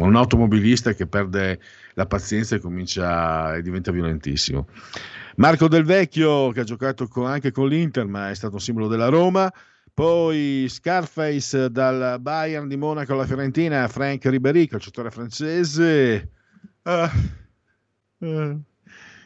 un 0.00 0.16
automobilista 0.16 0.94
che 0.94 1.06
perde 1.06 1.60
la 1.94 2.06
pazienza 2.06 2.56
e 2.56 2.60
comincia 2.60 3.56
e 3.56 3.62
diventa 3.62 3.90
violentissimo. 3.90 4.68
Marco 5.36 5.68
Del 5.68 5.84
Vecchio, 5.84 6.50
che 6.50 6.60
ha 6.60 6.64
giocato 6.64 7.06
con, 7.08 7.26
anche 7.26 7.52
con 7.52 7.68
l'Inter, 7.68 8.06
ma 8.06 8.30
è 8.30 8.34
stato 8.34 8.54
un 8.54 8.60
simbolo 8.60 8.88
della 8.88 9.08
Roma. 9.08 9.52
Poi 9.92 10.66
Scarface 10.68 11.70
dal 11.70 12.20
Bayern 12.20 12.68
di 12.68 12.76
Monaco 12.76 13.12
alla 13.12 13.26
Fiorentina, 13.26 13.88
Frank 13.88 14.24
Ribéry, 14.26 14.66
calciatore 14.66 15.10
francese. 15.10 16.30
Ah, 16.82 17.10
ah. 18.20 18.56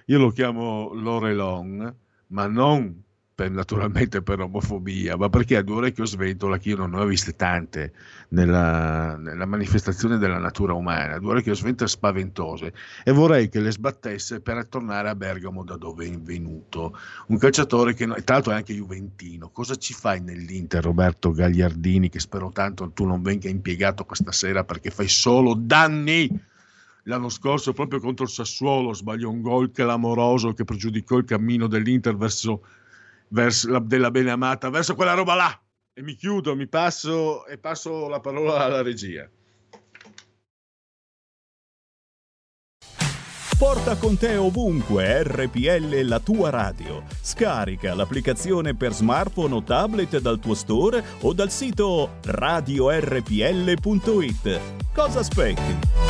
Io 0.07 0.19
lo 0.19 0.31
chiamo 0.31 0.93
Lorelon 0.95 1.99
ma 2.31 2.47
non 2.47 3.03
per, 3.41 3.51
naturalmente 3.51 4.21
per 4.21 4.41
omofobia, 4.41 5.17
ma 5.17 5.31
perché 5.31 5.57
a 5.57 5.63
due 5.63 5.77
orecchio 5.77 6.05
sventola, 6.05 6.59
che 6.59 6.69
io 6.69 6.77
non 6.77 6.91
ne 6.91 7.01
ho 7.01 7.07
viste 7.07 7.37
tante 7.37 7.93
nella, 8.29 9.17
nella 9.17 9.47
manifestazione 9.47 10.19
della 10.19 10.37
natura 10.37 10.75
umana, 10.75 11.19
due 11.19 11.31
orecchio 11.31 11.55
sventola 11.55 11.89
spaventose, 11.89 12.75
e 13.03 13.13
vorrei 13.13 13.49
che 13.49 13.61
le 13.61 13.73
sbattesse 13.73 14.41
per 14.41 14.67
tornare 14.67 15.09
a 15.09 15.15
Bergamo 15.15 15.65
da 15.65 15.79
dove 15.79 16.05
è 16.05 16.19
venuto. 16.19 16.99
Un 17.29 17.39
calciatore 17.39 17.95
che, 17.95 18.05
tra 18.05 18.35
l'altro 18.35 18.53
è 18.53 18.57
anche 18.57 18.75
juventino, 18.75 19.49
cosa 19.49 19.75
ci 19.77 19.95
fai 19.95 20.21
nell'Inter 20.21 20.85
Roberto 20.85 21.31
Gagliardini, 21.31 22.11
che 22.11 22.21
spero 22.21 22.51
tanto 22.53 22.91
tu 22.91 23.07
non 23.07 23.23
venga 23.23 23.49
impiegato 23.49 24.05
questa 24.05 24.33
sera 24.33 24.65
perché 24.65 24.91
fai 24.91 25.09
solo 25.09 25.55
danni? 25.55 26.49
l'anno 27.05 27.31
scorso 27.31 27.73
proprio 27.73 27.99
contro 27.99 28.25
il 28.25 28.31
Sassuolo 28.31 28.93
sbagliò 28.93 29.31
un 29.31 29.41
gol 29.41 29.71
clamoroso 29.71 30.53
che 30.53 30.65
pregiudicò 30.65 31.17
il 31.17 31.25
cammino 31.25 31.67
dell'Inter 31.67 32.15
verso, 32.15 32.63
verso 33.31 33.71
la, 33.71 33.79
della 33.81 34.11
beneamata, 34.11 34.71
verso 34.71 34.95
quella 34.95 35.15
roba 35.15 35.35
là. 35.35 35.61
E 35.93 36.03
mi 36.03 36.15
chiudo, 36.15 36.55
mi 36.55 36.69
passo 36.69 37.47
e 37.47 37.59
passo 37.59 38.09
la 38.09 38.21
parola 38.21 38.65
alla 38.65 38.83
regia. 38.83 39.29
Porta 43.59 43.97
con 43.97 44.17
te 44.17 44.37
ovunque 44.37 45.23
RPL 45.23 46.01
la 46.07 46.19
tua 46.19 46.49
radio. 46.49 47.03
Scarica 47.21 47.93
l'applicazione 47.95 48.75
per 48.75 48.95
smartphone 48.95 49.53
o 49.55 49.63
tablet 49.63 50.19
dal 50.19 50.39
tuo 50.39 50.55
store 50.55 51.05
o 51.21 51.35
dal 51.35 51.51
sito 51.51 52.13
radiorpl.it. 52.23 53.31
Cosa 54.95 55.19
aspetti? 55.19 56.10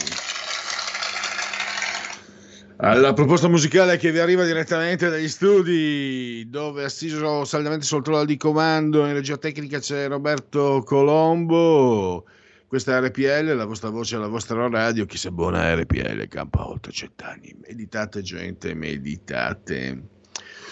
alla 2.83 3.13
proposta 3.13 3.47
musicale 3.47 3.97
che 3.97 4.11
vi 4.11 4.17
arriva 4.17 4.43
direttamente 4.43 5.07
dagli 5.09 5.27
studi 5.27 6.47
dove 6.49 6.83
assiso 6.83 7.45
saldamente 7.45 7.85
sul 7.85 8.01
trono 8.01 8.25
di 8.25 8.37
comando 8.37 9.05
in 9.05 9.13
regia 9.13 9.37
tecnica 9.37 9.77
c'è 9.77 10.07
Roberto 10.07 10.81
Colombo. 10.83 12.25
Questa 12.65 12.97
è 12.97 13.01
RPL, 13.01 13.55
la 13.55 13.65
vostra 13.65 13.89
voce, 13.89 14.17
la 14.17 14.27
vostra 14.27 14.67
radio. 14.67 15.05
Chi 15.05 15.17
se 15.17 15.29
buona 15.29 15.75
RPL 15.75 16.27
campa 16.27 16.67
oltre 16.67 16.91
cent'anni. 16.91 17.55
Meditate 17.67 18.23
gente, 18.23 18.73
meditate. 18.73 20.01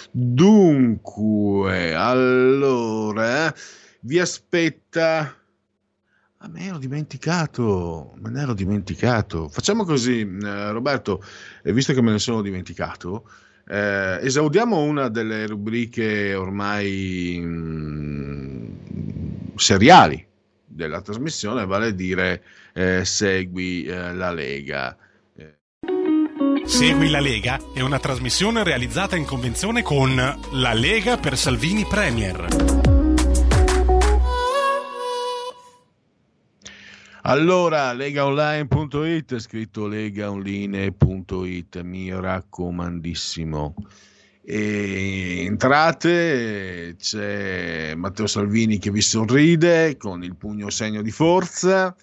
Dunque 0.10 1.94
allora 1.94 3.54
vi 4.02 4.18
aspetta 4.18 5.39
Ah, 6.42 6.48
me 6.48 6.68
ero 6.68 6.78
dimenticato, 6.78 8.14
me 8.22 8.30
ne 8.30 8.42
ero 8.42 8.54
dimenticato. 8.54 9.50
Facciamo 9.50 9.84
così, 9.84 10.22
eh, 10.22 10.72
Roberto, 10.72 11.22
eh, 11.62 11.74
visto 11.74 11.94
che 11.94 12.02
me 12.02 12.12
ne 12.12 12.20
sono 12.20 12.42
dimenticato, 12.42 13.30
eh, 13.68 14.20
esaudiamo 14.22 14.82
una 14.82 15.10
delle 15.10 15.46
rubriche 15.48 16.34
ormai 16.34 17.42
mh, 17.44 18.66
mm, 18.94 19.56
seriali 19.56 20.26
della 20.66 21.02
trasmissione, 21.02 21.66
vale 21.66 21.88
a 21.88 21.92
dire 21.92 22.44
eh, 22.72 23.04
Segui 23.04 23.84
eh, 23.84 24.14
la 24.14 24.32
Lega. 24.32 24.96
Segui 26.64 27.10
la 27.10 27.20
Lega 27.20 27.60
è 27.74 27.82
una 27.82 28.00
trasmissione 28.00 28.64
realizzata 28.64 29.18
in 29.18 29.26
convenzione 29.26 29.82
con 29.82 30.16
La 30.54 30.74
Lega 30.74 31.18
per 31.18 31.36
Salvini 31.36 31.84
Premier. 31.84 32.89
Allora, 37.24 37.92
legaonline.it, 37.92 39.40
scritto 39.40 39.88
legaonline.it, 39.88 41.82
mi 41.82 42.10
raccomandissimo. 42.12 43.76
E 44.42 45.44
entrate, 45.46 46.96
c'è 46.98 47.94
Matteo 47.96 48.26
Salvini 48.26 48.78
che 48.80 48.90
vi 48.90 49.02
sorride 49.02 49.98
con 49.98 50.24
il 50.24 50.38
pugno 50.38 50.70
segno 50.70 51.02
di 51.02 51.12
forza. 51.12 51.94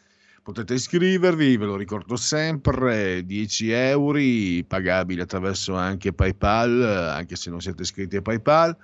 Potete 0.43 0.75
iscrivervi, 0.75 1.57
ve 1.57 1.65
lo 1.65 1.77
ricordo 1.77 2.17
sempre, 2.17 3.25
10 3.25 3.71
euro, 3.71 4.21
pagabili 4.69 5.23
attraverso 5.23 5.75
anche 5.75 6.13
PayPal, 6.13 6.83
anche 6.83 7.37
se 7.37 7.49
non 7.49 7.63
siete 7.63 7.83
iscritti 7.83 8.17
a 8.17 8.23
PayPal 8.23 8.77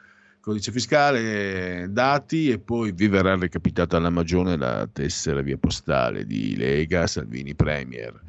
codice 0.42 0.72
fiscale, 0.72 1.86
dati 1.90 2.50
e 2.50 2.58
poi 2.58 2.90
vi 2.90 3.06
verrà 3.06 3.36
recapitata 3.36 3.96
alla 3.96 4.10
magione 4.10 4.56
la 4.56 4.88
tessera 4.92 5.40
via 5.40 5.56
postale 5.56 6.26
di 6.26 6.56
Lega 6.56 7.06
Salvini 7.06 7.54
Premier. 7.54 8.20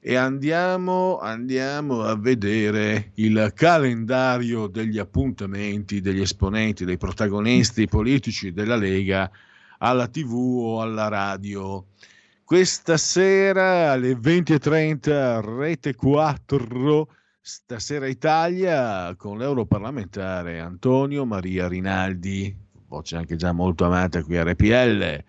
E 0.00 0.14
andiamo, 0.14 1.18
andiamo 1.18 2.04
a 2.04 2.14
vedere 2.16 3.10
il 3.14 3.50
calendario 3.52 4.68
degli 4.68 4.98
appuntamenti 4.98 6.00
degli 6.00 6.20
esponenti, 6.20 6.84
dei 6.84 6.98
protagonisti 6.98 7.88
politici 7.88 8.52
della 8.52 8.76
Lega 8.76 9.28
alla 9.78 10.06
TV 10.06 10.32
o 10.32 10.80
alla 10.80 11.08
radio. 11.08 11.86
Questa 12.44 12.96
sera 12.96 13.90
alle 13.90 14.12
20.30 14.12 15.58
Rete 15.58 15.96
4 15.96 17.08
Stasera 17.48 18.08
Italia 18.08 19.14
con 19.14 19.38
l'europarlamentare 19.38 20.58
Antonio 20.58 21.24
Maria 21.24 21.68
Rinaldi, 21.68 22.52
voce 22.88 23.14
anche 23.14 23.36
già 23.36 23.52
molto 23.52 23.84
amata 23.84 24.24
qui 24.24 24.36
a 24.36 24.42
RPL. 24.42 25.24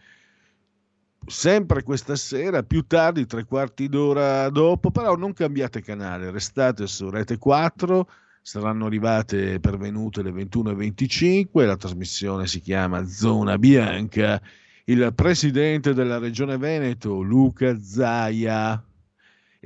Sempre 1.27 1.83
questa 1.83 2.15
sera, 2.15 2.63
più 2.63 2.87
tardi, 2.87 3.27
tre 3.27 3.43
quarti 3.43 3.87
d'ora 3.87 4.49
dopo, 4.49 4.89
però 4.89 5.15
non 5.15 5.31
cambiate 5.33 5.83
canale, 5.83 6.31
restate 6.31 6.87
su 6.87 7.07
Rete 7.11 7.37
4, 7.37 8.09
saranno 8.41 8.87
arrivate 8.87 9.59
pervenute 9.59 10.23
le 10.23 10.31
21.25, 10.31 11.67
la 11.67 11.77
trasmissione 11.77 12.47
si 12.47 12.61
chiama 12.61 13.05
Zona 13.05 13.59
Bianca. 13.59 14.41
Il 14.85 15.11
presidente 15.13 15.93
della 15.93 16.17
regione 16.17 16.57
Veneto, 16.57 17.21
Luca 17.21 17.79
Zaia, 17.79 18.83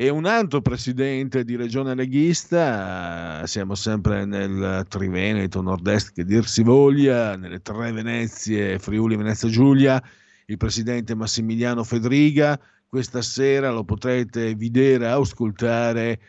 e 0.02 0.10
un 0.10 0.26
altro 0.26 0.61
presidente 0.61 1.44
di 1.44 1.56
regione 1.56 1.94
leghista, 1.94 3.45
siamo 3.45 3.76
sempre 3.76 4.26
nel 4.26 4.84
Triveneto, 4.90 5.61
nord-est 5.61 6.14
che 6.14 6.26
dir 6.26 6.48
si 6.48 6.64
voglia, 6.64 7.38
nelle 7.38 7.61
tre 7.61 7.91
Venezie, 7.91 8.80
Friuli, 8.80 9.15
Venezia 9.15 9.48
Giulia, 9.48 10.02
il 10.48 10.57
presidente 10.57 11.14
Massimiliano 11.14 11.84
Fedriga, 11.84 12.60
questa 12.88 13.22
sera 13.22 13.69
lo 13.69 13.84
potrete 13.84 14.56
vedere, 14.56 15.07
ascoltare 15.07 16.19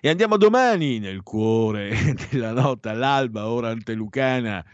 E 0.00 0.08
andiamo 0.08 0.36
domani 0.36 1.00
nel 1.00 1.22
cuore 1.24 1.90
della 2.30 2.52
notte 2.52 2.90
all'alba, 2.90 3.48
ora 3.48 3.70
antelucana, 3.70 4.64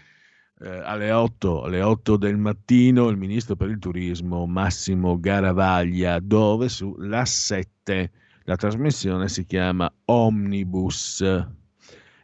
eh, 0.61 0.69
alle, 0.69 1.13
8, 1.13 1.63
alle 1.63 1.81
8 1.81 2.17
del 2.19 2.37
mattino, 2.37 3.09
il 3.09 3.17
ministro 3.17 3.57
per 3.57 3.71
il 3.71 3.79
turismo 3.79 4.45
Massimo 4.45 5.19
Garavaglia, 5.19 6.19
dove? 6.21 6.69
Su 6.69 6.95
La 6.99 7.25
7 7.25 8.11
la 8.45 8.57
trasmissione 8.57 9.29
si 9.29 9.47
chiama 9.47 9.91
Omnibus. 10.05 11.23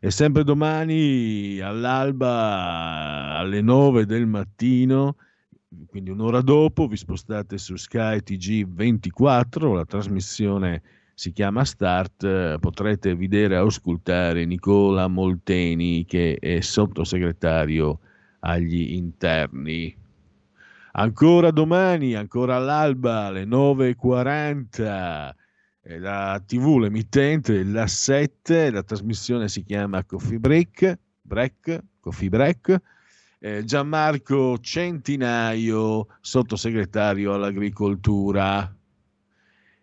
E 0.02 0.10
sempre 0.10 0.44
domani 0.44 1.58
all'alba 1.60 3.36
alle 3.38 3.62
9 3.62 4.04
del 4.04 4.26
mattino, 4.26 5.16
quindi 5.86 6.10
un'ora 6.10 6.42
dopo, 6.42 6.86
vi 6.86 6.96
spostate 6.96 7.56
su 7.56 7.76
Sky 7.76 8.18
TG24, 8.18 9.74
la 9.74 9.84
trasmissione 9.86 10.82
si 11.20 11.32
chiama 11.34 11.66
Start, 11.66 12.58
potrete 12.60 13.14
vedere 13.14 13.54
e 13.54 13.58
ascoltare 13.58 14.46
Nicola 14.46 15.06
Molteni 15.06 16.06
che 16.06 16.38
è 16.40 16.60
sottosegretario 16.60 17.98
agli 18.38 18.94
interni. 18.94 19.94
Ancora 20.92 21.50
domani, 21.50 22.14
ancora 22.14 22.56
all'alba 22.56 23.26
alle 23.26 23.44
9.40, 23.44 25.34
la 25.98 26.42
TV, 26.46 26.78
l'emittente, 26.78 27.64
la 27.64 27.86
7, 27.86 28.70
la 28.70 28.82
trasmissione 28.82 29.48
si 29.48 29.62
chiama 29.62 30.02
Coffee 30.04 30.38
Break, 30.38 30.98
break 31.20 31.82
Coffee 32.00 32.30
Break. 32.30 32.80
Eh, 33.40 33.62
Gianmarco 33.64 34.58
Centinaio, 34.58 36.06
sottosegretario 36.22 37.34
all'agricoltura. 37.34 38.74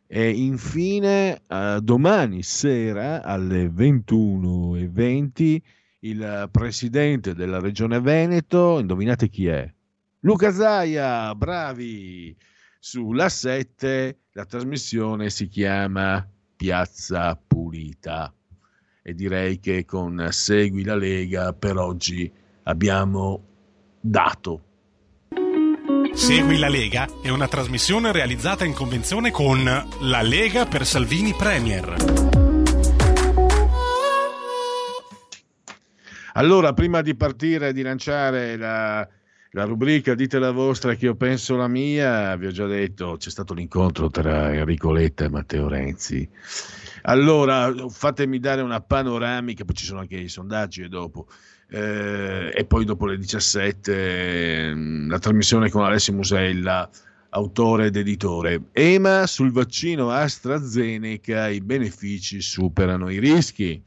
E 0.07 0.29
infine, 0.29 1.41
uh, 1.49 1.79
domani 1.81 2.41
sera 2.41 3.21
alle 3.23 3.67
21.20, 3.67 5.57
il 5.99 6.47
presidente 6.49 7.33
della 7.35 7.59
regione 7.59 7.99
Veneto, 7.99 8.79
indovinate 8.79 9.27
chi 9.27 9.47
è? 9.47 9.69
Luca 10.21 10.51
Zaia, 10.51 11.35
bravi! 11.35 12.35
Sulla 12.79 13.27
7 13.27 14.19
la 14.31 14.45
trasmissione 14.45 15.29
si 15.29 15.47
chiama 15.47 16.25
Piazza 16.55 17.35
Pulita 17.35 18.33
e 19.01 19.13
direi 19.13 19.59
che 19.59 19.83
con 19.83 20.27
Segui 20.31 20.83
la 20.83 20.95
Lega 20.95 21.51
per 21.53 21.77
oggi 21.77 22.31
abbiamo 22.63 23.45
dato 23.99 24.66
Segui 26.17 26.57
la 26.57 26.67
Lega 26.67 27.07
è 27.21 27.29
una 27.29 27.47
trasmissione 27.47 28.11
realizzata 28.11 28.65
in 28.65 28.73
convenzione 28.73 29.29
con 29.29 29.63
La 29.63 30.21
Lega 30.23 30.65
per 30.65 30.83
Salvini 30.83 31.31
Premier. 31.33 31.95
Allora, 36.33 36.73
prima 36.73 37.01
di 37.01 37.15
partire 37.15 37.69
e 37.69 37.73
di 37.73 37.83
lanciare 37.83 38.57
la, 38.57 39.07
la 39.51 39.63
rubrica 39.65 40.15
Dite 40.15 40.39
la 40.39 40.51
vostra 40.51 40.95
che 40.95 41.05
io 41.05 41.15
penso 41.15 41.55
la 41.55 41.67
mia, 41.67 42.35
vi 42.35 42.47
ho 42.47 42.51
già 42.51 42.65
detto, 42.65 43.15
c'è 43.17 43.29
stato 43.29 43.53
l'incontro 43.53 44.09
tra 44.09 44.51
Enrico 44.51 44.91
Letta 44.91 45.25
e 45.25 45.29
Matteo 45.29 45.67
Renzi. 45.67 46.27
Allora, 47.03 47.71
fatemi 47.89 48.39
dare 48.39 48.61
una 48.61 48.81
panoramica, 48.81 49.63
poi 49.63 49.75
ci 49.75 49.85
sono 49.85 49.99
anche 49.99 50.17
i 50.17 50.29
sondaggi 50.29 50.81
e 50.81 50.89
dopo 50.89 51.27
eh, 51.69 52.51
e 52.53 52.65
poi 52.65 52.85
dopo 52.85 53.05
le 53.05 53.17
17 53.17 53.93
eh, 53.93 54.73
la 55.07 55.19
trasmissione 55.19 55.69
con 55.69 55.83
Alessio 55.83 56.13
Musella, 56.13 56.89
autore 57.29 57.87
ed 57.87 57.95
editore. 57.95 58.69
EMA 58.71 59.27
sul 59.27 59.51
vaccino 59.51 60.09
AstraZeneca, 60.09 61.49
i 61.49 61.61
benefici 61.61 62.41
superano 62.41 63.09
i 63.09 63.19
rischi. 63.19 63.81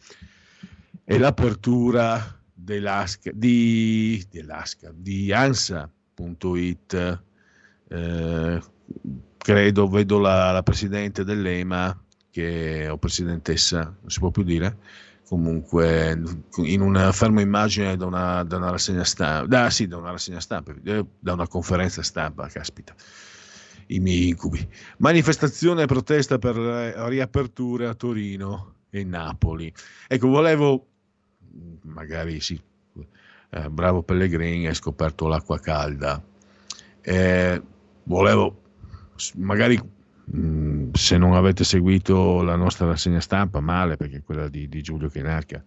E 1.05 1.19
l'apertura 1.19 2.39
dell'ASCA, 2.53 3.31
di, 3.35 4.25
dell'ASCA, 4.31 4.93
di 4.95 5.33
ANSA.it. 5.33 7.23
Eh, 7.89 8.61
credo, 9.37 9.89
vedo 9.89 10.19
la, 10.21 10.53
la 10.53 10.63
presidente 10.63 11.25
dell'EMA, 11.25 11.99
che, 12.31 12.89
o 12.89 12.99
presidentessa, 12.99 13.83
non 14.01 14.11
si 14.11 14.21
può 14.21 14.31
più 14.31 14.45
dire, 14.45 14.77
comunque 15.31 16.21
in 16.57 16.81
una 16.81 17.13
ferma 17.13 17.41
immagine 17.41 17.97
da 17.97 18.05
una, 18.05 18.43
da 18.43 18.57
una 18.57 18.71
rassegna 18.71 19.05
stampa, 19.05 19.47
da, 19.47 19.71
sì, 19.71 19.87
da 19.87 19.97
una 19.97 20.11
rassegna 20.11 20.41
stampa, 20.41 20.75
eh, 20.83 21.07
da 21.21 21.35
una 21.35 21.47
conferenza 21.47 22.03
stampa, 22.03 22.49
caspita, 22.49 22.93
i 23.87 24.01
miei 24.01 24.31
incubi. 24.31 24.69
Manifestazione 24.97 25.85
e 25.85 25.87
protesta 25.87 26.39
per 26.39 26.57
riaperture 26.57 27.87
a 27.87 27.95
Torino 27.95 28.75
e 28.91 29.05
Napoli. 29.05 29.73
Ecco, 30.09 30.27
volevo, 30.27 30.87
magari 31.83 32.41
sì, 32.41 32.61
eh, 33.51 33.71
bravo 33.71 34.03
Pellegrini, 34.03 34.67
hai 34.67 34.75
scoperto 34.75 35.29
l'acqua 35.29 35.61
calda. 35.61 36.21
Eh, 37.03 37.63
volevo, 38.03 38.63
magari 39.37 39.81
Mm, 40.37 40.70
se 40.93 41.19
non 41.19 41.35
avete 41.35 41.65
seguito 41.65 42.43
la 42.43 42.57
nostra 42.57 42.87
rassegna 42.87 43.21
stampa, 43.21 43.61
male 43.61 43.97
perché 43.97 44.23
quella 44.23 44.49
di, 44.49 44.69
di 44.69 44.83
Giulio 44.83 45.09
Chenarca 45.09 45.63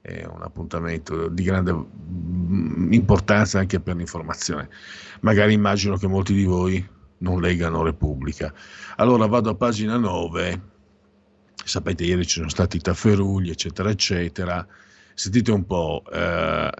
è 0.00 0.26
un 0.26 0.42
appuntamento 0.42 1.28
di 1.28 1.42
grande 1.44 1.72
mm, 1.72 2.92
importanza 2.92 3.58
anche 3.58 3.80
per 3.80 3.96
l'informazione. 3.96 4.68
Magari 5.20 5.54
immagino 5.54 5.96
che 5.96 6.06
molti 6.06 6.34
di 6.34 6.44
voi 6.44 6.86
non 7.18 7.40
leggano 7.40 7.82
Repubblica. 7.82 8.52
Allora 8.96 9.26
vado 9.26 9.48
a 9.50 9.54
pagina 9.54 9.96
9, 9.96 10.60
sapete 11.64 12.04
ieri 12.04 12.26
ci 12.26 12.36
sono 12.36 12.50
stati 12.50 12.76
i 12.76 12.80
tafferugli, 12.80 13.48
eccetera, 13.48 13.88
eccetera. 13.88 14.66
Sentite 15.14 15.50
un 15.52 15.64
po', 15.64 16.02
eh, 16.12 16.70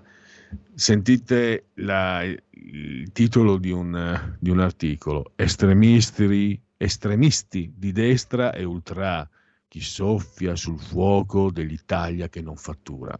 sentite 0.74 1.68
la, 1.74 2.22
il 2.24 3.10
titolo 3.12 3.56
di 3.56 3.70
un, 3.70 4.36
di 4.38 4.50
un 4.50 4.60
articolo, 4.60 5.32
estremisti 5.36 6.60
estremisti 6.76 7.72
di 7.76 7.92
destra 7.92 8.52
e 8.52 8.64
ultra, 8.64 9.28
chi 9.68 9.80
soffia 9.80 10.54
sul 10.56 10.78
fuoco 10.78 11.50
dell'Italia 11.50 12.28
che 12.28 12.40
non 12.40 12.56
fattura. 12.56 13.16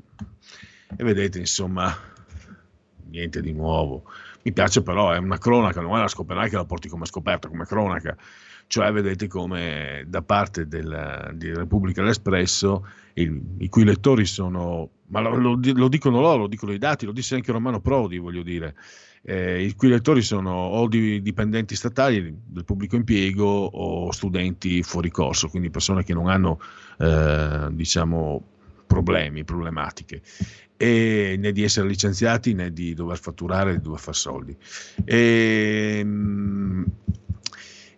E 0.97 1.02
vedete, 1.02 1.39
insomma, 1.39 1.93
niente 3.09 3.40
di 3.40 3.52
nuovo. 3.52 4.05
Mi 4.43 4.52
piace 4.52 4.82
però, 4.82 5.12
è 5.12 5.18
una 5.18 5.39
cronaca, 5.39 5.81
non 5.81 5.97
è 5.97 6.01
la 6.01 6.09
scoperta 6.09 6.48
che 6.48 6.56
la 6.56 6.64
porti 6.64 6.89
come 6.89 7.06
scoperta, 7.06 7.48
come 7.48 7.64
cronaca. 7.64 8.16
Cioè, 8.66 8.93
vedete 8.93 9.26
come 9.26 10.05
da 10.06 10.22
parte 10.22 10.66
del, 10.66 11.32
di 11.35 11.52
Repubblica 11.52 12.02
l'Espresso, 12.02 12.86
il, 13.14 13.40
i 13.59 13.68
cui 13.68 13.85
lettori 13.85 14.24
sono, 14.24 14.90
ma 15.09 15.20
lo, 15.20 15.36
lo, 15.36 15.59
lo 15.60 15.89
dicono 15.89 16.20
loro, 16.20 16.43
lo 16.43 16.47
dicono 16.47 16.72
i 16.72 16.78
dati, 16.78 17.06
lo 17.06 17.12
disse 17.12 17.35
anche 17.35 17.52
Romano 17.52 17.81
Prodi, 17.81 18.18
voglio 18.18 18.43
dire, 18.43 18.74
eh, 19.26 19.62
i 19.62 19.74
cui 19.74 19.88
lettori 19.88 20.22
sono 20.22 20.51
o 20.52 20.86
di 20.86 21.22
dipendenti 21.22 21.74
statali 21.74 22.36
del 22.46 22.64
pubblico 22.64 22.96
impiego 22.96 23.46
o 23.46 24.12
studenti 24.12 24.82
fuori 24.82 25.10
corso, 25.10 25.48
quindi 25.48 25.70
persone 25.70 26.05
che 26.05 26.12
non 26.12 26.28
hanno 26.28 26.60
eh, 26.98 27.68
diciamo, 27.70 28.42
problemi, 28.86 29.44
problematiche, 29.44 30.22
e 30.76 31.36
né 31.38 31.52
di 31.52 31.62
essere 31.62 31.88
licenziati 31.88 32.52
né 32.52 32.72
di 32.72 32.92
dover 32.92 33.18
fatturare, 33.18 33.72
di 33.72 33.80
dover 33.82 34.01
fare 34.01 34.16
soldi. 34.16 34.56
E, 35.05 35.96
ehm, 36.01 36.84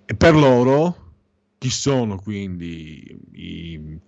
e 0.04 0.14
per 0.14 0.34
loro, 0.36 1.12
chi 1.58 1.70
sono 1.70 2.16
quindi, 2.16 3.18
i, 3.32 3.98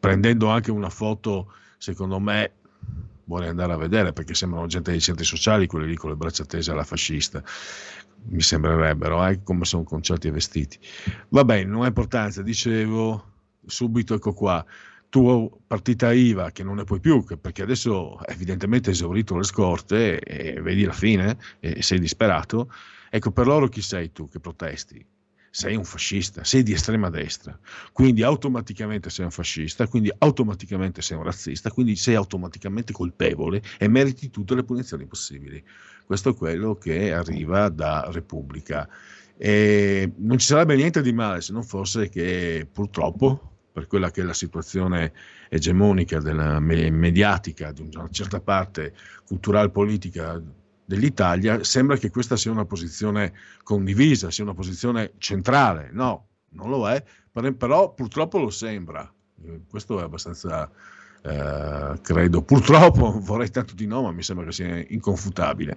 prendendo 0.00 0.48
anche 0.48 0.72
una 0.72 0.90
foto, 0.90 1.52
secondo 1.78 2.18
me, 2.18 2.50
vuole 3.24 3.48
andare 3.48 3.72
a 3.72 3.76
vedere 3.76 4.12
perché 4.12 4.34
sembrano 4.34 4.66
gente 4.66 4.90
dei 4.90 5.00
centri 5.00 5.24
sociali, 5.24 5.66
quelli 5.66 5.86
lì 5.86 5.96
con 5.96 6.10
le 6.10 6.16
braccia 6.16 6.44
tese 6.44 6.70
alla 6.70 6.84
fascista. 6.84 7.42
Mi 8.26 8.40
sembrerebbero, 8.40 9.26
eh, 9.26 9.42
come 9.42 9.64
sono 9.64 9.82
conciati 9.82 10.28
e 10.28 10.30
vestiti. 10.30 10.78
Va 11.30 11.44
bene, 11.44 11.64
non 11.64 11.82
ha 11.82 11.86
importanza, 11.86 12.42
dicevo 12.42 13.32
subito, 13.66 14.14
ecco 14.14 14.32
qua, 14.32 14.64
tua 15.08 15.48
partita 15.66 16.12
IVA 16.12 16.50
che 16.50 16.62
non 16.64 16.76
ne 16.76 16.84
puoi 16.84 17.00
più, 17.00 17.24
perché 17.24 17.62
adesso 17.62 18.18
evidentemente 18.26 18.88
hai 18.88 18.94
esaurito 18.96 19.36
le 19.36 19.44
scorte 19.44 20.18
e, 20.18 20.54
e 20.54 20.60
vedi 20.60 20.84
la 20.84 20.92
fine 20.92 21.38
e 21.60 21.82
sei 21.82 21.98
disperato. 21.98 22.70
Ecco, 23.10 23.30
per 23.30 23.46
loro 23.46 23.68
chi 23.68 23.80
sei 23.80 24.10
tu 24.10 24.28
che 24.28 24.40
protesti? 24.40 25.06
Sei 25.54 25.76
un 25.76 25.84
fascista, 25.84 26.42
sei 26.42 26.64
di 26.64 26.72
estrema 26.72 27.10
destra, 27.10 27.56
quindi 27.92 28.24
automaticamente 28.24 29.08
sei 29.08 29.26
un 29.26 29.30
fascista, 29.30 29.86
quindi 29.86 30.12
automaticamente 30.18 31.00
sei 31.00 31.16
un 31.16 31.22
razzista, 31.22 31.70
quindi 31.70 31.94
sei 31.94 32.16
automaticamente 32.16 32.92
colpevole 32.92 33.62
e 33.78 33.86
meriti 33.86 34.30
tutte 34.30 34.56
le 34.56 34.64
punizioni 34.64 35.06
possibili. 35.06 35.62
Questo 36.04 36.30
è 36.30 36.34
quello 36.34 36.74
che 36.74 37.12
arriva 37.12 37.68
da 37.68 38.08
Repubblica. 38.10 38.88
E 39.36 40.12
non 40.16 40.38
ci 40.38 40.46
sarebbe 40.46 40.74
niente 40.74 41.02
di 41.02 41.12
male 41.12 41.40
se 41.40 41.52
non 41.52 41.62
fosse 41.62 42.08
che 42.08 42.66
purtroppo 42.70 43.52
per 43.70 43.86
quella 43.86 44.10
che 44.10 44.22
è 44.22 44.24
la 44.24 44.34
situazione 44.34 45.12
egemonica 45.48 46.18
della 46.18 46.58
mediatica 46.58 47.70
di 47.70 47.82
una 47.94 48.08
certa 48.10 48.40
parte 48.40 48.92
culturale 49.24 49.70
politica 49.70 50.42
dell'Italia, 50.84 51.64
sembra 51.64 51.96
che 51.96 52.10
questa 52.10 52.36
sia 52.36 52.50
una 52.50 52.64
posizione 52.64 53.32
condivisa, 53.62 54.30
sia 54.30 54.44
una 54.44 54.54
posizione 54.54 55.12
centrale. 55.18 55.90
No, 55.92 56.28
non 56.50 56.68
lo 56.68 56.88
è, 56.88 57.02
però 57.56 57.92
purtroppo 57.94 58.38
lo 58.38 58.50
sembra. 58.50 59.10
Eh, 59.44 59.62
questo 59.68 59.98
è 59.98 60.02
abbastanza, 60.02 60.70
eh, 61.22 62.00
credo, 62.00 62.42
purtroppo, 62.42 63.18
vorrei 63.20 63.50
tanto 63.50 63.74
di 63.74 63.86
no, 63.86 64.02
ma 64.02 64.12
mi 64.12 64.22
sembra 64.22 64.46
che 64.46 64.52
sia 64.52 64.84
inconfutabile. 64.88 65.76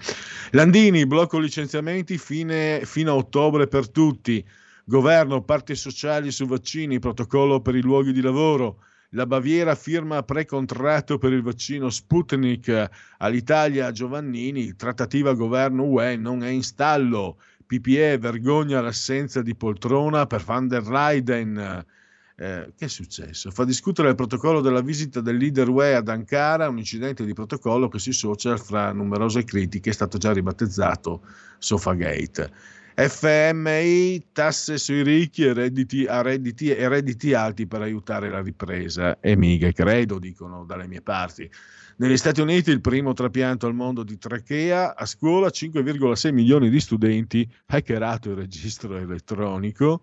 Landini, 0.51 1.05
blocco 1.05 1.39
licenziamenti 1.39 2.17
fine, 2.17 2.81
fino 2.83 3.11
a 3.11 3.15
ottobre 3.15 3.67
per 3.67 3.89
tutti. 3.89 4.45
Governo, 4.83 5.43
parti 5.43 5.75
sociali 5.75 6.31
su 6.31 6.45
vaccini, 6.45 6.99
protocollo 6.99 7.59
per 7.59 7.75
i 7.75 7.81
luoghi 7.81 8.13
di 8.13 8.21
lavoro. 8.21 8.83
La 9.17 9.25
Baviera 9.25 9.73
firma 9.73 10.21
precontratto 10.21 11.17
per 11.17 11.33
il 11.33 11.41
vaccino 11.41 11.89
Sputnik 11.89 12.87
all'Italia. 13.17 13.91
Giovannini, 13.91 14.75
trattativa 14.75 15.33
governo 15.33 15.85
UE 15.85 16.17
non 16.17 16.43
è 16.43 16.49
in 16.49 16.61
stallo. 16.61 17.37
PPE 17.65 18.19
vergogna 18.19 18.79
l'assenza 18.79 19.41
di 19.41 19.55
poltrona 19.55 20.27
per 20.27 20.43
van 20.43 20.67
der 20.67 20.85
Leyen. 20.85 21.57
Eh, 22.35 22.73
che 22.77 22.85
è 22.85 22.87
successo? 22.87 23.49
Fa 23.49 23.65
discutere 23.65 24.09
il 24.09 24.15
protocollo 24.15 24.61
della 24.61 24.81
visita 24.81 25.19
del 25.19 25.37
leader 25.37 25.67
UE 25.67 25.95
ad 25.95 26.09
Ankara, 26.09 26.69
un 26.69 26.77
incidente 26.77 27.25
di 27.25 27.33
protocollo 27.33 27.87
che 27.87 27.97
si 27.97 28.11
social 28.11 28.59
fra 28.59 28.91
numerose 28.91 29.43
critiche, 29.43 29.89
è 29.89 29.93
stato 29.93 30.19
già 30.19 30.31
ribattezzato 30.31 31.23
Sofagate. 31.57 32.51
FMI, 32.99 34.29
tasse 34.31 34.79
sui 34.79 35.03
ricchi 35.03 35.43
e 35.43 35.53
redditi, 35.53 36.07
a 36.07 36.23
redditi 36.23 36.73
e 36.73 36.87
redditi 36.87 37.35
alti 37.35 37.67
per 37.67 37.83
aiutare 37.83 38.27
la 38.27 38.41
ripresa. 38.41 39.19
E 39.19 39.35
mica 39.35 39.71
credo, 39.71 40.17
dicono 40.17 40.65
dalle 40.65 40.87
mie 40.87 41.03
parti. 41.03 41.47
Negli 41.97 42.17
Stati 42.17 42.41
Uniti 42.41 42.71
il 42.71 42.81
primo 42.81 43.13
trapianto 43.13 43.67
al 43.67 43.75
mondo 43.75 44.01
di 44.01 44.17
trachea, 44.17 44.95
a 44.95 45.05
scuola 45.05 45.49
5,6 45.49 46.33
milioni 46.33 46.71
di 46.71 46.79
studenti, 46.79 47.47
hackerato 47.67 48.31
il 48.31 48.37
registro 48.37 48.97
elettronico, 48.97 50.01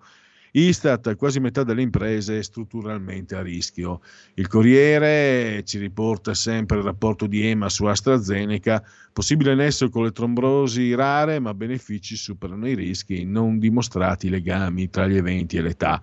Istat, 0.56 1.16
quasi 1.16 1.40
metà 1.40 1.64
delle 1.64 1.82
imprese 1.82 2.39
è 2.39 2.43
strutturalmente 2.43 3.35
a 3.35 3.43
rischio. 3.43 4.02
Il 4.35 4.47
Corriere 4.47 5.64
ci 5.64 5.78
riporta 5.78 6.32
sempre 6.32 6.76
il 6.76 6.85
rapporto 6.85 7.26
di 7.26 7.44
EMA 7.44 7.68
su 7.68 7.86
AstraZeneca, 7.86 8.81
possibile 9.12 9.56
nesso 9.56 9.89
con 9.89 10.05
le 10.05 10.12
trombrosi 10.12 10.94
rare, 10.94 11.40
ma 11.40 11.55
benefici 11.55 12.14
superano 12.14 12.68
i 12.68 12.76
rischi, 12.76 13.24
non 13.24 13.59
dimostrati 13.59 14.28
legami 14.28 14.89
tra 14.90 15.09
gli 15.09 15.16
eventi 15.16 15.56
e 15.56 15.62
l'età. 15.62 16.01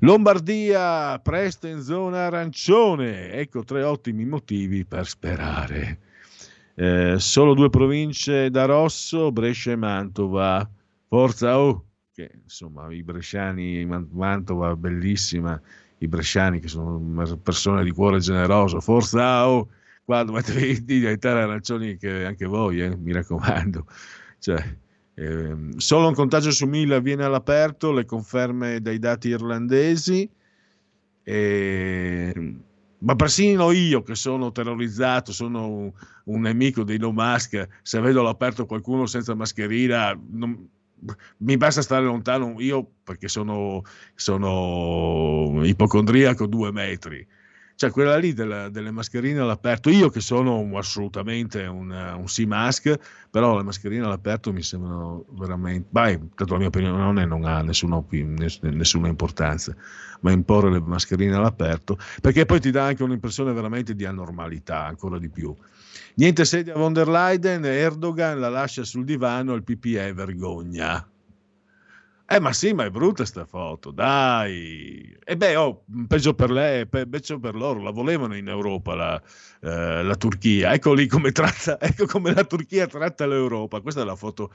Lombardia, 0.00 1.20
presto 1.20 1.68
in 1.68 1.80
zona 1.80 2.26
arancione, 2.26 3.30
ecco 3.30 3.62
tre 3.62 3.84
ottimi 3.84 4.24
motivi 4.24 4.84
per 4.84 5.06
sperare. 5.06 5.98
Eh, 6.74 7.14
solo 7.18 7.54
due 7.54 7.70
province 7.70 8.50
da 8.50 8.64
rosso, 8.64 9.30
Brescia 9.30 9.70
e 9.70 9.76
Mantova. 9.76 10.68
Forza 11.06 11.56
oh! 11.56 11.91
Che 12.14 12.30
insomma 12.42 12.92
i 12.92 13.02
bresciani, 13.02 13.86
Mantova 13.86 14.76
bellissima, 14.76 15.60
i 15.98 16.08
bresciani 16.08 16.60
che 16.60 16.68
sono 16.68 17.00
persone 17.42 17.82
di 17.84 17.90
cuore 17.90 18.18
generoso, 18.18 18.80
forza 18.80 19.48
oh, 19.48 19.68
qua 20.04 20.22
dovete 20.22 20.82
diventare 20.84 21.42
arancioni 21.42 21.96
che 21.96 22.26
anche 22.26 22.44
voi, 22.44 22.82
eh, 22.82 22.96
mi 22.96 23.12
raccomando. 23.12 23.86
Cioè, 24.38 24.76
ehm, 25.14 25.76
solo 25.76 26.08
un 26.08 26.14
contagio 26.14 26.50
su 26.50 26.66
mille 26.66 26.96
avviene 26.96 27.24
all'aperto, 27.24 27.92
le 27.92 28.04
conferme 28.04 28.80
dai 28.80 28.98
dati 28.98 29.28
irlandesi. 29.28 30.28
E, 31.24 32.56
ma 32.98 33.16
persino 33.16 33.70
io 33.72 34.02
che 34.02 34.14
sono 34.14 34.52
terrorizzato, 34.52 35.32
sono 35.32 35.66
un, 35.68 35.92
un 36.24 36.40
nemico 36.40 36.84
dei 36.84 36.98
no 36.98 37.12
mask, 37.12 37.68
se 37.82 38.00
vedo 38.00 38.20
all'aperto 38.20 38.66
qualcuno 38.66 39.06
senza 39.06 39.34
mascherina, 39.34 40.18
non, 40.30 40.68
mi 41.38 41.56
basta 41.56 41.82
stare 41.82 42.04
lontano 42.04 42.54
io 42.60 42.88
perché 43.02 43.28
sono, 43.28 43.82
sono 44.14 45.64
ipocondriaco 45.64 46.46
due 46.46 46.70
metri. 46.72 47.26
Cioè 47.82 47.90
quella 47.90 48.16
lì 48.16 48.32
della, 48.32 48.68
delle 48.68 48.92
mascherine 48.92 49.40
all'aperto, 49.40 49.90
io 49.90 50.08
che 50.08 50.20
sono 50.20 50.70
assolutamente 50.78 51.66
un, 51.66 51.90
un 51.90 52.28
sea 52.28 52.46
mask, 52.46 52.96
però 53.28 53.56
le 53.56 53.64
mascherine 53.64 54.04
all'aperto 54.04 54.52
mi 54.52 54.62
sembrano 54.62 55.24
veramente, 55.30 55.88
beh, 55.90 56.20
tanto 56.36 56.52
la 56.52 56.58
mia 56.60 56.68
opinione 56.68 56.96
non, 56.96 57.18
è, 57.18 57.24
non 57.24 57.44
ha 57.44 57.60
nessuna, 57.60 58.00
nessuna, 58.60 59.08
importanza, 59.08 59.74
ma 60.20 60.30
imporre 60.30 60.70
le 60.70 60.80
mascherine 60.80 61.34
all'aperto, 61.34 61.98
perché 62.20 62.46
poi 62.46 62.60
ti 62.60 62.70
dà 62.70 62.84
anche 62.84 63.02
un'impressione 63.02 63.52
veramente 63.52 63.96
di 63.96 64.04
anormalità, 64.04 64.84
ancora 64.84 65.18
di 65.18 65.28
più. 65.28 65.52
Niente 66.14 66.44
sedia 66.44 66.74
von 66.74 66.92
der 66.92 67.08
Leyen, 67.08 67.64
Erdogan 67.64 68.38
la 68.38 68.48
lascia 68.48 68.84
sul 68.84 69.04
divano, 69.04 69.54
il 69.54 69.64
PPE 69.64 70.12
vergogna. 70.12 71.04
Eh, 72.26 72.40
ma 72.40 72.52
sì, 72.52 72.72
ma 72.72 72.84
è 72.84 72.90
brutta 72.90 73.24
sta 73.24 73.44
foto, 73.44 73.90
dai. 73.90 75.14
E 75.22 75.36
beh, 75.36 75.56
oh, 75.56 75.84
peggio 76.06 76.34
per 76.34 76.50
lei, 76.50 76.86
peggio 76.86 77.38
per 77.38 77.54
loro, 77.54 77.82
la 77.82 77.90
volevano 77.90 78.34
in 78.36 78.48
Europa 78.48 78.94
la, 78.94 79.22
eh, 79.60 80.02
la 80.02 80.14
Turchia. 80.16 80.72
Ecco 80.72 80.94
lì 80.94 81.06
come 81.06 81.32
tratta, 81.32 81.78
ecco 81.80 82.06
come 82.06 82.32
la 82.32 82.44
Turchia 82.44 82.86
tratta 82.86 83.26
l'Europa. 83.26 83.80
Questa 83.80 84.00
è 84.00 84.04
la 84.04 84.16
foto 84.16 84.52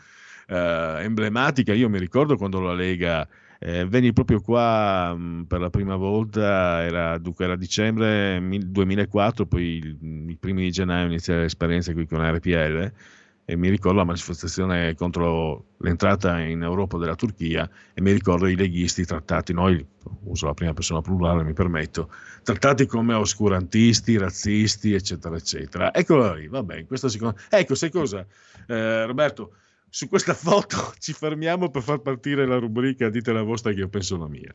eh, 0.47 0.97
emblematica. 1.01 1.73
Io 1.73 1.89
mi 1.89 1.99
ricordo 1.99 2.35
quando 2.37 2.59
la 2.61 2.73
Lega 2.73 3.27
eh, 3.59 3.85
venni 3.85 4.13
proprio 4.13 4.41
qua 4.41 5.13
mh, 5.15 5.21
mm, 5.21 5.41
per 5.43 5.59
la 5.59 5.69
prima 5.69 5.95
volta, 5.95 6.83
era, 6.83 7.17
dunque, 7.17 7.45
era 7.45 7.55
dicembre 7.55 8.41
2004, 8.65 9.45
poi 9.45 9.97
i 10.27 10.37
primi 10.39 10.63
di 10.63 10.71
gennaio 10.71 11.07
inizia 11.07 11.37
l'esperienza 11.37 11.93
qui 11.93 12.07
con 12.07 12.21
RPL 12.21 12.91
e 13.49 13.55
mi 13.55 13.69
ricordo 13.69 13.99
la 13.99 14.03
manifestazione 14.03 14.93
contro 14.95 15.75
l'entrata 15.77 16.37
in 16.41 16.63
Europa 16.63 16.97
della 16.97 17.15
Turchia 17.15 17.69
e 17.93 18.01
mi 18.01 18.11
ricordo 18.11 18.45
i 18.45 18.57
leghisti 18.57 19.05
trattati, 19.05 19.53
noi 19.53 19.87
uso 20.25 20.47
la 20.47 20.53
prima 20.53 20.73
persona 20.73 20.99
plurale, 20.99 21.45
mi 21.45 21.53
permetto, 21.53 22.11
trattati 22.43 22.85
come 22.85 23.13
oscurantisti, 23.13 24.17
razzisti, 24.17 24.91
eccetera, 24.91 25.37
eccetera. 25.37 25.93
Eccolo 25.93 26.33
lì, 26.33 26.49
va 26.49 26.61
bene, 26.61 26.85
questa 26.85 27.07
seconda... 27.07 27.39
Ecco, 27.49 27.73
sai 27.73 27.89
cosa, 27.89 28.27
eh, 28.67 29.05
Roberto, 29.05 29.53
su 29.87 30.09
questa 30.09 30.33
foto 30.35 30.93
ci 30.99 31.13
fermiamo 31.13 31.69
per 31.69 31.83
far 31.83 31.99
partire 32.01 32.45
la 32.45 32.57
rubrica 32.57 33.07
Dite 33.07 33.31
la 33.31 33.43
vostra 33.43 33.71
che 33.71 33.79
io 33.79 33.87
penso 33.87 34.17
la 34.17 34.27
mia. 34.27 34.53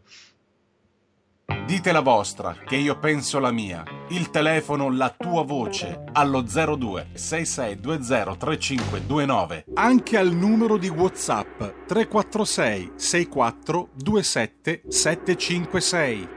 Dite 1.67 1.93
la 1.93 2.01
vostra, 2.01 2.57
che 2.65 2.77
io 2.77 2.99
penso 2.99 3.39
la 3.39 3.51
mia. 3.51 3.83
Il 4.09 4.31
telefono, 4.31 4.91
la 4.91 5.15
tua 5.17 5.43
voce, 5.43 6.05
allo 6.13 6.43
02 6.43 7.09
6620 7.15 8.37
3529. 8.37 9.65
Anche 9.75 10.17
al 10.19 10.33
numero 10.33 10.77
di 10.77 10.89
WhatsApp 10.89 11.63
346 11.87 12.93
64 12.97 13.89
27 13.95 14.83
756. 14.89 16.29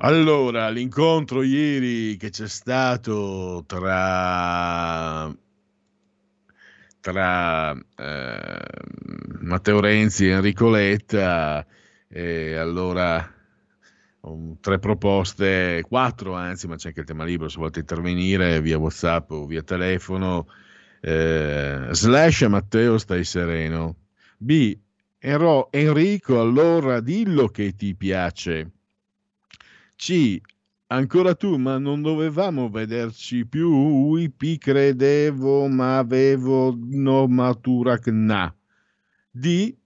Allora, 0.00 0.68
l'incontro 0.68 1.42
ieri 1.42 2.16
che 2.16 2.30
c'è 2.30 2.46
stato 2.46 3.64
tra 3.66 5.34
tra 7.00 7.72
eh, 7.72 8.58
Matteo 9.40 9.80
Renzi 9.80 10.26
e 10.26 10.32
Enrico 10.32 10.68
Letta 10.68 11.64
e 12.08 12.54
allora 12.54 13.34
um, 14.20 14.56
tre 14.60 14.78
proposte, 14.78 15.84
quattro 15.86 16.34
anzi, 16.34 16.66
ma 16.66 16.76
c'è 16.76 16.88
anche 16.88 17.00
il 17.00 17.06
tema 17.06 17.24
libero 17.24 17.48
se 17.48 17.58
volete 17.58 17.80
intervenire 17.80 18.60
via 18.60 18.78
WhatsApp 18.78 19.30
o 19.30 19.46
via 19.46 19.62
telefono. 19.62 20.48
Eh, 21.00 21.88
slash 21.90 22.42
Matteo 22.42 22.98
stai 22.98 23.24
sereno. 23.24 23.96
B. 24.38 24.76
Enrico, 25.20 26.40
allora 26.40 27.00
dillo 27.00 27.48
che 27.48 27.74
ti 27.74 27.94
piace. 27.94 28.70
C. 29.96 30.40
Ancora 30.90 31.34
tu, 31.34 31.56
ma 31.56 31.76
non 31.76 32.00
dovevamo 32.00 32.70
vederci 32.70 33.44
più. 33.46 34.14
IP 34.14 34.58
credevo, 34.58 35.66
ma 35.68 35.98
avevo 35.98 36.74
no 36.80 37.26
matura 37.26 37.98
kna. 37.98 38.54
D 39.30 39.76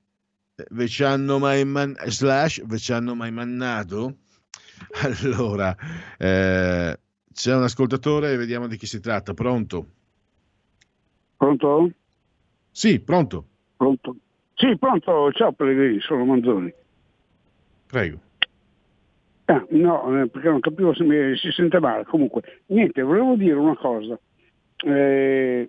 ve 0.71 0.89
ci 0.89 1.05
hanno 1.05 1.39
mai 1.39 1.65
man- 1.65 1.97
slash 2.07 2.65
ve 2.65 2.79
ci 2.79 2.93
hanno 2.93 3.15
mai 3.15 3.31
mannato? 3.31 4.17
Allora, 5.03 5.75
eh, 6.19 6.99
c'è 7.33 7.55
un 7.55 7.63
ascoltatore, 7.63 8.37
vediamo 8.37 8.67
di 8.67 8.77
chi 8.77 8.87
si 8.87 9.01
tratta. 9.01 9.33
Pronto? 9.33 9.87
Pronto? 11.37 11.91
Sì, 12.71 13.01
pronto. 13.01 13.47
Pronto? 13.77 14.17
Sì, 14.55 14.77
pronto. 14.79 15.33
Ciao 15.33 15.53
Pellegrini, 15.53 16.01
sono 16.01 16.25
Manzoni. 16.25 16.73
Prego. 17.87 18.21
Ah, 19.47 19.65
no, 19.71 20.23
eh, 20.23 20.29
perché 20.29 20.49
non 20.49 20.61
capivo 20.61 20.95
se 20.95 21.05
mi 21.05 21.37
si 21.37 21.51
sente 21.51 21.79
male. 21.81 22.05
Comunque, 22.05 22.43
niente, 22.67 23.03
volevo 23.03 23.35
dire 23.35 23.55
una 23.55 23.77
cosa. 23.77 24.19
Eh, 24.85 25.69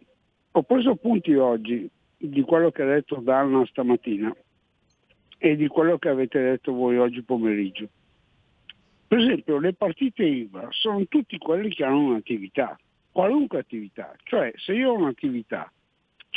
ho 0.51 0.63
preso 0.63 0.91
appunti 0.91 1.33
oggi 1.35 1.89
di 2.17 2.41
quello 2.41 2.71
che 2.71 2.83
ha 2.83 2.85
detto 2.85 3.15
Danna 3.17 3.65
stamattina 3.65 4.33
e 5.43 5.57
di 5.57 5.67
quello 5.67 5.97
che 5.97 6.07
avete 6.07 6.41
detto 6.41 6.71
voi 6.71 6.97
oggi 6.97 7.21
pomeriggio. 7.21 7.89
Per 9.05 9.17
esempio 9.17 9.59
le 9.59 9.73
partite 9.73 10.23
IVA 10.23 10.69
sono 10.69 11.05
tutti 11.07 11.37
quelli 11.37 11.67
che 11.67 11.83
hanno 11.83 12.11
un'attività, 12.11 12.79
qualunque 13.11 13.59
attività, 13.59 14.15
cioè 14.23 14.53
se 14.55 14.71
io 14.71 14.91
ho 14.91 14.95
un'attività, 14.95 15.69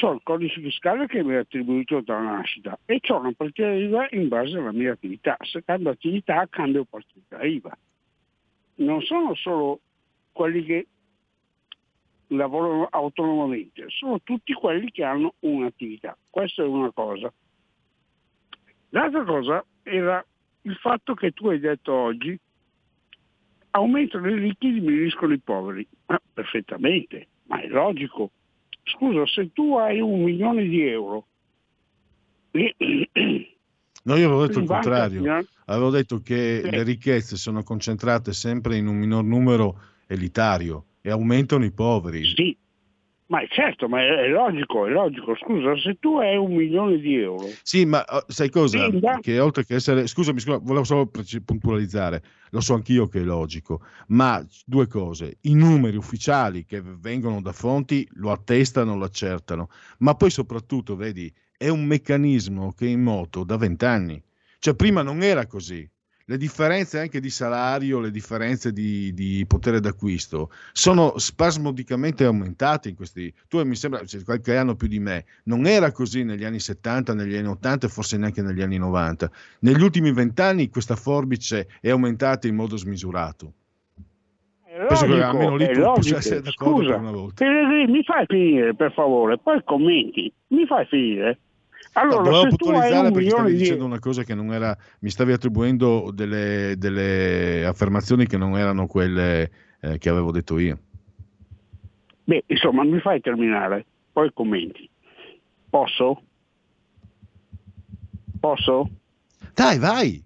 ho 0.00 0.12
il 0.12 0.20
codice 0.24 0.60
fiscale 0.60 1.06
che 1.06 1.22
mi 1.22 1.34
è 1.34 1.36
attribuito 1.36 2.00
dalla 2.00 2.32
nascita 2.32 2.76
e 2.84 3.00
ho 3.06 3.20
una 3.20 3.30
partita 3.30 3.70
IVA 3.70 4.08
in 4.10 4.26
base 4.26 4.58
alla 4.58 4.72
mia 4.72 4.94
attività, 4.94 5.36
se 5.38 5.62
cambio 5.62 5.90
attività 5.90 6.44
cambio 6.50 6.84
partita 6.84 7.44
IVA. 7.44 7.78
Non 8.78 9.02
sono 9.02 9.36
solo 9.36 9.78
quelli 10.32 10.64
che 10.64 10.86
lavorano 12.30 12.88
autonomamente, 12.90 13.84
sono 13.86 14.20
tutti 14.24 14.52
quelli 14.52 14.90
che 14.90 15.04
hanno 15.04 15.34
un'attività. 15.38 16.18
Questa 16.28 16.64
è 16.64 16.66
una 16.66 16.90
cosa. 16.90 17.32
L'altra 18.96 19.24
cosa 19.24 19.62
era 19.82 20.24
il 20.62 20.74
fatto 20.76 21.12
che 21.12 21.32
tu 21.32 21.48
hai 21.48 21.60
detto 21.60 21.92
oggi 21.92 22.38
aumentano 23.70 24.30
i 24.30 24.38
ricchi 24.38 24.68
e 24.68 24.72
diminuiscono 24.72 25.34
i 25.34 25.38
poveri. 25.38 25.86
Ma 26.06 26.18
perfettamente, 26.32 27.28
ma 27.44 27.60
è 27.60 27.66
logico. 27.66 28.30
Scusa, 28.84 29.26
se 29.26 29.52
tu 29.52 29.76
hai 29.76 30.00
un 30.00 30.22
milione 30.22 30.64
di 30.64 30.82
euro... 30.86 31.26
No, 34.06 34.14
io 34.14 34.26
avevo 34.26 34.46
detto 34.46 34.60
il 34.60 34.66
contrario. 34.66 35.44
Avevo 35.64 35.90
detto 35.90 36.20
che 36.20 36.60
sì. 36.62 36.70
le 36.70 36.84
ricchezze 36.84 37.34
sono 37.34 37.64
concentrate 37.64 38.32
sempre 38.32 38.76
in 38.76 38.86
un 38.86 38.94
minor 38.94 39.24
numero 39.24 39.80
elitario 40.06 40.84
e 41.00 41.10
aumentano 41.10 41.64
i 41.64 41.72
poveri. 41.72 42.24
Sì, 42.24 42.56
ma 43.28 43.40
è 43.40 43.48
certo, 43.48 43.88
ma 43.88 44.00
è, 44.00 44.28
logico, 44.28 44.86
è 44.86 44.90
logico. 44.90 45.34
Scusa, 45.36 45.76
se 45.78 45.98
tu 45.98 46.18
hai 46.18 46.36
un 46.36 46.54
milione 46.54 46.98
di 46.98 47.16
euro. 47.16 47.46
Sì, 47.62 47.84
ma 47.84 48.04
oh, 48.08 48.24
sai 48.28 48.50
cosa? 48.50 48.88
Vinda. 48.88 49.18
Che 49.20 49.38
oltre 49.40 49.64
che 49.64 49.74
essere. 49.74 50.06
Scusami, 50.06 50.38
scusa, 50.38 50.58
volevo 50.58 50.84
solo 50.84 51.10
puntualizzare. 51.44 52.22
Lo 52.50 52.60
so 52.60 52.74
anch'io 52.74 53.08
che 53.08 53.20
è 53.20 53.24
logico, 53.24 53.82
ma 54.08 54.44
due 54.64 54.86
cose. 54.86 55.38
I 55.42 55.54
numeri 55.54 55.96
ufficiali 55.96 56.64
che 56.64 56.80
vengono 56.80 57.40
da 57.40 57.52
fonti 57.52 58.06
lo 58.14 58.30
attestano, 58.30 58.96
lo 58.96 59.04
accertano, 59.04 59.68
ma 59.98 60.14
poi 60.14 60.30
soprattutto, 60.30 60.94
vedi, 60.94 61.32
è 61.56 61.68
un 61.68 61.84
meccanismo 61.84 62.72
che 62.72 62.86
è 62.86 62.90
in 62.90 63.02
moto 63.02 63.42
da 63.42 63.56
vent'anni. 63.56 64.22
Cioè, 64.58 64.74
prima 64.74 65.02
non 65.02 65.22
era 65.22 65.46
così 65.46 65.88
le 66.28 66.36
differenze 66.38 66.98
anche 66.98 67.20
di 67.20 67.30
salario, 67.30 68.00
le 68.00 68.10
differenze 68.10 68.72
di, 68.72 69.14
di, 69.14 69.44
potere 69.46 69.78
d'acquisto 69.78 70.50
sono 70.72 71.18
spasmodicamente 71.18 72.24
aumentate 72.24 72.88
in 72.88 72.96
questi. 72.96 73.32
Tu 73.48 73.62
mi 73.64 73.76
sembra 73.76 74.04
cioè, 74.04 74.24
qualche 74.24 74.56
anno 74.56 74.74
più 74.74 74.88
di 74.88 74.98
me. 74.98 75.24
Non 75.44 75.66
era 75.66 75.92
così 75.92 76.24
negli 76.24 76.44
anni 76.44 76.58
70, 76.58 77.14
negli 77.14 77.36
anni 77.36 77.46
80 77.46 77.86
e 77.86 77.88
forse 77.90 78.16
neanche 78.16 78.42
negli 78.42 78.60
anni 78.60 78.76
90. 78.76 79.30
Negli 79.60 79.80
ultimi 79.80 80.12
vent'anni 80.12 80.68
questa 80.68 80.96
forbice 80.96 81.68
è 81.80 81.90
aumentata 81.90 82.48
in 82.48 82.56
modo 82.56 82.76
smisurato. 82.76 83.52
Logico, 84.76 84.86
Penso 84.88 85.06
che 85.06 85.22
almeno 85.22 85.56
lì 85.56 85.72
tu 85.72 85.80
possa 85.80 86.16
essere 86.16 86.42
d'accordo 86.42 86.80
Scusa, 86.80 86.90
per 86.90 87.00
una 87.00 87.10
volta. 87.12 87.44
Mi 87.46 88.02
fai 88.02 88.26
finire 88.26 88.74
per 88.74 88.92
favore, 88.92 89.38
poi 89.38 89.62
commenti. 89.64 90.30
Mi 90.48 90.66
fai 90.66 90.84
finire. 90.86 91.38
Allora, 91.98 92.16
no, 92.16 92.22
volevo 92.24 92.48
puntualizzare 92.48 93.10
perché 93.10 93.30
stavi 93.30 93.52
di... 93.52 93.58
dicendo 93.58 93.84
una 93.86 93.98
cosa 93.98 94.22
che 94.22 94.34
non 94.34 94.52
era, 94.52 94.76
mi 95.00 95.08
stavi 95.08 95.32
attribuendo 95.32 96.10
delle, 96.12 96.74
delle 96.76 97.64
affermazioni 97.64 98.26
che 98.26 98.36
non 98.36 98.58
erano 98.58 98.86
quelle 98.86 99.50
eh, 99.80 99.96
che 99.96 100.08
avevo 100.10 100.30
detto 100.30 100.58
io. 100.58 100.78
Beh, 102.24 102.44
insomma, 102.48 102.84
mi 102.84 103.00
fai 103.00 103.20
terminare, 103.20 103.86
poi 104.12 104.30
commenti. 104.34 104.88
Posso? 105.70 106.22
Posso? 108.40 108.90
Dai, 109.54 109.78
vai! 109.78 110.22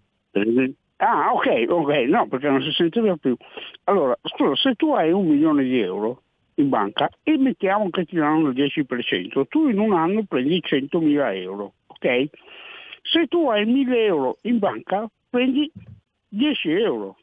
Ah, 0.96 1.32
ok, 1.32 1.66
ok, 1.68 1.92
no, 2.08 2.26
perché 2.26 2.48
non 2.48 2.62
si 2.62 2.72
sentiva 2.72 3.16
più. 3.16 3.36
Allora, 3.84 4.18
scusa, 4.22 4.56
se 4.56 4.74
tu 4.74 4.92
hai 4.92 5.12
un 5.12 5.26
milione 5.26 5.62
di 5.62 5.78
euro, 5.78 6.22
in 6.60 6.68
banca 6.68 7.08
e 7.22 7.36
mettiamo 7.36 7.90
che 7.90 8.04
ti 8.04 8.16
danno 8.16 8.48
il 8.48 8.54
10%, 8.54 9.46
tu 9.48 9.68
in 9.68 9.78
un 9.78 9.92
anno 9.92 10.24
prendi 10.24 10.62
100.000 10.64 11.34
euro, 11.36 11.72
ok? 11.86 12.28
Se 13.02 13.26
tu 13.26 13.48
hai 13.48 13.66
1.000 13.66 13.94
euro 13.94 14.38
in 14.42 14.58
banca 14.58 15.08
prendi 15.28 15.70
10 16.28 16.70
euro, 16.70 17.16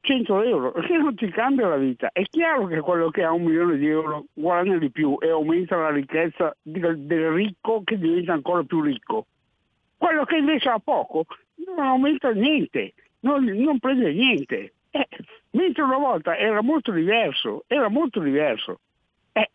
100 0.00 0.42
euro, 0.42 0.72
che 0.82 0.96
non 0.96 1.14
ti 1.14 1.28
cambia 1.28 1.68
la 1.68 1.76
vita. 1.76 2.10
È 2.12 2.22
chiaro 2.24 2.66
che 2.66 2.80
quello 2.80 3.10
che 3.10 3.22
ha 3.22 3.32
un 3.32 3.44
milione 3.44 3.76
di 3.76 3.86
euro 3.86 4.26
guadagna 4.32 4.76
di 4.78 4.90
più 4.90 5.16
e 5.20 5.30
aumenta 5.30 5.76
la 5.76 5.90
ricchezza 5.90 6.54
del, 6.60 6.98
del 7.00 7.30
ricco 7.30 7.82
che 7.84 7.98
diventa 7.98 8.32
ancora 8.32 8.62
più 8.64 8.80
ricco. 8.80 9.26
Quello 9.96 10.24
che 10.24 10.36
invece 10.36 10.68
ha 10.68 10.80
poco 10.80 11.26
non 11.66 11.78
aumenta 11.78 12.30
niente, 12.32 12.94
non, 13.20 13.44
non 13.44 13.78
prende 13.78 14.12
niente. 14.12 14.72
Eh, 14.92 15.08
mentre 15.50 15.82
una 15.82 15.98
volta 15.98 16.36
era 16.36 16.62
molto 16.62 16.92
diverso, 16.92 17.64
era 17.66 17.88
molto 17.88 18.20
diverso. 18.20 18.80
Eh, 19.32 19.50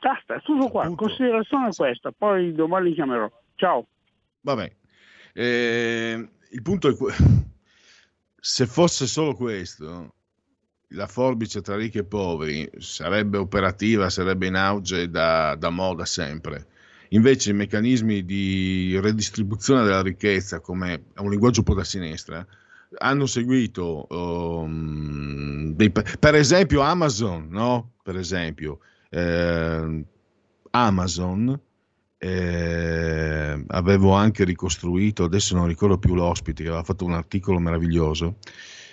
basta, 0.00 0.40
tutto 0.40 0.68
qua, 0.68 0.92
considerazione 0.94 1.70
questa, 1.74 2.10
poi 2.10 2.54
domani 2.54 2.94
chiamerò. 2.94 3.30
Ciao. 3.54 3.86
Vabbè, 4.40 4.72
eh, 5.34 6.28
il 6.50 6.62
punto 6.62 6.88
è 6.88 6.96
que- 6.96 7.14
se 8.40 8.66
fosse 8.66 9.06
solo 9.06 9.34
questo, 9.34 10.14
la 10.90 11.06
forbice 11.06 11.60
tra 11.60 11.76
ricchi 11.76 11.98
e 11.98 12.04
poveri 12.04 12.70
sarebbe 12.78 13.38
operativa, 13.38 14.08
sarebbe 14.08 14.46
in 14.46 14.54
auge 14.54 15.10
da, 15.10 15.54
da 15.56 15.68
moda 15.70 16.04
sempre. 16.04 16.66
Invece 17.10 17.50
i 17.50 17.54
meccanismi 17.54 18.24
di 18.24 18.98
redistribuzione 19.00 19.82
della 19.84 20.02
ricchezza, 20.02 20.60
come 20.60 20.94
è 21.14 21.20
un 21.20 21.30
linguaggio 21.30 21.60
un 21.60 21.66
po' 21.66 21.74
da 21.74 21.84
sinistra, 21.84 22.46
hanno 22.98 23.26
seguito, 23.26 24.06
um, 24.10 25.72
dei, 25.74 25.90
per 25.90 26.34
esempio 26.34 26.80
Amazon, 26.80 27.48
no? 27.48 27.94
Per 28.02 28.16
esempio, 28.16 28.80
eh, 29.10 30.04
Amazon 30.70 31.60
eh, 32.18 33.64
avevo 33.66 34.12
anche 34.12 34.44
ricostruito, 34.44 35.24
adesso 35.24 35.54
non 35.54 35.66
ricordo 35.66 35.98
più 35.98 36.14
l'ospite, 36.14 36.62
che 36.62 36.68
aveva 36.68 36.84
fatto 36.84 37.04
un 37.04 37.14
articolo 37.14 37.58
meraviglioso 37.58 38.36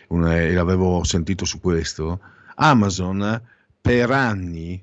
un, 0.09 0.27
e 0.27 0.51
l'avevo 0.53 1.03
sentito 1.03 1.45
su 1.45 1.59
questo. 1.59 2.19
Amazon 2.55 3.41
per 3.79 4.11
anni 4.11 4.81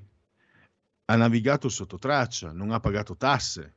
ha 1.07 1.17
navigato 1.17 1.69
sotto 1.69 1.99
traccia, 1.99 2.53
non 2.53 2.71
ha 2.71 2.81
pagato 2.81 3.17
tasse. 3.17 3.75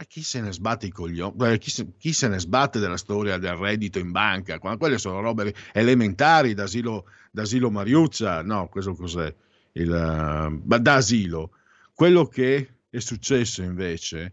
E 0.00 0.06
chi 0.06 0.22
se 0.22 0.40
ne 0.40 0.52
sbatte 0.52 0.86
i 0.86 0.90
coglioni? 0.90 1.58
Chi, 1.58 1.72
chi, 1.98 2.12
se 2.12 2.28
ne 2.28 2.38
sbatte 2.38 2.78
della 2.78 2.96
storia 2.96 3.36
del 3.36 3.56
reddito 3.56 3.98
in 3.98 4.12
banca? 4.12 4.60
Quelle 4.60 4.96
sono 4.96 5.20
robe 5.20 5.52
elementari 5.72 6.54
d'asilo, 6.54 7.06
d'asilo 7.32 7.68
Mariuzza, 7.68 8.42
no, 8.42 8.68
questo 8.68 8.94
cos'è? 8.94 9.34
Il, 9.72 9.90
uh, 9.90 10.78
da 10.78 10.94
asilo. 10.94 11.50
Quello 11.92 12.26
che 12.26 12.74
è 12.88 12.98
successo 13.00 13.62
invece, 13.62 14.32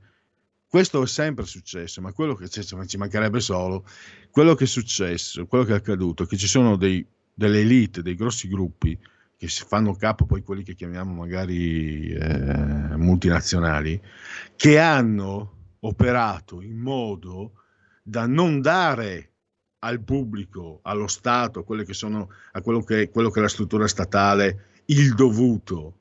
questo 0.68 1.02
è 1.02 1.08
sempre 1.08 1.46
successo, 1.46 2.00
ma 2.00 2.14
quello 2.14 2.36
che 2.36 2.48
ci 2.48 2.98
mancherebbe 2.98 3.40
solo, 3.40 3.88
quello 4.30 4.54
che 4.54 4.66
è 4.66 4.68
successo, 4.68 5.48
quello 5.48 5.64
che 5.64 5.72
è 5.72 5.78
accaduto, 5.78 6.26
che 6.26 6.38
ci 6.38 6.48
sono 6.48 6.76
dei, 6.76 7.04
delle 7.34 7.62
elite, 7.62 8.04
dei 8.04 8.14
grossi 8.14 8.48
gruppi 8.48 8.96
che 9.36 9.50
si 9.50 9.64
fanno 9.68 9.96
capo 9.96 10.26
poi 10.26 10.44
quelli 10.44 10.64
che 10.64 10.76
chiamiamo 10.76 11.14
magari 11.14 12.10
eh, 12.10 12.96
multinazionali, 12.96 14.00
che 14.56 14.80
hanno 14.80 15.55
operato 15.88 16.62
in 16.62 16.78
modo 16.78 17.54
da 18.02 18.26
non 18.26 18.62
dare 18.62 19.32
al 19.80 20.02
pubblico, 20.02 20.80
allo 20.84 21.08
Stato, 21.08 21.66
a, 21.68 21.84
che 21.84 21.94
sono, 21.94 22.30
a 22.54 22.62
quello, 22.62 22.84
che, 22.84 23.10
quello 23.10 23.30
che 23.30 23.40
è 23.40 23.42
la 23.42 23.48
struttura 23.48 23.88
statale, 23.88 24.82
il 24.86 25.14
dovuto. 25.14 26.00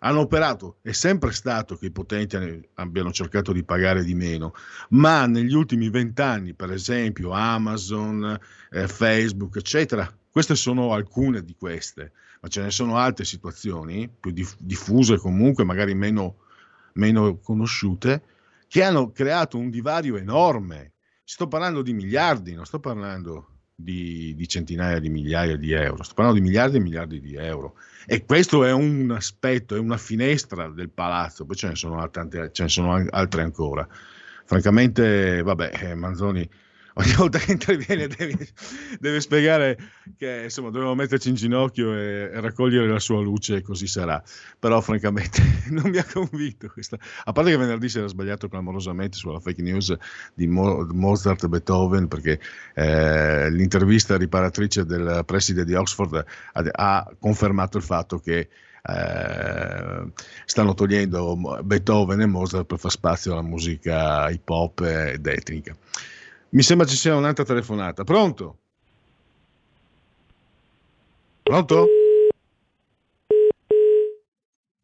Hanno 0.00 0.20
operato, 0.20 0.78
è 0.82 0.92
sempre 0.92 1.32
stato 1.32 1.76
che 1.76 1.86
i 1.86 1.90
potenti 1.90 2.36
abbiano 2.74 3.12
cercato 3.12 3.52
di 3.52 3.64
pagare 3.64 4.04
di 4.04 4.14
meno, 4.14 4.54
ma 4.90 5.26
negli 5.26 5.54
ultimi 5.54 5.90
vent'anni, 5.90 6.54
per 6.54 6.70
esempio 6.70 7.30
Amazon, 7.30 8.38
eh, 8.70 8.88
Facebook, 8.88 9.56
eccetera, 9.56 10.10
queste 10.30 10.54
sono 10.54 10.92
alcune 10.92 11.42
di 11.42 11.54
queste, 11.58 12.12
ma 12.40 12.48
ce 12.48 12.62
ne 12.62 12.70
sono 12.70 12.96
altre 12.98 13.24
situazioni 13.24 14.08
più 14.08 14.30
diff- 14.30 14.58
diffuse 14.60 15.16
comunque, 15.16 15.64
magari 15.64 15.94
meno, 15.94 16.36
meno 16.92 17.38
conosciute, 17.38 18.22
che 18.68 18.82
hanno 18.82 19.10
creato 19.10 19.58
un 19.58 19.70
divario 19.70 20.16
enorme. 20.16 20.92
Sto 21.24 21.48
parlando 21.48 21.82
di 21.82 21.92
miliardi, 21.92 22.54
non 22.54 22.66
sto 22.66 22.78
parlando 22.78 23.56
di, 23.74 24.34
di, 24.36 24.48
centinaia 24.48 24.98
di 24.98 25.10
migliaia 25.10 25.56
di 25.56 25.72
euro, 25.72 26.02
sto 26.02 26.14
parlando 26.14 26.40
di 26.40 26.46
miliardi 26.46 26.76
e 26.76 26.80
miliardi 26.80 27.20
di 27.20 27.34
euro. 27.34 27.74
E 28.06 28.24
questo 28.24 28.64
è 28.64 28.72
un 28.72 29.10
aspetto, 29.10 29.74
è 29.74 29.78
una 29.78 29.96
finestra 29.96 30.68
del 30.68 30.90
palazzo, 30.90 31.44
poi 31.44 31.56
ce 31.56 31.68
ne 31.68 31.74
sono, 31.74 32.08
tante, 32.10 32.50
ce 32.52 32.62
ne 32.62 32.68
sono 32.68 33.04
altre 33.10 33.42
ancora. 33.42 33.86
Francamente, 34.44 35.42
vabbè, 35.42 35.70
eh, 35.82 35.94
Manzoni 35.94 36.48
ogni 36.98 37.12
volta 37.14 37.38
che 37.38 37.52
interviene 37.52 38.06
deve, 38.06 38.48
deve 38.98 39.20
spiegare 39.20 39.76
che 40.16 40.42
insomma 40.44 40.70
dobbiamo 40.70 40.94
metterci 40.94 41.28
in 41.28 41.34
ginocchio 41.34 41.94
e, 41.94 42.30
e, 42.32 42.40
raccogliere 42.40 42.88
la 42.88 42.98
sua 42.98 43.20
luce 43.20 43.56
e 43.56 43.62
così 43.62 43.86
sarà. 43.86 44.22
Però 44.58 44.80
francamente 44.80 45.42
non 45.70 45.90
mi 45.90 45.98
ha 45.98 46.06
convinto 46.10 46.68
questa. 46.68 46.98
A 47.24 47.32
parte 47.32 47.50
che 47.50 47.56
venerdì 47.56 47.88
si 47.88 47.98
era 47.98 48.06
sbagliato 48.06 48.48
clamorosamente 48.48 49.16
sulla 49.16 49.40
fake 49.40 49.62
news 49.62 49.94
di 50.34 50.46
Mo- 50.46 50.86
Mozart 50.92 51.44
e 51.44 51.48
Beethoven 51.48 52.08
perché 52.08 52.40
eh, 52.74 53.50
l'intervista 53.50 54.16
riparatrice 54.16 54.84
del 54.84 55.22
preside 55.26 55.64
di 55.64 55.74
Oxford 55.74 56.24
ha, 56.52 56.70
ha 56.72 57.14
confermato 57.18 57.76
il 57.76 57.82
fatto 57.82 58.18
che 58.18 58.48
eh, 58.88 60.12
stanno 60.44 60.74
togliendo 60.74 61.60
Beethoven 61.62 62.20
e 62.20 62.26
Mozart 62.26 62.64
per 62.64 62.78
far 62.78 62.90
spazio 62.90 63.32
alla 63.32 63.42
musica 63.42 64.30
hip 64.30 64.48
hop 64.48 64.80
ed 64.80 65.26
etnica. 65.26 65.76
Mi 66.50 66.62
sembra 66.62 66.86
ci 66.86 66.96
sia 66.96 67.16
un'altra 67.16 67.44
telefonata. 67.44 68.04
Pronto? 68.04 68.58
Pronto? 71.42 71.86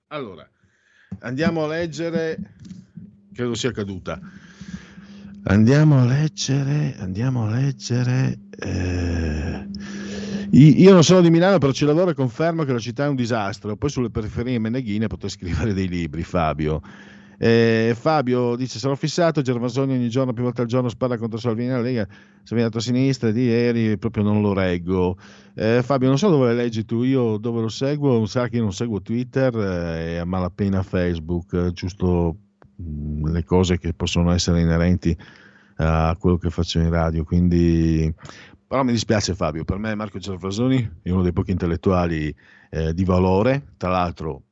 Allora, 0.08 0.48
andiamo 1.20 1.64
a 1.64 1.68
leggere, 1.68 2.36
credo 3.32 3.54
sia 3.54 3.72
caduta. 3.72 4.20
Andiamo 5.44 6.00
a 6.00 6.04
leggere, 6.04 6.94
andiamo 6.98 7.46
a 7.46 7.50
leggere. 7.50 8.38
Eh, 8.58 9.68
io 10.50 10.92
non 10.92 11.02
sono 11.02 11.20
di 11.20 11.30
Milano, 11.30 11.58
però 11.58 11.72
ci 11.72 11.84
lavoro 11.84 12.10
e 12.10 12.14
confermo 12.14 12.64
che 12.64 12.72
la 12.72 12.78
città 12.78 13.06
è 13.06 13.08
un 13.08 13.16
disastro. 13.16 13.74
Poi 13.76 13.90
sulle 13.90 14.10
periferie 14.10 14.58
meneghine 14.58 15.06
potrei 15.06 15.30
scrivere 15.30 15.72
dei 15.72 15.88
libri, 15.88 16.22
Fabio. 16.22 16.80
Eh, 17.44 17.96
Fabio 17.98 18.54
dice: 18.54 18.78
Sono 18.78 18.94
fissato. 18.94 19.42
Gervasoni 19.42 19.94
ogni 19.94 20.08
giorno, 20.08 20.32
più 20.32 20.44
volte 20.44 20.60
al 20.60 20.68
giorno, 20.68 20.88
spara 20.88 21.18
contro 21.18 21.40
Salvini 21.40 21.70
la 21.70 21.80
Lega. 21.80 22.06
Salvini 22.44 22.70
a 22.72 22.80
sinistra 22.80 23.32
di 23.32 23.42
ieri, 23.42 23.98
proprio 23.98 24.22
non 24.22 24.40
lo 24.40 24.52
reggo. 24.52 25.16
Eh, 25.54 25.82
Fabio, 25.82 26.06
non 26.06 26.18
so 26.18 26.28
dove 26.30 26.50
le 26.50 26.54
leggi 26.54 26.84
tu, 26.84 27.02
io 27.02 27.38
dove 27.38 27.60
lo 27.60 27.68
seguo. 27.68 28.24
Sa 28.26 28.46
che 28.46 28.58
io 28.58 28.62
non 28.62 28.72
seguo 28.72 29.02
Twitter 29.02 29.52
eh, 29.56 30.12
e 30.12 30.16
a 30.18 30.24
malapena 30.24 30.84
Facebook, 30.84 31.72
giusto 31.72 32.36
mh, 32.76 32.84
mm, 32.84 33.26
le 33.32 33.44
cose 33.44 33.76
che 33.76 33.92
possono 33.92 34.30
essere 34.30 34.60
inerenti 34.60 35.16
a 35.78 36.16
quello 36.20 36.36
che 36.36 36.48
faccio 36.48 36.78
in 36.78 36.90
radio. 36.90 37.24
Quindi, 37.24 38.14
però 38.68 38.84
mi 38.84 38.92
dispiace, 38.92 39.34
Fabio. 39.34 39.64
Per 39.64 39.78
me, 39.78 39.96
Marco 39.96 40.20
Gervasoni 40.20 40.98
è 41.02 41.10
uno 41.10 41.22
dei 41.22 41.32
pochi 41.32 41.50
intellettuali 41.50 42.32
eh, 42.70 42.94
di 42.94 43.04
valore. 43.04 43.72
Tra 43.78 43.90
l'altro, 43.90 44.42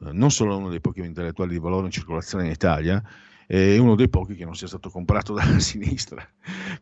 non 0.00 0.30
solo 0.30 0.56
uno 0.56 0.68
dei 0.68 0.80
pochi 0.80 1.00
intellettuali 1.00 1.52
di 1.52 1.58
valore 1.58 1.86
in 1.86 1.92
circolazione 1.92 2.44
in 2.44 2.50
Italia, 2.52 3.02
è 3.48 3.78
uno 3.78 3.94
dei 3.94 4.10
pochi 4.10 4.34
che 4.34 4.44
non 4.44 4.54
sia 4.54 4.66
stato 4.66 4.90
comprato 4.90 5.32
dalla 5.34 5.58
sinistra. 5.58 6.22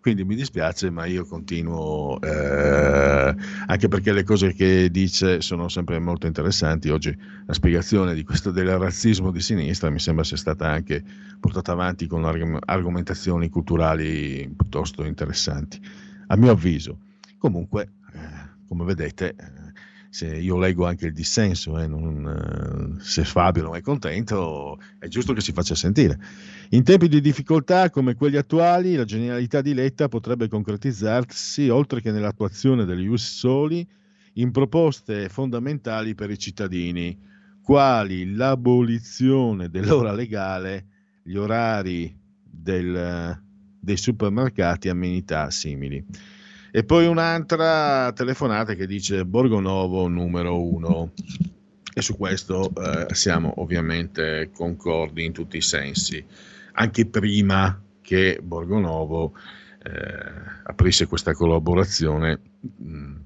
Quindi 0.01 0.24
mi 0.24 0.34
dispiace, 0.34 0.90
ma 0.90 1.06
io 1.06 1.24
continuo, 1.24 2.20
eh, 2.20 3.34
anche 3.66 3.86
perché 3.88 4.12
le 4.12 4.24
cose 4.24 4.52
che 4.52 4.90
dice 4.90 5.40
sono 5.40 5.68
sempre 5.68 6.01
molto 6.01 6.26
interessanti. 6.26 6.90
Oggi 6.90 7.16
la 7.47 7.52
spiegazione 7.52 8.14
di 8.14 8.24
questo 8.24 8.51
del 8.51 8.76
razzismo 8.78 9.30
di 9.30 9.40
sinistra 9.40 9.90
mi 9.90 10.01
sembra 10.01 10.24
sia 10.24 10.36
stata 10.36 10.68
anche 10.68 11.05
portata 11.38 11.70
avanti 11.70 12.09
con 12.09 12.24
argomentazioni 12.24 13.48
culturali 13.48 14.52
piuttosto 14.56 15.05
interessanti, 15.05 15.80
a 16.26 16.36
mio 16.36 16.51
avviso. 16.51 16.98
Comunque, 17.38 17.93
eh, 18.12 18.18
come 18.66 18.84
vedete, 18.84 19.36
se 20.16 20.34
io 20.34 20.56
leggo 20.56 20.86
anche 20.86 21.05
il 21.05 21.12
dissenso, 21.12 21.78
eh, 21.78 21.86
non, 21.86 22.97
eh, 22.98 23.05
se 23.05 23.22
Fabio 23.22 23.64
non 23.64 23.76
è 23.76 23.82
contento, 23.82 24.80
è 24.98 25.09
giusto 25.09 25.34
che 25.34 25.43
si 25.43 25.52
faccia 25.52 25.74
sentire. 25.74 26.18
In 26.70 26.84
tempi 26.84 27.06
di 27.06 27.20
difficoltà 27.20 27.90
come 27.90 28.14
quelli 28.14 28.38
attuali, 28.38 28.94
la 28.94 29.05
genialità 29.05 29.60
di 29.60 29.74
Letta 29.74 30.09
potrebbe 30.09 30.48
concretizzarsi, 30.48 31.68
oltre 31.68 32.01
che 32.01 32.12
nell'attuazione 32.12 32.86
degli 32.86 33.05
US 33.05 33.36
soli, 33.36 33.86
in 34.34 34.52
proposte 34.52 35.28
fondamentali 35.28 36.14
per 36.14 36.30
i 36.30 36.38
cittadini, 36.38 37.18
quali 37.62 38.34
l'abolizione 38.34 39.68
dell'ora 39.68 40.12
legale, 40.12 40.86
gli 41.24 41.36
orari 41.36 42.18
del, 42.43 43.38
dei 43.78 43.97
supermercati 43.98 44.88
e 44.88 44.93
amenità 44.93 45.51
simili. 45.51 46.02
E 46.77 46.85
poi 46.85 47.07
un'altra 47.07 48.12
telefonata 48.12 48.74
che 48.74 48.86
dice 48.86 49.24
Borgonovo 49.24 50.09
numero 50.09 50.62
uno. 50.62 51.15
E 51.94 52.03
su 52.03 52.19
questo 52.19 52.70
eh, 52.74 53.15
siamo 53.15 53.55
ovviamente 53.62 54.51
concordi 54.53 55.24
in 55.24 55.32
tutti 55.32 55.57
i 55.57 55.62
sensi. 55.62 56.23
Anche 56.73 57.07
prima 57.07 57.82
che 58.03 58.40
Borgonovo 58.43 59.32
eh, 59.85 59.90
aprisse 60.65 61.07
questa 61.07 61.32
collaborazione, 61.32 62.40
mh, 62.61 62.94
mm, 62.94 63.16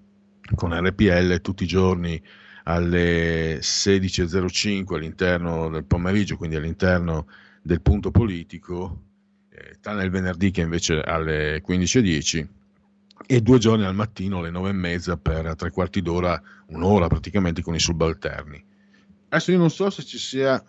con 0.55 0.72
RPL 0.72 1.40
tutti 1.40 1.64
i 1.64 1.66
giorni 1.66 2.22
alle 2.62 3.59
16.05 3.59 4.94
all'interno 4.94 5.68
del 5.70 5.86
pomeriggio, 5.86 6.36
quindi 6.36 6.55
all'interno 6.55 7.27
del 7.62 7.81
punto 7.81 8.12
politico, 8.12 9.06
eh, 9.48 9.78
tranne 9.81 10.05
il 10.05 10.10
venerdì 10.10 10.52
che 10.52 10.60
invece 10.60 11.01
alle 11.01 11.60
15.10 11.66 12.59
e 13.26 13.40
due 13.40 13.59
giorni 13.59 13.84
al 13.84 13.94
mattino 13.94 14.38
alle 14.38 14.51
9.30 14.51 15.18
per 15.20 15.55
tre 15.55 15.70
quarti 15.70 16.02
d'ora, 16.02 16.40
un'ora 16.68 17.06
praticamente 17.06 17.62
con 17.62 17.74
i 17.74 17.80
subalterni. 17.80 18.64
Adesso 19.28 19.52
io 19.52 19.59
non 19.59 19.70
so 19.70 19.90
se 19.90 20.02
ci 20.02 20.18
sia 20.18 20.62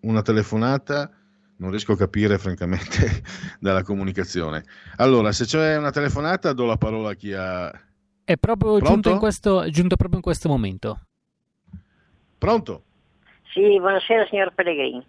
una 0.00 0.22
telefonata, 0.22 1.10
non 1.56 1.70
riesco 1.70 1.92
a 1.92 1.96
capire 1.96 2.38
francamente 2.38 3.22
dalla 3.60 3.82
comunicazione. 3.82 4.64
Allora, 4.96 5.32
se 5.32 5.44
c'è 5.44 5.76
una 5.76 5.90
telefonata 5.90 6.52
do 6.52 6.66
la 6.66 6.76
parola 6.76 7.10
a 7.10 7.14
chi 7.14 7.32
ha... 7.32 7.70
È 8.24 8.36
proprio 8.38 8.80
giunto, 8.80 9.10
in 9.10 9.18
questo, 9.18 9.68
giunto 9.68 9.96
proprio 9.96 10.16
in 10.16 10.24
questo 10.24 10.48
momento. 10.48 11.00
Pronto? 12.38 12.82
Sì, 13.52 13.78
buonasera 13.78 14.26
signor 14.26 14.52
Pellegrini. 14.54 15.04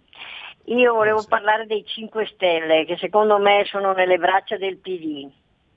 Io 0.66 0.92
volevo 0.92 1.22
buonasera. 1.22 1.28
parlare 1.28 1.66
dei 1.66 1.84
5 1.84 2.26
Stelle 2.34 2.84
che 2.84 2.96
secondo 2.98 3.38
me 3.38 3.64
sono 3.66 3.92
nelle 3.92 4.18
braccia 4.18 4.56
del 4.56 4.76
PD 4.76 5.30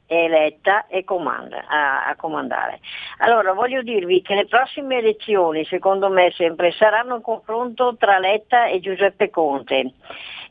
eletta 0.10 0.88
e 0.88 1.03
comanda, 1.03 1.65
a, 1.68 2.07
a, 2.07 2.15
comandare. 2.15 2.80
Allora 3.19 3.53
voglio 3.53 3.84
dirvi 3.84 4.22
che 4.22 4.34
le 4.34 4.48
prossime 4.48 4.98
elezioni, 4.98 5.64
secondo 5.65 6.10
me 6.10 6.31
sempre, 6.36 6.72
saranno 6.72 7.15
un 7.15 7.22
confronto 7.22 7.95
tra 7.95 8.18
Letta 8.18 8.65
e 8.65 8.80
Giuseppe 8.80 9.30
Conte. 9.30 9.94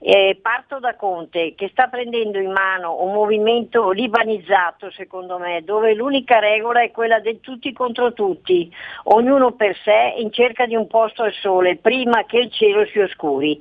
Eh, 0.01 0.39
parto 0.41 0.79
da 0.79 0.95
Conte 0.95 1.55
che 1.57 1.69
sta 1.71 1.89
prendendo 1.89 2.39
in 2.39 2.53
mano 2.53 3.03
un 3.03 3.13
movimento 3.13 3.91
libanizzato 3.91 4.93
secondo 4.93 5.39
me 5.39 5.65
dove 5.65 5.93
l'unica 5.93 6.39
regola 6.39 6.83
è 6.83 6.93
quella 6.93 7.19
del 7.19 7.41
tutti 7.41 7.73
contro 7.73 8.13
tutti, 8.13 8.73
ognuno 9.05 9.53
per 9.53 9.77
sé 9.83 10.15
in 10.19 10.31
cerca 10.31 10.67
di 10.67 10.77
un 10.77 10.87
posto 10.87 11.25
al 11.25 11.33
sole 11.33 11.79
prima 11.79 12.25
che 12.27 12.39
il 12.39 12.53
cielo 12.53 12.87
si 12.87 13.01
oscuri. 13.01 13.61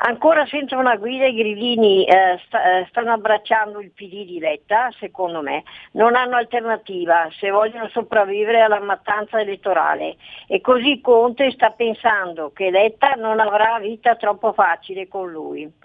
Ancora 0.00 0.46
senza 0.46 0.76
una 0.76 0.96
guida 0.96 1.24
i 1.24 1.34
grillini 1.34 2.04
eh, 2.04 2.38
sta, 2.46 2.80
eh, 2.80 2.86
stanno 2.90 3.12
abbracciando 3.12 3.80
il 3.80 3.90
PD 3.90 4.26
di 4.26 4.38
Letta 4.38 4.90
secondo 4.98 5.40
me, 5.40 5.64
non 5.92 6.14
hanno 6.16 6.36
alternativa 6.36 7.28
se 7.40 7.48
vogliono 7.48 7.88
sopravvivere 7.88 8.60
alla 8.60 8.78
mattanza 8.78 9.40
elettorale 9.40 10.16
e 10.46 10.60
così 10.60 11.00
Conte 11.00 11.50
sta 11.50 11.70
pensando 11.70 12.52
che 12.52 12.70
Letta 12.70 13.14
non 13.14 13.40
avrà 13.40 13.78
vita 13.80 14.16
troppo 14.16 14.52
facile 14.52 15.08
con 15.08 15.30
lui. 15.30 15.77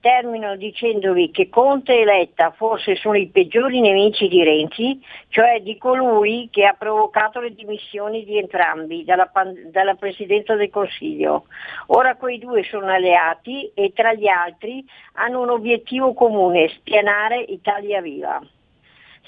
Termino 0.00 0.54
dicendovi 0.54 1.32
che 1.32 1.48
Conte 1.48 2.00
e 2.00 2.04
Letta 2.04 2.52
forse 2.52 2.94
sono 2.94 3.16
i 3.16 3.26
peggiori 3.26 3.80
nemici 3.80 4.28
di 4.28 4.44
Renzi, 4.44 5.00
cioè 5.26 5.60
di 5.60 5.76
colui 5.76 6.48
che 6.52 6.66
ha 6.66 6.74
provocato 6.74 7.40
le 7.40 7.52
dimissioni 7.52 8.24
di 8.24 8.38
entrambi 8.38 9.04
dalla, 9.04 9.28
dalla 9.72 9.94
Presidenza 9.94 10.54
del 10.54 10.70
Consiglio. 10.70 11.46
Ora 11.86 12.14
quei 12.14 12.38
due 12.38 12.62
sono 12.62 12.86
alleati 12.86 13.72
e 13.74 13.92
tra 13.92 14.14
gli 14.14 14.28
altri 14.28 14.84
hanno 15.14 15.40
un 15.40 15.50
obiettivo 15.50 16.14
comune, 16.14 16.68
spianare 16.68 17.40
Italia 17.40 18.00
Viva. 18.00 18.40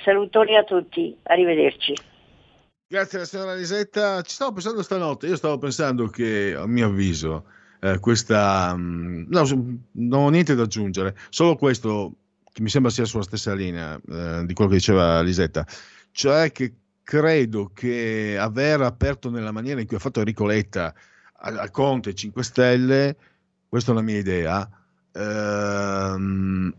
Salutoni 0.05 0.56
a 0.56 0.62
tutti, 0.62 1.16
arrivederci. 1.24 1.94
Grazie 2.86 3.18
alla 3.18 3.26
signora 3.26 3.55
Lisetta. 3.55 4.22
Ci 4.22 4.34
stavo 4.34 4.52
pensando 4.52 4.82
stanotte, 4.82 5.26
io 5.26 5.36
stavo 5.36 5.59
pensando 5.59 6.06
che 6.06 6.55
a 6.56 6.66
mio 6.66 6.86
avviso 6.86 7.44
eh, 7.81 7.98
questa... 7.98 8.74
Mm, 8.77 9.24
no, 9.28 9.44
non 9.93 10.20
ho 10.20 10.28
niente 10.28 10.55
da 10.55 10.62
aggiungere, 10.62 11.16
solo 11.31 11.57
questo 11.57 12.15
che 12.52 12.62
mi 12.62 12.69
sembra 12.69 12.90
sia 12.90 13.05
sulla 13.05 13.23
stessa 13.23 13.55
linea 13.55 14.01
eh, 14.09 14.43
di 14.44 14.55
quello 14.55 14.70
che 14.70 14.77
diceva 14.77 15.20
Lisetta, 15.23 15.66
cioè 16.11 16.52
che 16.52 16.74
credo 17.02 17.70
che 17.74 18.36
aver 18.39 18.82
aperto 18.82 19.31
nella 19.31 19.52
maniera 19.52 19.81
in 19.81 19.86
cui 19.86 19.97
ha 19.97 20.01
fatto 20.01 20.20
Enrico 20.20 20.47
Letta 20.47 20.94
al 21.43 21.70
Conte 21.70 22.15
5 22.15 22.43
Stelle, 22.43 23.16
questa 23.69 23.90
è 23.90 23.94
una 23.94 24.02
mia 24.02 24.19
idea, 24.19 24.69
ehm, 25.12 26.74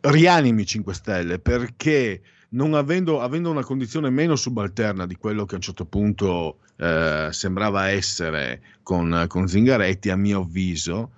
rianimi 0.00 0.66
5 0.66 0.94
Stelle 0.94 1.38
perché 1.38 2.20
non 2.50 2.74
avendo, 2.74 3.20
avendo, 3.20 3.50
una 3.50 3.64
condizione 3.64 4.08
meno 4.10 4.36
subalterna 4.36 5.06
di 5.06 5.16
quello 5.16 5.44
che 5.44 5.54
a 5.54 5.56
un 5.56 5.62
certo 5.62 5.84
punto 5.84 6.60
eh, 6.76 7.28
sembrava 7.30 7.88
essere 7.88 8.62
con, 8.82 9.26
con, 9.28 9.46
Zingaretti, 9.46 10.08
a 10.08 10.16
mio 10.16 10.40
avviso, 10.40 11.10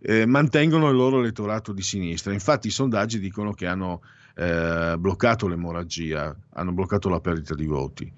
eh, 0.00 0.26
mantengono 0.26 0.88
il 0.88 0.96
loro 0.96 1.20
elettorato 1.20 1.72
di 1.72 1.82
sinistra. 1.82 2.32
Infatti 2.32 2.66
i 2.66 2.70
sondaggi 2.70 3.20
dicono 3.20 3.52
che 3.52 3.66
hanno 3.66 4.02
eh, 4.34 4.96
bloccato 4.98 5.46
l'emorragia, 5.46 6.34
hanno 6.54 6.72
bloccato 6.72 7.08
la 7.08 7.20
perdita 7.20 7.54
di 7.54 7.66
voti. 7.66 8.12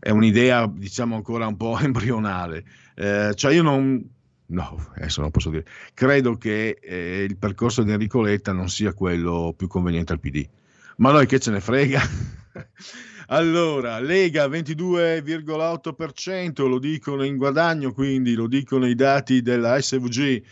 È 0.00 0.10
un'idea, 0.10 0.66
diciamo, 0.66 1.14
ancora 1.14 1.46
un 1.46 1.56
po' 1.56 1.78
embrionale. 1.80 2.64
Eh, 2.96 3.32
cioè 3.36 3.54
io 3.54 3.62
non, 3.62 4.04
no, 4.46 4.88
adesso 4.96 5.20
non 5.20 5.30
posso 5.30 5.50
dire, 5.50 5.64
credo 5.94 6.36
che 6.36 6.78
eh, 6.82 7.22
il 7.22 7.36
percorso 7.36 7.84
di 7.84 7.92
Enrico 7.92 8.20
Letta 8.20 8.52
non 8.52 8.68
sia 8.68 8.94
quello 8.94 9.54
più 9.56 9.68
conveniente 9.68 10.12
al 10.12 10.18
PD 10.18 10.48
ma 11.00 11.12
noi 11.12 11.26
che 11.26 11.40
ce 11.40 11.50
ne 11.50 11.60
frega? 11.60 12.00
Allora, 13.32 14.00
Lega 14.00 14.48
22,8%, 14.48 16.66
lo 16.66 16.80
dicono 16.80 17.22
in 17.22 17.36
guadagno, 17.36 17.92
quindi 17.92 18.34
lo 18.34 18.48
dicono 18.48 18.88
i 18.88 18.96
dati 18.96 19.40
della 19.40 19.80
SVG. 19.80 20.42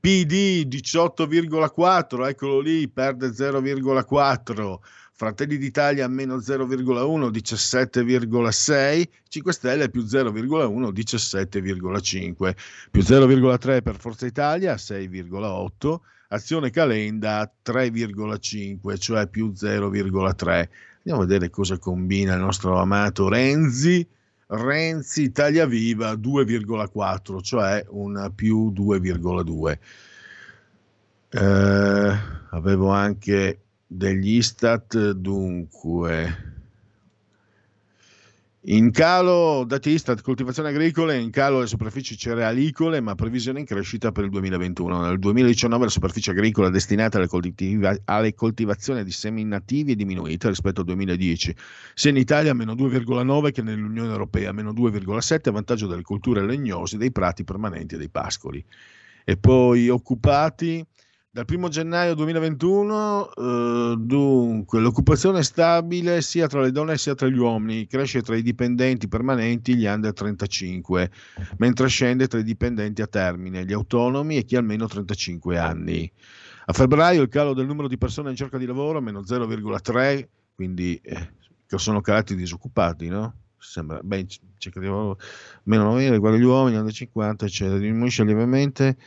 PD 0.00 0.66
18,4, 0.66 2.26
eccolo 2.26 2.60
lì, 2.60 2.88
perde 2.88 3.28
0,4. 3.28 4.76
Fratelli 5.12 5.58
d'Italia 5.58 6.08
meno 6.08 6.36
0,1, 6.36 7.28
17,6, 7.28 9.08
5 9.28 9.52
Stelle 9.52 9.90
più 9.90 10.00
0,1, 10.00 10.90
17,5, 10.90 12.54
più 12.90 13.02
0,3 13.02 13.82
per 13.82 13.98
Forza 13.98 14.24
Italia, 14.24 14.76
6,8 14.76 15.98
azione 16.32 16.70
calenda 16.70 17.50
3,5, 17.64 18.98
cioè 18.98 19.26
più 19.28 19.52
0,3. 19.54 20.68
Andiamo 20.98 21.22
a 21.22 21.26
vedere 21.26 21.50
cosa 21.50 21.78
combina 21.78 22.34
il 22.34 22.40
nostro 22.40 22.78
amato 22.78 23.28
Renzi. 23.28 24.06
Renzi 24.46 25.22
Italia 25.22 25.66
Viva 25.66 26.12
2,4, 26.12 27.40
cioè 27.40 27.84
un 27.90 28.30
più 28.34 28.70
2,2. 28.70 29.78
Eh, 31.34 32.18
avevo 32.50 32.90
anche 32.90 33.60
degli 33.86 34.36
istat, 34.36 35.12
dunque 35.12 36.51
in 38.66 38.92
calo, 38.92 39.64
dati 39.66 39.90
Istat, 39.90 40.20
coltivazione 40.20 40.68
agricola, 40.68 41.14
in 41.14 41.30
calo 41.30 41.58
le 41.58 41.66
superfici 41.66 42.16
cerealicole, 42.16 43.00
ma 43.00 43.16
previsione 43.16 43.58
in 43.58 43.66
crescita 43.66 44.12
per 44.12 44.22
il 44.22 44.30
2021. 44.30 45.00
Nel 45.00 45.18
2019 45.18 45.84
la 45.84 45.90
superficie 45.90 46.30
agricola 46.30 46.70
destinata 46.70 47.18
alle, 47.18 47.26
coltiva- 47.26 47.96
alle 48.04 48.34
coltivazioni 48.34 49.02
di 49.02 49.10
semi 49.10 49.44
nativi 49.44 49.92
è 49.92 49.96
diminuita 49.96 50.48
rispetto 50.48 50.80
al 50.80 50.86
2010, 50.86 51.56
sia 51.94 52.10
in 52.10 52.16
Italia 52.18 52.54
meno 52.54 52.74
2,9 52.74 53.50
che 53.50 53.62
nell'Unione 53.62 54.12
Europea 54.12 54.52
meno 54.52 54.72
2,7 54.72 55.48
a 55.48 55.50
vantaggio 55.50 55.88
delle 55.88 56.02
culture 56.02 56.46
legnose, 56.46 56.98
dei 56.98 57.10
prati 57.10 57.42
permanenti 57.42 57.96
e 57.96 57.98
dei 57.98 58.10
pascoli. 58.10 58.64
E 59.24 59.36
poi 59.36 59.88
occupati 59.88 60.86
dal 61.34 61.46
1 61.48 61.68
gennaio 61.68 62.14
2021, 62.14 63.32
eh, 63.32 63.96
dunque, 63.98 64.80
l'occupazione 64.80 65.38
è 65.38 65.42
stabile 65.42 66.20
sia 66.20 66.46
tra 66.46 66.60
le 66.60 66.70
donne 66.72 66.98
sia 66.98 67.14
tra 67.14 67.26
gli 67.26 67.38
uomini, 67.38 67.86
cresce 67.86 68.20
tra 68.20 68.36
i 68.36 68.42
dipendenti 68.42 69.08
permanenti 69.08 69.74
gli 69.74 69.86
under 69.86 70.12
35, 70.12 71.10
mentre 71.56 71.88
scende 71.88 72.28
tra 72.28 72.38
i 72.38 72.42
dipendenti 72.42 73.00
a 73.00 73.06
termine, 73.06 73.64
gli 73.64 73.72
autonomi 73.72 74.36
e 74.36 74.44
chi 74.44 74.56
ha 74.56 74.58
almeno 74.58 74.86
35 74.86 75.56
anni. 75.56 76.12
A 76.66 76.72
febbraio 76.74 77.22
il 77.22 77.28
calo 77.28 77.54
del 77.54 77.64
numero 77.64 77.88
di 77.88 77.96
persone 77.96 78.28
in 78.28 78.36
cerca 78.36 78.58
di 78.58 78.66
lavoro 78.66 79.00
meno 79.00 79.20
0,3, 79.20 80.28
quindi 80.54 81.00
eh, 81.02 81.30
sono 81.66 82.02
calati 82.02 82.36
disoccupati, 82.36 83.08
no? 83.08 83.36
Sembra, 83.56 84.00
beh, 84.02 84.26
cerca 84.58 84.80
di 84.80 84.84
lavoro 84.84 85.18
meno 85.62 85.84
9 85.84 86.10
riguardo 86.10 86.36
gli 86.36 86.44
uomini, 86.44 86.76
under 86.76 86.92
50, 86.92 87.46
eccetera, 87.46 87.78
diminuisce 87.78 88.22
lievemente 88.22 88.98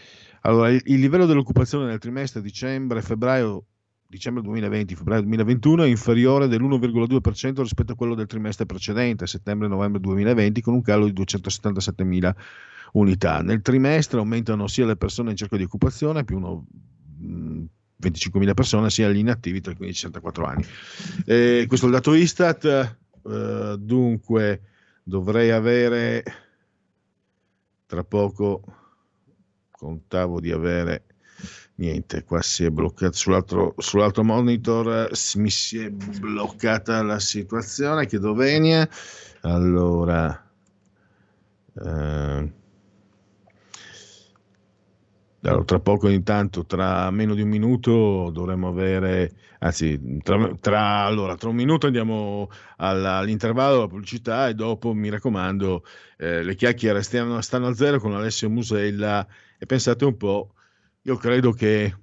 allora, 0.45 0.69
il, 0.69 0.81
il 0.85 0.99
livello 0.99 1.25
dell'occupazione 1.25 1.85
nel 1.85 1.99
trimestre 1.99 2.41
dicembre-febbraio 2.41 3.65
dicembre 4.07 4.43
2020, 4.43 4.95
febbraio 4.95 5.21
2021 5.23 5.83
è 5.83 5.87
inferiore 5.87 6.47
dell'1,2% 6.47 7.61
rispetto 7.61 7.93
a 7.93 7.95
quello 7.95 8.15
del 8.15 8.27
trimestre 8.27 8.65
precedente, 8.65 9.27
settembre-novembre 9.27 9.99
2020, 9.99 10.61
con 10.61 10.75
un 10.75 10.81
calo 10.81 11.09
di 11.09 11.13
277.000 11.21 12.33
unità. 12.93 13.41
Nel 13.41 13.61
trimestre 13.61 14.19
aumentano 14.19 14.67
sia 14.67 14.85
le 14.85 14.95
persone 14.95 15.31
in 15.31 15.35
cerca 15.35 15.57
di 15.57 15.63
occupazione, 15.63 16.23
più 16.23 16.37
uno, 16.37 16.65
25.000 18.01 18.53
persone, 18.53 18.89
sia 18.89 19.09
gli 19.09 19.17
inattivi 19.17 19.59
tra 19.59 19.71
i 19.71 19.75
15 19.75 20.05
e 20.05 20.07
i 20.07 20.11
64 20.11 20.45
anni. 20.45 20.65
Eh, 21.25 21.65
questo 21.67 21.85
è 21.87 21.89
il 21.89 21.95
dato 21.95 22.13
Istat, 22.13 22.65
eh, 23.27 23.75
dunque 23.79 24.61
dovrei 25.03 25.51
avere 25.51 26.23
tra 27.85 28.03
poco 28.03 28.84
contavo 29.85 30.39
di 30.39 30.51
avere 30.51 31.03
niente, 31.75 32.23
qua 32.23 32.41
si 32.41 32.63
è 32.63 32.69
bloccato 32.69 33.13
sull'altro, 33.13 33.75
sull'altro 33.77 34.23
monitor, 34.23 35.09
mi 35.35 35.49
si 35.49 35.79
è 35.79 35.89
bloccata 35.89 37.01
la 37.03 37.19
situazione, 37.19 38.07
chiedo 38.07 38.33
venia. 38.33 38.87
Allora, 39.41 40.49
eh, 41.73 42.51
tra 45.65 45.79
poco, 45.79 46.09
intanto, 46.09 46.65
tra 46.65 47.11
meno 47.11 47.35
di 47.35 47.41
un 47.41 47.49
minuto 47.49 48.31
dovremmo 48.31 48.67
avere, 48.67 49.33
anzi, 49.59 50.19
tra, 50.23 50.55
tra, 50.59 51.03
allora, 51.03 51.35
tra 51.35 51.49
un 51.49 51.55
minuto 51.55 51.85
andiamo 51.85 52.49
all'intervallo, 52.77 53.77
alla 53.77 53.87
pubblicità 53.87 54.47
e 54.47 54.55
dopo, 54.55 54.93
mi 54.93 55.09
raccomando, 55.09 55.83
eh, 56.17 56.41
le 56.41 56.55
chiacchiere 56.55 57.03
stanno, 57.03 57.41
stanno 57.41 57.67
a 57.67 57.75
zero 57.75 57.99
con 57.99 58.15
Alessio 58.15 58.49
Musella 58.49 59.27
e 59.57 59.65
pensate 59.65 60.05
un 60.05 60.17
po', 60.17 60.53
io 61.03 61.15
credo 61.17 61.51
che 61.51 61.95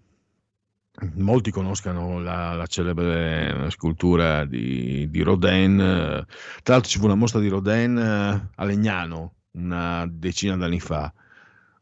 molti 1.15 1.51
conoscano 1.51 2.21
la, 2.21 2.55
la 2.55 2.67
celebre 2.67 3.71
scultura 3.71 4.45
di, 4.45 5.09
di, 5.11 5.23
Rodin. 5.23 5.77
Tra 5.77 6.75
l'altro 6.75 6.91
ci 6.91 6.99
fu 6.99 7.05
una 7.07 7.15
mostra 7.15 7.41
di 7.41 7.49
Rodin 7.49 7.97
eh, 7.97 8.51
a 8.55 8.65
Legnano 8.65 9.35
una 9.53 10.07
decina 10.09 10.57
d'anni 10.57 10.81
fa, 10.81 11.13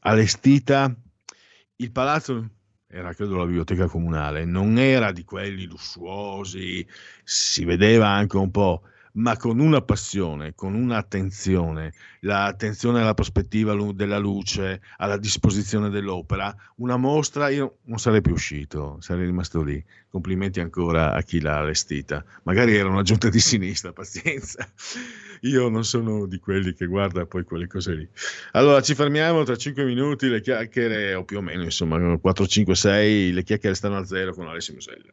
allestita. 0.00 0.94
Il 1.76 1.92
palazzo 1.92 2.50
era 2.86 3.14
credo 3.14 3.36
la 3.36 3.44
biblioteca 3.44 3.86
comunale, 3.86 4.44
non 4.44 4.78
era 4.78 5.12
di 5.12 5.24
quelli 5.24 5.66
lussuosi, 5.66 6.86
si 7.22 7.64
vedeva 7.64 8.08
anche 8.08 8.36
un 8.36 8.50
po' 8.50 8.82
ma 9.12 9.36
con 9.36 9.58
una 9.58 9.80
passione, 9.80 10.54
con 10.54 10.74
un'attenzione, 10.74 11.92
l'attenzione 12.20 13.00
alla 13.00 13.14
prospettiva 13.14 13.74
della 13.92 14.18
luce, 14.18 14.80
alla 14.98 15.16
disposizione 15.16 15.90
dell'opera, 15.90 16.54
una 16.76 16.96
mostra, 16.96 17.48
io 17.48 17.78
non 17.84 17.98
sarei 17.98 18.20
più 18.20 18.32
uscito, 18.32 18.98
sarei 19.00 19.26
rimasto 19.26 19.62
lì. 19.62 19.82
Complimenti 20.08 20.58
ancora 20.58 21.12
a 21.12 21.22
chi 21.22 21.40
l'ha 21.40 21.58
allestita. 21.58 22.24
Magari 22.42 22.74
era 22.74 22.88
una 22.88 23.02
giunta 23.02 23.28
di 23.28 23.38
sinistra, 23.38 23.92
pazienza. 23.94 24.68
Io 25.42 25.68
non 25.68 25.84
sono 25.84 26.26
di 26.26 26.38
quelli 26.38 26.74
che 26.74 26.86
guarda 26.86 27.26
poi 27.26 27.44
quelle 27.44 27.66
cose 27.66 27.94
lì. 27.94 28.08
Allora 28.52 28.80
ci 28.82 28.94
fermiamo 28.94 29.42
tra 29.44 29.56
5 29.56 29.84
minuti, 29.84 30.28
le 30.28 30.40
chiacchiere, 30.40 31.14
o 31.14 31.24
più 31.24 31.38
o 31.38 31.40
meno, 31.40 31.62
insomma, 31.62 32.18
4, 32.18 32.46
5, 32.46 32.74
6, 32.74 33.32
le 33.32 33.42
chiacchiere 33.42 33.74
stanno 33.74 33.96
a 33.96 34.04
zero 34.04 34.34
con 34.34 34.48
Alessio 34.48 34.74
Musella. 34.74 35.12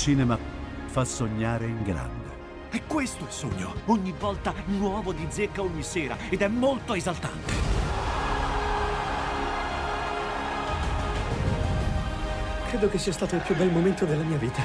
Cinema 0.00 0.38
fa 0.86 1.04
sognare 1.04 1.66
in 1.66 1.82
grande. 1.82 2.28
E 2.70 2.84
questo 2.86 3.24
è 3.24 3.26
il 3.26 3.32
sogno. 3.32 3.74
Ogni 3.86 4.14
volta 4.18 4.54
nuovo 4.64 5.12
di 5.12 5.26
zecca 5.28 5.60
ogni 5.60 5.82
sera 5.82 6.16
ed 6.30 6.40
è 6.40 6.48
molto 6.48 6.94
esaltante. 6.94 7.52
Credo 12.68 12.88
che 12.88 12.96
sia 12.96 13.12
stato 13.12 13.34
il 13.34 13.42
più 13.42 13.54
bel 13.54 13.70
momento 13.70 14.06
della 14.06 14.22
mia 14.22 14.38
vita. 14.38 14.62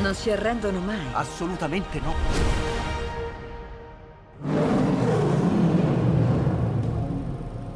Non 0.00 0.14
si 0.14 0.30
arrendono 0.30 0.80
mai. 0.80 1.04
Assolutamente 1.12 2.00
no. 2.00 2.14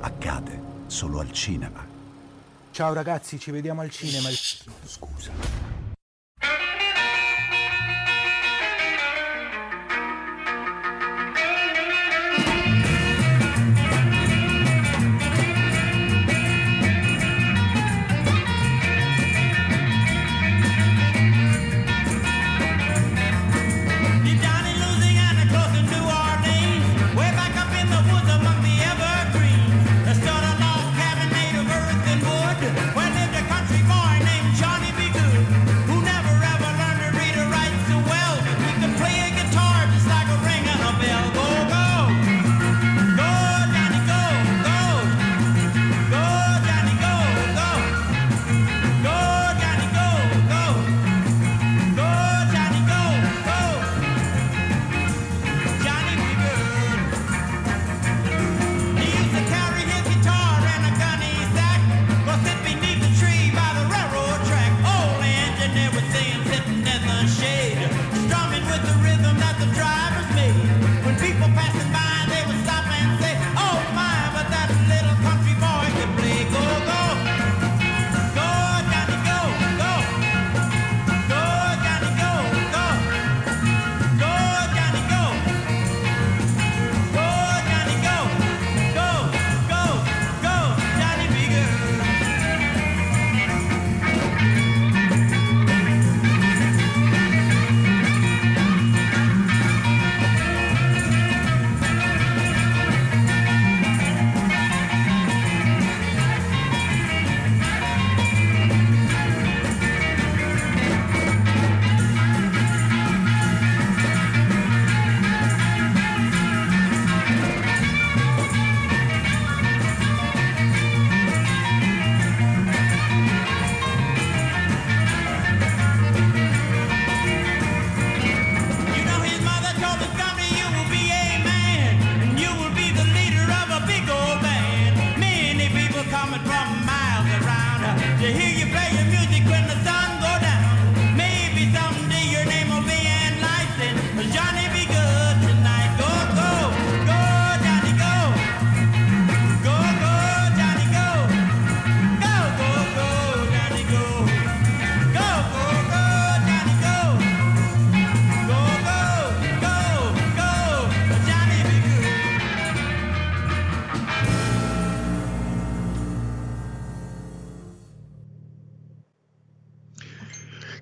Accade 0.01 0.61
solo 0.87 1.21
al 1.21 1.31
cinema. 1.31 1.87
Ciao 2.71 2.95
ragazzi, 2.95 3.39
ci 3.39 3.51
vediamo 3.51 3.83
al 3.83 3.91
cinema. 3.91 4.31
Scusa. 4.85 5.88
Thank 6.41 6.63
you. 6.63 6.68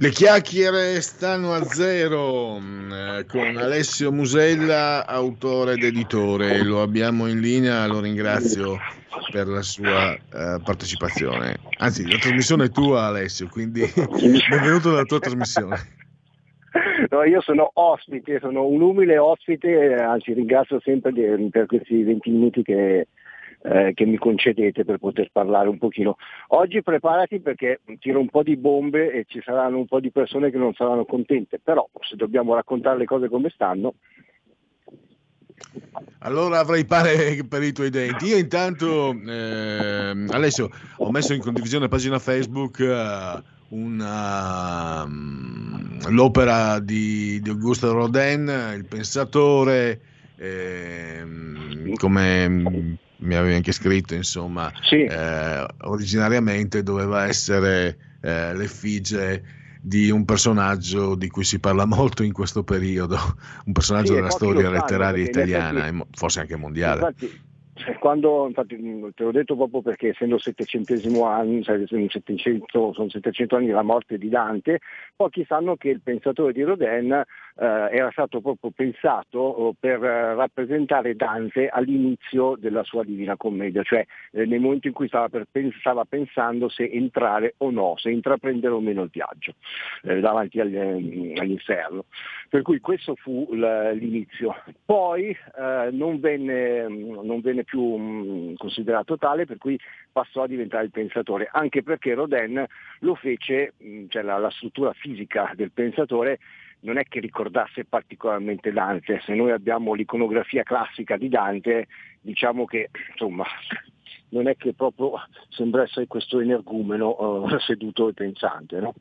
Le 0.07 0.13
chiacchiere 0.13 1.01
stanno 1.01 1.53
a 1.53 1.65
zero 1.65 2.59
eh, 2.59 3.27
con 3.27 3.57
Alessio 3.57 4.13
Musella, 4.13 5.05
autore 5.05 5.73
ed 5.73 5.83
editore. 5.83 6.63
Lo 6.63 6.81
abbiamo 6.81 7.27
in 7.27 7.41
linea, 7.41 7.89
lo 7.89 7.99
ringrazio 7.99 8.79
per 9.33 9.49
la 9.49 9.63
sua 9.63 10.15
eh, 10.15 10.61
partecipazione. 10.65 11.57
Anzi, 11.79 12.09
la 12.09 12.19
trasmissione 12.19 12.67
è 12.67 12.71
tua 12.71 13.07
Alessio, 13.07 13.49
quindi 13.49 13.83
benvenuto 14.49 14.91
nella 14.91 15.03
tua 15.03 15.19
trasmissione. 15.19 15.77
No, 17.11 17.25
io 17.25 17.41
sono 17.41 17.69
ospite, 17.75 18.39
sono 18.39 18.65
un 18.65 18.83
umile 18.83 19.19
ospite, 19.19 19.69
eh, 19.69 19.95
anzi 19.95 20.35
ringrazio 20.35 20.79
sempre 20.85 21.11
per 21.51 21.67
questi 21.67 22.05
20 22.05 22.31
minuti 22.31 22.63
che, 22.63 23.09
eh, 23.63 23.93
che 23.95 24.05
mi 24.05 24.17
concedete 24.17 24.85
per 24.85 24.99
poter 24.99 25.31
parlare 25.33 25.69
un 25.69 25.79
pochino. 25.79 26.17
Oggi 26.49 26.83
preparati 26.83 27.41
perché 27.41 27.81
tiro 27.99 28.21
un 28.21 28.29
po' 28.29 28.43
di 28.43 28.57
bombe 28.57 29.13
e 29.13 29.25
ci 29.27 29.41
saranno 29.45 29.79
un 29.79 29.87
po' 29.87 30.01
di 30.01 30.11
persone 30.11 30.51
che 30.51 30.59
non 30.59 30.75
saranno 30.75 31.05
contente, 31.05 31.59
però 31.63 31.89
se 32.01 32.17
dobbiamo 32.17 32.55
raccontare 32.55 32.99
le 32.99 33.07
cose 33.07 33.29
come 33.29 33.51
stanno, 33.51 33.95
Allora 36.21 36.59
avrai 36.59 36.85
pane 36.85 37.45
per 37.49 37.63
i 37.63 37.73
tuoi 37.73 37.91
denti. 37.91 38.27
Io 38.27 38.37
intanto, 38.37 39.11
ehm, 39.11 40.29
Alessio, 40.31 40.71
ho 40.99 41.11
messo 41.11 41.33
in 41.33 41.41
condivisione 41.41 41.85
la 41.85 41.91
pagina 41.91 42.19
Facebook 42.19 42.81
eh, 42.81 43.43
una, 43.69 45.07
mm, 45.07 46.09
l'opera 46.09 46.79
di, 46.79 47.41
di 47.41 47.49
Augusto 47.49 47.93
Rodin, 47.93 48.75
Il 48.77 48.85
pensatore, 48.85 50.01
ehm, 50.37 51.95
come 51.95 52.99
mi 53.19 53.35
avevi 53.35 53.55
anche 53.55 53.73
scritto, 53.73 54.15
insomma, 54.15 54.71
eh, 54.91 55.67
originariamente 55.83 56.83
doveva 56.83 57.27
essere 57.27 57.97
eh, 58.21 58.55
l'effigie 58.55 59.43
di 59.81 60.11
un 60.11 60.25
personaggio 60.25 61.15
di 61.15 61.29
cui 61.29 61.45
si 61.45 61.61
parla 61.61 61.87
molto 61.87 62.23
in 62.25 62.33
questo 62.33 62.65
periodo, 62.65 63.17
un 63.67 63.73
personaggio 63.73 64.09
Sì, 64.09 64.15
della 64.15 64.31
storia 64.31 64.69
letteraria 64.69 65.23
italiana 65.25 65.87
effetti- 65.87 66.03
e 66.03 66.07
forse 66.13 66.41
anche 66.41 66.57
mondiale. 66.57 66.97
Infatti, 66.97 67.31
cioè, 67.75 67.99
quando, 67.99 68.47
infatti, 68.47 68.77
te 69.15 69.23
l'ho 69.23 69.31
detto 69.31 69.55
proprio 69.55 69.83
perché 69.83 70.09
essendo 70.09 70.37
il 70.37 70.41
settecentesimo 70.41 71.25
anno, 71.27 71.63
cioè, 71.63 71.87
sono 71.87 72.07
700, 72.09 72.93
sono 72.95 73.09
700 73.11 73.57
anni 73.57 73.69
dalla 73.69 73.83
morte 73.83 74.17
di 74.19 74.29
Dante, 74.29 74.81
pochi 75.15 75.45
sanno 75.47 75.77
che 75.77 75.91
il 75.91 76.01
pensatore 76.01 76.53
di 76.53 76.63
Rodin 76.63 77.23
era 77.59 78.11
stato 78.11 78.41
proprio 78.41 78.71
pensato 78.71 79.39
oh, 79.39 79.75
per 79.79 80.03
eh, 80.05 80.35
rappresentare 80.35 81.17
Dante 81.17 81.69
all'inizio 81.69 82.55
della 82.59 82.85
sua 82.85 83.03
Divina 83.03 83.37
Commedia, 83.37 83.83
cioè 83.83 84.05
eh, 84.33 84.45
nel 84.45 84.61
momento 84.61 84.89
in 84.89 84.93
cui 84.93 85.09
stava, 85.09 85.29
per- 85.29 85.47
stava 85.79 86.05
pensando 86.05 86.69
se 86.69 86.85
entrare 86.85 87.55
o 87.59 87.71
no, 87.71 87.95
se 87.97 88.11
intraprendere 88.11 88.75
o 88.75 88.81
meno 88.81 89.03
il 89.03 89.11
viaggio 89.11 89.55
eh, 90.03 90.21
davanti 90.21 90.61
agli- 90.61 91.33
all'inferno. 91.39 92.05
Per 92.49 92.63
cui 92.63 92.79
questo 92.81 93.15
fu 93.17 93.49
l'inizio. 93.53 94.55
Poi 94.85 95.31
eh, 95.31 95.89
non, 95.93 96.21
venne, 96.21 96.87
non 96.89 97.41
venne 97.41 97.65
più 97.65 97.83
mh, 97.83 98.55
considerato 98.57 99.17
tale, 99.17 99.47
per 99.47 99.59
cui 99.59 99.79
passò 100.13 100.43
a 100.43 100.47
diventare 100.47 100.85
il 100.85 100.91
pensatore, 100.91 101.49
anche 101.51 101.83
perché 101.83 102.15
Rodin 102.15 102.65
lo 103.01 103.15
fece, 103.15 103.73
cioè 104.09 104.23
la, 104.23 104.39
la 104.39 104.51
struttura 104.51 104.93
fisica 104.93 105.53
del 105.55 105.73
pensatore 105.73 106.39
non 106.81 106.99
è 106.99 107.05
che 107.05 107.21
ricordasse 107.21 107.85
particolarmente 107.85 108.73
Dante, 108.73 109.21
se 109.25 109.35
noi 109.35 109.51
abbiamo 109.51 109.95
l'iconografia 109.95 110.63
classica 110.63 111.17
di 111.17 111.29
Dante, 111.29 111.87
diciamo 112.21 112.65
che 112.65 112.91
insomma 113.11 113.45
non 114.29 114.49
è 114.49 114.57
che 114.57 114.75
proprio 114.75 115.13
sembra 115.49 115.83
essere 115.83 116.07
questo 116.07 116.41
energumeno 116.41 117.47
eh, 117.49 117.59
seduto 117.61 118.09
e 118.09 118.13
pensante, 118.13 118.81
no? 118.81 118.95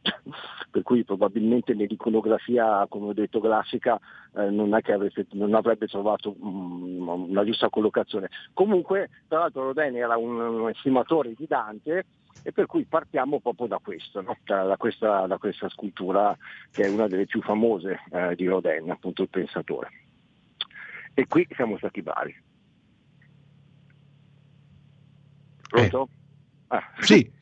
per 0.70 0.84
cui 0.84 1.04
probabilmente 1.04 1.74
nell'iconografia, 1.74 2.86
come 2.88 3.08
ho 3.08 3.14
detto, 3.14 3.40
classica 3.40 4.00
eh, 4.36 4.50
non, 4.50 4.74
avreste- 4.74 5.28
non 5.32 5.54
avrebbe 5.56 5.88
trovato 5.88 6.36
mm, 6.38 7.08
una 7.08 7.44
giusta 7.44 7.70
collocazione. 7.70 8.30
Comunque, 8.54 9.10
tra 9.28 9.40
l'altro 9.40 9.64
Rodin 9.64 9.96
era 9.96 10.18
un, 10.18 10.40
un 10.40 10.70
estimatore 10.70 11.34
di 11.36 11.46
Dante 11.48 12.06
e 12.48 12.52
per 12.52 12.68
cui 12.68 12.86
partiamo 12.86 13.40
proprio 13.40 13.66
da 13.66 13.80
questo, 13.80 14.22
no? 14.22 14.38
da, 14.44 14.76
questa, 14.78 15.26
da 15.26 15.40
questa 15.40 15.68
scultura 15.68 16.38
che 16.70 16.84
è 16.84 16.90
una 16.90 17.08
delle 17.08 17.26
più 17.26 17.42
famose 17.42 18.02
eh, 18.12 18.36
di 18.36 18.46
Rodin, 18.46 18.92
appunto 18.92 19.24
il 19.24 19.30
pensatore. 19.30 19.90
E 21.16 21.26
qui 21.26 21.48
siamo 21.56 21.76
stati 21.78 22.04
bravi. 22.04 22.36
Pronto? 25.70 26.10
Ah. 26.68 26.84
Sì. 27.00 27.34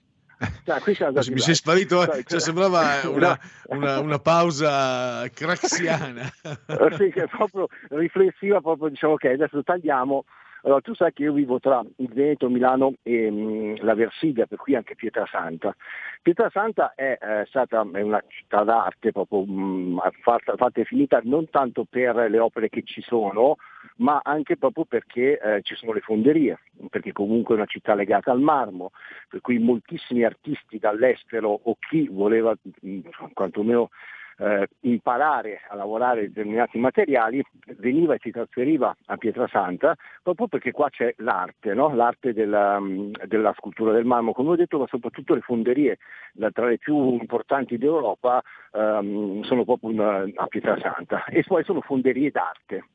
Siamo 0.63 0.79
stati 0.79 1.31
Mi 1.31 1.39
sei 1.39 1.55
sparito, 1.55 2.09
eh, 2.09 2.23
cioè, 2.23 2.39
sembrava 2.39 3.01
una, 3.07 3.37
una- 3.67 3.99
una 3.99 4.19
pausa 4.19 5.27
craxiana. 5.29 6.31
Eh, 6.43 6.95
sì, 6.97 7.09
che 7.11 7.23
è 7.23 7.27
proprio 7.27 7.67
riflessiva, 7.89 8.61
proprio 8.61 8.87
diciamo 8.87 9.13
ok, 9.13 9.25
adesso 9.25 9.61
tagliamo. 9.63 10.23
Allora, 10.65 10.79
tu 10.79 10.93
sai 10.95 11.11
che 11.11 11.23
io 11.23 11.33
vivo 11.33 11.59
tra 11.59 11.83
il 11.97 12.13
Veneto, 12.13 12.49
Milano 12.49 12.93
e 13.03 13.29
mm, 13.29 13.75
la 13.81 13.95
Versilia, 13.95 14.45
per 14.45 14.57
cui 14.57 14.75
anche 14.75 14.95
Pietrasanta. 14.95 15.75
Pietrasanta 16.21 16.93
è 16.95 17.17
eh, 17.19 17.45
stata 17.47 17.85
è 17.91 18.01
una 18.01 18.23
città 18.27 18.63
d'arte 18.63 19.11
proprio 19.11 19.45
mm, 19.45 19.97
fatta, 20.21 20.55
fatta 20.55 20.79
e 20.79 20.85
finita 20.85 21.19
non 21.23 21.49
tanto 21.49 21.85
per 21.89 22.15
le 22.15 22.39
opere 22.39 22.69
che 22.69 22.83
ci 22.83 23.01
sono, 23.01 23.57
ma 23.97 24.21
anche 24.23 24.55
proprio 24.55 24.85
perché 24.85 25.37
eh, 25.37 25.61
ci 25.63 25.75
sono 25.75 25.91
le 25.91 25.99
fonderie, 25.99 26.57
perché 26.89 27.11
comunque 27.11 27.55
è 27.55 27.57
una 27.57 27.67
città 27.67 27.93
legata 27.93 28.31
al 28.31 28.39
marmo, 28.39 28.91
per 29.27 29.41
cui 29.41 29.59
moltissimi 29.59 30.23
artisti 30.23 30.79
dall'estero 30.79 31.59
o 31.61 31.75
chi 31.77 32.07
voleva 32.07 32.55
mh, 32.79 32.99
quantomeno 33.33 33.89
eh, 34.37 34.67
imparare 34.81 35.61
a 35.69 35.75
lavorare 35.75 36.27
determinati 36.27 36.77
materiali 36.77 37.43
veniva 37.77 38.13
e 38.15 38.19
si 38.21 38.31
trasferiva 38.31 38.95
a 39.05 39.17
Pietrasanta 39.17 39.95
proprio 40.21 40.47
perché 40.47 40.71
qua 40.71 40.89
c'è 40.89 41.13
l'arte, 41.17 41.73
no? 41.73 41.93
l'arte 41.93 42.33
della, 42.33 42.79
mh, 42.79 43.25
della 43.25 43.53
scultura 43.57 43.91
del 43.91 44.05
marmo, 44.05 44.33
come 44.33 44.49
ho 44.51 44.55
detto, 44.55 44.79
ma 44.79 44.87
soprattutto 44.87 45.33
le 45.35 45.41
fonderie 45.41 45.97
la- 46.33 46.51
tra 46.51 46.67
le 46.67 46.77
più 46.77 47.13
importanti 47.13 47.77
d'Europa 47.77 48.41
ehm, 48.71 49.41
sono 49.43 49.63
proprio 49.65 49.91
in- 49.91 50.33
a 50.35 50.47
Pietrasanta 50.47 51.25
e 51.25 51.43
poi 51.43 51.63
sono 51.63 51.81
fonderie 51.81 52.31
d'arte. 52.31 52.85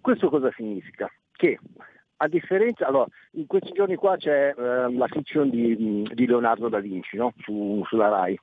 Questo 0.00 0.28
cosa 0.30 0.50
significa? 0.56 1.10
Che 1.32 1.58
a 2.22 2.28
differenza, 2.28 2.86
allora, 2.86 3.06
in 3.32 3.46
questi 3.46 3.72
giorni 3.72 3.96
qua 3.96 4.16
c'è 4.16 4.54
ehm, 4.56 4.98
la 4.98 5.06
fiction 5.08 5.48
di, 5.48 6.06
di 6.12 6.26
Leonardo 6.26 6.68
da 6.68 6.78
Vinci 6.78 7.16
no? 7.16 7.32
Su- 7.38 7.82
sulla 7.86 8.08
RAI. 8.08 8.38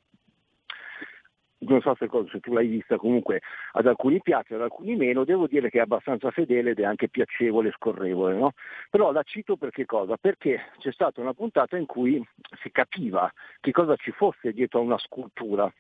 Non 1.60 1.82
so 1.82 1.96
se, 1.96 2.08
se 2.32 2.40
tu 2.40 2.54
l'hai 2.54 2.68
vista, 2.68 2.98
comunque 2.98 3.42
ad 3.72 3.88
alcuni 3.88 4.22
piace, 4.22 4.54
ad 4.54 4.62
alcuni 4.62 4.96
meno, 4.96 5.24
devo 5.24 5.48
dire 5.48 5.70
che 5.70 5.80
è 5.80 5.82
abbastanza 5.82 6.30
fedele 6.30 6.72
ed 6.72 6.80
è 6.80 6.84
anche 6.84 7.10
piacevole 7.10 7.70
e 7.70 7.72
scorrevole. 7.72 8.36
No? 8.36 8.52
Però 8.92 9.12
la 9.12 9.24
cito 9.24 9.58
per 9.58 9.72
che 9.72 9.86
cosa? 9.86 10.18
Perché 10.18 10.72
c'è 10.78 10.92
stata 10.92 11.20
una 11.20 11.34
puntata 11.34 11.76
in 11.76 11.88
cui 11.88 12.24
si 12.62 12.70
capiva 12.72 13.32
che 13.60 13.72
cosa 13.72 13.96
ci 13.96 14.12
fosse 14.12 14.54
dietro 14.54 14.80
a 14.80 14.84
una 14.84 15.00
scultura 15.00 15.72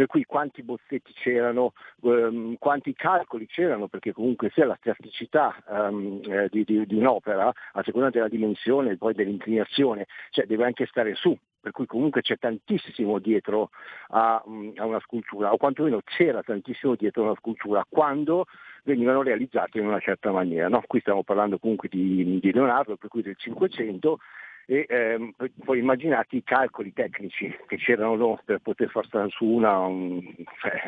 per 0.00 0.08
cui 0.08 0.24
quanti 0.24 0.62
bozzetti 0.62 1.12
c'erano, 1.12 1.74
ehm, 2.04 2.56
quanti 2.58 2.94
calcoli 2.94 3.46
c'erano, 3.46 3.86
perché 3.86 4.14
comunque 4.14 4.48
sia 4.48 4.64
la 4.64 4.78
plasticità 4.80 5.54
ehm, 5.68 6.22
eh, 6.24 6.48
di, 6.50 6.64
di- 6.64 6.86
di 6.86 6.94
un'opera, 6.94 7.52
a 7.72 7.82
seconda 7.82 8.08
della 8.08 8.28
dimensione 8.28 8.92
e 8.92 8.96
poi 8.96 9.12
dell'inclinazione, 9.12 10.06
cioè 10.30 10.46
deve 10.46 10.64
anche 10.64 10.86
stare 10.86 11.14
su, 11.14 11.36
per 11.60 11.72
cui 11.72 11.86
comunque 11.86 12.22
c'è 12.22 12.38
tantissimo 12.38 13.18
dietro 13.18 13.70
a, 14.08 14.42
mm, 14.48 14.70
a 14.76 14.86
una 14.86 15.00
scultura, 15.00 15.52
o 15.52 15.56
quantomeno 15.56 16.00
c'era 16.04 16.42
tantissimo 16.42 16.94
dietro 16.94 17.22
a 17.22 17.26
una 17.26 17.36
scultura, 17.36 17.86
quando 17.88 18.46
venivano 18.84 19.22
realizzate 19.22 19.78
in 19.78 19.86
una 19.86 20.00
certa 20.00 20.32
maniera. 20.32 20.68
no? 20.68 20.82
Qui 20.86 21.00
stiamo 21.00 21.22
parlando 21.22 21.58
comunque 21.58 21.88
di, 21.88 22.40
di 22.40 22.52
Leonardo, 22.52 22.96
per 22.96 23.08
cui 23.08 23.22
del 23.22 23.36
500, 23.36 24.18
e 24.66 24.86
ehm, 24.88 25.34
poi- 25.64 25.78
immaginate 25.78 26.36
i 26.36 26.44
calcoli 26.44 26.92
tecnici 26.92 27.52
che 27.66 27.76
c'erano 27.76 28.40
per 28.44 28.60
poter 28.60 28.88
far 28.88 29.04
stare 29.06 29.28
su 29.30 29.44
una 29.44 29.80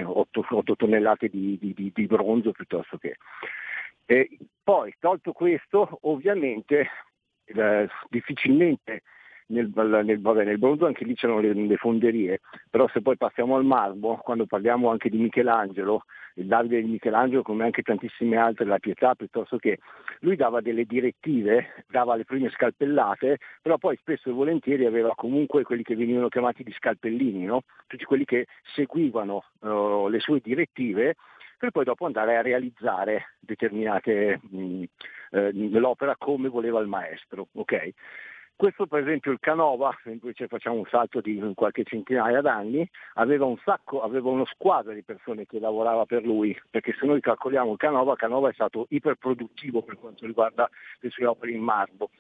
8, 0.05 0.77
tonnellate 0.77 1.29
di, 1.29 1.59
di- 1.59 1.75
di- 1.75 1.91
di 1.93 2.07
bronzo 2.07 2.53
piuttosto 2.53 2.97
che. 2.97 3.17
E 4.07 4.39
poi, 4.63 4.95
tolto 4.99 5.33
questo, 5.33 5.99
ovviamente 6.03 6.89
eh, 7.47 7.89
difficilmente 8.09 9.03
nel, 9.53 9.71
nel, 10.05 10.21
vabbè, 10.21 10.45
nel 10.45 10.59
bronzo 10.59 10.87
anche 10.87 11.05
lì 11.05 11.15
c'erano 11.15 11.41
le, 11.41 11.53
le 11.53 11.77
fonderie, 11.77 12.41
però 12.71 12.89
se 12.89 13.03
poi 13.03 13.17
passiamo 13.17 13.57
al 13.57 13.65
marmo, 13.65 14.17
quando 14.17 14.47
parliamo 14.47 14.91
anche 14.91 15.09
di 15.09 15.19
Michelangelo, 15.19 16.05
il 16.37 16.47
Davide 16.47 16.81
di 16.81 16.89
Michelangelo 16.89 17.43
come 17.43 17.65
anche 17.65 17.83
tantissime 17.83 18.37
altre, 18.37 18.65
la 18.65 18.79
Pietà 18.79 19.15
piuttosto 19.15 19.59
che 19.59 19.79
lui 20.21 20.37
dava 20.37 20.61
delle 20.61 20.85
direttive, 20.85 21.85
dava 21.89 22.17
le 22.17 22.25
prime 22.25 22.51
scalpellate, 22.51 23.39
però 23.61 23.77
poi 23.77 23.97
spesso 23.97 24.31
e 24.31 24.33
volentieri 24.33 24.87
aveva 24.87 25.13
comunque 25.15 25.63
quelli 25.63 25.83
che 25.83 25.95
venivano 25.95 26.29
chiamati 26.29 26.63
di 26.63 26.73
scalpellini, 26.73 27.45
no? 27.45 27.63
tutti 27.87 28.05
quelli 28.05 28.25
che 28.25 28.47
seguivano 28.75 29.45
uh, 29.61 30.09
le 30.09 30.21
sue 30.21 30.41
direttive 30.43 31.17
per 31.63 31.71
poi 31.71 31.85
dopo 31.85 32.07
andare 32.07 32.37
a 32.37 32.43
realizzare 32.43 33.37
determinate 33.39 34.41
mh, 34.43 34.83
eh, 35.31 35.53
l'opera 35.53 36.17
come 36.17 36.49
voleva 36.49 36.81
il 36.81 36.89
maestro. 36.89 37.47
Okay? 37.53 37.95
Questo 38.63 38.87
per 38.87 39.03
esempio 39.03 39.33
il 39.33 39.41
Canova, 39.41 39.93
invece 40.05 40.47
facciamo 40.47 40.77
un 40.77 40.87
salto 40.89 41.21
di 41.21 41.43
qualche 41.57 41.83
centinaia 41.83 42.41
d'anni, 42.41 42.89
aveva 43.15 43.45
un 43.45 43.59
sacco, 43.65 44.03
aveva 44.03 44.29
uno 44.31 44.45
squadro 44.45 44.93
di 44.93 45.03
persone 45.03 45.47
che 45.47 45.59
lavorava 45.59 46.07
per 46.07 46.25
lui, 46.25 46.57
perché 46.71 46.95
se 46.97 47.05
noi 47.05 47.21
calcoliamo 47.21 47.73
il 47.73 47.77
Canova, 47.77 48.15
Canova 48.15 48.51
è 48.51 48.53
stato 48.53 48.87
iperproduttivo 48.91 49.83
per 49.83 49.99
quanto 49.99 50.27
riguarda 50.27 50.71
le 51.01 51.11
sue 51.11 51.27
opere 51.27 51.51
in 51.51 51.61
marmo. 51.61 52.11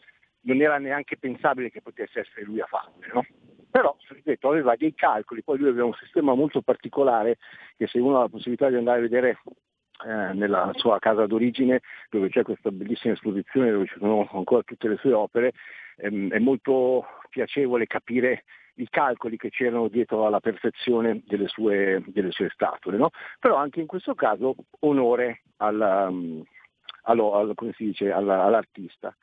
Non 0.41 0.61
era 0.61 0.79
neanche 0.79 1.17
pensabile 1.17 1.71
che 1.71 1.81
potesse 1.81 2.19
essere 2.19 2.45
lui 2.45 2.61
a 2.61 2.67
farle, 2.67 3.07
no? 3.15 3.25
Però, 3.71 3.97
ripeto, 4.09 4.49
aveva 4.49 4.75
dei 4.75 4.97
calcoli, 4.97 5.45
poi 5.45 5.59
lui 5.59 5.69
aveva 5.69 5.87
un 5.87 5.95
sistema 5.95 6.35
molto 6.35 6.61
particolare 6.61 7.39
che 7.77 7.87
se 7.87 8.01
uno 8.01 8.17
ha 8.17 8.23
la 8.23 8.29
possibilità 8.29 8.69
di 8.69 8.75
andare 8.75 8.99
a 8.99 9.03
vedere 9.03 9.39
eh, 10.05 10.33
nella 10.35 10.71
sua 10.75 10.99
casa 10.99 11.27
d'origine 11.27 11.81
dove 12.11 12.29
c'è 12.29 12.43
questa 12.43 12.71
bellissima 12.71 13.15
esposizione 13.15 13.71
dove 13.71 13.87
ci 13.87 13.99
sono 13.99 14.29
ancora 14.33 14.63
tutte 14.63 14.89
le 14.89 14.97
sue 14.97 15.13
opere, 15.13 15.53
ehm, 15.97 16.31
è 16.31 16.39
molto 16.39 17.07
piacevole 17.29 17.87
capire 17.87 18.45
i 18.77 18.89
calcoli 18.89 19.37
che 19.37 19.51
c'erano 19.51 19.89
dietro 19.89 20.27
alla 20.27 20.41
perfezione 20.41 21.23
delle 21.27 21.49
sue, 21.49 22.03
delle 22.07 22.31
sue 22.31 22.49
statue. 22.51 22.97
No? 22.97 23.11
Però 23.39 23.57
anche 23.57 23.81
in 23.81 23.87
questo 23.87 24.15
caso 24.15 24.55
onore 24.81 25.43
alla, 25.59 26.11
allo, 27.03 27.35
allo, 27.35 27.55
dice, 27.77 28.11
alla, 28.11 28.45
all'artista. 28.45 29.15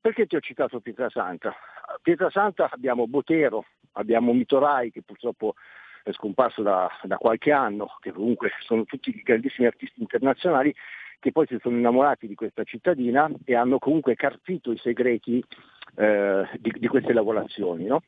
Perché 0.00 0.26
ti 0.26 0.36
ho 0.36 0.40
citato 0.40 0.80
Pietrasanta? 0.80 1.48
A 1.48 1.98
Pietrasanta 2.00 2.68
abbiamo 2.70 3.06
Botero, 3.06 3.66
abbiamo 3.92 4.32
Mitorai 4.32 4.90
che 4.90 5.02
purtroppo 5.02 5.54
è 6.02 6.12
scomparso 6.12 6.62
da, 6.62 6.88
da, 7.02 7.16
qualche 7.16 7.52
anno, 7.52 7.96
che 8.00 8.12
comunque 8.12 8.50
sono 8.60 8.84
tutti 8.84 9.12
grandissimi 9.22 9.66
artisti 9.66 10.00
internazionali 10.00 10.74
che 11.18 11.32
poi 11.32 11.46
si 11.46 11.58
sono 11.60 11.76
innamorati 11.76 12.26
di 12.26 12.34
questa 12.34 12.64
cittadina 12.64 13.30
e 13.44 13.54
hanno 13.54 13.78
comunque 13.78 14.14
carpito 14.14 14.72
i 14.72 14.78
segreti 14.78 15.44
eh, 15.96 16.48
di, 16.58 16.72
di, 16.78 16.86
queste 16.86 17.12
lavorazioni. 17.12 17.84
No? 17.84 18.02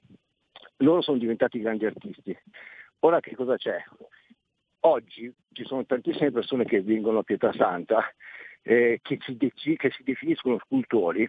Loro 0.78 1.02
sono 1.02 1.18
diventati 1.18 1.60
grandi 1.60 1.84
artisti. 1.84 2.36
Ora 3.00 3.20
che 3.20 3.34
cosa 3.34 3.56
c'è? 3.56 3.82
Oggi 4.84 5.32
ci 5.52 5.64
sono 5.64 5.84
tantissime 5.84 6.32
persone 6.32 6.64
che 6.64 6.80
vengono 6.80 7.18
a 7.18 7.22
Pietrasanta 7.22 8.02
eh, 8.62 9.00
che, 9.02 9.18
si 9.20 9.36
de- 9.36 9.52
che 9.52 9.90
si 9.90 10.02
definiscono 10.02 10.58
scultori 10.64 11.28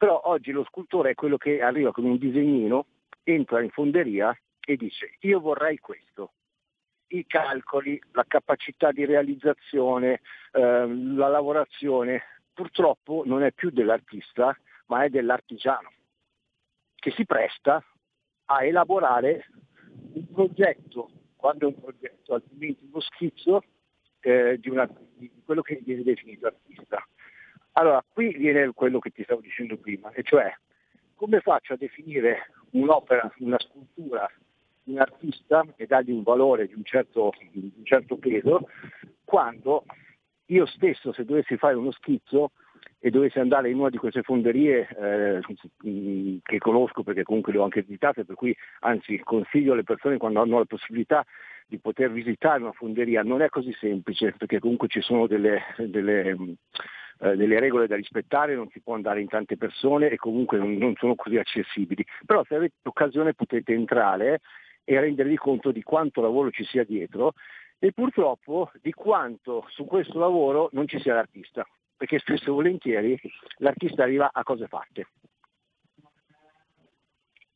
però 0.00 0.18
oggi 0.24 0.50
lo 0.50 0.64
scultore 0.64 1.10
è 1.10 1.14
quello 1.14 1.36
che 1.36 1.60
arriva 1.60 1.92
con 1.92 2.06
un 2.06 2.16
disegnino, 2.16 2.86
entra 3.22 3.60
in 3.60 3.68
fonderia 3.68 4.34
e 4.70 4.76
dice 4.76 5.16
io 5.20 5.40
vorrei 5.40 5.78
questo. 5.78 6.34
I 7.08 7.26
calcoli, 7.26 8.00
la 8.12 8.24
capacità 8.24 8.92
di 8.92 9.04
realizzazione, 9.04 10.20
eh, 10.52 10.86
la 10.86 11.26
lavorazione, 11.26 12.22
purtroppo 12.52 13.24
non 13.26 13.42
è 13.42 13.50
più 13.50 13.70
dell'artista, 13.70 14.56
ma 14.86 15.02
è 15.02 15.08
dell'artigiano, 15.08 15.92
che 16.94 17.10
si 17.10 17.26
presta 17.26 17.84
a 18.44 18.64
elaborare 18.64 19.48
un 20.12 20.30
progetto, 20.32 21.10
quando 21.34 21.66
è 21.66 21.72
un 21.74 21.80
progetto, 21.80 22.34
altrimenti 22.34 22.86
uno 22.88 23.00
schizzo 23.00 23.64
eh, 24.20 24.56
di, 24.60 24.68
una, 24.68 24.88
di 25.14 25.32
quello 25.44 25.62
che 25.62 25.80
viene 25.84 26.04
definito 26.04 26.46
artista. 26.46 27.04
Allora, 27.72 28.04
qui 28.08 28.36
viene 28.36 28.72
quello 28.72 29.00
che 29.00 29.10
ti 29.10 29.24
stavo 29.24 29.40
dicendo 29.40 29.76
prima, 29.78 30.12
e 30.12 30.22
cioè 30.22 30.56
come 31.16 31.40
faccio 31.40 31.72
a 31.72 31.76
definire 31.76 32.52
un'opera, 32.70 33.32
una 33.38 33.58
scultura, 33.58 34.30
un 34.84 34.98
artista 34.98 35.64
e 35.76 35.86
dargli 35.86 36.10
un 36.10 36.22
valore 36.22 36.66
di 36.66 36.74
un 36.74 36.84
certo, 36.84 37.32
di 37.52 37.72
un 37.76 37.84
certo 37.84 38.16
peso, 38.16 38.68
quando 39.24 39.84
io 40.46 40.66
stesso 40.66 41.12
se 41.12 41.24
dovessi 41.24 41.56
fare 41.56 41.74
uno 41.74 41.92
schizzo 41.92 42.52
e 42.98 43.10
dovessi 43.10 43.38
andare 43.38 43.70
in 43.70 43.78
una 43.78 43.88
di 43.88 43.96
queste 43.96 44.22
fonderie 44.22 44.88
eh, 44.88 46.40
che 46.42 46.58
conosco 46.58 47.02
perché 47.02 47.22
comunque 47.22 47.52
le 47.52 47.58
ho 47.58 47.64
anche 47.64 47.82
visitate, 47.82 48.24
per 48.24 48.34
cui 48.34 48.54
anzi 48.80 49.18
consiglio 49.20 49.72
alle 49.72 49.84
persone 49.84 50.18
quando 50.18 50.40
hanno 50.40 50.58
la 50.58 50.64
possibilità 50.66 51.24
di 51.66 51.78
poter 51.78 52.10
visitare 52.10 52.60
una 52.60 52.72
fonderia, 52.72 53.22
non 53.22 53.42
è 53.42 53.48
così 53.48 53.72
semplice 53.78 54.34
perché 54.36 54.58
comunque 54.58 54.88
ci 54.88 55.00
sono 55.00 55.26
delle, 55.26 55.62
delle 55.78 56.36
eh, 57.22 57.36
delle 57.36 57.60
regole 57.60 57.86
da 57.86 57.96
rispettare, 57.96 58.54
non 58.54 58.68
si 58.70 58.80
può 58.80 58.94
andare 58.94 59.20
in 59.20 59.28
tante 59.28 59.58
persone 59.58 60.08
e 60.08 60.16
comunque 60.16 60.56
non, 60.56 60.72
non 60.74 60.94
sono 60.96 61.14
così 61.14 61.36
accessibili. 61.36 62.02
Però 62.24 62.42
se 62.44 62.54
avete 62.54 62.76
occasione 62.84 63.34
potete 63.34 63.74
entrare 63.74 64.40
e 64.90 64.98
rendervi 64.98 65.36
conto 65.36 65.70
di 65.70 65.84
quanto 65.84 66.20
lavoro 66.20 66.50
ci 66.50 66.64
sia 66.64 66.82
dietro 66.82 67.34
e 67.78 67.92
purtroppo 67.92 68.72
di 68.82 68.92
quanto 68.92 69.64
su 69.68 69.84
questo 69.84 70.18
lavoro 70.18 70.68
non 70.72 70.88
ci 70.88 70.98
sia 70.98 71.14
l'artista, 71.14 71.64
perché 71.96 72.18
spesso 72.18 72.46
e 72.46 72.52
volentieri 72.52 73.20
l'artista 73.58 74.02
arriva 74.02 74.30
a 74.32 74.42
cose 74.42 74.66
fatte. 74.66 75.06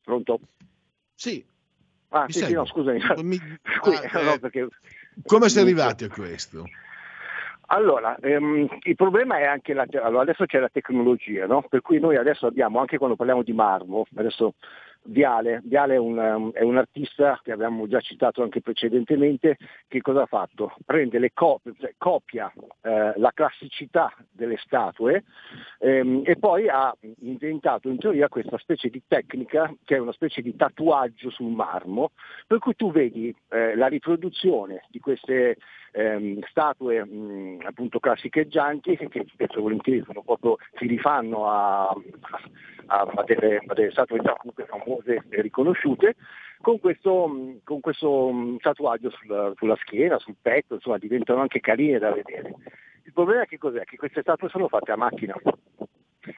Pronto? 0.01 0.39
Sì. 1.13 1.45
Ah, 2.09 2.25
sì, 2.29 2.39
sì, 2.39 2.53
no, 2.53 2.65
scusami. 2.65 3.01
Mi... 3.23 3.37
Ah, 4.13 4.21
no, 4.21 4.39
perché... 4.39 4.69
Come 5.25 5.49
sei 5.49 5.63
arrivati 5.63 6.05
a 6.05 6.09
questo? 6.09 6.63
Allora, 7.67 8.15
ehm, 8.19 8.77
il 8.83 8.95
problema 8.95 9.39
è 9.39 9.43
anche 9.43 9.73
la, 9.73 9.85
allora 10.01 10.21
adesso 10.21 10.45
c'è 10.45 10.59
la 10.59 10.69
tecnologia, 10.69 11.47
no? 11.47 11.63
per 11.67 11.81
cui 11.81 11.99
noi 11.99 12.15
adesso 12.15 12.45
abbiamo, 12.45 12.79
anche 12.79 12.97
quando 12.97 13.17
parliamo 13.17 13.43
di 13.43 13.53
marmo, 13.53 14.05
adesso 14.15 14.53
Viale, 15.07 15.61
Viale 15.63 15.95
è, 15.95 15.97
un, 15.97 16.17
um, 16.17 16.51
è, 16.51 16.61
un, 16.61 16.77
artista 16.77 17.39
che 17.43 17.51
abbiamo 17.51 17.87
già 17.87 17.99
citato 17.99 18.41
anche 18.41 18.61
precedentemente, 18.61 19.57
che 19.87 20.01
cosa 20.01 20.23
ha 20.23 20.25
fatto? 20.25 20.73
Prende 20.83 21.19
le 21.19 21.31
copie, 21.31 21.73
cioè, 21.79 21.93
copia 21.97 22.51
eh, 22.81 23.13
la 23.15 23.31
classicità 23.31 24.11
delle 24.31 24.57
statue 24.57 25.23
ehm, 25.79 26.23
e 26.25 26.37
poi 26.37 26.67
ha 26.69 26.95
inventato 27.19 27.87
in 27.89 27.99
teoria 27.99 28.29
questa 28.29 28.57
specie 28.57 28.89
di 28.89 29.03
tecnica 29.07 29.71
che 29.83 29.95
è 29.95 29.99
una 29.99 30.11
specie 30.11 30.41
di 30.41 30.55
tatuaggio 30.55 31.29
sul 31.29 31.51
marmo, 31.51 32.11
per 32.47 32.57
cui 32.57 32.75
tu 32.75 32.91
vedi 32.91 33.35
eh, 33.49 33.75
la 33.75 33.87
riproduzione 33.87 34.85
di 34.89 34.99
queste 34.99 35.57
ehm, 35.95 36.41
statue 36.49 37.03
mh, 37.03 37.61
appunto 37.65 37.99
classicheggianti 37.99 38.97
che 38.97 39.09
spesso 39.31 39.57
e 39.57 39.61
volentieri 39.61 40.03
sono 40.05 40.21
proprio, 40.21 40.57
si 40.77 40.85
rifanno 40.87 41.47
a, 41.49 41.87
a, 41.87 43.01
a, 43.15 43.23
delle, 43.23 43.61
a 43.65 43.73
delle 43.73 43.91
statue 43.91 44.19
già 44.19 44.35
comunque 44.35 44.65
famose 44.65 45.23
e 45.29 45.41
riconosciute, 45.41 46.15
con 46.61 46.79
questo, 46.79 47.59
con 47.63 47.79
questo 47.79 48.57
tatuaggio 48.59 49.09
sulla, 49.11 49.53
sulla, 49.55 49.75
schiena, 49.77 50.19
sul 50.19 50.35
petto, 50.41 50.75
insomma 50.75 50.97
diventano 50.97 51.41
anche 51.41 51.59
carine 51.59 51.99
da 51.99 52.11
vedere. 52.11 52.55
Il 53.03 53.13
problema 53.13 53.43
è 53.43 53.45
che 53.45 53.57
cos'è? 53.57 53.83
Che 53.83 53.97
queste 53.97 54.21
statue 54.21 54.49
sono 54.49 54.67
fatte 54.67 54.91
a 54.91 54.97
macchina. 54.97 55.35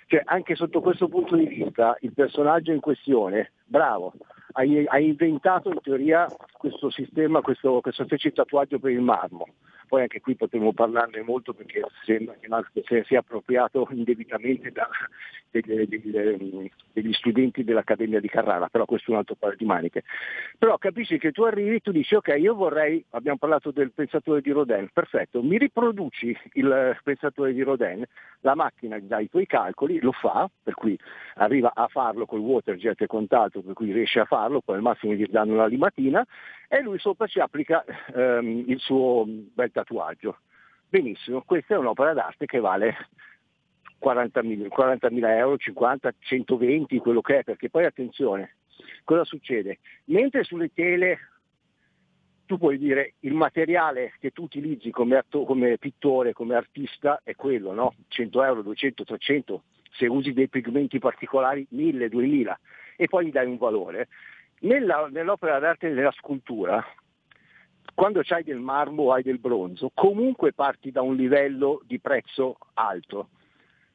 Cioè, 0.08 0.22
anche 0.26 0.56
sotto 0.56 0.82
questo 0.82 1.08
punto 1.08 1.36
di 1.36 1.46
vista, 1.46 1.96
il 2.02 2.14
personaggio 2.14 2.74
in 2.74 2.82
questione, 2.82 3.54
bravo, 3.66 4.14
ha, 4.58 5.00
inventato 5.00 5.70
in 5.70 5.80
teoria 5.82 6.28
questo 6.58 6.90
sistema, 6.90 7.42
questo, 7.42 7.80
questo 7.82 8.04
specie 8.06 8.32
tatuaggio 8.32 8.80
per 8.80 8.92
il 8.92 9.02
marmo. 9.02 9.48
Poi 9.88 10.02
anche 10.02 10.20
qui 10.20 10.36
potremmo 10.36 10.74
parlarne 10.74 11.22
molto 11.22 11.54
perché 11.54 11.82
sembra 12.04 12.36
che 12.42 12.84
se 12.86 13.04
sia 13.06 13.20
appropriato 13.20 13.88
indebitamente 13.92 14.72
da, 14.72 14.88
degli, 15.50 15.88
degli, 15.88 16.72
degli, 16.92 17.14
studenti 17.14 17.64
dell'Accademia 17.64 18.20
di 18.20 18.28
Carrara, 18.28 18.68
però 18.68 18.86
questo 18.86 19.12
è 19.12 19.14
un 19.14 19.20
altro 19.20 19.36
paio 19.36 19.56
di 19.56 19.66
maniche. 19.66 20.04
Però 20.58 20.78
capisci 20.78 21.18
che 21.18 21.32
tu 21.32 21.44
arrivi, 21.44 21.82
tu 21.82 21.92
dici 21.92 22.16
ok, 22.16 22.36
io 22.38 22.54
vorrei, 22.54 23.04
abbiamo 23.12 23.38
parlato 23.38 23.72
del 23.72 23.92
pensatore 23.92 24.42
di 24.42 24.52
Rodin, 24.52 24.90
perfetto, 24.92 25.42
mi 25.42 25.58
riproduci 25.58 26.38
il 26.54 26.98
pensatore 27.04 27.54
di 27.54 27.62
Rodin, 27.62 28.04
la 28.42 28.56
macchina 28.56 29.00
dà 29.00 29.20
i 29.20 29.30
tuoi 29.30 29.46
calcoli, 29.46 30.00
lo 30.00 30.12
fa, 30.12 30.50
per 30.64 30.74
cui 30.74 30.98
arriva 31.36 31.72
a 31.74 31.88
farlo 31.88 32.26
col 32.26 32.40
waterjet 32.40 33.02
e 33.02 33.08
quant'altro, 33.08 33.62
per 33.62 33.74
cui 33.74 33.92
riesce 33.92 34.20
a 34.20 34.26
farlo, 34.26 34.62
poi 34.62 34.76
al 34.76 34.82
massimo 34.82 35.14
gli 35.14 35.26
danno 35.28 35.54
una 35.54 35.66
limatina 35.66 36.26
e 36.68 36.82
lui 36.82 37.00
sopra 37.00 37.28
ci 37.28 37.40
applica 37.40 37.84
ehm, 38.14 38.66
il 38.68 38.80
suo 38.80 39.26
bel 39.28 39.72
tatuaggio. 39.72 40.40
Benissimo, 40.90 41.42
questa 41.42 41.76
è 41.76 41.78
un'opera 41.78 42.14
d'arte 42.14 42.46
che 42.46 42.60
vale 42.60 43.10
40.000, 44.04 44.68
40.000 44.68 45.26
euro, 45.38 45.58
50, 45.58 46.14
120, 46.20 46.98
quello 47.00 47.22
che 47.22 47.40
è, 47.40 47.44
perché 47.44 47.70
poi 47.70 47.86
attenzione, 47.86 48.56
cosa 49.04 49.24
succede? 49.24 49.80
Mentre 50.06 50.44
sulle 50.44 50.72
tele 50.74 51.20
tu 52.46 52.58
puoi 52.58 52.78
dire 52.78 53.16
il 53.22 53.34
materiale 53.34 54.14
che 54.20 54.32
tu 54.32 54.44
utilizzi 54.44 54.90
come, 54.90 55.18
atto- 55.18 55.44
come 55.44 55.78
pittore, 55.78 56.32
come 56.32 56.56
artista 56.56 57.20
è 57.24 57.36
quello, 57.36 57.74
no? 57.74 57.94
100 58.08 58.44
euro, 58.44 58.62
200, 58.62 59.04
300, 59.04 59.64
se 59.92 60.08
usi 60.08 60.32
dei 60.32 60.48
pigmenti 60.48 60.98
particolari 60.98 61.68
1000, 61.70 62.08
2000. 62.08 62.60
e 62.96 63.08
poi 63.08 63.28
gli 63.28 63.32
dai 63.32 63.46
un 63.46 63.58
valore. 63.58 64.08
Nella- 64.60 65.08
nell'opera 65.12 65.60
d'arte 65.60 65.88
e 65.88 65.94
nella 65.94 66.12
scultura, 66.12 66.84
quando 67.94 68.22
hai 68.28 68.44
del 68.44 68.60
marmo 68.60 69.04
o 69.04 69.14
hai 69.14 69.24
del 69.24 69.40
bronzo, 69.40 69.92
comunque 69.94 70.54
parti 70.54 70.92
da 70.92 71.02
un 71.02 71.16
livello 71.16 71.82
di 71.86 72.00
prezzo 72.00 72.58
alto, 72.74 73.30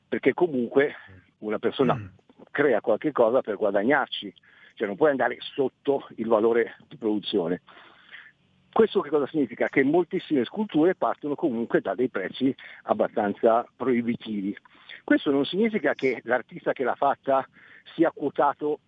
perché 0.09 0.35
comunque 0.35 0.95
una 1.39 1.59
persona 1.59 2.13
crea 2.51 2.81
qualche 2.81 3.13
cosa 3.13 3.41
per 3.41 3.57
guadagnarci, 3.57 4.33
cioè 4.75 4.87
non 4.87 4.97
puoi 4.97 5.11
andare 5.11 5.37
sotto 5.41 6.07
il 6.17 6.27
valore 6.27 6.77
di 6.89 6.97
produzione. 6.97 7.63
Questo 8.73 9.01
che 9.01 9.11
cosa 9.11 9.27
significa? 9.27 9.69
Che 9.69 9.83
moltissime 9.83 10.45
sculture 10.45 10.95
partono 10.95 11.35
comunque 11.35 11.81
da 11.81 11.95
dei 11.95 12.09
prezzi 12.09 12.55
abbastanza 12.85 13.67
proibitivi. 13.77 14.57
Questo 15.05 15.31
non 15.31 15.45
significa 15.45 15.95
che 15.95 16.21
l'artista 16.25 16.73
che 16.73 16.83
l'ha 16.83 16.95
fatta 16.95 17.47
sia 17.95 18.11
quotato 18.11 18.79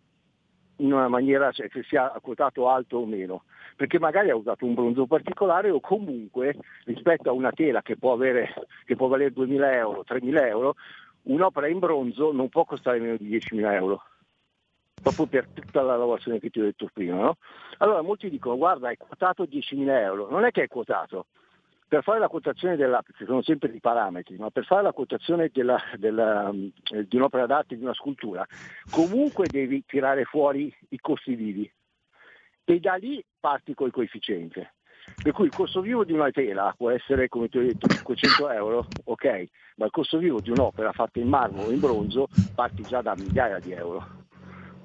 in 0.76 0.92
una 0.92 1.08
maniera, 1.08 1.52
cioè 1.52 1.68
che 1.68 1.82
sia 1.82 2.08
quotato 2.20 2.68
alto 2.68 2.98
o 2.98 3.06
meno, 3.06 3.44
perché 3.76 3.98
magari 3.98 4.30
ha 4.30 4.36
usato 4.36 4.64
un 4.64 4.74
bronzo 4.74 5.06
particolare 5.06 5.70
o 5.70 5.80
comunque 5.80 6.56
rispetto 6.84 7.28
a 7.28 7.32
una 7.32 7.52
tela 7.52 7.82
che 7.82 7.96
può, 7.96 8.12
avere, 8.12 8.52
che 8.84 8.96
può 8.96 9.08
valere 9.08 9.32
2.000 9.32 9.74
euro, 9.74 10.04
3.000 10.06 10.46
euro, 10.46 10.74
un'opera 11.22 11.68
in 11.68 11.78
bronzo 11.78 12.32
non 12.32 12.48
può 12.48 12.64
costare 12.64 12.98
meno 12.98 13.16
di 13.16 13.28
10.000 13.28 13.72
euro 13.72 14.02
proprio 15.04 15.26
per 15.26 15.48
tutta 15.52 15.82
la 15.82 15.96
lavorazione 15.96 16.40
che 16.40 16.48
ti 16.48 16.60
ho 16.60 16.64
detto 16.64 16.88
prima. 16.92 17.16
No? 17.16 17.36
Allora 17.78 18.00
molti 18.00 18.30
dicono 18.30 18.56
guarda 18.56 18.88
è 18.88 18.96
quotato 18.96 19.44
10.000 19.44 19.88
euro, 19.88 20.30
non 20.30 20.44
è 20.44 20.50
che 20.50 20.62
è 20.62 20.68
quotato, 20.68 21.26
per 21.86 22.02
fare 22.02 22.18
la 22.18 22.28
quotazione 22.28 22.76
della, 22.76 23.02
ci 23.16 23.24
sono 23.24 23.42
sempre 23.42 23.70
dei 23.70 23.80
parametri, 23.80 24.36
ma 24.36 24.50
per 24.50 24.64
fare 24.64 24.82
la 24.82 24.92
quotazione 24.92 25.50
della- 25.52 25.82
della, 25.96 26.50
eh, 26.50 27.06
di 27.06 27.16
un'opera 27.16 27.46
d'arte, 27.46 27.76
di 27.76 27.82
una 27.82 27.94
scultura, 27.94 28.46
comunque 28.88 29.48
devi 29.50 29.84
tirare 29.84 30.24
fuori 30.24 30.74
i 30.90 30.98
costi 30.98 31.34
vivi 31.34 31.70
e 32.64 32.80
da 32.80 32.94
lì 32.94 33.22
parti 33.38 33.74
col 33.74 33.92
coefficiente. 33.92 34.74
Per 35.22 35.32
cui 35.32 35.46
il 35.46 35.52
costo 35.52 35.80
vivo 35.80 36.04
di 36.04 36.12
una 36.12 36.30
tela 36.30 36.74
può 36.76 36.90
essere, 36.90 37.28
come 37.28 37.48
ti 37.48 37.58
ho 37.58 37.62
detto, 37.62 37.88
500 37.88 38.50
euro, 38.50 38.86
ok, 39.04 39.46
ma 39.76 39.86
il 39.86 39.90
costo 39.90 40.18
vivo 40.18 40.40
di 40.40 40.50
un'opera 40.50 40.92
fatta 40.92 41.18
in 41.18 41.28
marmo 41.28 41.62
o 41.62 41.70
in 41.72 41.80
bronzo 41.80 42.28
parti 42.54 42.84
già 42.84 43.00
da 43.00 43.14
migliaia 43.14 43.58
di 43.58 43.72
euro 43.72 44.23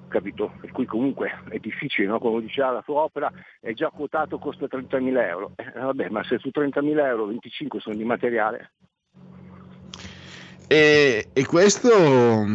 capito? 0.09 0.51
Per 0.59 0.71
cui 0.71 0.85
comunque 0.85 1.39
è 1.49 1.57
difficile, 1.59 2.07
no? 2.07 2.19
come 2.19 2.41
diceva 2.41 2.71
la 2.71 2.81
sua 2.83 3.01
opera 3.01 3.31
è 3.61 3.71
già 3.73 3.89
quotato, 3.89 4.37
costa 4.37 4.65
30.000 4.65 5.27
euro. 5.27 5.51
Eh, 5.55 5.79
vabbè, 5.79 6.09
ma 6.09 6.23
se 6.23 6.37
su 6.39 6.49
30.000 6.53 7.05
euro 7.05 7.27
25 7.27 7.79
sono 7.79 7.95
di 7.95 8.03
materiale, 8.03 8.71
E, 10.71 11.29
e 11.33 11.45
questo 11.47 11.89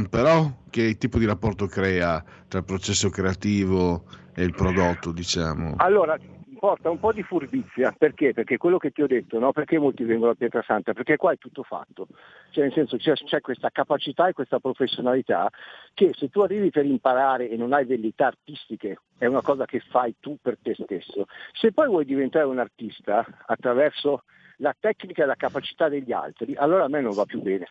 però 0.09 0.48
che 0.70 0.97
tipo 0.98 1.18
di 1.18 1.26
rapporto 1.26 1.66
crea 1.66 2.22
tra 2.47 2.60
il 2.60 2.64
processo 2.64 3.10
creativo 3.10 4.05
e 4.36 4.44
il 4.44 4.55
prodotto, 4.55 5.10
diciamo? 5.10 5.74
allora 5.78 6.16
porta 6.65 6.89
un 6.89 6.99
po' 6.99 7.12
di 7.12 7.23
furbizia, 7.23 7.93
perché? 7.93 8.32
Perché 8.32 8.57
quello 8.57 8.78
che 8.78 8.91
ti 8.91 9.03
ho 9.03 9.07
detto, 9.07 9.39
no? 9.39 9.53
Perché 9.53 9.78
molti 9.78 10.03
vengono 10.05 10.31
a 10.31 10.35
Pietrasanta? 10.35 10.95
Perché 10.95 11.19
qua 11.19 11.32
è 11.32 11.36
tutto 11.36 11.62
fatto, 11.62 12.07
cioè 12.53 12.65
nel 12.65 12.73
senso 12.73 12.97
c'è, 12.97 13.12
c'è 13.12 13.43
questa 13.43 13.69
capacità 13.69 14.28
e 14.28 14.32
questa 14.32 14.61
professionalità 14.61 15.51
che 15.93 16.12
se 16.15 16.31
tu 16.31 16.41
arrivi 16.41 16.70
per 16.70 16.86
imparare 16.86 17.51
e 17.51 17.59
non 17.59 17.74
hai 17.74 17.85
velleità 17.85 18.28
artistiche 18.28 18.97
è 19.19 19.27
una 19.27 19.43
cosa 19.43 19.66
che 19.66 19.81
fai 19.81 20.15
tu 20.20 20.39
per 20.41 20.57
te 20.59 20.73
stesso. 20.73 21.27
Se 21.53 21.70
poi 21.70 21.86
vuoi 21.86 22.07
diventare 22.07 22.47
un 22.47 22.59
artista 22.59 23.27
attraverso 23.45 24.23
la 24.57 24.74
tecnica 24.81 25.24
e 25.24 25.27
la 25.27 25.36
capacità 25.36 25.91
degli 25.91 26.12
altri, 26.12 26.55
allora 26.55 26.85
a 26.85 26.89
me 26.89 27.03
non 27.03 27.12
va 27.12 27.27
più 27.27 27.43
bene. 27.43 27.69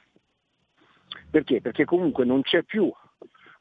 Perché? 1.31 1.61
Perché 1.61 1.83
comunque 1.83 2.25
non 2.25 2.43
c'è 2.43 2.61
più. 2.61 2.93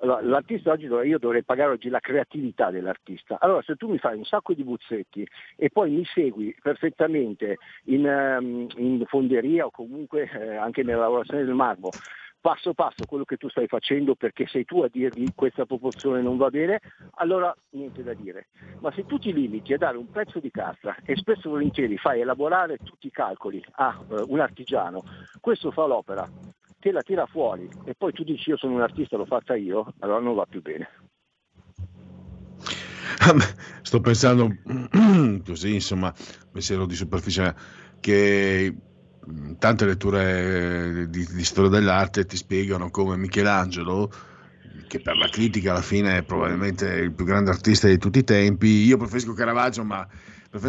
Allora, 0.02 0.20
l'artista 0.20 0.72
oggi 0.72 0.86
io 0.86 1.18
dovrei 1.18 1.44
pagare 1.44 1.70
oggi 1.70 1.88
la 1.88 2.00
creatività 2.00 2.72
dell'artista. 2.72 3.38
Allora 3.40 3.62
se 3.62 3.76
tu 3.76 3.88
mi 3.88 3.98
fai 3.98 4.16
un 4.16 4.24
sacco 4.24 4.52
di 4.52 4.64
buzzetti 4.64 5.24
e 5.56 5.70
poi 5.70 5.90
mi 5.90 6.04
segui 6.04 6.54
perfettamente 6.60 7.58
in, 7.84 8.04
ehm, 8.04 8.66
in 8.78 9.04
fonderia 9.06 9.64
o 9.64 9.70
comunque 9.70 10.28
eh, 10.28 10.56
anche 10.56 10.82
nella 10.82 11.02
lavorazione 11.02 11.44
del 11.44 11.54
marmo, 11.54 11.90
passo 12.42 12.74
passo 12.74 13.06
quello 13.06 13.24
che 13.24 13.36
tu 13.36 13.48
stai 13.48 13.68
facendo 13.68 14.16
perché 14.16 14.46
sei 14.48 14.64
tu 14.64 14.82
a 14.82 14.88
dirmi 14.88 15.32
questa 15.34 15.64
proporzione 15.64 16.20
non 16.20 16.36
va 16.36 16.50
bene, 16.50 16.80
allora 17.14 17.56
niente 17.70 18.02
da 18.02 18.12
dire. 18.12 18.48
Ma 18.80 18.92
se 18.92 19.06
tu 19.06 19.16
ti 19.16 19.32
limiti 19.32 19.72
a 19.72 19.78
dare 19.78 19.96
un 19.96 20.10
pezzo 20.10 20.40
di 20.40 20.50
carta 20.50 20.96
e 21.04 21.16
spesso 21.16 21.48
volentieri 21.48 21.96
fai 21.96 22.20
elaborare 22.20 22.78
tutti 22.82 23.06
i 23.06 23.12
calcoli 23.12 23.64
a 23.76 23.96
eh, 24.10 24.24
un 24.26 24.40
artigiano, 24.40 25.04
questo 25.40 25.70
fa 25.70 25.86
l'opera, 25.86 26.28
te 26.80 26.90
la 26.90 27.02
tira 27.02 27.26
fuori 27.26 27.68
e 27.84 27.94
poi 27.94 28.12
tu 28.12 28.24
dici 28.24 28.50
io 28.50 28.56
sono 28.56 28.74
un 28.74 28.82
artista, 28.82 29.16
l'ho 29.16 29.24
fatta 29.24 29.54
io, 29.54 29.94
allora 30.00 30.18
non 30.18 30.34
va 30.34 30.44
più 30.44 30.60
bene. 30.60 30.88
Sto 33.82 34.00
pensando 34.00 34.48
così, 35.46 35.74
insomma, 35.74 36.12
pensiero 36.50 36.86
di 36.86 36.96
superficie, 36.96 37.54
che 38.00 38.74
tante 39.58 39.86
letture 39.86 41.06
di, 41.08 41.26
di 41.26 41.44
storia 41.44 41.70
dell'arte 41.70 42.26
ti 42.26 42.36
spiegano 42.36 42.90
come 42.90 43.16
Michelangelo, 43.16 44.10
che 44.88 45.00
per 45.00 45.16
la 45.16 45.28
critica 45.28 45.72
alla 45.72 45.82
fine 45.82 46.18
è 46.18 46.22
probabilmente 46.22 46.86
il 46.86 47.12
più 47.12 47.24
grande 47.24 47.50
artista 47.50 47.88
di 47.88 47.98
tutti 47.98 48.18
i 48.18 48.24
tempi, 48.24 48.84
io 48.84 48.96
preferisco 48.96 49.32
Caravaggio, 49.32 49.84
ma 49.84 50.06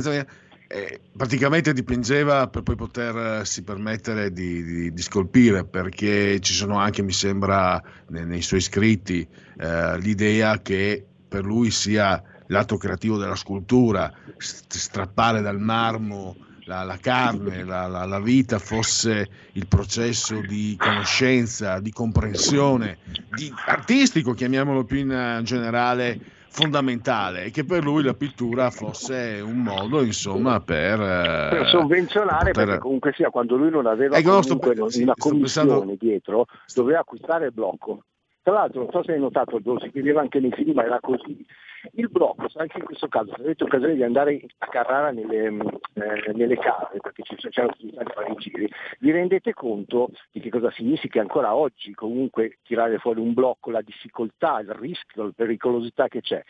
mia, 0.06 0.26
eh, 0.68 1.02
praticamente 1.16 1.74
dipingeva 1.74 2.48
per 2.48 2.64
poi 2.64 2.76
potersi 2.76 3.64
permettere 3.64 4.32
di, 4.32 4.64
di- 4.64 4.94
di 4.94 5.02
scolpire, 5.02 5.66
perché 5.66 6.40
ci 6.40 6.54
sono 6.54 6.78
anche, 6.78 7.02
mi 7.02 7.12
sembra, 7.12 7.82
nei, 8.08 8.26
nei 8.26 8.42
suoi 8.42 8.62
scritti, 8.62 9.28
eh, 9.58 9.98
l'idea 10.00 10.62
che 10.62 11.06
per 11.28 11.44
lui 11.44 11.70
sia 11.72 12.22
l'atto 12.48 12.78
creativo 12.78 13.18
della 13.18 13.36
scultura, 13.36 14.12
st- 14.38 14.78
strappare 14.78 15.42
dal 15.42 15.60
marmo 15.60 16.36
la, 16.66 16.84
la 16.84 16.98
carne, 16.98 17.64
la, 17.64 17.88
la- 17.88 18.06
la 18.06 18.20
vita 18.20 18.60
fosse 18.60 19.28
il 19.54 19.68
processo 19.68 20.40
di 20.42 20.76
conoscenza, 20.80 21.80
di 21.80 21.92
comprensione, 21.92 22.98
di 23.30 23.52
artistico, 23.66 24.34
chiamiamolo 24.34 24.84
più 24.84 24.98
in 25.00 25.12
eh, 25.12 25.42
generale, 25.44 26.20
fondamentale, 26.50 27.46
e 27.46 27.52
che 27.52 27.66
per 27.66 27.84
lui 27.84 28.04
la 28.04 28.14
pittura 28.14 28.70
fosse 28.70 29.42
un 29.44 29.58
modo, 29.58 30.04
insomma, 30.04 30.60
per... 30.60 31.02
eh, 31.02 31.48
per 31.50 31.68
sovvenzionare 31.68 32.52
poter- 32.52 32.66
perché 32.68 32.78
comunque 32.80 33.14
sia 33.16 33.30
quando 33.30 33.56
lui 33.56 33.70
non 33.72 33.88
aveva 33.88 34.18
Ecco, 34.18 34.42
sto 34.44 34.58
comunque 34.58 34.92
sì, 34.92 35.02
una 35.02 35.14
sto 35.18 35.30
commissione 35.30 35.68
pensando- 35.70 35.96
dietro 36.00 36.46
doveva 36.76 37.00
acquistare 37.00 37.48
il 37.48 37.54
blocco 37.54 38.04
tra 38.44 38.54
l'altro 38.54 38.82
non 38.82 38.92
so 38.92 39.04
se 39.04 39.14
hai 39.14 39.20
notato 39.20 39.60
si 39.80 39.90
vedeva 39.90 40.22
anche 40.22 40.40
nei 40.40 40.52
film 40.52 40.74
ma 40.74 40.84
era 40.84 41.00
così 41.00 41.46
il 41.94 42.10
blocco 42.10 42.48
anche 42.56 42.78
in 42.78 42.84
questo 42.84 43.08
caso 43.08 43.34
se 43.36 43.42
avete 43.42 43.64
occasione 43.64 43.96
di 43.96 44.04
andare 44.04 44.40
a 44.60 44.68
Carrara 44.68 45.12
nelle, 45.12 45.50
mm, 45.50 45.62
eh, 45.94 46.32
nelle 46.34 46.58
case 46.58 47.00
perché 47.00 47.24
ci 47.24 47.36
c'erano 47.36 47.74
tutti 47.78 47.96
a 47.98 48.04
fare 48.04 48.32
i 48.32 48.36
giri 48.36 48.70
vi 49.00 49.12
rendete 49.12 49.54
conto 49.54 50.10
di 50.32 50.40
che 50.42 50.50
cosa 50.50 50.70
significa 50.72 51.22
ancora 51.22 51.56
oggi 51.56 51.94
comunque 51.94 52.60
tirare 52.64 53.00
fuori 53.00 53.22
un 53.22 53.34
blocco 53.34 53.72
la 53.72 53.82
difficoltà 53.82 54.60
il 54.60 54.72
rischio 54.72 55.24
la 55.24 55.32
pericolosità 55.34 56.08
che 56.08 56.22
c'è 56.22 56.44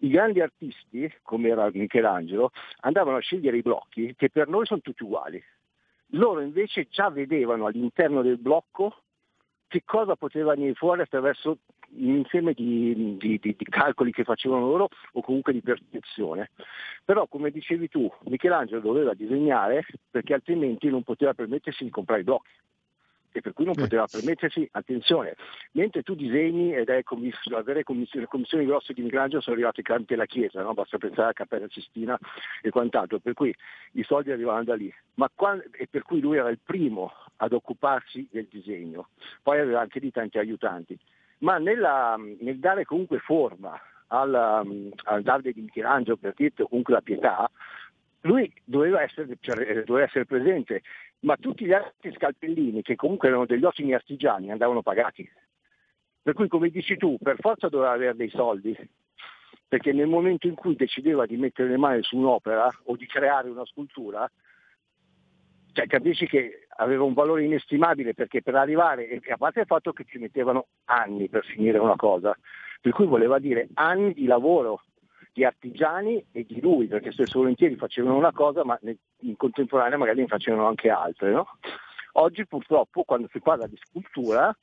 i 0.00 0.10
grandi 0.10 0.40
artisti, 0.40 1.12
come 1.22 1.48
era 1.48 1.68
Michelangelo, 1.72 2.52
andavano 2.82 3.16
a 3.16 3.20
scegliere 3.20 3.56
i 3.56 3.62
blocchi 3.62 4.14
che 4.16 4.30
per 4.30 4.46
noi 4.46 4.64
sono 4.64 4.80
tutti 4.80 5.02
uguali. 5.02 5.42
Loro 6.12 6.40
invece 6.40 6.86
già 6.88 7.10
vedevano 7.10 7.66
all'interno 7.66 8.22
del 8.22 8.38
blocco 8.38 9.02
che 9.68 9.82
cosa 9.84 10.16
poteva 10.16 10.54
venire 10.54 10.74
fuori 10.74 11.02
attraverso 11.02 11.58
un 11.90 12.16
insieme 12.16 12.52
di, 12.52 13.16
di- 13.18 13.38
di- 13.38 13.54
di 13.56 13.64
calcoli 13.64 14.12
che 14.12 14.24
facevano 14.24 14.66
loro 14.66 14.88
o 15.12 15.20
comunque 15.22 15.52
di 15.52 15.60
percezione. 15.60 16.50
Però 17.04 17.26
come 17.26 17.50
dicevi 17.50 17.88
tu, 17.88 18.10
Michelangelo 18.24 18.80
doveva 18.80 19.14
disegnare 19.14 19.84
perché 20.10 20.34
altrimenti 20.34 20.88
non 20.88 21.02
poteva 21.02 21.34
permettersi 21.34 21.84
di 21.84 21.90
comprare 21.90 22.20
i 22.22 22.24
blocchi 22.24 22.50
e 23.30 23.40
per 23.42 23.52
cui 23.52 23.66
non 23.66 23.74
poteva 23.74 24.06
permettersi, 24.06 24.66
attenzione, 24.72 25.36
mentre 25.72 26.02
tu 26.02 26.14
disegni 26.14 26.74
ed 26.74 26.88
è 26.88 27.02
commiss- 27.02 27.52
avere 27.52 27.84
commissioni, 27.84 28.24
le 28.24 28.30
commissioni 28.30 28.64
grosse 28.64 28.94
di 28.94 29.02
Michelangelo 29.02 29.42
sono 29.42 29.54
arrivate 29.54 29.82
tramite 29.82 30.16
la 30.16 30.24
Chiesa, 30.24 30.62
no? 30.62 30.72
basta 30.72 30.96
pensare 30.98 31.22
alla 31.24 31.32
Cappella 31.34 31.66
Sistina 31.68 32.18
e 32.62 32.70
quant'altro, 32.70 33.18
per 33.18 33.34
cui 33.34 33.54
i 33.92 34.02
soldi 34.02 34.32
arrivavano 34.32 34.64
da 34.64 34.74
lì, 34.74 34.92
Ma 35.14 35.30
quan- 35.34 35.62
e 35.72 35.86
per 35.88 36.02
cui 36.02 36.20
lui 36.20 36.38
era 36.38 36.48
il 36.48 36.58
primo 36.58 37.12
ad 37.38 37.52
occuparsi 37.52 38.28
del 38.30 38.46
disegno, 38.50 39.08
poi 39.42 39.58
aveva 39.60 39.80
anche 39.80 40.00
di 40.00 40.10
tanti 40.10 40.38
aiutanti, 40.38 40.98
ma 41.38 41.58
nella- 41.58 42.18
nel 42.40 42.58
dare 42.58 42.84
comunque 42.84 43.18
forma 43.18 43.78
al, 44.08 44.34
al 45.04 45.22
Davide 45.22 45.52
di 45.52 45.62
Michelangelo, 45.62 46.16
per 46.16 46.34
dirti, 46.34 46.64
comunque 46.64 46.94
la 46.94 47.00
pietà, 47.00 47.50
lui 48.22 48.52
doveva 48.64 49.02
essere, 49.02 49.36
cioè, 49.40 49.58
eh, 49.60 49.84
doveva 49.84 50.06
essere 50.06 50.24
presente, 50.24 50.82
ma 51.20 51.36
tutti 51.36 51.64
gli 51.64 51.72
altri 51.72 52.12
scalpellini, 52.12 52.82
che 52.82 52.96
comunque 52.96 53.28
erano 53.28 53.46
degli 53.46 53.64
ottimi 53.64 53.94
artigiani, 53.94 54.50
andavano 54.50 54.82
pagati. 54.82 55.28
Per 56.22 56.34
cui, 56.34 56.48
come 56.48 56.70
dici 56.70 56.96
tu, 56.96 57.16
per 57.22 57.36
forza 57.38 57.68
doveva 57.68 57.92
avere 57.92 58.16
dei 58.16 58.30
soldi, 58.30 58.76
perché 59.66 59.92
nel 59.92 60.06
momento 60.08 60.46
in 60.46 60.54
cui 60.54 60.74
decideva 60.74 61.26
di 61.26 61.36
mettere 61.36 61.68
le 61.68 61.76
mani 61.76 62.02
su 62.02 62.16
un'opera 62.16 62.68
o 62.84 62.96
di 62.96 63.06
creare 63.06 63.48
una 63.48 63.64
scultura, 63.66 64.30
cioè 65.72 65.86
capisci 65.86 66.26
che 66.26 66.66
aveva 66.80 67.04
un 67.04 67.14
valore 67.14 67.44
inestimabile 67.44 68.14
perché 68.14 68.42
per 68.42 68.54
arrivare, 68.54 69.20
a 69.28 69.36
parte 69.36 69.60
il 69.60 69.66
fatto 69.66 69.92
che 69.92 70.04
ci 70.04 70.18
mettevano 70.18 70.66
anni 70.86 71.28
per 71.28 71.44
finire 71.44 71.78
una 71.78 71.96
cosa, 71.96 72.36
per 72.80 72.92
cui 72.92 73.06
voleva 73.06 73.38
dire 73.38 73.68
anni 73.74 74.12
di 74.12 74.26
lavoro 74.26 74.82
di 75.32 75.44
artigiani 75.44 76.24
e 76.32 76.44
di 76.44 76.60
lui, 76.60 76.86
perché 76.86 77.12
spesso 77.12 77.38
volentieri 77.38 77.76
facevano 77.76 78.16
una 78.16 78.32
cosa 78.32 78.64
ma 78.64 78.78
in 78.82 79.36
contemporanea 79.36 79.98
magari 79.98 80.20
ne 80.20 80.26
facevano 80.26 80.66
anche 80.66 80.90
altre. 80.90 81.30
no? 81.30 81.46
Oggi 82.12 82.46
purtroppo 82.46 83.04
quando 83.04 83.28
si 83.30 83.40
parla 83.40 83.66
di 83.66 83.78
scultura, 83.80 84.56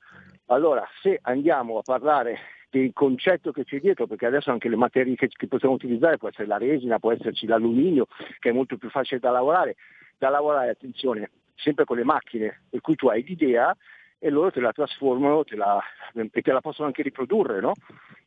allora 0.48 0.86
se 1.02 1.20
andiamo 1.22 1.78
a 1.78 1.82
parlare 1.82 2.38
del 2.70 2.92
concetto 2.94 3.52
che 3.52 3.64
c'è 3.64 3.80
dietro, 3.80 4.08
perché 4.08 4.26
adesso 4.26 4.52
anche 4.52 4.68
le 4.68 4.76
materie 4.76 5.16
che, 5.16 5.30
che 5.30 5.48
possiamo 5.48 5.76
utilizzare 5.76 6.18
può 6.18 6.28
essere 6.28 6.48
la 6.48 6.58
resina, 6.58 7.00
può 7.00 7.12
esserci 7.12 7.46
l'alluminio, 7.46 8.08
che 8.40 8.50
è 8.50 8.54
molto 8.54 8.78
più 8.78 8.90
facile 8.90 9.20
da 9.20 9.32
lavorare, 9.32 9.76
da 10.18 10.30
lavorare, 10.30 10.72
attenzione, 10.72 11.30
sempre 11.56 11.86
con 11.86 11.98
le 11.98 12.04
macchine, 12.04 12.62
per 12.70 12.82
cui 12.82 12.96
tu 12.96 13.08
hai 13.08 13.24
l'idea 13.24 13.76
e 14.18 14.30
loro 14.30 14.52
te 14.52 14.60
la 14.60 14.72
trasformano 14.72 15.44
te 15.44 15.56
la- 15.56 15.82
e 16.14 16.42
te 16.42 16.52
la 16.52 16.62
possono 16.62 16.88
anche 16.88 17.04
riprodurre, 17.04 17.60
no? 17.60 17.74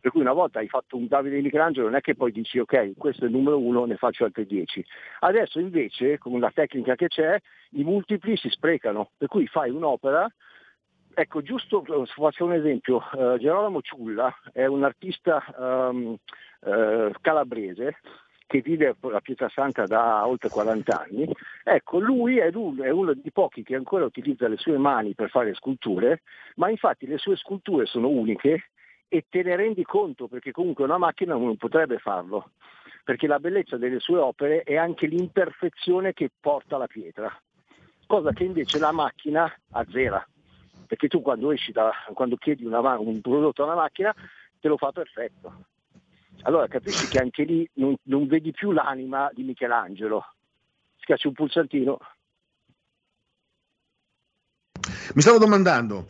Per 0.00 0.10
cui 0.12 0.20
una 0.20 0.32
volta 0.32 0.60
hai 0.60 0.68
fatto 0.68 0.96
un 0.96 1.06
Davide 1.09 1.40
Michelangelo 1.40 1.86
non 1.86 1.96
è 1.96 2.00
che 2.00 2.14
poi 2.14 2.30
dici 2.30 2.59
ok, 2.59 2.92
questo 2.96 3.24
è 3.24 3.26
il 3.26 3.32
numero 3.32 3.59
uno, 3.59 3.84
ne 3.84 3.96
faccio 3.96 4.24
altri 4.24 4.46
dieci. 4.46 4.84
Adesso 5.20 5.59
invece, 5.59 6.18
con 6.18 6.38
la 6.38 6.50
tecnica 6.52 6.94
che 6.94 7.09
c'è, 7.09 7.40
i 7.70 7.84
multipli 7.84 8.36
si 8.36 8.48
sprecano, 8.48 9.10
per 9.16 9.28
cui 9.28 9.46
fai 9.46 9.70
un'opera 9.70 10.30
Ecco, 11.14 11.42
giusto, 11.42 11.82
faccio 12.06 12.44
un 12.44 12.52
esempio, 12.52 13.00
eh, 13.10 13.38
Gerolamo 13.40 13.80
Ciulla 13.80 14.32
è 14.52 14.66
un 14.66 14.84
artista 14.84 15.44
ehm, 15.59 16.14
eh, 16.60 17.12
calabrese 17.20 17.96
che 18.48 18.62
vive 18.62 18.96
a 18.98 19.20
Pietrasanta 19.20 19.84
da 19.84 20.26
oltre 20.26 20.48
40 20.48 21.00
anni, 21.00 21.30
ecco, 21.62 22.00
lui 22.00 22.38
è 22.38 22.50
uno, 22.52 22.82
è 22.82 22.88
uno 22.88 23.12
di 23.12 23.30
pochi 23.30 23.62
che 23.62 23.76
ancora 23.76 24.06
utilizza 24.06 24.48
le 24.48 24.56
sue 24.56 24.78
mani 24.78 25.14
per 25.14 25.28
fare 25.28 25.54
sculture, 25.54 26.22
ma 26.56 26.70
infatti 26.70 27.06
le 27.06 27.18
sue 27.18 27.36
sculture 27.36 27.84
sono 27.84 28.08
uniche 28.08 28.70
e 29.06 29.26
te 29.28 29.42
ne 29.42 29.54
rendi 29.54 29.84
conto 29.84 30.28
perché 30.28 30.50
comunque 30.50 30.84
una 30.84 30.96
macchina 30.98 31.34
non 31.34 31.56
potrebbe 31.58 31.98
farlo, 31.98 32.52
perché 33.04 33.26
la 33.26 33.38
bellezza 33.38 33.76
delle 33.76 34.00
sue 34.00 34.18
opere 34.18 34.62
è 34.62 34.76
anche 34.76 35.06
l'imperfezione 35.06 36.14
che 36.14 36.30
porta 36.40 36.78
la 36.78 36.86
pietra, 36.86 37.30
cosa 38.06 38.32
che 38.32 38.44
invece 38.44 38.78
la 38.78 38.92
macchina 38.92 39.54
azzera 39.72 40.26
perché 40.86 41.06
tu 41.06 41.20
quando 41.20 41.52
da, 41.70 41.92
quando 42.14 42.36
chiedi 42.36 42.64
una 42.64 42.80
un 42.98 43.20
prodotto 43.20 43.62
a 43.62 43.66
una 43.66 43.74
macchina 43.74 44.14
te 44.58 44.68
lo 44.68 44.78
fa 44.78 44.90
perfetto. 44.90 45.52
Allora 46.43 46.66
capisci 46.69 47.06
che 47.09 47.19
anche 47.19 47.43
lì 47.44 47.69
non, 47.74 47.97
non 48.05 48.27
vedi 48.27 48.52
più 48.52 48.73
l'anima 48.73 49.31
di 49.35 49.43
Michelangelo. 49.43 50.24
Schiacci 51.01 51.27
un 51.27 51.32
pulsantino. 51.35 51.98
Mi 55.15 55.20
stavo 55.23 55.39
domandando, 55.39 56.06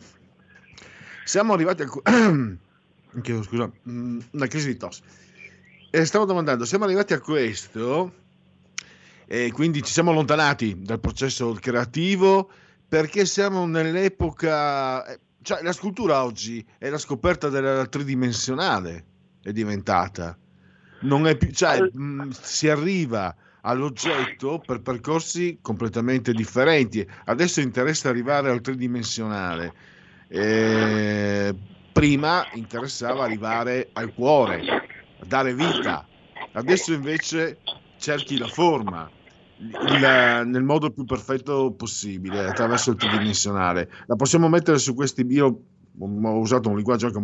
siamo 1.23 1.53
arrivati 1.53 1.81
a... 1.83 1.87
cu- 1.87 2.03
Chiedo 3.21 3.41
scusa, 3.41 3.71
mm, 3.89 4.19
una 4.31 4.47
crisi 4.47 4.67
di 4.67 4.77
tosse. 4.77 5.01
E 5.89 6.05
stavo 6.05 6.25
domandando, 6.25 6.65
siamo 6.65 6.85
arrivati 6.85 7.13
a 7.13 7.19
questo 7.19 8.13
e 9.25 9.51
quindi 9.51 9.81
ci 9.83 9.91
siamo 9.91 10.11
allontanati 10.11 10.81
dal 10.81 10.99
processo 10.99 11.51
creativo 11.53 12.49
perché 12.87 13.25
siamo 13.25 13.65
nell'epoca... 13.65 15.05
eh, 15.05 15.19
Cioè, 15.41 15.63
la 15.63 15.71
scultura 15.71 16.23
oggi 16.23 16.65
è 16.77 16.89
la 16.89 16.97
scoperta 16.97 17.49
della 17.49 17.85
tridimensionale, 17.87 19.05
è 19.41 19.51
diventata. 19.51 20.37
Non 21.01 21.27
è 21.27 21.37
più... 21.37 21.51
Cioè, 21.51 21.89
mh, 21.91 22.29
si 22.31 22.69
arriva 22.69 23.35
all'oggetto 23.61 24.61
per 24.65 24.81
percorsi 24.81 25.59
completamente 25.61 26.33
differenti. 26.33 27.07
Adesso 27.25 27.61
interessa 27.61 28.09
arrivare 28.09 28.49
al 28.49 28.61
tridimensionale. 28.61 29.73
Eh, 30.27 31.55
prima 31.91 32.47
interessava 32.53 33.23
arrivare 33.23 33.89
al 33.93 34.13
cuore, 34.13 34.63
dare 35.25 35.53
vita. 35.53 36.07
Adesso 36.53 36.93
invece 36.93 37.59
cerchi 37.97 38.37
la 38.37 38.47
forma 38.47 39.09
il- 39.57 40.43
nel 40.45 40.63
modo 40.63 40.89
più 40.89 41.03
perfetto 41.03 41.73
possibile 41.73 42.45
attraverso 42.45 42.91
il 42.91 42.97
tridimensionale. 42.97 43.91
La 44.05 44.15
possiamo 44.15 44.47
mettere 44.47 44.77
su 44.77 44.93
questi. 44.93 45.25
Io 45.29 45.61
ho 45.99 46.37
usato 46.39 46.69
un 46.69 46.75
linguaggio 46.75 47.07
anche 47.07 47.21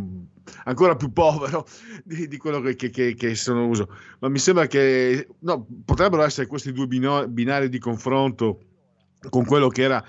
ancora 0.66 0.96
più 0.96 1.12
povero 1.12 1.66
di, 2.04 2.28
di 2.28 2.38
quello 2.38 2.60
che, 2.62 2.76
che, 2.76 3.16
che, 3.16 3.36
sono 3.36 3.68
uso, 3.68 3.90
ma 4.20 4.30
mi 4.30 4.40
sembra 4.40 4.68
che 4.68 5.28
no, 5.40 5.66
potrebbero 5.84 6.24
essere 6.24 6.48
questi 6.48 6.72
due 6.72 6.88
binari 6.88 7.70
di 7.70 7.80
confronto 7.80 8.60
con 9.30 9.46
quello 9.46 9.70
che 9.70 9.82
era 9.82 10.04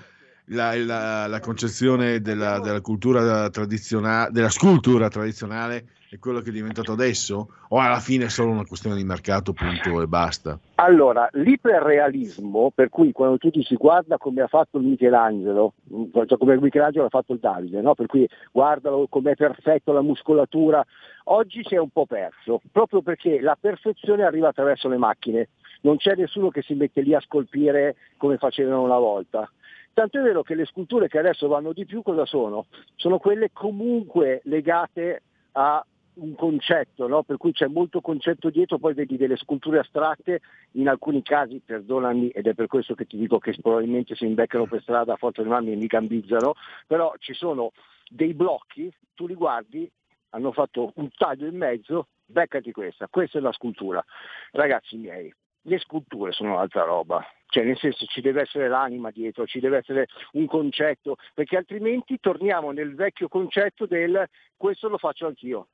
la, 0.47 0.75
la- 0.77 1.27
la 1.27 1.39
concezione 1.39 2.21
della, 2.21 2.59
della 2.59 2.81
cultura 2.81 3.49
tradizionale, 3.49 4.31
della 4.31 4.49
scultura 4.49 5.09
tradizionale 5.09 5.87
e 6.09 6.19
quello 6.19 6.39
che 6.39 6.49
è 6.49 6.53
diventato 6.53 6.93
adesso? 6.93 7.49
O 7.69 7.79
alla 7.79 7.99
fine 7.99 8.25
è 8.25 8.29
solo 8.29 8.51
una 8.51 8.65
questione 8.65 8.95
di 8.95 9.03
mercato, 9.03 9.53
punto 9.53 10.01
e 10.01 10.07
basta? 10.07 10.57
Allora, 10.75 11.27
l'iperrealismo, 11.33 12.71
per 12.73 12.89
cui 12.89 13.11
quando 13.11 13.37
tu 13.37 13.49
si 13.61 13.75
guarda 13.75 14.17
come 14.17 14.41
ha 14.41 14.47
fatto 14.47 14.77
il 14.77 14.85
Michelangelo, 14.85 15.73
mh, 15.83 16.25
cioè 16.25 16.37
come 16.37 16.59
Michelangelo 16.59 17.05
ha 17.05 17.09
fatto 17.09 17.33
il 17.33 17.39
Davide, 17.39 17.81
no? 17.81 17.93
per 17.93 18.05
cui 18.05 18.27
guardalo 18.51 19.07
com'è 19.09 19.35
perfetto 19.35 19.91
la 19.91 20.01
muscolatura, 20.01 20.85
oggi 21.25 21.63
si 21.65 21.75
è 21.75 21.77
un 21.77 21.89
po' 21.89 22.05
perso, 22.05 22.61
proprio 22.71 23.01
perché 23.01 23.41
la 23.41 23.57
perfezione 23.59 24.23
arriva 24.23 24.49
attraverso 24.49 24.87
le 24.87 24.97
macchine, 24.97 25.49
non 25.81 25.97
c'è 25.97 26.15
nessuno 26.15 26.49
che 26.49 26.61
si 26.61 26.73
mette 26.73 27.01
lì 27.01 27.13
a 27.13 27.19
scolpire 27.19 27.95
come 28.17 28.37
facevano 28.37 28.81
una 28.81 28.97
volta. 28.97 29.49
Tanto 29.93 30.19
è 30.19 30.21
vero 30.21 30.43
che 30.43 30.53
le 30.53 30.65
sculture 30.65 31.07
che 31.07 31.17
adesso 31.17 31.47
vanno 31.47 31.73
di 31.73 31.85
più 31.85 32.03
cosa 32.03 32.25
sono? 32.25 32.67
Sono 32.95 33.17
quelle 33.17 33.49
comunque 33.51 34.41
legate 34.43 35.23
a 35.53 35.83
un 36.19 36.35
concetto, 36.35 37.07
no? 37.07 37.23
per 37.23 37.37
cui 37.37 37.51
c'è 37.51 37.67
molto 37.67 38.01
concetto 38.01 38.49
dietro, 38.49 38.77
poi 38.77 38.93
vedi 38.93 39.17
delle 39.17 39.37
sculture 39.37 39.79
astratte, 39.79 40.41
in 40.71 40.87
alcuni 40.87 41.21
casi, 41.21 41.61
perdonami, 41.63 42.29
ed 42.29 42.47
è 42.47 42.53
per 42.53 42.67
questo 42.67 42.95
che 42.95 43.05
ti 43.05 43.17
dico 43.17 43.39
che 43.39 43.55
probabilmente 43.61 44.15
si 44.15 44.25
imbeccano 44.25 44.65
per 44.65 44.81
strada 44.81 45.13
a 45.13 45.17
forza 45.17 45.41
di 45.41 45.49
mani 45.49 45.71
e 45.71 45.75
mi 45.75 45.87
gambizzano, 45.87 46.53
però 46.85 47.13
ci 47.19 47.33
sono 47.33 47.71
dei 48.09 48.33
blocchi, 48.33 48.91
tu 49.13 49.27
li 49.27 49.35
guardi, 49.35 49.89
hanno 50.29 50.51
fatto 50.51 50.91
un 50.95 51.09
taglio 51.15 51.47
in 51.47 51.57
mezzo, 51.57 52.07
beccati 52.25 52.71
questa, 52.71 53.07
questa 53.07 53.37
è 53.37 53.41
la 53.41 53.51
scultura. 53.51 54.03
Ragazzi 54.51 54.97
miei, 54.97 55.33
le 55.61 55.79
sculture 55.79 56.31
sono 56.31 56.53
un'altra 56.53 56.83
roba, 56.83 57.25
cioè 57.47 57.63
nel 57.63 57.77
senso 57.77 58.05
ci 58.05 58.21
deve 58.21 58.41
essere 58.41 58.67
l'anima 58.67 59.11
dietro, 59.11 59.45
ci 59.45 59.59
deve 59.59 59.77
essere 59.77 60.07
un 60.33 60.45
concetto, 60.47 61.17
perché 61.33 61.57
altrimenti 61.57 62.19
torniamo 62.19 62.71
nel 62.71 62.95
vecchio 62.95 63.27
concetto 63.27 63.85
del 63.85 64.27
questo 64.55 64.89
lo 64.89 64.97
faccio 64.97 65.27
anch'io. 65.27 65.67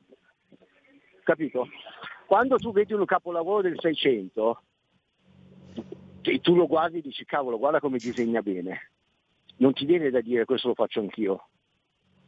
Capito? 1.24 1.68
Quando 2.26 2.58
tu 2.58 2.72
vedi 2.72 2.94
un 2.94 3.06
capolavoro 3.06 3.62
del 3.62 3.80
600 3.80 4.62
e 6.22 6.40
tu 6.40 6.56
lo 6.56 6.68
guardi 6.68 7.00
e 7.00 7.02
dici 7.02 7.26
cavolo, 7.26 7.58
guarda 7.58 7.80
come 7.80 7.98
disegna 7.98 8.42
bene, 8.42 8.92
non 9.58 9.74
ti 9.74 9.86
viene 9.86 10.10
da 10.10 10.22
dire 10.22 10.46
questo 10.46 10.70
lo 10.70 10.74
faccio 10.74 11.00
anch'io. 11.00 11.48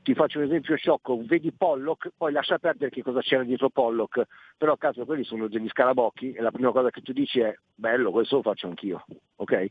Ti 0.06 0.14
faccio 0.14 0.38
un 0.38 0.44
esempio 0.44 0.76
sciocco, 0.76 1.20
vedi 1.26 1.52
Pollock, 1.52 2.12
poi 2.16 2.32
lascia 2.32 2.60
perdere 2.60 2.92
che 2.92 3.02
cosa 3.02 3.22
c'era 3.22 3.42
dietro 3.44 3.72
Pollock, 3.72 4.28
però 4.56 4.74
a 4.74 4.78
caso 4.78 5.04
quelli 5.04 5.24
sono 5.24 5.48
degli 5.48 5.68
scarabocchi 5.68 6.32
e 6.34 6.42
la 6.42 6.52
prima 6.52 6.72
cosa 6.72 6.92
che 6.92 7.02
tu 7.02 7.12
dici 7.12 7.40
è 7.40 7.52
bello, 7.74 8.12
questo 8.12 8.36
lo 8.36 8.42
faccio 8.44 8.68
anch'io. 8.68 9.04
Ok? 9.38 9.66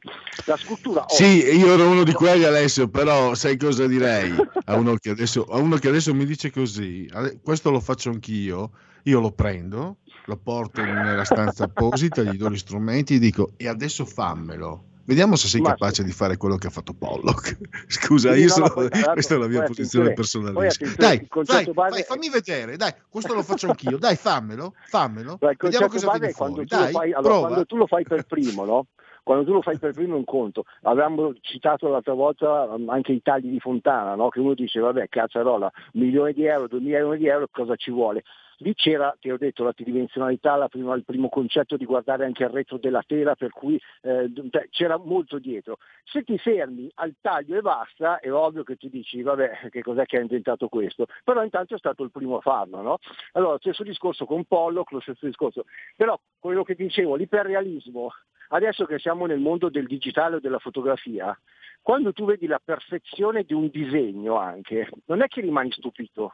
La 0.47 0.57
scultura 0.57 1.05
Sì, 1.07 1.57
io 1.57 1.73
ero 1.73 1.89
uno 1.89 2.03
di 2.03 2.13
quelli 2.15 2.43
Alessio, 2.43 2.89
però 2.89 3.35
sai 3.35 3.57
cosa 3.57 3.87
direi 3.87 4.37
a 4.65 4.75
uno 4.75 4.97
che 4.97 5.11
adesso, 5.11 5.47
uno 5.51 5.77
che 5.77 5.87
adesso 5.87 6.13
mi 6.13 6.25
dice 6.25 6.51
così, 6.51 7.09
"Ale- 7.13 7.39
questo 7.41 7.71
lo 7.71 7.79
faccio 7.79 8.11
anch'io, 8.11 8.73
io 9.05 9.21
lo 9.21 9.31
prendo, 9.31 9.99
lo 10.25 10.37
porto 10.37 10.83
nella 10.83 11.23
stanza 11.23 11.63
apposita, 11.63 12.25
gli 12.25 12.37
do 12.37 12.51
gli 12.51 12.59
strumenti 12.59 13.15
e 13.15 13.19
dico 13.21 13.53
e 13.57 13.69
adesso 13.69 14.05
fammelo. 14.05 14.87
Vediamo 15.07 15.37
se 15.37 15.49
sei 15.49 15.61
Ma 15.61 15.71
capace 15.71 16.03
di 16.03 16.13
fare 16.13 16.37
quello 16.37 16.57
che 16.57 16.69
ha 16.69 16.71
fatto 16.71 16.95
Pollock. 16.95 17.59
Scusa, 17.89 18.33
Sì, 18.33 18.41
io 18.41 18.47
no, 18.47 18.53
sono- 18.53 18.67
no, 18.67 18.73
poi, 18.75 18.89
questa 19.13 19.35
è 19.35 19.39
la 19.39 19.49
mia 19.49 19.63
posizione 19.65 20.11
attenzione, 20.11 20.53
Dai, 20.97 21.29
dai, 21.45 21.71
vai, 21.75 22.01
è- 22.01 22.05
fammi 22.05 22.31
vedere, 22.31 22.77
dai, 22.77 22.93
questo 23.09 23.35
lo 23.35 23.43
faccio 23.43 23.67
anch'io, 23.69 23.99
dai, 23.99 24.17
fammelo, 24.17 24.75
fammelo. 24.87 25.39
Ma 25.41 25.51
il 25.51 25.57
Vediamo 25.59 25.89
cosa 25.89 26.11
viene 26.11 26.31
fuori. 26.33 26.53
tu, 26.55 26.61
lo 26.61 26.65
Dai, 26.83 26.93
fai, 26.93 27.13
allora, 27.13 27.39
quando 27.39 27.67
tu 27.67 27.77
lo 27.77 27.87
fai 27.87 28.05
per 28.05 28.23
primo, 28.25 28.65
no? 28.65 28.87
Quando 29.23 29.45
tu 29.47 29.53
lo 29.53 29.63
fai 29.63 29.79
per 29.79 29.93
primo 29.95 30.15
è 30.15 30.19
un 30.19 30.25
conto. 30.25 30.65
Avevamo 30.83 31.33
citato 31.41 31.89
l'altra 31.89 32.13
volta 32.13 32.65
um, 32.65 32.91
anche 32.91 33.13
i 33.13 33.23
tagli 33.23 33.49
di 33.49 33.59
Fontana, 33.59 34.15
no? 34.15 34.29
Che 34.29 34.39
uno 34.39 34.53
dice, 34.55 34.81
vabbè, 34.81 35.09
cazzarola, 35.09 35.71
un 35.93 36.01
milione 36.03 36.33
di 36.35 36.45
euro, 36.45 36.69
due 36.69 36.81
milioni 36.81 37.17
di 37.19 37.27
euro, 37.27 37.49
cosa 37.51 37.75
ci 37.77 37.91
vuole? 37.91 38.23
Lì 38.65 38.73
c'era, 38.75 39.15
ti 39.21 39.31
ho 39.31 39.37
detto, 39.37 39.63
la 39.63 39.75
tridimensionalità, 39.75 40.57
la 40.57 40.69
prima- 40.69 40.95
il 40.95 41.05
primo 41.05 41.29
concetto 41.29 41.77
di 41.77 41.85
guardare 41.85 42.25
anche 42.25 42.45
il 42.45 42.49
retro 42.49 42.79
della 42.79 43.03
tela, 43.07 43.35
per 43.35 43.51
cui 43.51 43.79
eh, 44.01 44.33
c'era 44.71 44.97
molto 44.97 45.39
dietro. 45.39 45.77
Se 46.03 46.23
ti 46.23 46.39
fermi 46.39 46.91
al 46.95 47.15
taglio 47.21 47.59
e 47.59 47.61
basta, 47.61 48.21
è 48.21 48.33
ovvio 48.33 48.63
che 48.63 48.77
tu 48.77 48.89
dici, 48.89 49.21
vabbè, 49.21 49.69
che 49.69 49.83
cos'è 49.83 50.07
che 50.07 50.17
ha 50.17 50.23
inventato 50.23 50.69
questo? 50.69 51.07
Però 51.23 51.45
intanto 51.45 51.75
è 51.75 51.79
stato 51.79 52.05
il 52.05 52.11
primo 52.11 52.39
a 52.39 52.41
farlo, 52.41 52.81
no? 52.81 52.99
Allora, 53.33 53.53
lo 53.53 53.59
stesso 53.59 53.83
discorso 53.83 54.25
con 54.25 54.45
Pollock, 54.45 54.93
lo 54.93 55.01
stesso 55.01 55.27
discorso. 55.27 55.67
Però 55.95 56.19
quello 56.39 56.65
che 56.65 56.75
dicevo, 56.75 57.17
l'iperrealismo, 57.17 58.13
adesso 58.49 58.87
che 58.87 58.99
siamo 58.99 59.27
nel 59.27 59.41
mondo 59.41 59.69
del 59.69 59.87
digitale 59.87 60.37
o 60.37 60.41
della 60.41 60.59
fotografia, 60.59 61.39
quando 61.83 62.15
tu 62.15 62.25
vedi 62.25 62.47
la 62.47 62.63
perfezione 62.65 63.43
di 63.43 63.53
un 63.53 63.69
disegno 63.69 64.37
anche, 64.37 64.89
non 65.05 65.21
è 65.21 65.27
che 65.27 65.43
rimani 65.43 65.71
stupito, 65.71 66.33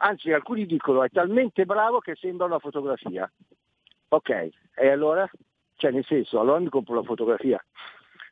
Anzi, 0.00 0.32
alcuni 0.32 0.66
dicono 0.66 1.02
è 1.02 1.08
talmente 1.08 1.64
bravo 1.64 1.98
che 1.98 2.14
sembra 2.14 2.46
una 2.46 2.58
fotografia. 2.58 3.30
Ok, 4.08 4.48
e 4.74 4.88
allora? 4.88 5.28
Cioè, 5.76 5.90
nel 5.90 6.04
senso, 6.04 6.40
allora 6.40 6.60
mi 6.60 6.68
compro 6.68 6.94
la 6.94 7.02
fotografia. 7.02 7.62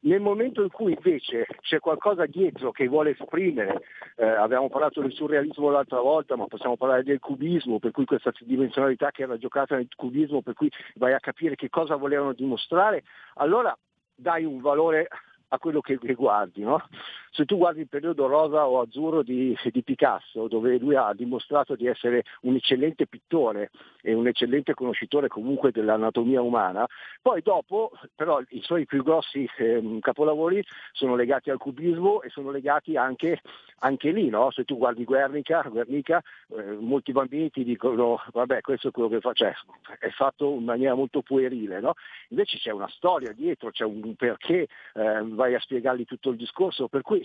Nel 0.02 0.20
momento 0.20 0.62
in 0.62 0.70
cui 0.70 0.92
invece 0.92 1.46
c'è 1.62 1.80
qualcosa 1.80 2.26
dietro 2.26 2.70
che 2.70 2.86
vuole 2.86 3.10
esprimere, 3.10 3.82
eh, 4.16 4.24
abbiamo 4.24 4.68
parlato 4.68 5.00
del 5.00 5.12
surrealismo 5.12 5.70
l'altra 5.70 6.00
volta, 6.00 6.36
ma 6.36 6.46
possiamo 6.46 6.76
parlare 6.76 7.02
del 7.02 7.18
cubismo, 7.18 7.80
per 7.80 7.90
cui 7.90 8.04
questa 8.04 8.30
tridimensionalità 8.30 9.10
che 9.10 9.22
era 9.22 9.36
giocata 9.36 9.74
nel 9.74 9.88
cubismo, 9.96 10.42
per 10.42 10.54
cui 10.54 10.70
vai 10.94 11.12
a 11.12 11.20
capire 11.20 11.56
che 11.56 11.68
cosa 11.68 11.96
volevano 11.96 12.34
dimostrare, 12.34 13.02
allora 13.34 13.76
dai 14.14 14.44
un 14.44 14.60
valore 14.60 15.08
a 15.48 15.58
quello 15.58 15.80
che, 15.80 15.96
guardi. 16.14 16.62
No? 16.62 16.82
Se 17.36 17.44
tu 17.44 17.58
guardi 17.58 17.80
il 17.80 17.88
periodo 17.88 18.26
rosa 18.28 18.66
o 18.66 18.80
azzurro 18.80 19.22
di, 19.22 19.54
di 19.70 19.82
Picasso, 19.82 20.48
dove 20.48 20.78
lui 20.78 20.96
ha 20.96 21.12
dimostrato 21.12 21.76
di 21.76 21.86
essere 21.86 22.24
un 22.42 22.54
eccellente 22.54 23.06
pittore 23.06 23.70
e 24.00 24.14
un 24.14 24.26
eccellente 24.26 24.72
conoscitore 24.72 25.28
comunque 25.28 25.70
dell'anatomia 25.70 26.40
umana, 26.40 26.86
poi 27.20 27.42
dopo 27.42 27.90
però 28.14 28.40
i 28.48 28.62
suoi 28.62 28.86
più 28.86 29.02
grossi 29.02 29.46
ehm, 29.58 30.00
capolavori 30.00 30.64
sono 30.92 31.14
legati 31.14 31.50
al 31.50 31.58
cubismo 31.58 32.22
e 32.22 32.30
sono 32.30 32.50
legati 32.50 32.96
anche, 32.96 33.42
anche 33.80 34.12
lì, 34.12 34.30
no? 34.30 34.50
se 34.50 34.64
tu 34.64 34.78
guardi 34.78 35.04
Guernica, 35.04 35.60
Guernica 35.68 36.22
eh, 36.56 36.78
molti 36.80 37.12
bambini 37.12 37.50
ti 37.50 37.64
dicono 37.64 38.18
vabbè 38.32 38.62
questo 38.62 38.88
è 38.88 38.90
quello 38.92 39.10
che 39.10 39.20
fa, 39.20 39.34
cioè, 39.34 39.52
è 39.98 40.08
fatto 40.08 40.52
in 40.52 40.64
maniera 40.64 40.94
molto 40.94 41.20
puerile, 41.20 41.80
no? 41.80 41.92
invece 42.28 42.56
c'è 42.56 42.70
una 42.70 42.88
storia 42.88 43.32
dietro, 43.32 43.70
c'è 43.70 43.84
un 43.84 44.14
perché, 44.14 44.68
eh, 44.94 45.20
vai 45.22 45.54
a 45.54 45.60
spiegargli 45.60 46.06
tutto 46.06 46.30
il 46.30 46.36
discorso, 46.38 46.88
per 46.88 47.02
cui 47.02 47.24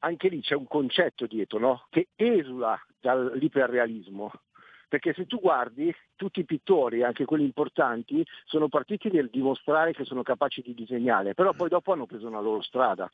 anche 0.00 0.28
lì 0.28 0.40
c'è 0.40 0.54
un 0.54 0.66
concetto 0.66 1.26
dietro 1.26 1.58
no? 1.58 1.86
che 1.90 2.08
esula 2.14 2.80
dall'iperrealismo. 3.00 4.32
Perché 4.88 5.12
se 5.12 5.26
tu 5.26 5.38
guardi, 5.38 5.94
tutti 6.16 6.40
i 6.40 6.46
pittori, 6.46 7.02
anche 7.02 7.26
quelli 7.26 7.44
importanti, 7.44 8.24
sono 8.46 8.68
partiti 8.68 9.10
nel 9.10 9.28
dimostrare 9.28 9.92
che 9.92 10.04
sono 10.04 10.22
capaci 10.22 10.62
di 10.62 10.72
disegnare, 10.72 11.34
però 11.34 11.52
poi 11.52 11.68
dopo 11.68 11.92
hanno 11.92 12.06
preso 12.06 12.26
una 12.26 12.40
loro 12.40 12.62
strada. 12.62 13.10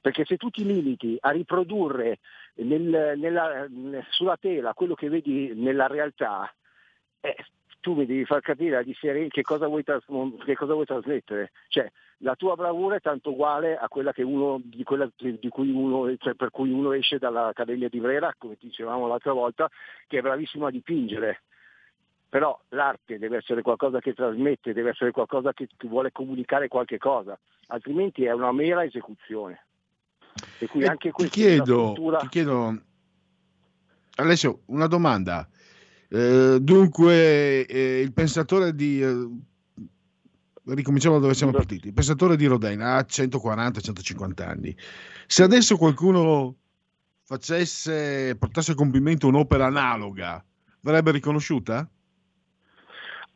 Perché 0.00 0.24
se 0.24 0.36
tu 0.36 0.50
ti 0.50 0.64
limiti 0.64 1.16
a 1.18 1.30
riprodurre 1.30 2.20
nel- 2.58 3.14
nella- 3.18 3.66
sulla 4.10 4.36
tela 4.36 4.72
quello 4.72 4.94
che 4.94 5.08
vedi 5.08 5.52
nella 5.52 5.88
realtà, 5.88 6.48
eh, 7.18 7.36
tu 7.86 7.94
mi 7.94 8.04
devi 8.04 8.24
far 8.24 8.40
capire 8.40 8.74
la 8.74 8.82
differenza, 8.82 9.32
che 9.32 9.42
cosa 9.42 9.68
vuoi, 9.68 9.84
tras- 9.84 10.04
che 10.44 10.56
cosa 10.56 10.72
vuoi 10.72 10.86
trasmettere. 10.86 11.52
Cioè, 11.68 11.88
la 12.18 12.34
tua 12.34 12.56
bravura 12.56 12.96
è 12.96 13.00
tanto 13.00 13.30
uguale 13.30 13.76
a 13.78 13.86
quella, 13.86 14.12
che 14.12 14.24
uno, 14.24 14.60
di 14.60 14.82
quella 14.82 15.08
di 15.16 15.48
cui 15.48 15.70
uno, 15.70 16.12
cioè 16.16 16.34
per 16.34 16.50
cui 16.50 16.72
uno 16.72 16.90
esce 16.90 17.18
dall'Accademia 17.18 17.88
di 17.88 18.00
Brera, 18.00 18.34
come 18.36 18.56
dicevamo 18.58 19.06
l'altra 19.06 19.32
volta, 19.32 19.70
che 20.08 20.18
è 20.18 20.20
bravissimo 20.20 20.66
a 20.66 20.72
dipingere. 20.72 21.42
Però 22.28 22.60
l'arte 22.70 23.20
deve 23.20 23.36
essere 23.36 23.62
qualcosa 23.62 24.00
che 24.00 24.14
trasmette, 24.14 24.72
deve 24.72 24.90
essere 24.90 25.12
qualcosa 25.12 25.52
che 25.52 25.68
vuole 25.84 26.10
comunicare 26.10 26.66
qualche 26.66 26.98
cosa, 26.98 27.38
altrimenti 27.68 28.24
è 28.24 28.32
una 28.32 28.50
mera 28.50 28.82
esecuzione. 28.82 29.64
Per 30.58 30.66
cui 30.66 30.84
anche 30.84 31.12
Ti 31.12 31.28
chiedo, 31.28 31.92
struttura- 31.92 32.18
ti 32.18 32.28
chiedo, 32.30 32.80
Alessio, 34.16 34.62
una 34.66 34.88
domanda. 34.88 35.46
Eh, 36.08 36.58
dunque, 36.60 37.66
eh, 37.66 38.00
il 38.00 38.12
pensatore 38.12 38.74
di... 38.74 39.02
eh, 39.02 39.28
ricominciamo 40.74 41.16
da 41.16 41.22
dove 41.22 41.34
siamo 41.34 41.52
partiti. 41.52 41.88
Il 41.88 41.94
pensatore 41.94 42.36
di 42.36 42.46
Rodin 42.46 42.80
ha 42.80 42.98
140-150 43.00 44.42
anni. 44.42 44.76
Se 45.26 45.42
adesso 45.42 45.76
qualcuno 45.76 46.56
facesse, 47.24 48.36
portasse 48.36 48.72
a 48.72 48.74
compimento 48.74 49.26
un'opera 49.26 49.66
analoga, 49.66 50.44
verrebbe 50.80 51.12
riconosciuta? 51.12 51.88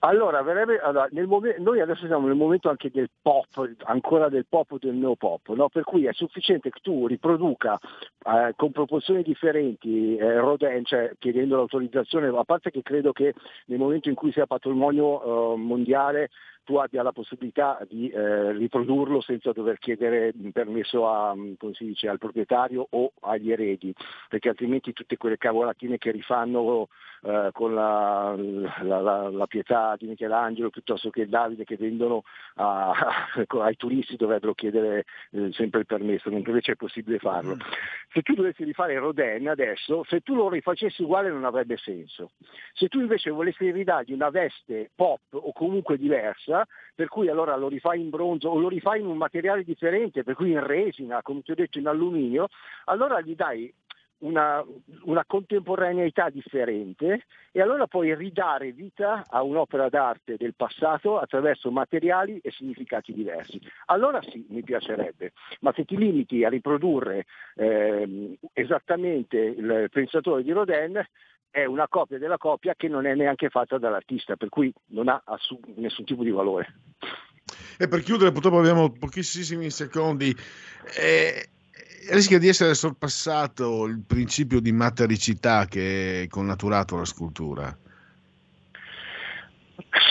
Allora, 0.02 0.40
verrebbe- 0.42 0.80
allora, 0.80 1.08
momen- 1.26 1.62
noi 1.62 1.80
adesso 1.80 2.06
siamo 2.06 2.26
nel 2.26 2.36
momento 2.36 2.70
anche 2.70 2.90
del 2.90 3.10
pop, 3.20 3.68
ancora 3.84 4.30
del 4.30 4.46
pop 4.48 4.72
o 4.72 4.78
del 4.78 4.94
neopop, 4.94 5.50
no? 5.50 5.68
per 5.68 5.84
cui 5.84 6.06
è 6.06 6.12
sufficiente 6.14 6.70
che 6.70 6.80
tu 6.80 7.06
riproduca 7.06 7.78
eh, 8.24 8.54
con 8.56 8.70
proporzioni 8.72 9.22
differenti 9.22 10.16
eh, 10.16 10.38
Rodin, 10.38 10.86
cioè 10.86 11.12
chiedendo 11.18 11.56
l'autorizzazione, 11.56 12.28
a 12.28 12.44
parte 12.44 12.70
che 12.70 12.80
credo 12.82 13.12
che 13.12 13.34
nel 13.66 13.78
momento 13.78 14.08
in 14.08 14.14
cui 14.14 14.32
sia 14.32 14.46
patrimonio 14.46 15.52
eh, 15.52 15.56
mondiale 15.58 16.30
tu 16.70 16.76
abbia 16.76 17.02
la 17.02 17.10
possibilità 17.10 17.80
di 17.88 18.08
eh, 18.10 18.52
riprodurlo 18.52 19.20
senza 19.20 19.50
dover 19.50 19.78
chiedere 19.80 20.32
permesso 20.52 21.08
a, 21.08 21.34
dice, 21.80 22.08
al 22.08 22.18
proprietario 22.18 22.86
o 22.90 23.10
agli 23.22 23.50
eredi, 23.50 23.92
perché 24.28 24.50
altrimenti 24.50 24.92
tutte 24.92 25.16
quelle 25.16 25.36
cavolatine 25.36 25.98
che 25.98 26.12
rifanno 26.12 26.86
eh, 27.22 27.50
con 27.52 27.74
la, 27.74 28.36
la- 28.82 29.00
la- 29.00 29.28
la 29.30 29.46
pietà 29.48 29.96
di 29.98 30.06
Michelangelo 30.06 30.70
piuttosto 30.70 31.10
che 31.10 31.28
Davide 31.28 31.64
che 31.64 31.76
vendono 31.76 32.22
a- 32.54 32.92
ai 33.62 33.76
turisti 33.76 34.14
dovrebbero 34.14 34.54
chiedere 34.54 35.04
eh, 35.32 35.50
sempre 35.52 35.80
il 35.80 35.86
permesso, 35.86 36.30
mentre 36.30 36.50
invece 36.50 36.72
è 36.72 36.76
possibile 36.76 37.18
farlo. 37.18 37.56
Se 38.12 38.22
tu 38.22 38.34
dovessi 38.34 38.62
rifare 38.62 38.96
Rodin 38.96 39.48
adesso, 39.48 40.04
se 40.08 40.20
tu 40.20 40.36
lo 40.36 40.48
rifacessi 40.48 41.02
uguale 41.02 41.30
non 41.30 41.44
avrebbe 41.44 41.76
senso. 41.78 42.30
Se 42.74 42.86
tu 42.86 43.00
invece 43.00 43.30
volessi 43.30 43.68
ridargli 43.72 44.12
una 44.12 44.30
veste 44.30 44.90
pop 44.94 45.20
o 45.32 45.52
comunque 45.52 45.96
diversa, 45.98 46.59
per 46.94 47.08
cui 47.08 47.28
allora 47.28 47.56
lo 47.56 47.68
rifai 47.68 48.00
in 48.00 48.10
bronzo 48.10 48.48
o 48.48 48.58
lo 48.58 48.68
rifai 48.68 49.00
in 49.00 49.06
un 49.06 49.16
materiale 49.16 49.64
differente, 49.64 50.22
per 50.22 50.34
cui 50.34 50.50
in 50.50 50.64
resina, 50.64 51.22
come 51.22 51.42
ti 51.42 51.52
ho 51.52 51.54
detto 51.54 51.78
in 51.78 51.86
alluminio, 51.86 52.48
allora 52.84 53.20
gli 53.20 53.34
dai 53.34 53.72
una, 54.20 54.64
una 55.02 55.24
contemporaneità 55.26 56.30
differente 56.30 57.24
e 57.52 57.60
allora 57.60 57.86
puoi 57.86 58.14
ridare 58.14 58.72
vita 58.72 59.24
a 59.28 59.42
un'opera 59.42 59.88
d'arte 59.88 60.36
del 60.36 60.54
passato 60.54 61.18
attraverso 61.18 61.70
materiali 61.70 62.38
e 62.42 62.50
significati 62.50 63.12
diversi. 63.12 63.60
Allora 63.86 64.20
sì, 64.22 64.44
mi 64.48 64.62
piacerebbe, 64.62 65.32
ma 65.60 65.72
se 65.72 65.84
ti 65.84 65.96
limiti 65.96 66.44
a 66.44 66.48
riprodurre 66.48 67.26
ehm, 67.56 68.36
esattamente 68.52 69.38
il 69.38 69.88
pensatore 69.90 70.42
di 70.42 70.52
Rodin, 70.52 71.02
è 71.50 71.64
una 71.64 71.88
copia 71.88 72.18
della 72.18 72.38
copia 72.38 72.74
che 72.76 72.88
non 72.88 73.06
è 73.06 73.14
neanche 73.14 73.48
fatta 73.48 73.78
dall'artista, 73.78 74.36
per 74.36 74.48
cui 74.48 74.72
non 74.88 75.08
ha 75.08 75.20
assu- 75.24 75.60
nessun 75.76 76.04
tipo 76.04 76.22
di 76.22 76.30
valore. 76.30 76.74
E 77.78 77.88
per 77.88 78.02
chiudere, 78.02 78.32
purtroppo 78.32 78.58
abbiamo 78.58 78.90
pochissimi 78.90 79.70
secondi. 79.70 80.34
Eh, 80.98 81.48
rischia 82.10 82.38
di 82.38 82.48
essere 82.48 82.74
sorpassato 82.74 83.86
il 83.86 84.02
principio 84.06 84.60
di 84.60 84.72
matericità 84.72 85.66
che 85.66 86.22
è 86.22 86.26
connaturato 86.28 86.94
alla 86.94 87.04
scultura. 87.04 87.76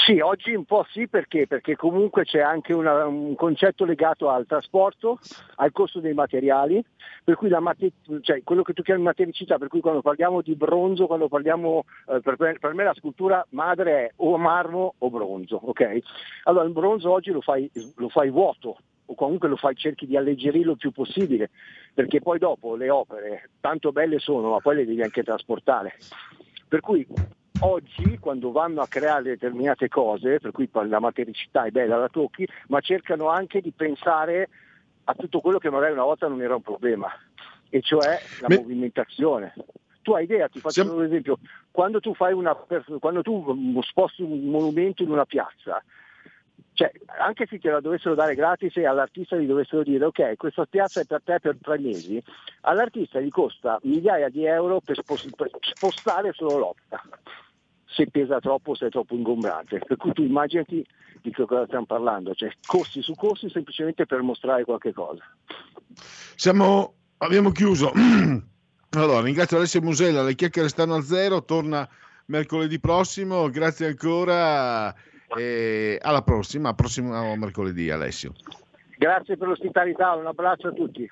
Sì, 0.06 0.20
oggi 0.20 0.54
un 0.54 0.66
po' 0.66 0.86
sì 0.90 1.08
perché? 1.08 1.48
Perché 1.48 1.76
comunque 1.78 2.26
c'è 2.26 2.40
anche 2.42 2.74
una- 2.74 3.06
un 3.06 3.36
concetto 3.36 3.86
legato 3.86 4.30
al 4.30 4.46
trasporto, 4.46 5.20
al 5.56 5.72
costo 5.72 6.00
dei 6.02 6.14
materiali, 6.14 6.84
per 7.24 7.36
cui 7.36 7.50
mate- 7.50 7.94
cioè, 8.22 8.44
quello 8.44 8.64
che 8.64 8.74
tu 8.74 8.82
chiami 8.82 9.04
matericità, 9.04 9.58
per 9.58 9.70
cui 9.70 9.80
quando 9.80 10.02
parliamo 10.02 10.42
di 10.42 10.56
bronzo, 10.56 11.08
quando 11.08 11.30
parliamo, 11.30 11.86
eh, 12.10 12.20
per, 12.20 12.36
per 12.36 12.74
me 12.74 12.84
la 12.84 12.94
scultura 12.94 13.46
madre 13.52 14.06
è 14.08 14.12
o 14.18 14.38
marmo 14.38 14.96
o 14.98 15.10
bronzo, 15.10 15.60
ok? 15.64 16.00
Allora 16.44 16.66
il 16.66 16.72
bronzo 16.74 17.12
oggi 17.12 17.32
lo 17.32 17.42
fai, 17.42 17.70
lo 17.96 18.10
fai 18.10 18.30
vuoto, 18.30 18.78
o 19.06 19.16
comunque 19.16 19.48
lo 19.48 19.56
fai, 19.56 19.76
cerchi 19.76 20.06
di 20.06 20.18
alleggerirlo 20.18 20.72
il 20.72 20.78
più 20.78 20.92
possibile, 20.92 21.52
perché 21.94 22.20
poi 22.20 22.38
dopo 22.38 22.76
le 22.76 22.90
opere 22.90 23.52
tanto 23.62 23.92
belle 23.94 24.20
sono, 24.20 24.50
ma 24.50 24.60
poi 24.60 24.76
le 24.76 24.86
devi 24.86 25.02
anche 25.02 25.24
trasportare. 25.24 25.94
Per 26.68 26.82
cui 26.82 27.08
oggi 27.62 28.18
quando 28.20 28.52
vanno 28.52 28.82
a 28.82 28.88
creare 28.88 29.24
determinate 29.24 29.88
cose, 29.88 30.40
per 30.40 30.52
cui 30.52 30.70
la 30.72 31.00
matericità 31.00 31.64
è 31.64 31.72
bella, 31.72 31.98
la 31.98 32.10
tocchi, 32.10 32.48
ma 32.68 32.80
cercano 32.80 33.30
anche 33.30 33.62
di 33.62 33.72
pensare 33.72 34.50
a 35.06 35.14
tutto 35.14 35.40
quello 35.40 35.58
che 35.58 35.70
magari 35.70 35.94
una 35.94 36.04
volta 36.04 36.28
non 36.28 36.42
era 36.42 36.56
un 36.56 36.62
problema, 36.62 37.12
e 37.70 37.82
cioè 37.82 38.20
la 38.42 38.48
movimentazione. 38.50 39.54
Tu 40.02 40.14
hai 40.14 40.24
idea, 40.24 40.48
ti 40.48 40.60
faccio 40.60 40.92
un 40.94 41.04
esempio, 41.04 41.40
quando 41.72 42.00
tu, 42.00 42.14
fai 42.14 42.34
una, 42.34 42.56
quando 43.00 43.22
tu 43.22 43.82
sposti 43.82 44.22
un 44.24 44.46
monumento 44.46 45.04
in 45.04 45.12
una 45.12 45.26
piazza, 45.26 45.84
cioè, 46.74 46.92
anche 47.20 47.46
se 47.46 47.60
te 47.60 47.70
la 47.70 47.82
dovessero 47.82 48.16
dare 48.16 48.36
gratis 48.36 48.78
e 48.78 48.86
all'artista 48.86 49.36
gli 49.36 49.46
dovessero 49.46 49.84
dire 49.84 50.06
ok, 50.06 50.38
questa 50.38 50.66
piazza 50.66 51.02
è 51.02 51.06
per 51.06 51.22
te 51.22 51.40
per 51.42 51.58
tre 51.62 51.78
mesi, 51.78 52.24
all'artista 52.62 53.20
gli 53.20 53.30
costa 53.30 53.78
migliaia 53.84 54.30
di 54.30 54.46
euro 54.46 54.80
per 54.80 54.98
spostare 55.60 56.32
solo 56.32 56.58
l'opera, 56.58 57.04
se 57.92 58.08
pesa 58.08 58.40
troppo, 58.40 58.76
se 58.76 58.88
è 58.88 58.90
troppo 58.90 59.16
ingombrante. 59.16 59.80
Per 59.80 59.98
cui 59.98 60.14
tu 60.14 60.24
immaginati 60.24 60.86
di 61.22 61.32
che 61.32 61.46
cosa 61.46 61.66
stiamo 61.66 61.86
parlando, 61.86 62.34
cioè 62.34 62.52
costi 62.66 63.02
su 63.02 63.14
costi 63.16 63.50
semplicemente 63.50 64.06
per 64.06 64.22
mostrare 64.22 64.64
qualche 64.64 64.94
cosa. 64.94 65.24
Siamo, 66.36 66.94
abbiamo 67.18 67.52
chiuso. 67.52 67.92
Allora, 68.92 69.22
ringrazio 69.22 69.58
Alessio 69.58 69.82
Musella, 69.82 70.24
le 70.24 70.34
chiacchiere 70.34 70.68
stanno 70.68 70.96
a 70.96 71.02
zero, 71.02 71.46
torna 71.46 71.88
mercoledì 72.26 72.80
prossimo, 72.80 73.48
grazie 73.52 73.86
ancora 73.86 74.92
e 75.38 76.00
alla 76.02 76.24
prossima, 76.24 76.74
prossimo 76.74 77.36
mercoledì 77.36 77.92
Alessio. 77.92 78.34
Grazie 78.98 79.38
per 79.38 79.48
l'ospitalità, 79.48 80.16
un 80.16 80.26
abbraccio 80.26 80.70
a 80.70 80.72
tutti. 80.72 81.08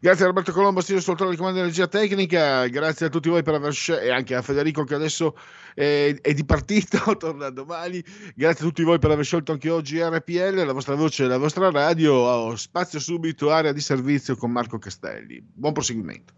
Grazie 0.00 0.24
a 0.24 0.26
Roberto 0.26 0.52
Colombo, 0.52 0.80
stile 0.80 1.00
sul 1.00 1.16
di 1.16 1.36
comando 1.36 1.60
energia 1.60 1.86
tecnica, 1.86 2.66
grazie 2.66 3.06
a 3.06 3.08
tutti 3.08 3.30
voi 3.30 3.42
per 3.42 3.54
aver 3.54 3.72
scelto 3.72 4.02
e 4.02 4.10
anche 4.10 4.34
a 4.34 4.42
Federico 4.42 4.84
che 4.84 4.94
adesso 4.94 5.34
è, 5.74 6.14
è 6.20 6.34
di 6.34 6.44
partito, 6.44 6.98
torna 7.16 7.48
domani. 7.50 8.04
Grazie 8.34 8.64
a 8.64 8.68
tutti 8.68 8.82
voi 8.82 8.98
per 8.98 9.10
aver 9.10 9.24
scelto 9.24 9.52
anche 9.52 9.70
oggi 9.70 10.00
RPL, 10.00 10.64
la 10.64 10.72
vostra 10.72 10.94
voce 10.94 11.24
e 11.24 11.28
la 11.28 11.38
vostra 11.38 11.70
radio. 11.70 12.12
Oh, 12.12 12.56
spazio 12.56 13.00
subito, 13.00 13.50
area 13.50 13.72
di 13.72 13.80
servizio 13.80 14.36
con 14.36 14.50
Marco 14.50 14.78
Castelli. 14.78 15.42
Buon 15.42 15.72
proseguimento. 15.72 16.32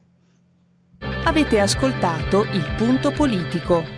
Avete 1.24 1.60
ascoltato 1.60 2.44
il 2.52 2.74
punto 2.76 3.10
politico. 3.10 3.97